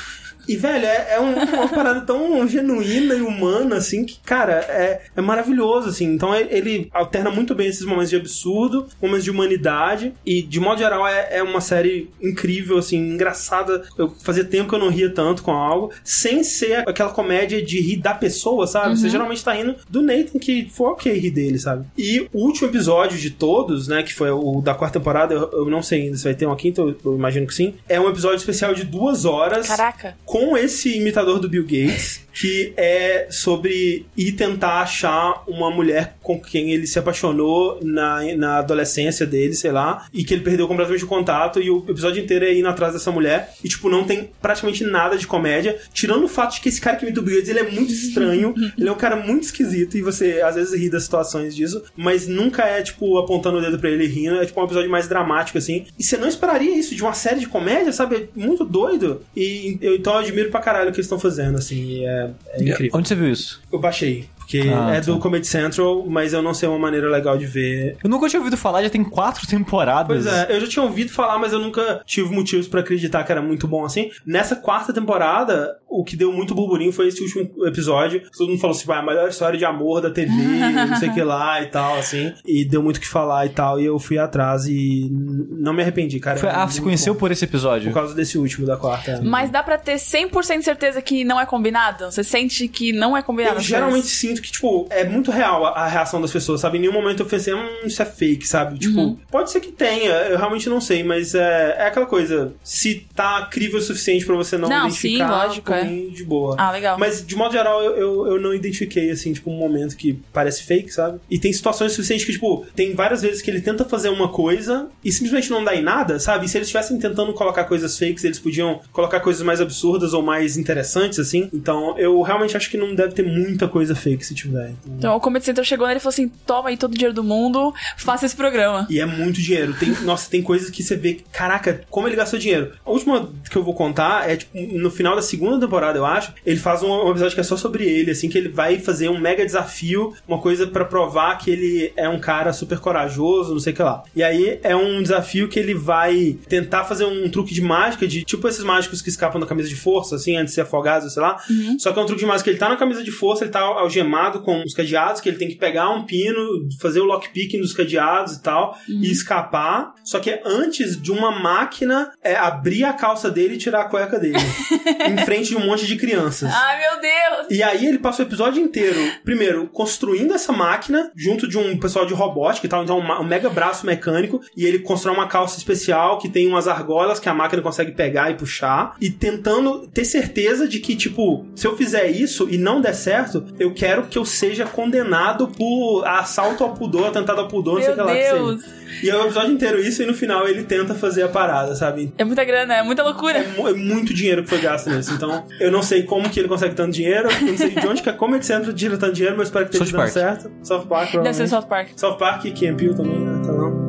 E, 0.47 0.55
velho, 0.55 0.85
é, 0.85 1.15
é 1.15 1.19
um- 1.19 1.33
uma 1.33 1.67
parada 1.67 2.01
tão 2.01 2.47
genuína 2.47 3.15
e 3.15 3.21
humana, 3.21 3.77
assim, 3.77 4.05
que, 4.05 4.19
cara, 4.25 4.53
é, 4.69 5.01
é 5.15 5.21
maravilhoso, 5.21 5.89
assim. 5.89 6.05
Então 6.05 6.33
ele, 6.35 6.49
ele 6.51 6.89
alterna 6.93 7.29
muito 7.29 7.53
bem 7.55 7.67
esses 7.67 7.85
momentos 7.85 8.09
de 8.09 8.15
absurdo, 8.15 8.87
momentos 9.01 9.23
de 9.23 9.31
humanidade. 9.31 10.13
E, 10.25 10.41
de 10.41 10.59
modo 10.59 10.79
geral, 10.79 11.07
é, 11.07 11.37
é 11.37 11.43
uma 11.43 11.61
série 11.61 12.09
incrível, 12.21 12.77
assim, 12.77 12.97
engraçada. 12.97 13.83
Eu 13.97 14.09
fazia 14.23 14.43
tempo 14.43 14.69
que 14.69 14.75
eu 14.75 14.79
não 14.79 14.89
ria 14.89 15.09
tanto 15.09 15.43
com 15.43 15.51
algo, 15.51 15.91
sem 16.03 16.43
ser 16.43 16.87
aquela 16.87 17.09
comédia 17.11 17.61
de 17.61 17.79
rir 17.81 17.97
da 17.97 18.13
pessoa, 18.13 18.65
sabe? 18.67 18.97
Você 18.97 19.09
geralmente 19.09 19.43
tá 19.43 19.53
rindo 19.53 19.75
do 19.89 20.01
Nathan, 20.01 20.39
que 20.39 20.69
foi 20.71 20.87
ok 20.91 21.11
rir 21.13 21.31
dele, 21.31 21.59
sabe? 21.59 21.85
E 21.97 22.27
o 22.33 22.45
último 22.45 22.67
episódio 22.67 23.17
de 23.17 23.29
todos, 23.31 23.87
né, 23.87 24.03
que 24.03 24.13
foi 24.13 24.29
o 24.31 24.61
da 24.61 24.73
quarta 24.73 24.99
temporada, 24.99 25.33
eu, 25.33 25.49
eu 25.51 25.65
não 25.69 25.81
sei 25.81 26.03
ainda 26.03 26.17
se 26.17 26.23
vai 26.23 26.33
ter 26.33 26.45
uma 26.45 26.55
quinta, 26.55 26.81
eu, 26.81 26.95
eu 27.03 27.15
imagino 27.15 27.45
que 27.47 27.53
sim. 27.53 27.73
É 27.87 27.99
um 27.99 28.09
episódio 28.09 28.37
especial 28.37 28.73
de 28.73 28.83
duas 28.83 29.25
horas 29.25 29.67
Caraca. 29.67 30.15
com 30.25 30.36
esse 30.57 30.95
imitador 30.97 31.39
do 31.39 31.49
Bill 31.49 31.64
Gates, 31.64 32.26
que 32.39 32.72
é 32.77 33.27
sobre 33.31 34.05
ir 34.15 34.34
tentar 34.34 34.81
achar 34.81 35.43
uma 35.47 35.72
mulher 35.72 36.15
com 36.22 36.39
quem 36.39 36.72
ele 36.72 36.85
se 36.85 36.99
apaixonou 36.99 37.80
na, 37.81 38.23
na 38.35 38.57
adolescência 38.57 39.26
dele, 39.26 39.55
sei 39.55 39.72
lá, 39.72 40.05
e 40.14 40.23
que 40.23 40.35
ele 40.35 40.43
perdeu 40.43 40.68
completamente 40.68 41.03
o 41.03 41.07
contato, 41.07 41.59
e 41.59 41.72
o 41.72 41.84
episódio 41.89 42.23
inteiro 42.23 42.45
é 42.45 42.53
indo 42.53 42.68
atrás 42.68 42.93
dessa 42.93 43.11
mulher, 43.11 43.53
e 43.64 43.68
tipo, 43.68 43.89
não 43.89 44.03
tem 44.03 44.30
praticamente 44.39 44.84
nada 44.84 45.18
de 45.18 45.26
comédia, 45.26 45.80
tirando 45.91 46.26
o 46.26 46.27
fato 46.27 46.53
de 46.53 46.61
que 46.61 46.69
esse 46.69 46.80
cara 46.80 46.95
que 46.97 47.09
Bill 47.09 47.23
Gates, 47.23 47.49
ele 47.49 47.59
é 47.59 47.72
muito 47.72 47.91
estranho, 47.91 48.53
ele 48.77 48.88
é 48.88 48.91
um 48.91 48.97
cara 48.97 49.15
muito 49.15 49.43
esquisito, 49.43 49.97
e 49.97 50.03
você 50.03 50.41
às 50.41 50.55
vezes 50.55 50.80
ri 50.80 50.91
das 50.91 51.03
situações 51.03 51.55
disso, 51.55 51.81
mas 51.95 52.27
nunca 52.27 52.64
é, 52.64 52.84
tipo, 52.84 53.18
apontando 53.18 53.57
o 53.57 53.61
dedo 53.61 53.80
pra 53.80 53.89
ele 53.89 54.05
rindo, 54.05 54.35
é 54.35 54.45
tipo 54.45 54.61
um 54.61 54.65
episódio 54.65 54.91
mais 54.91 55.07
dramático, 55.07 55.57
assim, 55.57 55.88
e 55.97 56.03
você 56.03 56.18
não 56.18 56.27
esperaria 56.27 56.77
isso 56.77 56.93
de 56.93 57.01
uma 57.01 57.14
série 57.14 57.39
de 57.39 57.47
comédia, 57.47 57.91
sabe? 57.91 58.15
É 58.15 58.39
muito 58.39 58.64
doido, 58.64 59.23
e 59.35 59.80
eu, 59.81 59.95
então 59.95 60.14
eu 60.14 60.19
admiro 60.19 60.51
pra 60.51 60.59
caralho 60.59 60.89
o 60.89 60.91
que 60.91 60.97
eles 60.97 61.07
estão 61.07 61.19
fazendo, 61.19 61.57
assim, 61.57 62.01
e 62.01 62.26
é, 62.47 62.59
é 62.61 62.69
incrível. 62.69 62.91
Onde 62.93 63.07
você 63.07 63.15
viu 63.15 63.31
isso? 63.31 63.61
Eu 63.71 63.79
baixei. 63.79 64.29
Porque 64.47 64.69
Ah, 64.73 64.95
é 64.95 65.01
do 65.01 65.15
tá. 65.15 65.21
Comedy 65.21 65.45
Central, 65.45 66.05
mas 66.07 66.31
eu 66.31 66.41
não 66.41 66.53
sei 66.53 66.69
uma 66.69 66.79
maneira 66.79 67.09
legal 67.09 67.37
de 67.37 67.45
ver. 67.45 67.97
Eu 68.01 68.09
nunca 68.09 68.29
tinha 68.29 68.39
ouvido 68.39 68.55
falar, 68.55 68.81
já 68.81 68.89
tem 68.89 69.03
quatro 69.03 69.45
temporadas. 69.47 70.23
Pois 70.23 70.25
é, 70.25 70.47
eu 70.55 70.61
já 70.61 70.67
tinha 70.67 70.83
ouvido 70.83 71.11
falar, 71.11 71.37
mas 71.37 71.51
eu 71.51 71.59
nunca 71.59 72.01
tive 72.05 72.33
motivos 72.33 72.65
pra 72.65 72.79
acreditar 72.79 73.23
que 73.25 73.31
era 73.31 73.41
muito 73.41 73.67
bom 73.67 73.83
assim. 73.83 74.09
Nessa 74.25 74.55
quarta 74.55 74.93
temporada, 74.93 75.77
o 75.89 76.01
que 76.03 76.15
deu 76.15 76.31
muito 76.31 76.55
burburinho 76.55 76.93
foi 76.93 77.09
esse 77.09 77.21
último 77.21 77.67
episódio. 77.67 78.21
Todo 78.37 78.47
mundo 78.49 78.59
falou 78.61 78.75
assim, 78.75 78.85
vai, 78.85 78.99
a 78.99 79.03
melhor 79.03 79.27
história 79.27 79.57
de 79.59 79.65
amor 79.65 79.99
da 80.01 80.09
TV, 80.09 80.31
não 80.89 80.95
sei 80.95 81.09
o 81.09 81.13
que 81.13 81.21
lá 81.23 81.61
e 81.61 81.67
tal, 81.67 81.97
assim. 81.97 82.33
E 82.45 82.63
deu 82.63 82.81
muito 82.81 82.97
o 82.97 83.01
que 83.01 83.07
falar 83.07 83.45
e 83.45 83.49
tal. 83.49 83.79
E 83.81 83.85
eu 83.85 83.99
fui 83.99 84.17
atrás 84.17 84.65
e 84.65 85.09
não 85.51 85.73
me 85.73 85.81
arrependi, 85.81 86.19
cara. 86.21 86.37
Foi- 86.37 86.49
ah, 86.49 86.65
você 86.65 86.79
conheceu 86.81 87.13
bom. 87.13 87.19
por 87.19 87.31
esse 87.31 87.43
episódio? 87.43 87.89
Por 87.91 87.95
causa 87.95 88.13
desse 88.15 88.37
último 88.37 88.65
da 88.65 88.77
quarta. 88.77 89.21
Mas 89.21 89.49
dá 89.49 89.61
pra 89.61 89.77
ter 89.77 89.95
100% 89.95 90.59
de 90.59 90.63
certeza 90.63 91.01
que 91.01 91.25
não 91.25 91.37
é 91.39 91.45
combinado? 91.45 92.05
Você 92.09 92.23
sente 92.23 92.67
que 92.69 92.93
não 92.93 93.15
é 93.17 93.21
combinado? 93.21 93.57
Eu 93.57 93.61
geralmente 93.61 94.07
sinto 94.07 94.36
sinto 94.38 94.41
que, 94.41 94.51
tipo, 94.51 94.88
é 94.89 95.03
muito 95.03 95.31
real 95.31 95.65
a, 95.65 95.69
a 95.69 95.88
reação 95.88 96.22
das 96.22 96.31
pessoas, 96.31 96.61
sabe? 96.61 96.77
Em 96.77 96.81
nenhum 96.81 96.93
momento 96.93 97.22
eu 97.22 97.26
pensei, 97.26 97.53
hum, 97.53 97.85
isso 97.85 98.01
é 98.01 98.05
fake, 98.05 98.47
sabe? 98.47 98.77
Tipo, 98.77 99.19
pode 99.30 99.51
ser 99.51 99.59
que 99.59 99.72
tenha, 99.72 100.11
eu 100.11 100.38
realmente 100.38 100.69
não 100.69 100.80
sei, 100.80 101.03
mas 101.03 101.35
é, 101.35 101.76
é 101.77 101.88
aquela 101.88 102.05
coisa, 102.05 102.53
se 102.64 103.05
tá 103.15 103.45
crível 103.45 103.80
o 103.80 103.81
suficiente 103.81 104.26
pra 104.26 104.35
você 104.35 104.57
não, 104.57 104.69
Não, 104.69 104.88
identificar, 104.88 105.27
sim, 105.27 105.47
lógico, 105.47 105.73
é. 105.73 105.84
de 105.84 106.23
boa. 106.23 106.55
Ah, 106.57 106.72
legal. 106.72 106.97
Mas, 106.97 107.26
de 107.26 107.35
modo 107.35 107.51
geral, 107.51 107.81
eu, 107.81 107.95
eu, 107.95 108.27
eu 108.27 108.41
não 108.41 108.53
identifiquei, 108.53 109.09
assim, 109.09 109.34
tipo, 109.34 109.49
um 109.49 109.57
momento 109.57 109.95
que 109.95 110.19
parece 110.31 110.64
fake, 110.64 110.91
sabe? 110.93 111.19
E 111.30 111.39
tem 111.39 111.51
situações 111.51 111.91
suficientes 111.93 112.26
que, 112.26 112.31
tipo, 112.31 112.65
tem 112.76 112.93
várias 112.93 113.22
vezes 113.22 113.41
que 113.41 113.49
ele 113.49 113.61
tenta 113.61 113.85
fazer 113.85 114.09
uma 114.09 114.30
coisa 114.30 114.88
e 115.03 115.11
simplesmente 115.11 115.49
não 115.49 115.64
dá 115.64 115.76
em 115.76 115.81
nada, 115.81 116.19
sabe? 116.19 116.45
E 116.45 116.49
se 116.49 116.57
eles 116.57 116.68
estivessem 116.68 116.97
tentando 116.99 117.34
colocar 117.34 117.64
coisas 117.65 117.97
fakes, 117.97 118.23
eles 118.23 118.39
podiam 118.39 118.80
colocar 118.91 119.19
coisas 119.19 119.41
mais 119.41 119.61
absurdas 119.61 120.14
ou 120.14 120.22
mais 120.22 120.57
interessantes, 120.57 121.19
assim. 121.19 121.49
Então, 121.53 121.97
eu 121.97 122.22
realmente 122.22 122.55
acho 122.55 122.69
que 122.69 122.77
não 122.77 122.93
deve 122.93 123.14
ter 123.14 123.23
muita 123.23 123.68
coisa 123.68 123.95
fake 123.95 124.26
se 124.27 124.35
tiver. 124.35 124.73
Então... 124.85 124.97
Então 124.97 125.15
o 125.15 125.19
Comedy 125.19 125.45
Center 125.45 125.63
chegou 125.63 125.87
nele 125.87 125.97
e 125.97 126.01
falou 126.01 126.13
assim: 126.13 126.27
toma 126.45 126.69
aí 126.69 126.77
todo 126.77 126.91
o 126.91 126.95
dinheiro 126.95 127.13
do 127.13 127.23
mundo, 127.23 127.73
faça 127.95 128.25
esse 128.25 128.35
programa. 128.35 128.85
E 128.89 128.99
é 128.99 129.05
muito 129.05 129.41
dinheiro. 129.41 129.73
Tem, 129.73 129.89
nossa, 130.01 130.29
tem 130.29 130.41
coisas 130.41 130.69
que 130.69 130.83
você 130.83 130.95
vê, 130.95 131.21
caraca, 131.31 131.81
como 131.89 132.07
ele 132.07 132.15
gastou 132.15 132.39
dinheiro. 132.39 132.73
A 132.85 132.91
última 132.91 133.29
que 133.49 133.55
eu 133.55 133.63
vou 133.63 133.73
contar 133.73 134.29
é, 134.29 134.35
tipo, 134.35 134.57
no 134.77 134.91
final 134.91 135.15
da 135.15 135.21
segunda 135.21 135.59
temporada, 135.59 135.97
eu 135.97 136.05
acho, 136.05 136.33
ele 136.45 136.59
faz 136.59 136.83
um, 136.83 136.91
um 136.91 137.11
episódio 137.11 137.35
que 137.35 137.41
é 137.41 137.43
só 137.43 137.55
sobre 137.55 137.85
ele, 137.85 138.11
assim, 138.11 138.29
que 138.29 138.37
ele 138.37 138.49
vai 138.49 138.79
fazer 138.79 139.09
um 139.09 139.19
mega 139.19 139.45
desafio, 139.45 140.13
uma 140.27 140.39
coisa 140.39 140.67
pra 140.67 140.85
provar 140.85 141.37
que 141.37 141.49
ele 141.49 141.93
é 141.95 142.09
um 142.09 142.19
cara 142.19 142.51
super 142.53 142.79
corajoso, 142.79 143.53
não 143.53 143.59
sei 143.59 143.73
o 143.73 143.75
que 143.75 143.83
lá. 143.83 144.03
E 144.15 144.23
aí 144.23 144.59
é 144.63 144.75
um 144.75 145.01
desafio 145.01 145.47
que 145.47 145.59
ele 145.59 145.73
vai 145.73 146.37
tentar 146.47 146.83
fazer 146.83 147.05
um 147.05 147.29
truque 147.29 147.53
de 147.53 147.61
mágica, 147.61 148.07
de 148.07 148.23
tipo 148.23 148.47
esses 148.47 148.63
mágicos 148.63 149.01
que 149.01 149.09
escapam 149.09 149.39
da 149.39 149.47
camisa 149.47 149.69
de 149.69 149.75
força, 149.75 150.15
assim, 150.15 150.35
antes 150.35 150.51
de 150.51 150.55
ser 150.55 150.61
afogados, 150.61 151.13
sei 151.13 151.21
lá. 151.21 151.37
Só 151.79 151.91
que 151.91 151.99
é 151.99 152.01
um 152.01 152.05
truque 152.05 152.21
de 152.21 152.27
mágica 152.27 152.45
que 152.45 152.49
ele 152.51 152.59
tá 152.59 152.69
na 152.69 152.75
camisa 152.75 153.03
de 153.03 153.11
força, 153.11 153.43
ele 153.43 153.51
tá 153.51 153.61
algemado 153.61 154.16
com 154.41 154.64
os 154.64 154.73
cadeados, 154.73 155.22
que 155.22 155.30
ele 155.30 155.38
tem 155.38 155.48
que 155.48 155.56
pegar 155.56 155.89
um 155.89 156.06
pino, 156.06 156.68
fazer 156.81 156.99
o 156.99 157.06
lockpicking 157.06 157.60
dos 157.60 157.73
cadeados 157.73 158.34
e 158.34 158.41
tal, 158.41 158.77
e 158.88 159.11
escapar. 159.11 159.94
Só 160.03 160.19
que 160.19 160.30
é 160.30 160.41
antes 160.45 161.02
de 161.02 161.11
uma 161.11 161.31
máquina 161.31 162.11
é, 162.23 162.35
abrir 162.35 162.84
a 162.84 162.94
calça 162.94 163.30
dele 163.30 163.56
e 163.56 163.57
tirar 163.57 163.81
a 163.81 163.85
cueca 163.85 164.19
dele. 164.19 164.38
em 165.07 165.18
frente 165.26 165.49
de 165.49 165.57
um 165.57 165.65
monte 165.65 165.85
de 165.85 165.95
crianças. 165.95 166.52
Ai, 166.53 166.80
meu 166.80 167.02
Deus! 167.02 167.48
E 167.49 167.64
aí 167.64 167.85
ele 167.85 167.99
passa 167.99 168.22
o 168.22 168.26
episódio 168.26 168.61
inteiro, 168.61 168.99
primeiro, 169.23 169.68
construindo 169.68 170.34
essa 170.34 170.52
máquina, 170.52 171.11
junto 171.15 171.48
de 171.48 171.57
um 171.57 171.77
pessoal 171.77 172.06
de 172.06 172.14
robótica 172.14 172.65
e 172.65 172.69
tal, 172.69 172.84
então 172.84 172.99
um, 172.99 173.22
um 173.22 173.23
mega 173.23 173.49
braço 173.49 173.85
mecânico, 173.85 174.41
e 174.56 174.65
ele 174.65 174.80
constrói 174.80 175.15
uma 175.15 175.27
calça 175.27 175.57
especial 175.57 176.18
que 176.18 176.30
tem 176.30 176.48
umas 176.48 176.68
argolas 176.68 177.19
que 177.19 177.30
a 177.30 177.34
máquina 177.34 177.61
consegue 177.61 177.91
pegar 177.91 178.31
e 178.31 178.35
puxar, 178.35 178.95
e 178.99 179.10
tentando 179.10 179.88
ter 179.88 180.06
certeza 180.06 180.68
de 180.68 180.80
que, 180.80 180.95
tipo, 180.95 181.45
se 181.56 181.65
eu 181.65 181.76
fizer 181.77 182.10
isso 182.10 182.48
e 182.49 182.57
não 182.57 182.81
der 182.81 182.94
certo, 182.94 183.45
eu 183.60 183.73
quero 183.73 184.06
que 184.07 184.17
eu 184.17 184.25
seja 184.25 184.65
condenado 184.65 185.47
por 185.47 186.05
assalto 186.05 186.63
ao 186.63 186.73
pudor, 186.73 187.07
atentado 187.07 187.41
ao 187.41 187.47
pudor, 187.47 187.75
não 187.75 187.81
sei 187.81 187.91
o 187.91 187.95
que 187.95 188.01
lá 188.01 188.13
que 188.13 188.23
seja. 188.23 188.34
Deus! 188.34 188.77
E 189.03 189.09
é 189.09 189.15
o 189.15 189.25
episódio 189.25 189.51
inteiro 189.51 189.79
isso, 189.79 190.01
e 190.01 190.05
no 190.05 190.13
final 190.13 190.47
ele 190.47 190.63
tenta 190.63 190.95
fazer 190.95 191.23
a 191.23 191.27
parada, 191.27 191.75
sabe? 191.75 192.13
É 192.17 192.23
muita 192.23 192.43
grana, 192.43 192.75
é 192.75 192.84
muita 192.84 193.03
loucura. 193.03 193.39
É 193.39 193.67
é 193.67 193.73
muito 193.73 194.13
dinheiro 194.13 194.43
que 194.43 194.49
foi 194.49 194.59
gasto 194.59 194.89
nisso. 194.89 195.13
Então, 195.13 195.45
eu 195.59 195.71
não 195.71 195.84
sei 195.84 196.03
como 196.03 196.29
que 196.29 196.39
ele 196.39 196.47
consegue 196.47 196.73
tanto 196.73 196.93
dinheiro. 196.93 197.29
Eu 197.29 197.47
não 197.47 197.57
sei 197.57 197.69
de 197.69 197.88
onde 197.88 198.01
que 198.01 198.09
a 198.09 198.13
Comedy 198.13 198.45
Central 198.45 198.73
tira 198.73 198.97
tanto 198.97 199.13
dinheiro, 199.13 199.35
mas 199.38 199.47
espero 199.47 199.65
que 199.65 199.75
esteja 199.75 199.91
South 199.91 199.99
dando 199.99 200.09
certo. 200.11 200.51
South 200.63 200.85
Park, 200.88 201.11
Deve 201.11 201.34
ser. 201.34 201.47
South 201.47 201.67
Park. 201.67 201.89
South 201.95 202.17
Park 202.17 202.45
e 202.45 202.67
and 202.67 202.75
Peele 202.75 202.95
também, 202.95 203.19
né? 203.19 203.41
Tá 203.45 203.51
bom. 203.51 203.86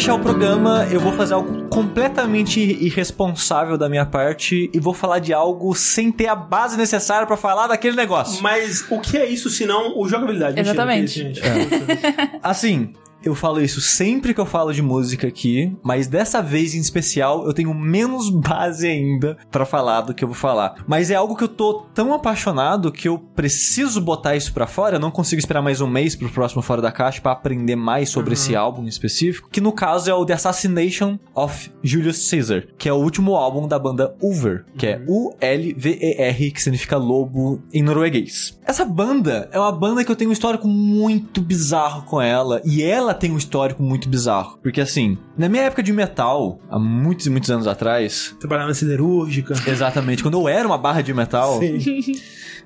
Fechar 0.00 0.14
o 0.14 0.18
programa, 0.18 0.88
eu 0.90 0.98
vou 0.98 1.12
fazer 1.12 1.34
algo 1.34 1.68
completamente 1.68 2.58
irresponsável 2.58 3.76
da 3.76 3.86
minha 3.86 4.06
parte 4.06 4.70
e 4.72 4.80
vou 4.80 4.94
falar 4.94 5.18
de 5.18 5.30
algo 5.30 5.74
sem 5.74 6.10
ter 6.10 6.26
a 6.26 6.34
base 6.34 6.78
necessária 6.78 7.26
pra 7.26 7.36
falar 7.36 7.66
daquele 7.66 7.94
negócio. 7.94 8.42
Mas 8.42 8.90
o 8.90 8.98
que 8.98 9.18
é 9.18 9.26
isso 9.26 9.50
se 9.50 9.66
não 9.66 9.98
o 9.98 10.08
jogabilidade? 10.08 10.54
Mentira, 10.54 10.72
Exatamente. 10.72 11.32
que 11.34 11.40
é? 11.40 12.38
Assim, 12.42 12.94
eu 13.22 13.34
falo 13.34 13.60
isso 13.60 13.80
sempre 13.80 14.32
que 14.32 14.40
eu 14.40 14.46
falo 14.46 14.72
de 14.72 14.82
música 14.82 15.26
aqui, 15.26 15.76
mas 15.82 16.06
dessa 16.06 16.42
vez 16.42 16.74
em 16.74 16.80
especial 16.80 17.46
eu 17.46 17.52
tenho 17.52 17.74
menos 17.74 18.30
base 18.40 18.86
ainda 18.86 19.36
pra 19.50 19.64
falar 19.64 20.02
do 20.02 20.14
que 20.14 20.24
eu 20.24 20.28
vou 20.28 20.36
falar. 20.36 20.76
Mas 20.86 21.10
é 21.10 21.14
algo 21.14 21.36
que 21.36 21.44
eu 21.44 21.48
tô 21.48 21.86
tão 21.94 22.12
apaixonado 22.14 22.92
que 22.92 23.08
eu 23.08 23.18
preciso 23.18 24.00
botar 24.00 24.36
isso 24.36 24.52
pra 24.52 24.66
fora. 24.66 24.96
Eu 24.96 25.00
não 25.00 25.10
consigo 25.10 25.38
esperar 25.38 25.62
mais 25.62 25.80
um 25.80 25.86
mês 25.86 26.16
pro 26.16 26.28
próximo 26.28 26.62
Fora 26.62 26.82
da 26.82 26.92
Caixa 26.92 27.20
pra 27.20 27.32
aprender 27.32 27.76
mais 27.76 28.08
sobre 28.10 28.34
esse 28.34 28.56
álbum 28.56 28.84
em 28.84 28.88
específico, 28.88 29.48
que 29.50 29.60
no 29.60 29.72
caso 29.72 30.10
é 30.10 30.14
o 30.14 30.24
The 30.24 30.34
Assassination 30.34 31.18
of 31.34 31.70
Julius 31.82 32.28
Caesar, 32.30 32.64
que 32.78 32.88
é 32.88 32.92
o 32.92 32.96
último 32.96 33.34
álbum 33.34 33.66
da 33.66 33.78
banda 33.78 34.14
Ulver, 34.20 34.64
que 34.76 34.86
é 34.86 35.02
U-L-V-E-R, 35.06 36.50
que 36.50 36.62
significa 36.62 36.96
lobo 36.96 37.62
em 37.72 37.82
norueguês. 37.82 38.58
Essa 38.64 38.84
banda 38.84 39.48
é 39.52 39.58
uma 39.58 39.72
banda 39.72 40.04
que 40.04 40.10
eu 40.10 40.16
tenho 40.16 40.30
um 40.30 40.32
histórico 40.32 40.68
muito 40.68 41.40
bizarro 41.40 42.02
com 42.02 42.20
ela, 42.20 42.60
e 42.64 42.82
ela 42.82 43.09
tem 43.14 43.30
um 43.30 43.36
histórico 43.38 43.82
muito 43.82 44.08
bizarro. 44.08 44.58
Porque 44.62 44.80
assim, 44.80 45.18
na 45.36 45.48
minha 45.48 45.64
época 45.64 45.82
de 45.82 45.92
metal, 45.92 46.60
há 46.70 46.78
muitos 46.78 47.26
e 47.26 47.30
muitos 47.30 47.50
anos 47.50 47.66
atrás, 47.66 48.34
Trabalhar 48.40 48.66
na 48.66 48.74
siderúrgica. 48.74 49.54
exatamente, 49.66 50.22
quando 50.22 50.38
eu 50.38 50.48
era 50.48 50.66
uma 50.66 50.78
barra 50.78 51.02
de 51.02 51.12
metal, 51.14 51.58
Sim. 51.58 51.78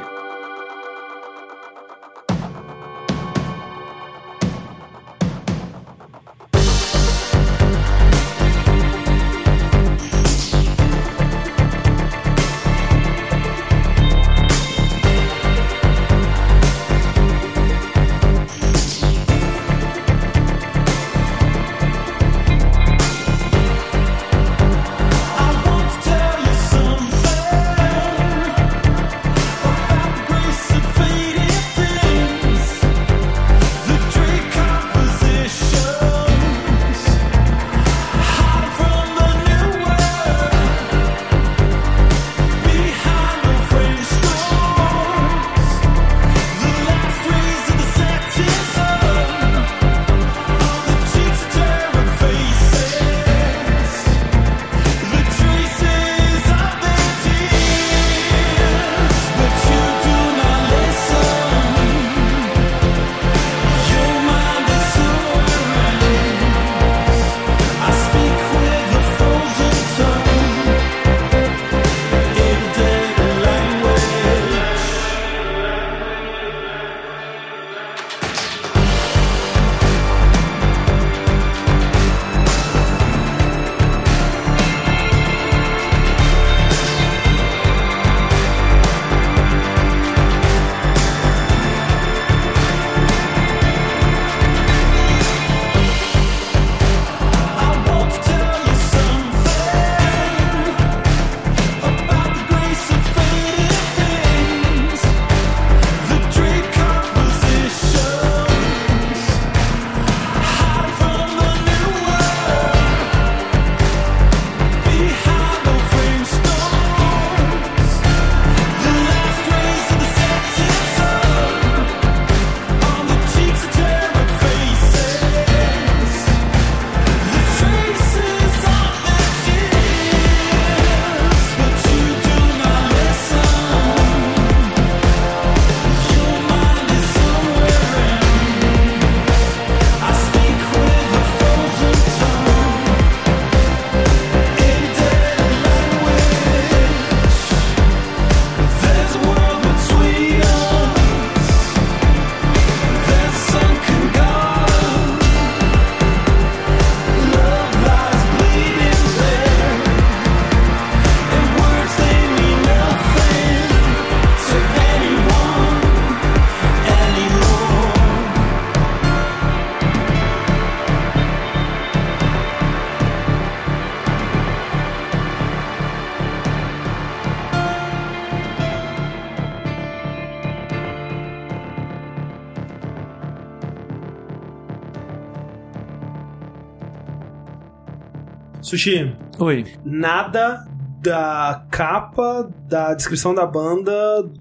Sushi, 188.71 189.13
Oi. 189.41 189.65
nada 189.83 190.65
da 191.01 191.65
capa, 191.69 192.49
da 192.71 192.93
descrição 192.93 193.35
da 193.35 193.45
banda, 193.45 193.91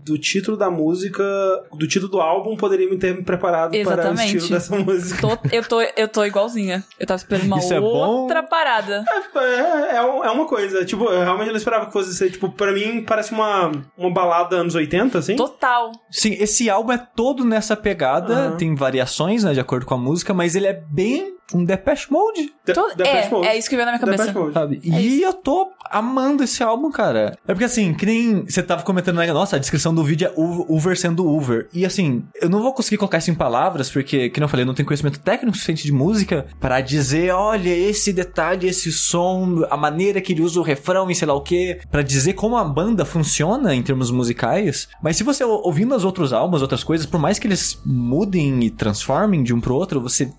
do 0.05 0.17
título 0.17 0.57
da 0.57 0.71
música, 0.71 1.25
do 1.73 1.89
título 1.89 2.13
do 2.13 2.21
álbum 2.21 2.57
poderia 2.57 2.89
me 2.89 2.97
ter 2.97 3.13
me 3.17 3.25
preparado 3.25 3.71
para 3.73 3.79
o 3.79 3.81
Exatamente. 3.81 4.37
estilo 4.37 4.49
dessa 4.51 4.77
música. 4.79 5.21
Tô- 5.21 5.39
eu, 5.51 5.65
tô, 5.65 5.81
eu 5.81 6.07
tô 6.07 6.25
igualzinha. 6.25 6.85
Eu 6.99 7.07
tava 7.09 7.17
esperando 7.19 7.47
uma 7.47 7.59
Isso 7.59 7.75
é 7.75 7.81
bom? 7.81 7.87
outra 7.89 8.41
parada. 8.45 9.05
É, 9.35 9.97
é, 9.97 10.03
um- 10.05 10.25
é 10.25 10.31
uma 10.31 10.47
coisa, 10.47 10.85
tipo, 10.85 11.05
eu 11.07 11.25
realmente 11.25 11.49
não 11.49 11.57
esperava 11.57 11.87
que 11.87 11.93
fosse 11.93 12.15
ser, 12.15 12.31
tipo, 12.31 12.51
pra 12.53 12.73
mim 12.73 13.03
parece 13.05 13.33
uma, 13.33 13.73
uma 13.99 14.13
balada 14.13 14.55
anos 14.57 14.77
80, 14.77 15.19
assim. 15.19 15.35
Total. 15.35 15.91
Sim, 16.09 16.37
esse 16.39 16.71
álbum 16.71 16.93
é 16.93 16.99
todo 16.99 17.45
nessa 17.45 17.77
pegada, 17.77 18.33
Aham. 18.33 18.57
tem 18.57 18.75
variações, 18.77 19.43
né, 19.43 19.53
de 19.53 19.61
acordo 19.61 19.85
com 19.87 19.95
a 19.95 19.99
música, 19.99 20.33
mas 20.33 20.55
ele 20.55 20.69
é 20.69 20.73
bem 20.73 21.35
um 21.53 21.65
Depeche 21.65 22.07
Mode. 22.13 22.53
De- 22.65 22.73
Todo- 22.73 22.95
Depeche 22.95 23.27
é, 23.27 23.31
Mode. 23.31 23.47
é 23.49 23.59
isso 23.59 23.69
que 23.69 23.75
veio 23.75 23.87
na 23.87 23.93
minha 23.93 24.01
cabeça. 24.01 24.25
Depeche 24.27 24.39
Mode. 24.39 24.55
Sabe? 24.55 24.81
É 24.85 25.01
e 25.01 25.21
eu 25.23 25.33
tô 25.33 25.69
amando 25.91 26.45
esse 26.45 26.63
álbum, 26.63 26.93
cara. 26.93 27.37
É 27.45 27.53
porque 27.53 27.65
assim, 27.65 27.93
que 27.93 28.07
nem 28.07 28.20
você 28.47 28.63
tava 28.63 28.83
comentando, 28.83 29.17
né? 29.17 29.33
Nossa, 29.33 29.57
a 29.57 29.59
descrição 29.59 29.95
do 29.95 30.03
vídeo 30.05 30.29
é 30.29 30.33
Uver 30.37 30.97
sendo 30.99 31.27
Uver. 31.27 31.69
E 31.73 31.85
assim, 31.87 32.25
eu 32.41 32.49
não 32.49 32.63
vou 32.63 32.73
conseguir 32.73 32.97
colocar 32.97 33.19
isso 33.19 33.31
em 33.31 33.35
palavras, 33.35 33.91
porque, 33.91 34.29
que 34.31 34.43
eu 34.43 34.49
falei, 34.49 34.63
eu 34.63 34.67
não 34.67 34.75
tenho 34.75 34.87
conhecimento 34.87 35.21
técnico 35.21 35.57
suficiente 35.57 35.85
de 35.85 35.93
música 35.93 36.47
pra 36.59 36.81
dizer, 36.81 37.33
olha, 37.33 37.71
esse 37.71 38.13
detalhe, 38.13 38.69
esse 38.69 38.91
som, 38.93 39.65
a 39.71 39.77
maneira 39.77 40.21
que 40.21 40.33
ele 40.33 40.43
usa 40.43 40.59
o 40.61 40.63
refrão 40.63 41.11
e 41.11 41.15
sei 41.15 41.27
lá 41.29 41.35
o 41.35 41.41
quê, 41.43 41.81
pra 41.91 42.03
dizer 42.03 42.33
como 42.35 42.57
a 42.57 42.65
banda 42.65 43.05
funciona 43.05 43.75
em 43.75 43.83
termos 43.83 44.11
musicais. 44.11 44.89
Mas 45.03 45.17
se 45.17 45.25
você 45.25 45.45
ou- 45.45 45.63
ouvindo 45.67 45.95
os 45.95 46.05
outros 46.05 46.33
álbuns, 46.33 46.63
outras 46.63 46.83
coisas, 46.85 47.07
por 47.07 47.21
mais 47.21 47.39
que 47.39 47.47
eles 47.47 47.79
mudem 47.85 48.65
e 48.65 48.71
transformem 48.71 49.43
de 49.43 49.55
um 49.55 49.61
pro 49.61 49.75
outro, 49.75 50.01
você, 50.01 50.31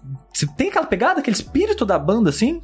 você 0.42 0.48
tem 0.58 0.70
aquela 0.70 0.86
pegada, 0.86 1.20
aquele 1.20 1.36
espírito 1.36 1.86
da 1.86 1.98
banda, 1.98 2.30
assim. 2.30 2.62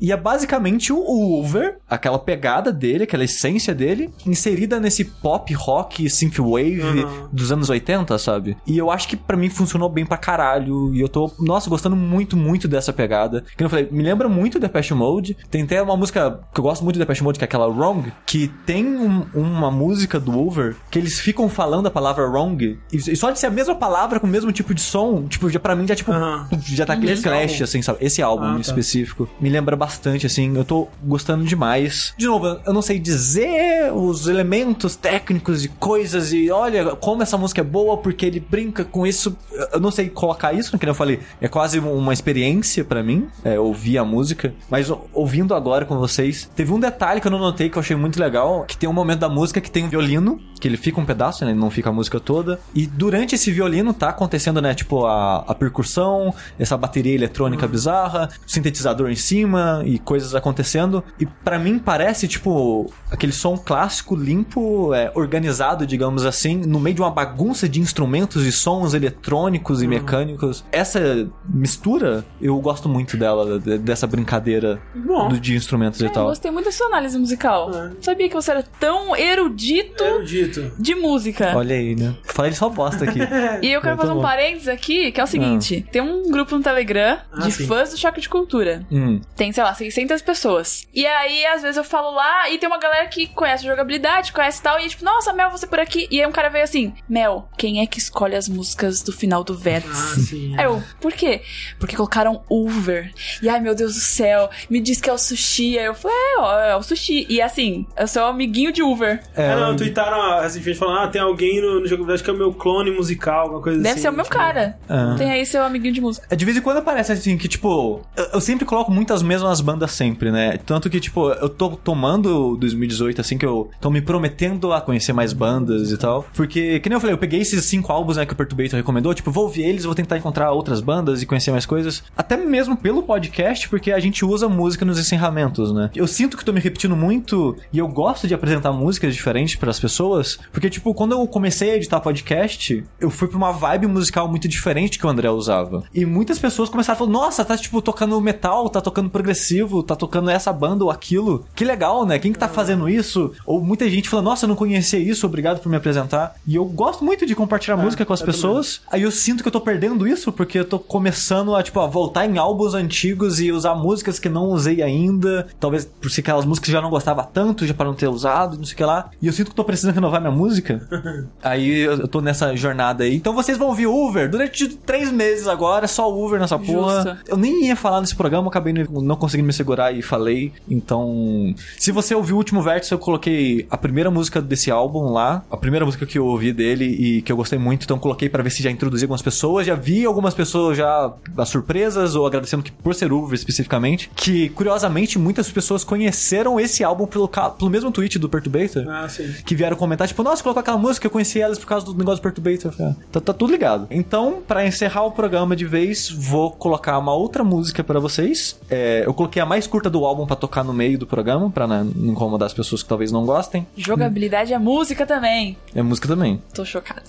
E 0.00 0.12
é 0.12 0.16
basicamente 0.16 0.92
o 0.92 1.40
Uber, 1.40 1.78
aquela 1.88 2.18
pegada 2.18 2.72
dele, 2.72 3.04
aquela 3.04 3.24
essência 3.24 3.74
dele, 3.74 4.10
inserida 4.26 4.78
nesse 4.80 5.04
pop 5.04 5.52
rock 5.54 6.08
synthwave 6.08 6.80
Uhum. 6.82 7.28
dos 7.32 7.50
anos 7.52 7.68
80, 7.70 8.16
sabe? 8.18 8.56
E 8.66 8.76
eu 8.78 8.90
acho 8.90 9.08
que 9.08 9.16
pra 9.16 9.36
mim 9.36 9.48
funcionou 9.50 9.88
bem 9.88 10.04
pra 10.06 10.16
caralho. 10.16 10.94
E 10.94 11.00
eu 11.00 11.08
tô, 11.08 11.30
nossa, 11.38 11.68
gostando 11.70 11.96
muito, 11.96 12.36
muito 12.36 12.66
dessa 12.68 12.92
pegada. 12.92 13.44
Que 13.56 13.64
eu 13.64 13.70
falei, 13.70 13.88
me 13.90 14.02
lembra 14.02 14.28
muito 14.28 14.58
Depeche 14.58 14.94
Mode. 14.94 15.36
Tem 15.50 15.62
até 15.62 15.80
uma 15.82 15.96
música 15.96 16.40
que 16.52 16.60
eu 16.60 16.64
gosto 16.64 16.82
muito 16.84 16.96
do 16.96 17.00
Depeche 17.00 17.22
Mode, 17.22 17.38
que 17.38 17.44
é 17.44 17.46
aquela 17.46 17.66
Wrong, 17.66 18.12
que 18.26 18.48
tem 18.66 18.86
um- 18.86 19.24
uma 19.34 19.70
música 19.70 20.18
do 20.20 20.38
Over 20.38 20.76
que 20.90 20.98
eles 20.98 21.18
ficam 21.20 21.48
falando 21.48 21.86
a 21.86 21.90
palavra 21.90 22.26
wrong. 22.26 22.78
E, 22.92 23.16
só 23.16 23.30
de 23.30 23.38
ser 23.38 23.46
a 23.46 23.50
mesma 23.50 23.74
palavra 23.74 24.20
com 24.20 24.26
o 24.26 24.30
mesmo 24.30 24.52
tipo 24.52 24.74
de 24.74 24.80
som, 24.80 25.26
tipo, 25.28 25.48
já 25.50 25.58
pra 25.60 25.74
mim 25.74 25.86
já 25.86 25.94
tipo, 25.94 26.12
Aham. 26.12 26.48
já 26.62 26.84
tá 26.86 26.92
aquele 26.94 27.13
Clash, 27.22 27.52
álbum? 27.52 27.64
assim, 27.64 27.82
sabe? 27.82 27.98
Esse 28.00 28.22
álbum 28.22 28.44
Ah, 28.44 28.50
em 28.52 28.54
tá. 28.56 28.60
específico 28.60 29.28
me 29.40 29.48
lembra 29.48 29.76
bastante, 29.76 30.26
assim. 30.26 30.56
Eu 30.56 30.64
tô 30.64 30.88
gostando 31.02 31.44
demais. 31.44 32.14
De 32.16 32.26
novo, 32.26 32.46
eu 32.64 32.72
não 32.72 32.82
sei 32.82 32.98
dizer 32.98 33.92
os 33.92 34.26
elementos 34.28 34.96
técnicos 34.96 35.62
de 35.62 35.68
coisas 35.68 36.32
e 36.32 36.50
olha 36.50 36.94
como 36.96 37.22
essa 37.22 37.36
música 37.36 37.60
é 37.60 37.64
boa 37.64 37.96
porque 37.96 38.24
ele 38.26 38.40
brinca 38.40 38.84
com 38.84 39.06
isso. 39.06 39.36
Eu 39.72 39.80
não 39.80 39.90
sei 39.90 40.08
colocar 40.08 40.52
isso, 40.52 40.76
que 40.78 40.84
nem 40.84 40.90
eu 40.90 40.94
falei. 40.94 41.20
É 41.40 41.48
quase 41.48 41.78
uma 41.78 42.12
experiência 42.12 42.84
pra 42.84 43.02
mim, 43.02 43.26
é, 43.44 43.58
ouvir 43.58 43.98
a 43.98 44.04
música. 44.04 44.54
Mas 44.70 44.90
ouvindo 45.12 45.54
agora 45.54 45.84
com 45.84 45.98
vocês, 45.98 46.48
teve 46.54 46.72
um 46.72 46.80
detalhe 46.80 47.20
que 47.20 47.26
eu 47.26 47.30
não 47.30 47.38
notei 47.38 47.68
que 47.68 47.76
eu 47.76 47.80
achei 47.80 47.96
muito 47.96 48.18
legal, 48.18 48.64
que 48.66 48.76
tem 48.76 48.88
um 48.88 48.92
momento 48.92 49.20
da 49.20 49.28
música 49.28 49.60
que 49.60 49.70
tem 49.70 49.84
um 49.84 49.88
violino, 49.88 50.40
que 50.60 50.66
ele 50.68 50.76
fica 50.76 51.00
um 51.00 51.04
pedaço, 51.04 51.44
né? 51.44 51.50
Ele 51.50 51.60
não 51.60 51.70
fica 51.70 51.90
a 51.90 51.92
música 51.92 52.18
toda. 52.18 52.58
E 52.74 52.86
durante 52.86 53.34
esse 53.34 53.50
violino 53.50 53.92
tá 53.92 54.08
acontecendo, 54.08 54.60
né? 54.62 54.74
Tipo, 54.74 55.04
a, 55.06 55.44
a 55.46 55.54
percussão, 55.54 56.34
essa 56.58 56.76
bateria 56.76 57.03
eletrônica 57.10 57.66
bizarra, 57.66 58.28
sintetizador 58.46 59.10
em 59.10 59.16
cima 59.16 59.82
e 59.84 59.98
coisas 59.98 60.34
acontecendo. 60.34 61.02
E 61.18 61.26
pra 61.26 61.58
mim 61.58 61.78
parece, 61.78 62.26
tipo, 62.28 62.90
aquele 63.10 63.32
som 63.32 63.56
clássico, 63.56 64.14
limpo, 64.14 64.92
é, 64.94 65.10
organizado, 65.14 65.86
digamos 65.86 66.24
assim, 66.24 66.56
no 66.56 66.78
meio 66.80 66.96
de 66.96 67.02
uma 67.02 67.10
bagunça 67.10 67.68
de 67.68 67.80
instrumentos 67.80 68.46
e 68.46 68.52
sons 68.52 68.94
eletrônicos 68.94 69.82
e 69.82 69.86
mecânicos. 69.88 70.64
Essa 70.72 71.28
mistura, 71.48 72.24
eu 72.40 72.58
gosto 72.60 72.88
muito 72.88 73.16
dela, 73.16 73.58
de- 73.58 73.78
dessa 73.78 74.06
brincadeira 74.06 74.80
Bom. 74.94 75.28
de 75.28 75.54
instrumentos 75.56 76.00
e 76.00 76.04
É, 76.04 76.08
eu 76.08 76.12
tal. 76.12 76.26
gostei 76.26 76.50
muito 76.50 76.66
da 76.66 76.72
sua 76.72 76.86
análise 76.86 77.18
musical. 77.18 77.70
É. 77.74 77.90
Sabia 78.00 78.28
que 78.28 78.34
você 78.34 78.50
era 78.50 78.62
tão 78.78 79.16
erudito 79.16 80.02
Erudito. 80.04 80.72
de 80.78 80.94
música. 80.94 81.52
Olha 81.56 81.74
aí, 81.76 81.94
né? 81.94 82.14
Falei 82.24 82.52
só 82.52 82.68
bosta 82.68 83.04
aqui. 83.04 83.18
E 83.62 83.72
eu 83.72 83.80
quero 83.80 83.96
Muito 83.96 84.00
fazer 84.00 84.12
um 84.12 84.16
bom. 84.16 84.22
parênteses 84.22 84.68
aqui, 84.68 85.10
que 85.12 85.20
é 85.20 85.24
o 85.24 85.26
seguinte: 85.26 85.86
tem 85.90 86.02
um 86.02 86.30
grupo 86.30 86.56
no 86.56 86.62
Telegram 86.62 86.83
Ah, 87.32 87.40
de 87.46 87.52
sim. 87.52 87.66
fãs 87.66 87.90
do 87.90 87.96
Choque 87.98 88.20
de 88.20 88.28
Cultura. 88.28 88.84
Hum. 88.90 89.20
Tem, 89.36 89.52
sei 89.52 89.62
lá, 89.62 89.74
600 89.74 90.22
pessoas. 90.22 90.86
E 90.94 91.06
aí, 91.06 91.44
às 91.46 91.62
vezes 91.62 91.76
eu 91.76 91.84
falo 91.84 92.10
lá 92.14 92.48
e 92.50 92.58
tem 92.58 92.68
uma 92.68 92.78
galera 92.78 93.06
que 93.08 93.26
conhece 93.26 93.64
jogabilidade, 93.64 94.32
conhece 94.32 94.62
tal, 94.62 94.78
e 94.80 94.84
é 94.84 94.88
tipo, 94.88 95.04
nossa, 95.04 95.32
Mel, 95.32 95.50
você 95.50 95.66
por 95.66 95.80
aqui. 95.80 96.06
E 96.10 96.20
aí 96.20 96.26
um 96.26 96.32
cara 96.32 96.48
veio 96.48 96.64
assim: 96.64 96.92
Mel, 97.08 97.48
quem 97.56 97.80
é 97.80 97.86
que 97.86 97.98
escolhe 97.98 98.34
as 98.36 98.48
músicas 98.48 99.02
do 99.02 99.12
final 99.12 99.42
do 99.44 99.52
Ah, 99.54 99.56
Vértice? 99.56 100.26
sim. 100.26 100.54
Aí 100.58 100.64
eu, 100.64 100.82
por 101.00 101.12
quê? 101.12 101.42
Porque 101.78 101.96
colocaram 101.96 102.42
Uber. 102.50 103.12
E 103.42 103.48
ai, 103.48 103.60
meu 103.60 103.74
Deus 103.74 103.94
do 103.94 104.00
céu, 104.00 104.50
me 104.68 104.80
diz 104.80 105.00
que 105.00 105.08
é 105.08 105.12
o 105.12 105.18
sushi. 105.18 105.78
Aí 105.78 105.86
eu 105.86 105.94
falei, 105.94 106.16
é, 106.16 106.38
ó, 106.38 106.60
é 106.60 106.76
o 106.76 106.82
sushi. 106.82 107.26
E 107.28 107.40
assim, 107.40 107.86
eu 107.96 108.06
sou 108.06 108.24
amiguinho 108.24 108.72
de 108.72 108.82
Uber. 108.82 109.22
É, 109.36 109.44
É, 109.44 109.56
não, 109.56 109.74
ah, 109.74 110.42
recentemente 110.42 110.78
falando, 110.78 110.98
ah, 111.00 111.08
tem 111.08 111.20
alguém 111.20 111.60
no, 111.60 111.80
no 111.80 111.86
jogo 111.86 112.04
que 112.22 112.30
é 112.30 112.32
o 112.32 112.36
meu 112.36 112.52
clone 112.52 112.90
musical, 112.90 113.42
alguma 113.42 113.62
coisa 113.62 113.78
Deve 113.78 113.90
assim. 113.92 114.02
ser 114.02 114.08
o 114.08 114.12
meu 114.12 114.24
tipo, 114.24 114.36
cara. 114.36 114.78
Ah. 114.88 115.14
Tem 115.18 115.30
aí 115.30 115.44
seu 115.44 115.62
amiguinho 115.62 115.92
de 115.92 116.00
música. 116.00 116.26
É, 116.30 116.36
de 116.36 116.44
vez 116.44 116.56
em 116.56 116.60
quando 116.60 116.73
aparece 116.76 117.12
assim 117.12 117.36
que, 117.36 117.48
tipo, 117.48 118.00
eu, 118.16 118.24
eu 118.34 118.40
sempre 118.40 118.64
coloco 118.64 118.90
muitas 118.90 119.22
mesmas 119.22 119.60
bandas 119.60 119.92
sempre, 119.92 120.30
né? 120.30 120.58
Tanto 120.58 120.90
que, 120.90 121.00
tipo, 121.00 121.30
eu 121.30 121.48
tô 121.48 121.70
tomando 121.70 122.56
2018, 122.56 123.20
assim, 123.20 123.38
que 123.38 123.46
eu 123.46 123.70
tô 123.80 123.90
me 123.90 124.00
prometendo 124.00 124.72
a 124.72 124.80
conhecer 124.80 125.12
mais 125.12 125.32
bandas 125.32 125.90
e 125.90 125.96
tal. 125.96 126.26
Porque, 126.34 126.80
que 126.80 126.88
nem 126.88 126.96
eu 126.96 127.00
falei, 127.00 127.14
eu 127.14 127.18
peguei 127.18 127.40
esses 127.40 127.64
cinco 127.64 127.92
álbuns, 127.92 128.16
né, 128.16 128.26
que 128.26 128.32
o 128.32 128.36
Perturbator 128.36 128.76
recomendou, 128.76 129.14
tipo, 129.14 129.30
vou 129.30 129.44
ouvir 129.44 129.62
eles, 129.62 129.84
vou 129.84 129.94
tentar 129.94 130.18
encontrar 130.18 130.52
outras 130.52 130.80
bandas 130.80 131.22
e 131.22 131.26
conhecer 131.26 131.50
mais 131.50 131.66
coisas. 131.66 132.02
Até 132.16 132.36
mesmo 132.36 132.76
pelo 132.76 133.02
podcast, 133.02 133.68
porque 133.68 133.92
a 133.92 133.98
gente 133.98 134.24
usa 134.24 134.48
música 134.48 134.84
nos 134.84 134.98
encerramentos, 134.98 135.72
né? 135.72 135.90
Eu 135.94 136.06
sinto 136.06 136.36
que 136.36 136.44
tô 136.44 136.52
me 136.52 136.60
repetindo 136.60 136.96
muito 136.96 137.56
e 137.72 137.78
eu 137.78 137.88
gosto 137.88 138.26
de 138.26 138.34
apresentar 138.34 138.72
músicas 138.72 139.14
diferentes 139.14 139.56
pras 139.56 139.78
pessoas, 139.78 140.38
porque, 140.52 140.70
tipo, 140.70 140.94
quando 140.94 141.12
eu 141.12 141.26
comecei 141.26 141.70
a 141.72 141.76
editar 141.76 142.00
podcast, 142.00 142.84
eu 143.00 143.10
fui 143.10 143.28
pra 143.28 143.36
uma 143.36 143.52
vibe 143.52 143.86
musical 143.86 144.28
muito 144.28 144.48
diferente 144.48 144.98
que 144.98 145.06
o 145.06 145.08
André 145.08 145.30
usava. 145.30 145.84
E 145.94 146.04
muitas 146.04 146.38
pessoas 146.38 146.63
começaram 146.68 146.94
a 146.94 146.98
falar, 146.98 147.10
nossa, 147.10 147.44
tá, 147.44 147.56
tipo, 147.56 147.82
tocando 147.82 148.20
metal, 148.20 148.68
tá 148.68 148.80
tocando 148.80 149.10
progressivo, 149.10 149.82
tá 149.82 149.96
tocando 149.96 150.30
essa 150.30 150.52
banda 150.52 150.84
ou 150.84 150.90
aquilo. 150.90 151.44
Que 151.54 151.64
legal, 151.64 152.06
né? 152.06 152.18
Quem 152.18 152.32
que 152.32 152.38
tá 152.38 152.48
fazendo 152.48 152.88
isso? 152.88 153.32
Ou 153.44 153.60
muita 153.60 153.88
gente 153.88 154.08
falando, 154.08 154.26
nossa, 154.26 154.44
eu 154.44 154.48
não 154.48 154.56
conhecia 154.56 154.98
isso, 154.98 155.26
obrigado 155.26 155.60
por 155.60 155.68
me 155.68 155.76
apresentar. 155.76 156.36
E 156.46 156.54
eu 156.54 156.64
gosto 156.64 157.04
muito 157.04 157.26
de 157.26 157.34
compartilhar 157.34 157.76
música 157.76 158.04
com 158.04 158.12
as 158.12 158.22
pessoas. 158.22 158.80
Aí 158.90 159.02
eu 159.02 159.10
sinto 159.10 159.42
que 159.42 159.48
eu 159.48 159.52
tô 159.52 159.60
perdendo 159.60 160.06
isso, 160.06 160.30
porque 160.32 160.58
eu 160.58 160.64
tô 160.64 160.78
começando 160.78 161.54
a, 161.54 161.62
tipo, 161.62 161.80
a 161.80 161.86
voltar 161.86 162.26
em 162.26 162.38
álbuns 162.38 162.74
antigos 162.74 163.40
e 163.40 163.50
usar 163.50 163.74
músicas 163.74 164.18
que 164.18 164.28
não 164.28 164.44
usei 164.46 164.82
ainda. 164.82 165.46
Talvez 165.58 165.84
por 165.84 166.10
ser 166.10 166.20
aquelas 166.20 166.44
músicas 166.44 166.66
que 166.66 166.72
já 166.72 166.80
não 166.80 166.90
gostava 166.90 167.24
tanto, 167.24 167.66
já 167.66 167.74
para 167.74 167.86
não 167.86 167.94
ter 167.94 168.08
usado, 168.08 168.56
não 168.56 168.64
sei 168.64 168.74
o 168.74 168.76
que 168.76 168.84
lá. 168.84 169.10
E 169.20 169.26
eu 169.26 169.32
sinto 169.32 169.50
que 169.50 169.56
tô 169.56 169.64
precisando 169.64 169.94
renovar 169.94 170.20
minha 170.20 170.32
música. 170.32 170.86
aí 171.42 171.80
eu 171.80 172.04
eu 172.04 172.08
tô 172.08 172.20
nessa 172.20 172.54
jornada 172.54 173.04
aí. 173.04 173.16
Então 173.16 173.32
vocês 173.32 173.56
vão 173.56 173.68
ouvir 173.68 173.86
Uber 173.86 174.28
durante 174.30 174.68
três 174.68 175.10
meses 175.10 175.48
agora, 175.48 175.88
só 175.88 176.12
Uber 176.12 176.38
nessa 176.38 176.53
porra. 176.58 177.02
Justo. 177.02 177.18
Eu 177.30 177.36
nem 177.36 177.66
ia 177.66 177.76
falar 177.76 178.00
nesse 178.00 178.14
programa, 178.14 178.48
acabei 178.48 178.72
não 178.72 179.16
conseguindo 179.16 179.46
me 179.46 179.52
segurar 179.52 179.92
e 179.92 180.02
falei. 180.02 180.52
Então, 180.68 181.54
se 181.78 181.90
você 181.92 182.14
ouviu 182.14 182.34
o 182.36 182.38
último 182.38 182.62
vértice, 182.62 182.92
eu 182.92 182.98
coloquei 182.98 183.66
a 183.70 183.76
primeira 183.76 184.10
música 184.10 184.40
desse 184.40 184.70
álbum 184.70 185.10
lá, 185.12 185.42
a 185.50 185.56
primeira 185.56 185.84
música 185.84 186.04
que 186.06 186.18
eu 186.18 186.26
ouvi 186.26 186.52
dele 186.52 186.84
e 186.84 187.22
que 187.22 187.30
eu 187.32 187.36
gostei 187.36 187.58
muito, 187.58 187.84
então 187.84 187.98
coloquei 187.98 188.28
pra 188.28 188.42
ver 188.42 188.50
se 188.50 188.62
já 188.62 188.70
introduzi 188.70 189.04
algumas 189.04 189.22
pessoas. 189.22 189.66
Já 189.66 189.74
vi 189.74 190.04
algumas 190.04 190.34
pessoas 190.34 190.76
já 190.76 191.12
as 191.36 191.48
surpresas 191.48 192.14
ou 192.14 192.26
agradecendo 192.26 192.62
que 192.62 192.70
por 192.72 192.94
ser 192.94 193.12
Uber 193.12 193.34
especificamente, 193.34 194.10
que 194.14 194.48
curiosamente 194.50 195.18
muitas 195.18 195.50
pessoas 195.50 195.84
conheceram 195.84 196.58
esse 196.60 196.82
álbum 196.84 197.06
pelo, 197.06 197.28
pelo 197.28 197.70
mesmo 197.70 197.90
tweet 197.90 198.18
do 198.18 198.28
Perturbator 198.28 198.84
Ah, 198.88 199.08
sim. 199.08 199.32
que 199.44 199.54
vieram 199.54 199.76
comentar, 199.76 200.06
tipo, 200.08 200.22
nossa, 200.22 200.42
colocou 200.42 200.60
aquela 200.60 200.78
música, 200.78 201.06
eu 201.06 201.10
conheci 201.10 201.40
elas 201.40 201.58
por 201.58 201.66
causa 201.66 201.86
do 201.86 201.94
negócio 201.94 202.20
do 202.20 202.22
Perturbator. 202.22 202.72
Ah, 202.80 202.94
Tá, 203.12 203.20
tá 203.20 203.32
tudo 203.32 203.52
ligado. 203.52 203.86
Então, 203.90 204.42
pra 204.46 204.66
encerrar 204.66 205.04
o 205.04 205.10
programa 205.12 205.54
de 205.54 205.64
vez, 205.64 206.10
vou 206.10 206.43
colocar 206.50 206.98
uma 206.98 207.14
outra 207.14 207.44
música 207.44 207.82
pra 207.82 208.00
vocês. 208.00 208.58
É, 208.70 209.02
eu 209.06 209.14
coloquei 209.14 209.40
a 209.40 209.46
mais 209.46 209.66
curta 209.66 209.90
do 209.90 210.04
álbum 210.04 210.26
pra 210.26 210.36
tocar 210.36 210.64
no 210.64 210.72
meio 210.72 210.98
do 210.98 211.06
programa, 211.06 211.50
pra 211.50 211.66
né, 211.66 211.86
não 211.94 212.12
incomodar 212.12 212.46
as 212.46 212.54
pessoas 212.54 212.82
que 212.82 212.88
talvez 212.88 213.10
não 213.12 213.24
gostem. 213.24 213.66
Jogabilidade 213.76 214.52
é 214.52 214.58
música 214.58 215.06
também. 215.06 215.56
É 215.74 215.82
música 215.82 216.08
também. 216.08 216.40
Tô 216.52 216.64
chocada. 216.64 217.02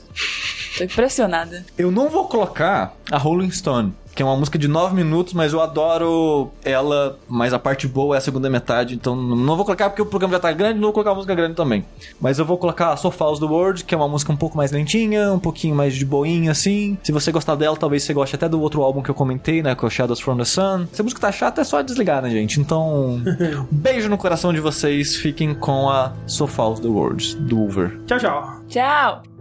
Tô 0.78 0.84
impressionada. 0.84 1.66
Eu 1.78 1.91
não 1.91 2.10
vou 2.10 2.26
colocar 2.26 2.94
a 3.10 3.18
Rolling 3.18 3.52
Stone, 3.52 3.94
que 4.16 4.24
é 4.24 4.26
uma 4.26 4.36
música 4.38 4.58
de 4.58 4.68
9 4.68 4.96
minutos, 4.96 5.34
mas 5.34 5.52
eu 5.52 5.62
adoro 5.62 6.50
ela, 6.64 7.20
mas 7.28 7.54
a 7.54 7.60
parte 7.60 7.86
boa 7.86 8.16
é 8.16 8.18
a 8.18 8.22
segunda 8.22 8.50
metade, 8.50 8.96
então 8.96 9.14
não 9.14 9.58
vou 9.58 9.66
colocar 9.66 9.90
porque 9.90 10.02
o 10.02 10.06
programa 10.06 10.34
já 10.34 10.40
tá 10.40 10.52
grande, 10.54 10.76
não 10.76 10.86
vou 10.86 10.94
colocar 10.94 11.12
a 11.12 11.16
música 11.16 11.36
grande 11.36 11.54
também. 11.54 11.84
Mas 12.20 12.40
eu 12.40 12.46
vou 12.46 12.58
colocar 12.58 12.94
a 12.94 12.98
So 12.98 13.12
Falls 13.12 13.40
the 13.40 13.46
World, 13.46 13.84
que 13.84 13.94
é 13.94 13.98
uma 13.98 14.08
música 14.08 14.32
um 14.32 14.38
pouco 14.38 14.56
mais 14.56 14.72
lentinha, 14.72 15.34
um 15.34 15.40
pouquinho 15.40 15.76
mais 15.76 15.94
de 15.94 16.06
boinha 16.06 16.52
assim. 16.52 16.98
Se 17.04 17.12
você 17.12 17.32
gostar 17.32 17.56
dela, 17.56 17.76
talvez 17.76 18.04
você 18.04 18.14
goste 18.14 18.36
até 18.36 18.48
do 18.48 18.62
outro 18.62 18.82
álbum 18.82 19.02
que 19.02 19.12
eu 19.12 19.16
comentei, 19.16 19.62
né, 19.62 19.76
que 19.76 19.84
é 19.84 19.88
o 19.88 19.92
Shadows 19.92 20.22
from 20.22 20.38
the 20.38 20.46
Sun. 20.46 20.88
Se 20.94 21.02
a 21.02 21.04
música 21.04 21.20
tá 21.20 21.32
chata, 21.32 21.60
é 21.60 21.64
só 21.66 21.82
desligar, 21.82 22.22
né, 22.22 22.30
gente? 22.30 22.60
Então, 22.60 23.22
beijo 23.70 24.10
no 24.10 24.18
coração 24.18 24.54
de 24.54 24.62
vocês, 24.62 25.18
fiquem 25.18 25.54
com 25.54 25.90
a 25.90 26.14
So 26.26 26.48
Falls 26.48 26.82
the 26.82 26.88
World, 26.88 27.36
do 27.36 27.62
Uber. 27.62 28.00
Tchau, 28.08 28.18
tchau. 28.18 28.62
Tchau! 28.70 29.35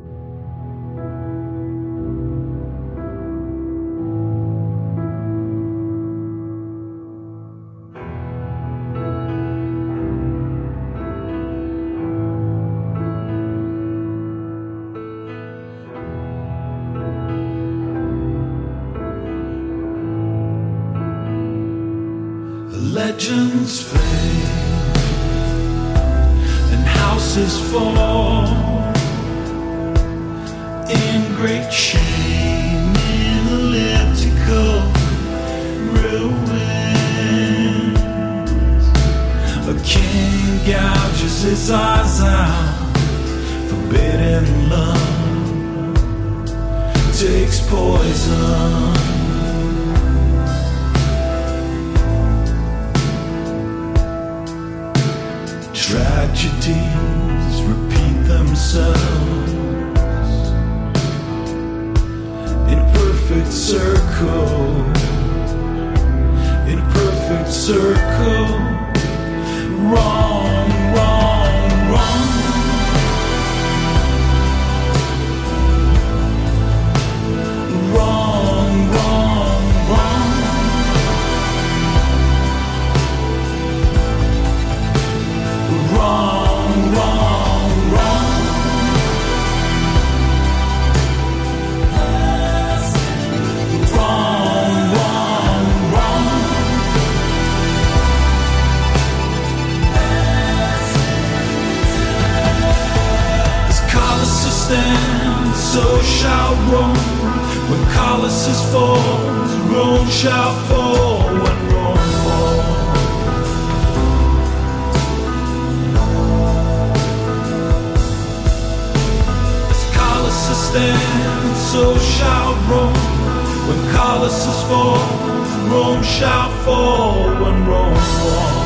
When 123.67 123.81
Colossus 123.95 124.63
falls, 124.69 125.51
Rome 125.73 126.03
shall 126.03 126.51
fall 126.65 127.25
when 127.43 127.67
Rome 127.67 127.95
falls. 127.95 128.65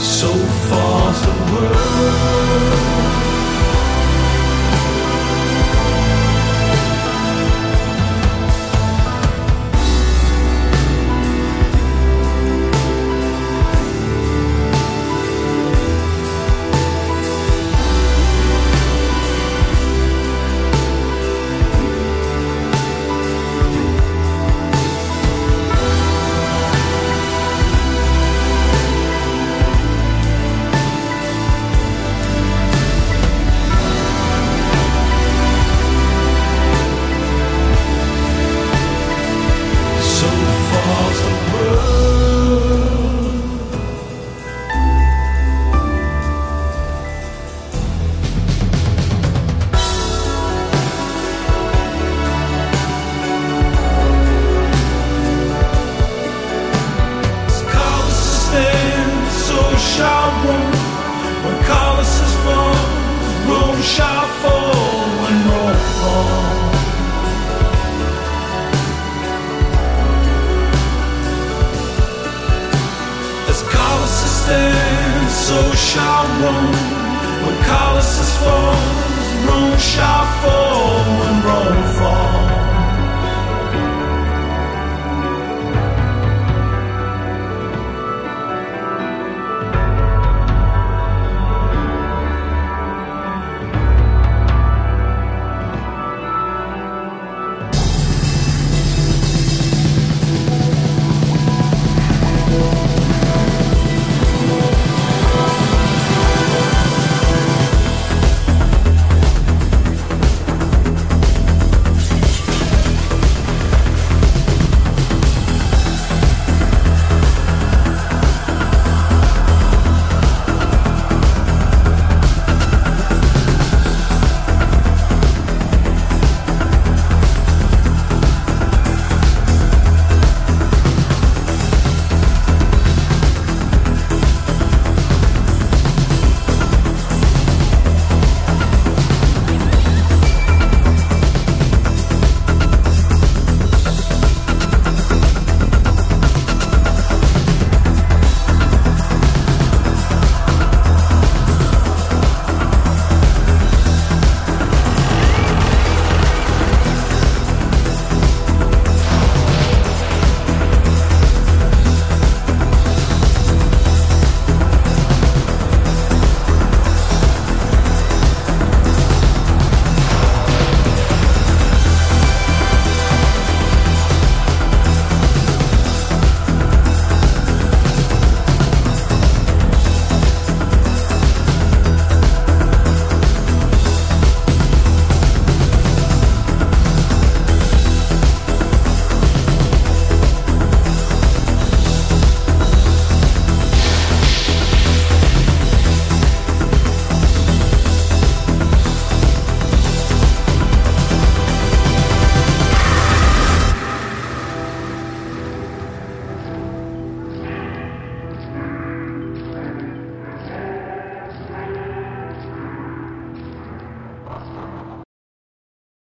So 0.00 0.28
falls 0.68 1.20
the 1.22 1.34
world. 1.52 2.91